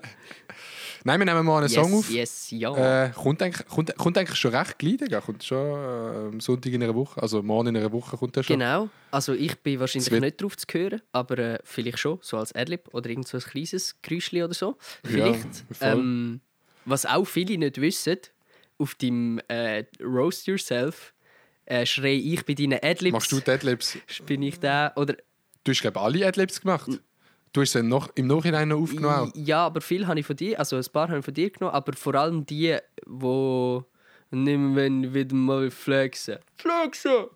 Nein, 1.07 1.21
wir 1.21 1.27
nehmen 1.27 1.45
mal 1.45 1.59
einen 1.63 1.71
Yes, 1.71 1.75
Song 1.75 1.95
auf. 1.99 2.11
yes, 2.11 2.51
ja. 2.51 3.05
Äh, 3.05 3.11
kommt, 3.11 3.43
eigentlich, 3.43 3.67
kommt, 3.69 3.95
kommt 3.97 4.17
eigentlich 4.17 4.39
schon 4.39 4.55
recht 4.55 4.79
gleich. 4.79 4.97
Kommt 5.25 5.45
schon 5.45 5.59
äh, 5.59 6.29
am 6.33 6.41
Sonntag 6.41 6.73
in 6.73 6.83
einer 6.83 6.95
Woche, 6.95 7.21
also 7.21 7.43
morgen 7.43 7.69
in 7.69 7.77
einer 7.77 7.93
Woche 7.93 8.17
kommt 8.17 8.35
der 8.37 8.43
schon. 8.43 8.59
Genau. 8.59 8.89
Also 9.11 9.35
ich 9.35 9.55
bin 9.61 9.79
wahrscheinlich 9.81 10.11
wird- 10.11 10.23
nicht 10.23 10.41
drauf 10.43 10.57
zu 10.57 10.67
hören, 10.73 11.03
aber 11.13 11.39
äh, 11.39 11.59
vielleicht 11.63 11.99
schon, 11.99 12.19
so 12.23 12.39
als 12.39 12.55
Adlib 12.55 12.89
oder 12.95 13.11
irgend 13.11 13.29
so 13.29 13.37
ein 13.37 13.43
kleines 13.43 13.97
Geräuschchen 14.01 14.43
oder 14.45 14.55
so. 14.55 14.79
Ja, 15.05 15.11
Vielleicht. 15.35 15.43
voll. 15.73 15.89
ähm, 15.89 16.41
was 16.87 17.05
auch 17.05 17.25
viele 17.27 17.59
nicht 17.59 17.79
wissen, 17.81 18.17
auf 18.79 18.95
deinem 18.95 19.41
äh, 19.49 19.85
Roast 20.03 20.47
Yourself 20.47 21.13
äh, 21.67 21.85
schreie 21.85 22.17
ich 22.17 22.45
bei 22.47 22.55
deinen 22.55 22.79
Adlibs. 22.83 23.13
Machst 23.13 23.31
du 23.33 23.41
Deadlips? 23.41 23.99
Bin 24.27 24.43
ich 24.43 24.59
da? 24.59 24.91
Oder 24.97 25.17
Du 25.65 25.71
hast, 25.73 25.81
glaube 25.83 25.99
ich, 25.99 26.03
alle 26.05 26.27
Adlibs 26.27 26.61
gemacht. 26.61 26.91
Du 27.55 27.61
hast 27.63 27.71
sie 27.73 27.83
noch, 27.83 28.11
im 28.17 28.27
Nachhinein 28.27 28.69
noch 28.69 28.81
aufgenommen. 28.83 29.33
Ja, 29.37 29.65
aber 29.65 29.81
viel 29.81 30.07
habe 30.07 30.19
ich 30.21 30.27
von 30.27 30.35
dir, 30.37 30.59
also 30.59 30.77
ein 30.77 30.85
paar 30.93 31.09
habe 31.09 31.21
ich 31.21 31.25
von 31.25 31.33
dir 31.33 31.49
genommen, 31.51 31.75
aber 31.75 31.93
vor 31.95 32.15
allem 32.17 32.45
die, 32.45 32.77
wo 33.07 33.85
nimm 34.31 34.75
wenn 34.77 35.15
wieder 35.15 35.35
mal 35.37 35.71
flexen. 35.71 36.39
Flexen! 36.57 37.27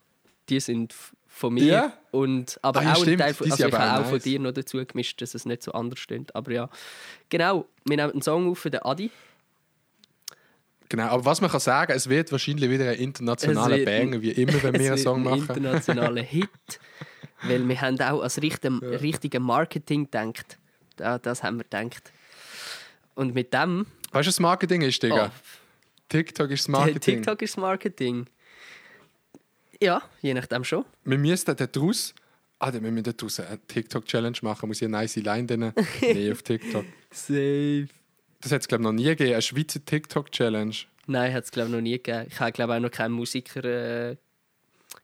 Die 0.49 0.59
sind 0.59 0.93
von 1.29 1.55
mir. 1.55 1.65
Ja? 1.65 1.93
Und, 2.11 2.59
aber 2.63 2.81
Ah, 2.81 2.83
ja, 2.83 2.93
auch 2.93 2.97
ein 2.97 3.03
stimmt. 3.03 3.21
Teil 3.21 3.35
von, 3.35 3.45
Die 3.47 3.53
also 3.53 3.67
ich 3.69 3.73
habe 3.73 3.85
auch 3.93 4.01
auch 4.01 4.05
von 4.07 4.15
nice. 4.15 4.23
dir 4.25 4.41
noch 4.41 4.51
dazu 4.53 4.85
gemischt, 4.85 5.23
dass 5.23 5.35
es 5.37 5.45
nicht 5.47 5.63
so 5.63 5.71
anders 5.71 6.01
stimmt. 6.01 6.35
Aber 6.35 6.51
ja. 6.51 6.69
Genau, 7.29 7.67
wir 7.85 7.97
nehmen 7.97 8.11
einen 8.13 8.23
Song 8.23 8.51
auf 8.51 8.59
für 8.59 8.71
den 8.71 8.83
Adi. 8.83 9.11
Genau, 10.89 11.05
aber 11.05 11.25
was 11.27 11.41
man 11.41 11.51
kann 11.51 11.61
sagen, 11.61 11.93
es 11.95 12.09
wird 12.09 12.33
wahrscheinlich 12.33 12.69
wieder 12.71 12.89
ein 12.91 12.97
internationaler 12.99 13.77
ein- 13.77 13.85
Banger, 13.85 14.21
wie 14.23 14.31
immer, 14.33 14.61
wenn 14.63 14.73
wir 14.75 14.81
einen 14.87 14.95
Es 14.95 15.03
Song 15.05 15.23
wird 15.25 15.33
ein 15.35 15.39
machen. 15.41 15.57
internationaler 15.57 16.23
Hit. 16.25 16.49
Weil 17.43 17.69
wir 17.69 17.81
haben 17.81 18.01
auch 18.01 18.23
als 18.23 18.41
richtigen, 18.43 18.79
richtigen 18.79 19.43
Marketing 19.43 20.05
gedacht. 20.05 20.59
Da, 20.97 21.19
das 21.19 21.43
haben 21.43 21.59
wir 21.59 21.65
gedacht. 21.65 22.13
Und 23.15 23.35
mit 23.35 23.53
dem... 23.53 23.87
Weißt 24.11 24.13
du, 24.13 24.19
was 24.19 24.27
das 24.27 24.41
Marketing 24.41 24.83
ist, 24.83 25.03
Digga? 25.03 25.27
Oh, 25.27 25.31
TikTok 26.09 26.51
ist 26.51 26.65
das 26.65 26.69
Marketing. 26.69 27.01
TikTok 27.17 27.43
ist 27.43 27.57
Marketing. 27.57 28.27
Ja, 29.81 30.03
je 30.23 30.35
nachdem 30.35 30.65
schon. 30.65 30.85
Wir 31.05 31.19
müssen 31.19 31.57
daraus. 31.57 32.15
Ah, 32.59 32.73
wir 32.73 32.81
müssen 32.81 33.15
daraus 33.17 33.39
eine 33.39 33.59
TikTok-Challenge 33.67 34.39
machen. 34.43 34.69
Muss 34.69 34.79
ich 34.79 34.87
eine 34.87 34.97
nice 34.97 35.17
Line 35.17 35.47
drin 35.47 35.73
nehmen 36.01 36.33
auf 36.33 36.43
TikTok. 36.43 36.85
Safe. 37.13 37.87
Das 38.41 38.53
hat 38.53 38.63
es, 38.63 38.69
glaube 38.69 38.83
ich, 38.83 38.87
noch 38.87 38.93
nie 38.93 39.05
gegeben. 39.05 39.33
Eine 39.33 39.43
Schweizer 39.43 39.85
TikTok-Challenge. 39.85 40.75
Nein, 41.07 41.33
hat 41.33 41.45
es 41.45 41.51
glaube 41.51 41.69
ich 41.69 41.75
noch 41.75 41.81
nie 41.81 41.93
gegeben. 41.93 42.27
Ich 42.29 42.41
habe 42.41 42.53
glaube 42.53 42.75
auch 42.75 42.81
noch 42.81 42.91
keinen 42.91 43.13
Musiker 43.13 43.65
äh, 43.65 44.17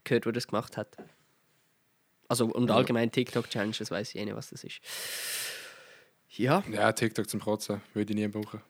gehört, 0.05 0.27
der 0.27 0.33
das 0.33 0.47
gemacht 0.47 0.77
hat. 0.77 0.97
Also 2.29 2.47
und 2.47 2.71
allgemein 2.71 3.11
TikTok 3.11 3.51
Challenge, 3.51 3.75
das 3.79 3.91
weiß 3.91 4.11
ich 4.11 4.17
eh 4.21 4.25
nicht, 4.25 4.37
was 4.37 4.51
das 4.51 4.65
ist. 4.65 4.81
Ja, 6.31 6.63
Ja, 6.73 6.93
TikTok 6.93 7.29
zum 7.29 7.41
Kotzen. 7.41 7.81
Würde 7.93 8.13
ich 8.13 8.19
nie 8.19 8.29
brauchen. 8.29 8.61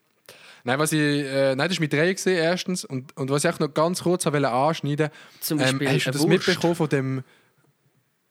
Nein, 0.64 0.78
was 0.78 0.92
ich, 0.92 1.00
äh, 1.00 1.54
nein, 1.54 1.68
das 1.68 1.76
war 1.76 1.82
mit 1.82 1.92
drei 1.92 2.12
gesehen 2.12 2.38
erstens. 2.38 2.84
Und, 2.86 3.14
und 3.16 3.30
was 3.30 3.44
ich 3.44 3.50
auch 3.50 3.58
noch 3.58 3.72
ganz 3.72 4.02
kurz 4.02 4.24
wollte 4.24 4.48
anschneiden 4.48 5.10
zum 5.40 5.60
ähm, 5.60 5.78
Beispiel 5.78 5.88
Hast 5.88 6.06
du 6.06 6.10
das 6.12 6.20
Wurst. 6.22 6.30
mitbekommen 6.30 6.74
von 6.74 6.88
dem. 6.88 7.22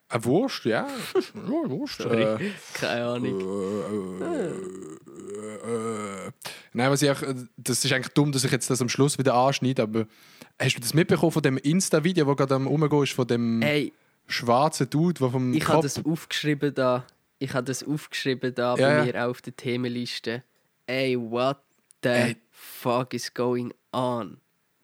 Eine 0.09 0.25
Wurst, 0.25 0.65
ja. 0.65 0.87
ja 1.15 1.69
Wurst. 1.69 1.99
Äh, 2.01 2.37
Keine 2.73 3.05
Ahnung. 3.05 4.21
äh, 4.21 4.51
nein, 6.73 6.91
was 6.91 7.01
ich 7.01 7.09
auch, 7.11 7.21
äh, 7.21 7.35
das 7.57 7.83
ist 7.85 7.93
eigentlich 7.93 8.13
dumm, 8.13 8.31
dass 8.31 8.43
ich 8.43 8.51
jetzt 8.51 8.69
das 8.69 8.81
am 8.81 8.89
Schluss 8.89 9.17
wieder 9.17 9.33
anschneide, 9.35 9.83
aber 9.83 10.05
hast 10.59 10.75
du 10.75 10.81
das 10.81 10.93
mitbekommen 10.93 11.31
von 11.31 11.41
dem 11.41 11.57
Insta-Video, 11.57 12.25
das 12.25 12.37
gerade 12.37 12.55
am 12.55 12.67
Rumgehen 12.67 13.03
ist, 13.03 13.13
von 13.13 13.27
dem 13.27 13.61
Ey, 13.61 13.93
schwarzen 14.27 14.89
Dude, 14.89 15.19
der 15.19 15.29
vom 15.29 15.53
ich 15.53 15.67
habe 15.67 15.81
das 15.81 16.03
aufgeschrieben 16.03 16.73
da. 16.73 17.05
Ich 17.39 17.53
habe 17.53 17.65
das 17.65 17.83
aufgeschrieben 17.83 18.55
da 18.55 18.75
Ja, 18.75 18.87
bei 18.87 18.97
ja. 18.97 19.05
mir 19.05 19.27
auf 19.27 19.41
der 19.41 19.55
Themenliste. 19.55 20.43
Ey, 20.85 21.19
what 21.19 21.57
the 22.03 22.09
Ey. 22.09 22.37
fuck 22.51 23.13
is 23.13 23.33
going 23.33 23.73
on? 23.91 24.37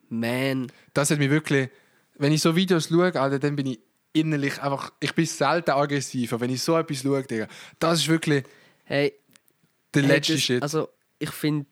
Man. 0.09 0.71
Das 0.93 1.11
hat 1.11 1.19
mich 1.19 1.29
wirklich... 1.29 1.69
Wenn 2.17 2.33
ich 2.33 2.41
so 2.41 2.55
Videos 2.55 2.89
schaue, 2.89 3.15
Alter, 3.15 3.39
dann 3.39 3.55
bin 3.55 3.67
ich 3.67 3.79
innerlich 4.11 4.61
einfach... 4.61 4.91
Ich 4.99 5.13
bin 5.13 5.25
selten 5.25 5.71
aggressiv, 5.71 6.33
aber 6.33 6.41
wenn 6.41 6.49
ich 6.49 6.61
so 6.61 6.77
etwas 6.77 7.01
schaue, 7.01 7.23
Digga, 7.23 7.47
das 7.79 7.99
ist 7.99 8.07
wirklich 8.07 8.43
Hey, 8.89 9.13
der 9.93 10.01
Hey, 10.01 10.11
letzte 10.11 10.33
das, 10.33 10.41
Shit. 10.41 10.63
Also, 10.63 10.89
ich 11.19 11.29
finde, 11.29 11.67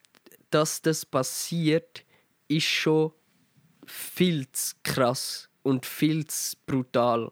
dass 0.51 0.82
das 0.84 1.03
passiert, 1.05 2.05
ist 2.47 2.65
schon 2.65 3.11
viel 3.88 4.47
zu 4.51 4.76
krass 4.84 5.49
und 5.63 5.86
viel 5.86 6.28
zu 6.28 6.55
brutal. 6.65 7.32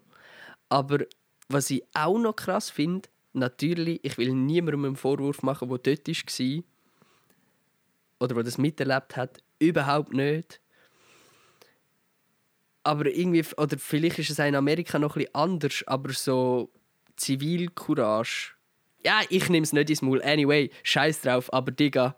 Aber 0.69 1.05
was 1.47 1.69
ich 1.69 1.83
auch 1.93 2.17
noch 2.17 2.35
krass 2.35 2.69
finde, 2.69 3.09
natürlich, 3.33 3.99
ich 4.03 4.17
will 4.17 4.33
niemandem 4.33 4.85
einen 4.85 4.95
Vorwurf 4.95 5.43
machen, 5.43 5.69
der 5.69 5.77
dort 5.77 6.07
war 6.07 6.63
oder 8.19 8.35
der 8.35 8.43
das 8.43 8.57
miterlebt 8.57 9.15
hat, 9.15 9.43
überhaupt 9.59 10.13
nicht. 10.13 10.61
Aber 12.83 13.07
irgendwie, 13.07 13.43
oder 13.57 13.77
vielleicht 13.77 14.19
ist 14.19 14.29
es 14.29 14.39
in 14.39 14.55
Amerika 14.55 14.99
noch 14.99 15.15
bisschen 15.15 15.33
anders, 15.33 15.83
aber 15.87 16.13
so 16.13 16.71
Zivilcourage. 17.15 18.53
Ja, 19.03 19.21
ich 19.29 19.49
nehme 19.49 19.63
es 19.63 19.73
nicht 19.73 19.89
ins 19.89 20.01
Maul. 20.01 20.21
Anyway, 20.21 20.71
scheiß 20.83 21.21
drauf, 21.21 21.51
aber 21.53 21.71
Digga. 21.71 22.15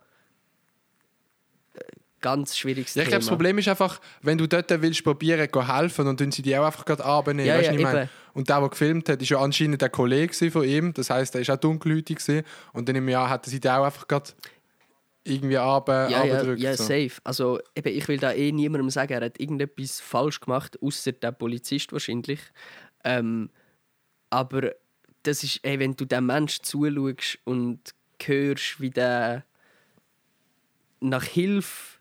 Ganz 2.28 2.58
schwieriges 2.58 2.94
Ja, 2.96 3.04
ich 3.04 3.08
Thema. 3.08 3.20
glaube, 3.20 3.22
das 3.22 3.30
Problem 3.30 3.58
ist 3.58 3.68
einfach, 3.70 4.02
wenn 4.22 4.38
du 4.38 4.48
dort 4.48 4.70
willst 4.82 5.02
probieren, 5.04 5.48
helfen 5.66 6.08
und 6.08 6.20
dann 6.20 6.32
sie 6.32 6.42
die 6.42 6.58
auch 6.58 6.66
einfach 6.66 6.84
gerade 6.84 7.06
abnehmen. 7.06 7.48
Ja, 7.48 7.56
weißt 7.58 7.68
ja, 7.68 7.74
ich 7.74 7.80
eben. 7.80 8.10
Und 8.34 8.50
der, 8.50 8.60
der 8.60 8.70
gefilmt 8.70 9.08
hat, 9.08 9.22
ist 9.22 9.30
ja 9.30 9.40
anscheinend 9.40 9.82
der 9.82 9.90
Kollege 9.90 10.52
von 10.52 10.64
ihm. 10.66 10.94
Das 10.94 11.10
heißt, 11.10 11.36
er 11.36 11.42
ist 11.42 11.50
auch 11.50 11.58
dunkelhäutig 11.58 12.18
gewesen. 12.18 12.44
Und 12.74 12.90
dann 12.90 12.98
im 12.98 13.08
Jahr 13.08 13.30
hat 13.30 13.48
er 13.48 13.50
sie 13.50 13.62
die 13.62 13.70
auch 13.70 13.86
einfach 13.86 14.08
gerade 14.08 14.32
irgendwie 15.24 15.56
runter, 15.56 16.10
ja, 16.10 16.26
ja, 16.26 16.54
ja, 16.54 16.76
so. 16.76 16.84
safe. 16.84 17.14
Also, 17.24 17.60
eben, 17.76 17.96
ich 17.96 18.08
will 18.08 18.18
da 18.18 18.34
eh 18.34 18.52
niemandem 18.52 18.90
sagen, 18.90 19.14
er 19.14 19.26
hat 19.26 19.40
irgendetwas 19.40 20.00
falsch 20.00 20.40
gemacht, 20.40 20.82
außer 20.82 21.14
der 21.14 21.32
Polizist 21.32 21.92
wahrscheinlich. 21.92 22.40
Ähm, 23.04 23.50
aber 24.30 24.74
das 25.24 25.44
ist, 25.44 25.60
ey, 25.64 25.80
wenn 25.80 25.96
du 25.96 26.06
dem 26.06 26.26
Menschen 26.26 26.64
zuschaust 26.64 27.40
und 27.44 27.80
hörst, 28.24 28.80
wie 28.80 28.90
der 28.90 29.46
nach 31.00 31.24
Hilfe 31.24 31.97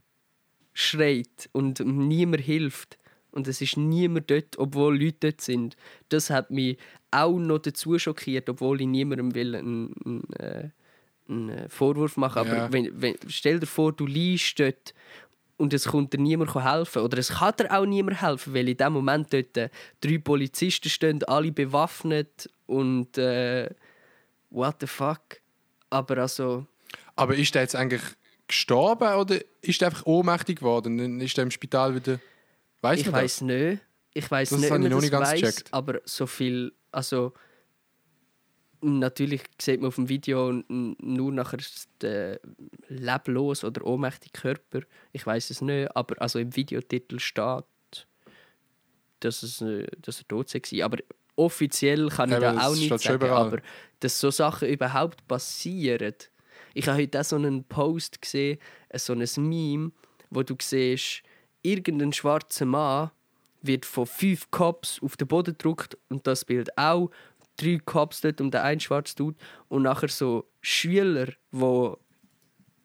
schreit 0.78 1.48
und 1.52 1.80
niemand 1.80 2.42
hilft 2.42 2.98
und 3.30 3.48
es 3.48 3.62
ist 3.62 3.76
niemand 3.78 4.30
dort, 4.30 4.58
obwohl 4.58 4.98
Leute 5.02 5.30
dort 5.30 5.40
sind, 5.40 5.74
das 6.10 6.28
hat 6.28 6.50
mich 6.50 6.76
auch 7.10 7.38
noch 7.38 7.58
dazu 7.60 7.98
schockiert, 7.98 8.48
obwohl 8.50 8.80
ich 8.82 8.86
niemandem 8.86 9.34
will 9.34 9.54
einen, 9.56 9.94
einen, 10.04 10.34
äh, 10.38 10.68
einen 11.28 11.68
Vorwurf 11.70 12.18
machen. 12.18 12.40
Aber 12.40 12.56
Ja. 12.56 12.72
wenn, 12.72 13.00
wenn, 13.00 13.16
stell 13.28 13.58
dir 13.58 13.66
vor, 13.66 13.92
du 13.92 14.04
liegst 14.06 14.58
dort 14.60 14.92
und 15.56 15.72
es 15.72 15.86
kommt 15.86 16.12
dir 16.12 16.18
niemand 16.20 16.54
helfen. 16.54 17.00
Oder 17.02 17.16
es 17.16 17.30
kann 17.30 17.54
dir 17.58 17.70
auch 17.74 17.86
niemand 17.86 18.20
helfen, 18.20 18.52
weil 18.52 18.68
in 18.68 18.76
dem 18.76 18.92
Moment 18.92 19.32
dort 19.32 19.70
drei 20.02 20.18
Polizisten 20.18 20.90
stehen, 20.90 21.24
alle 21.24 21.52
bewaffnet 21.52 22.50
und 22.66 23.16
äh, 23.16 23.70
what 24.50 24.76
the 24.80 24.86
fuck. 24.86 25.40
Aber 25.88 26.18
also, 26.18 26.66
Aber 27.14 27.34
ist 27.34 27.54
der 27.54 27.62
jetzt 27.62 27.76
eigentlich 27.76 28.02
gestorben 28.48 29.14
oder 29.14 29.38
ist 29.62 29.82
er 29.82 29.88
einfach 29.88 30.06
ohnmächtig 30.06 30.58
geworden? 30.60 30.98
Dann 30.98 31.20
ist 31.20 31.36
er 31.38 31.44
im 31.44 31.50
Spital 31.50 31.94
wieder. 31.94 32.20
Weißt 32.82 33.02
ich 33.02 33.12
weiß 33.12 33.40
nicht. 33.42 33.82
Ich 34.14 34.30
weiß 34.30 34.52
nicht, 34.52 34.70
habe 34.70 34.80
ob 34.80 34.84
ich 34.86 34.90
noch 34.90 35.00
nicht 35.00 35.10
ganz 35.10 35.28
weiss, 35.28 35.40
gecheckt. 35.40 35.74
aber 35.74 36.00
so 36.04 36.26
viel, 36.26 36.72
also 36.90 37.34
natürlich 38.80 39.42
sieht 39.60 39.80
man 39.80 39.88
auf 39.88 39.96
dem 39.96 40.08
Video 40.08 40.62
nur 40.68 41.32
nachher 41.32 41.58
den 42.00 42.38
leblos 42.88 43.64
oder 43.64 43.84
ohnmächtigen 43.84 44.40
Körper. 44.40 44.80
Ich 45.12 45.26
weiß 45.26 45.50
es 45.50 45.60
nicht, 45.60 45.94
aber 45.94 46.20
also 46.22 46.38
im 46.38 46.54
Videotitel 46.56 47.18
steht, 47.18 47.64
dass, 49.20 49.42
es, 49.42 49.60
äh, 49.60 49.86
dass 50.00 50.20
er 50.20 50.28
tot 50.28 50.54
war. 50.54 50.84
Aber 50.84 50.98
offiziell 51.36 52.08
kann 52.08 52.30
ich 52.30 52.36
Eben, 52.36 52.42
da 52.56 52.66
auch 52.66 52.74
nicht 52.74 52.98
sagen. 52.98 53.14
überall. 53.16 53.46
Aber 53.46 53.58
dass 54.00 54.18
so 54.18 54.30
Sachen 54.30 54.68
überhaupt 54.68 55.26
passieren. 55.26 56.14
Ich 56.76 56.86
habe 56.88 57.00
heute 57.00 57.18
auch 57.18 57.24
so 57.24 57.36
einen 57.36 57.64
Post 57.64 58.20
gesehen, 58.20 58.58
äh, 58.90 58.98
so 58.98 59.14
ein 59.14 59.24
Meme, 59.48 59.92
wo 60.28 60.42
du 60.42 60.54
siehst, 60.60 61.22
irgendein 61.62 62.12
schwarzer 62.12 62.66
Mann 62.66 63.10
wird 63.62 63.86
von 63.86 64.04
fünf 64.04 64.50
Cops 64.50 65.00
auf 65.02 65.16
den 65.16 65.26
Boden 65.26 65.56
gedrückt 65.56 65.96
und 66.10 66.26
das 66.26 66.44
Bild 66.44 66.76
auch. 66.76 67.10
Drei 67.56 67.80
Cops 67.82 68.20
dort 68.20 68.42
und 68.42 68.52
der 68.52 68.64
ein 68.64 68.78
schwarz 68.78 69.14
Dude. 69.14 69.38
Und 69.68 69.84
nachher 69.84 70.10
so 70.10 70.44
Schüler, 70.60 71.28
die 71.50 71.92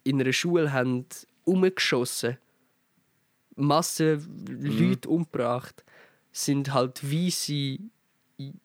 in 0.06 0.22
einer 0.22 0.32
Schule 0.32 0.72
haben 0.72 1.06
umgeschossen, 1.44 2.38
Massen 3.58 4.26
Leute 4.48 5.10
umgebracht, 5.10 5.84
sind 6.32 6.74
halt 6.74 7.04
weiße, 7.04 7.78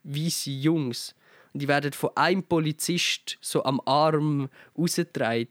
weiße 0.04 0.50
Jungs. 0.52 1.16
Die 1.58 1.68
werden 1.68 1.92
von 1.92 2.10
einem 2.14 2.42
Polizist 2.42 3.38
so 3.40 3.64
am 3.64 3.80
Arm 3.84 4.48
rausgetragen, 4.76 5.48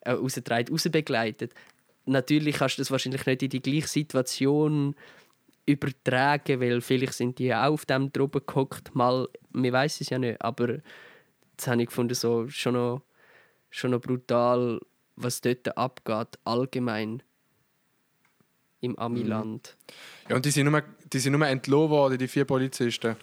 äh, 0.00 0.12
rausbegleitet. 0.12 1.52
Natürlich 2.06 2.56
kannst 2.56 2.78
du 2.78 2.82
das 2.82 2.90
wahrscheinlich 2.90 3.26
nicht 3.26 3.42
in 3.42 3.50
die 3.50 3.62
gleiche 3.62 3.88
Situation 3.88 4.94
übertragen, 5.66 6.60
weil 6.60 6.80
vielleicht 6.80 7.14
sind 7.14 7.38
die 7.38 7.54
auch 7.54 7.72
auf 7.72 7.84
dem 7.84 8.10
drüber 8.12 8.40
gehockt, 8.40 8.94
mal, 8.94 9.28
wir 9.52 9.72
weiß 9.72 10.00
es 10.00 10.08
ja 10.08 10.18
nicht, 10.18 10.40
aber 10.40 10.78
das 11.56 11.66
habe 11.66 11.82
ich 11.82 11.88
gefunden, 11.88 12.14
so 12.14 12.48
schon 12.48 12.74
noch 12.74 13.02
schon 13.70 13.90
noch 13.90 14.00
brutal, 14.00 14.80
was 15.16 15.40
dort 15.40 15.76
abgeht, 15.76 16.38
allgemein 16.44 17.22
im 18.80 18.98
Amiland. 18.98 19.76
Ja, 20.28 20.36
und 20.36 20.44
die 20.44 20.50
sind 20.50 20.70
nur, 20.70 20.82
die 21.12 21.18
sind 21.18 21.32
nur 21.32 21.46
entlohnt 21.46 21.90
worden, 21.90 22.18
die 22.18 22.28
vier 22.28 22.44
Polizisten. 22.44 23.16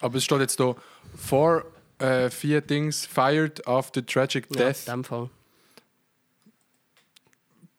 Aber 0.00 0.16
es 0.16 0.24
steht 0.24 0.40
jetzt 0.40 0.56
hier, 0.56 0.76
four, 1.16 1.64
äh, 1.98 2.30
vier 2.30 2.60
Dings 2.60 3.06
fired 3.06 3.66
after 3.66 4.04
tragic 4.04 4.46
Ja, 4.50 4.66
death. 4.66 4.86
in 4.86 4.92
dem 4.92 5.04
Fall. 5.04 5.30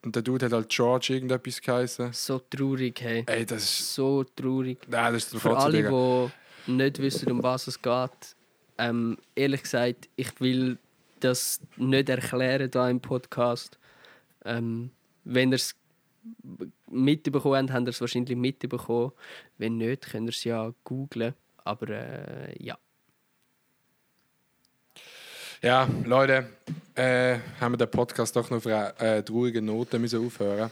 und 0.03 0.15
der 0.15 0.23
Dude 0.23 0.45
hat 0.45 0.53
halt 0.53 0.69
George 0.69 1.14
irgendetwas 1.14 1.61
geheißen. 1.61 2.11
So 2.14 2.39
traurig, 2.39 2.99
hey. 3.02 3.23
Ey, 3.27 3.45
das 3.45 3.64
ist. 3.64 3.93
So 3.95 4.23
traurig. 4.23 4.80
Nein, 4.88 5.14
das 5.14 5.31
ist 5.34 5.41
Für 5.41 5.57
alle, 5.57 5.84
die 6.68 6.72
nicht 6.72 6.99
wissen, 6.99 7.31
um 7.31 7.43
was 7.43 7.68
es 7.68 7.81
geht, 7.81 8.35
ähm, 8.77 9.18
ehrlich 9.35 9.64
gesagt, 9.64 10.10
ich 10.15 10.39
will 10.41 10.77
das 11.19 11.60
nicht 11.77 12.10
erklären 12.10 12.69
da 12.72 12.89
im 12.89 12.99
Podcast. 12.99 13.77
Ähm, 14.43 14.89
wenn 15.23 15.52
ihr 15.52 15.56
es 15.56 15.76
mitbekommen 16.89 17.68
habt, 17.69 17.72
habt 17.72 17.88
ihr 17.88 17.89
es 17.89 18.02
wahrscheinlich 18.02 18.35
mitbekommen. 18.35 19.11
Wenn 19.60 19.77
nicht, 19.77 20.10
könnt 20.10 20.27
ihr 20.27 20.30
es 20.30 20.43
ja 20.43 20.73
googlen. 20.84 21.35
Aber 21.64 21.89
äh, 21.89 22.56
ja. 22.64 22.77
Ja, 25.63 25.88
Leute, 26.05 26.49
äh, 26.95 27.38
haben 27.59 27.73
wir 27.73 27.77
den 27.77 27.91
Podcast 27.91 28.35
doch 28.35 28.49
noch 28.49 28.57
auf 28.57 28.65
einer 28.65 28.99
äh, 28.99 29.23
traurigen 29.23 29.63
Note 29.65 29.99
müssen 29.99 30.25
aufhören. 30.25 30.71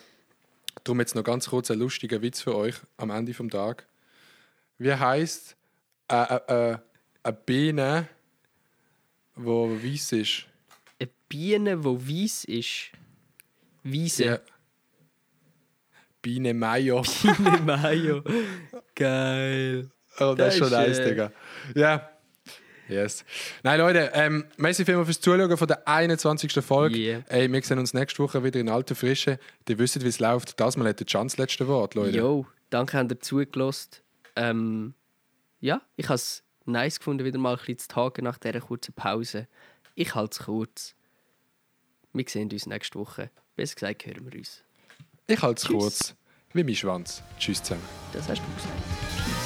Darum 0.84 1.00
jetzt 1.00 1.14
noch 1.14 1.24
ganz 1.24 1.48
kurz 1.48 1.70
ein 1.70 1.78
lustiger 1.78 2.20
Witz 2.24 2.42
für 2.42 2.56
euch 2.56 2.74
am 2.98 3.12
Ende 3.12 3.36
vom 3.36 3.52
Tag. 3.52 3.86
Wie 4.80 4.92
heißt 4.92 5.56
äh, 6.08 6.16
äh, 6.16 6.72
äh, 6.72 6.78
eine 7.22 7.38
Biene, 7.46 8.08
wo 9.36 9.70
weiß 9.70 10.14
ist? 10.14 10.48
Eine 11.00 11.12
Biene, 11.28 11.78
die 11.78 11.86
weiß 11.86 12.46
ist. 12.46 12.92
Weise. 13.84 14.26
Ja. 14.26 14.40
Biene 16.20 16.56
Mayo. 16.56 17.04
Biene 17.22 17.60
Mayo. 17.64 18.24
Geil. 18.96 19.92
Oh, 20.20 20.34
das, 20.34 20.38
Das 20.38 20.54
ist 20.56 20.60
schon 20.60 20.72
nice, 20.72 20.98
äh, 20.98 21.10
Digga. 21.10 21.32
Ja. 21.76 22.10
Yes. 22.90 23.24
Nein, 23.64 23.80
Leute, 23.80 24.12
ähm, 24.14 24.46
merci 24.58 24.84
vielmals 24.84 25.08
fürs 25.08 25.22
Zuschauen 25.22 25.56
von 25.58 25.68
der 25.68 25.88
21. 25.88 26.52
Folge. 26.64 26.98
Yeah. 26.98 27.24
Ey, 27.30 27.52
wir 27.52 27.62
sehen 27.62 27.80
uns 27.80 27.94
nächste 27.94 28.22
Woche 28.24 28.44
wieder 28.44 28.60
in 28.60 28.68
alter 28.68 28.96
Frische. 28.96 29.40
Die 29.68 29.78
wissen, 29.78 30.02
wie 30.04 30.08
es 30.08 30.20
läuft. 30.20 30.60
Das 30.60 30.76
Mal 30.76 30.88
hat 30.90 31.00
der 31.00 31.06
Chance 31.06 31.38
das 31.38 31.44
letzte 31.44 31.68
Wort, 31.68 31.94
Leute. 31.96 32.18
Jo, 32.18 32.48
danke, 32.70 32.98
habt 32.98 33.12
ihr 33.12 33.20
zugelassen. 33.20 33.92
Ähm, 34.36 34.94
ja, 35.60 35.82
ich 35.96 36.06
habe 36.06 36.16
es 36.16 36.44
nice 36.66 37.00
gefunden, 37.00 37.26
wieder 37.26 37.38
mal 37.38 37.52
ein 37.52 37.58
bisschen 37.58 37.78
zu 37.78 37.88
tagen 37.90 38.24
nach 38.24 38.38
dieser 38.38 38.62
kurzen 38.62 38.94
Pause. 38.94 39.48
Ich 39.96 40.16
halte 40.16 40.40
es 40.40 40.46
kurz. 40.46 40.96
Wir 42.14 42.26
sehen 42.28 42.50
uns 42.52 42.66
nächste 42.66 42.98
Woche. 42.98 43.30
Besser 43.56 43.76
gesagt, 43.76 44.06
hören 44.06 44.32
wir 44.32 44.40
uns. 44.40 44.64
Ich 45.28 45.42
halte 45.42 45.62
es 45.62 45.68
kurz. 45.68 46.16
Wie 46.54 46.64
mein 46.64 46.76
Schwanz. 46.76 47.22
Tschüss 47.38 47.62
zusammen. 47.62 47.84
Das 48.14 48.28
hast 48.28 48.42
du 48.42 48.56
gesagt. 48.56 49.39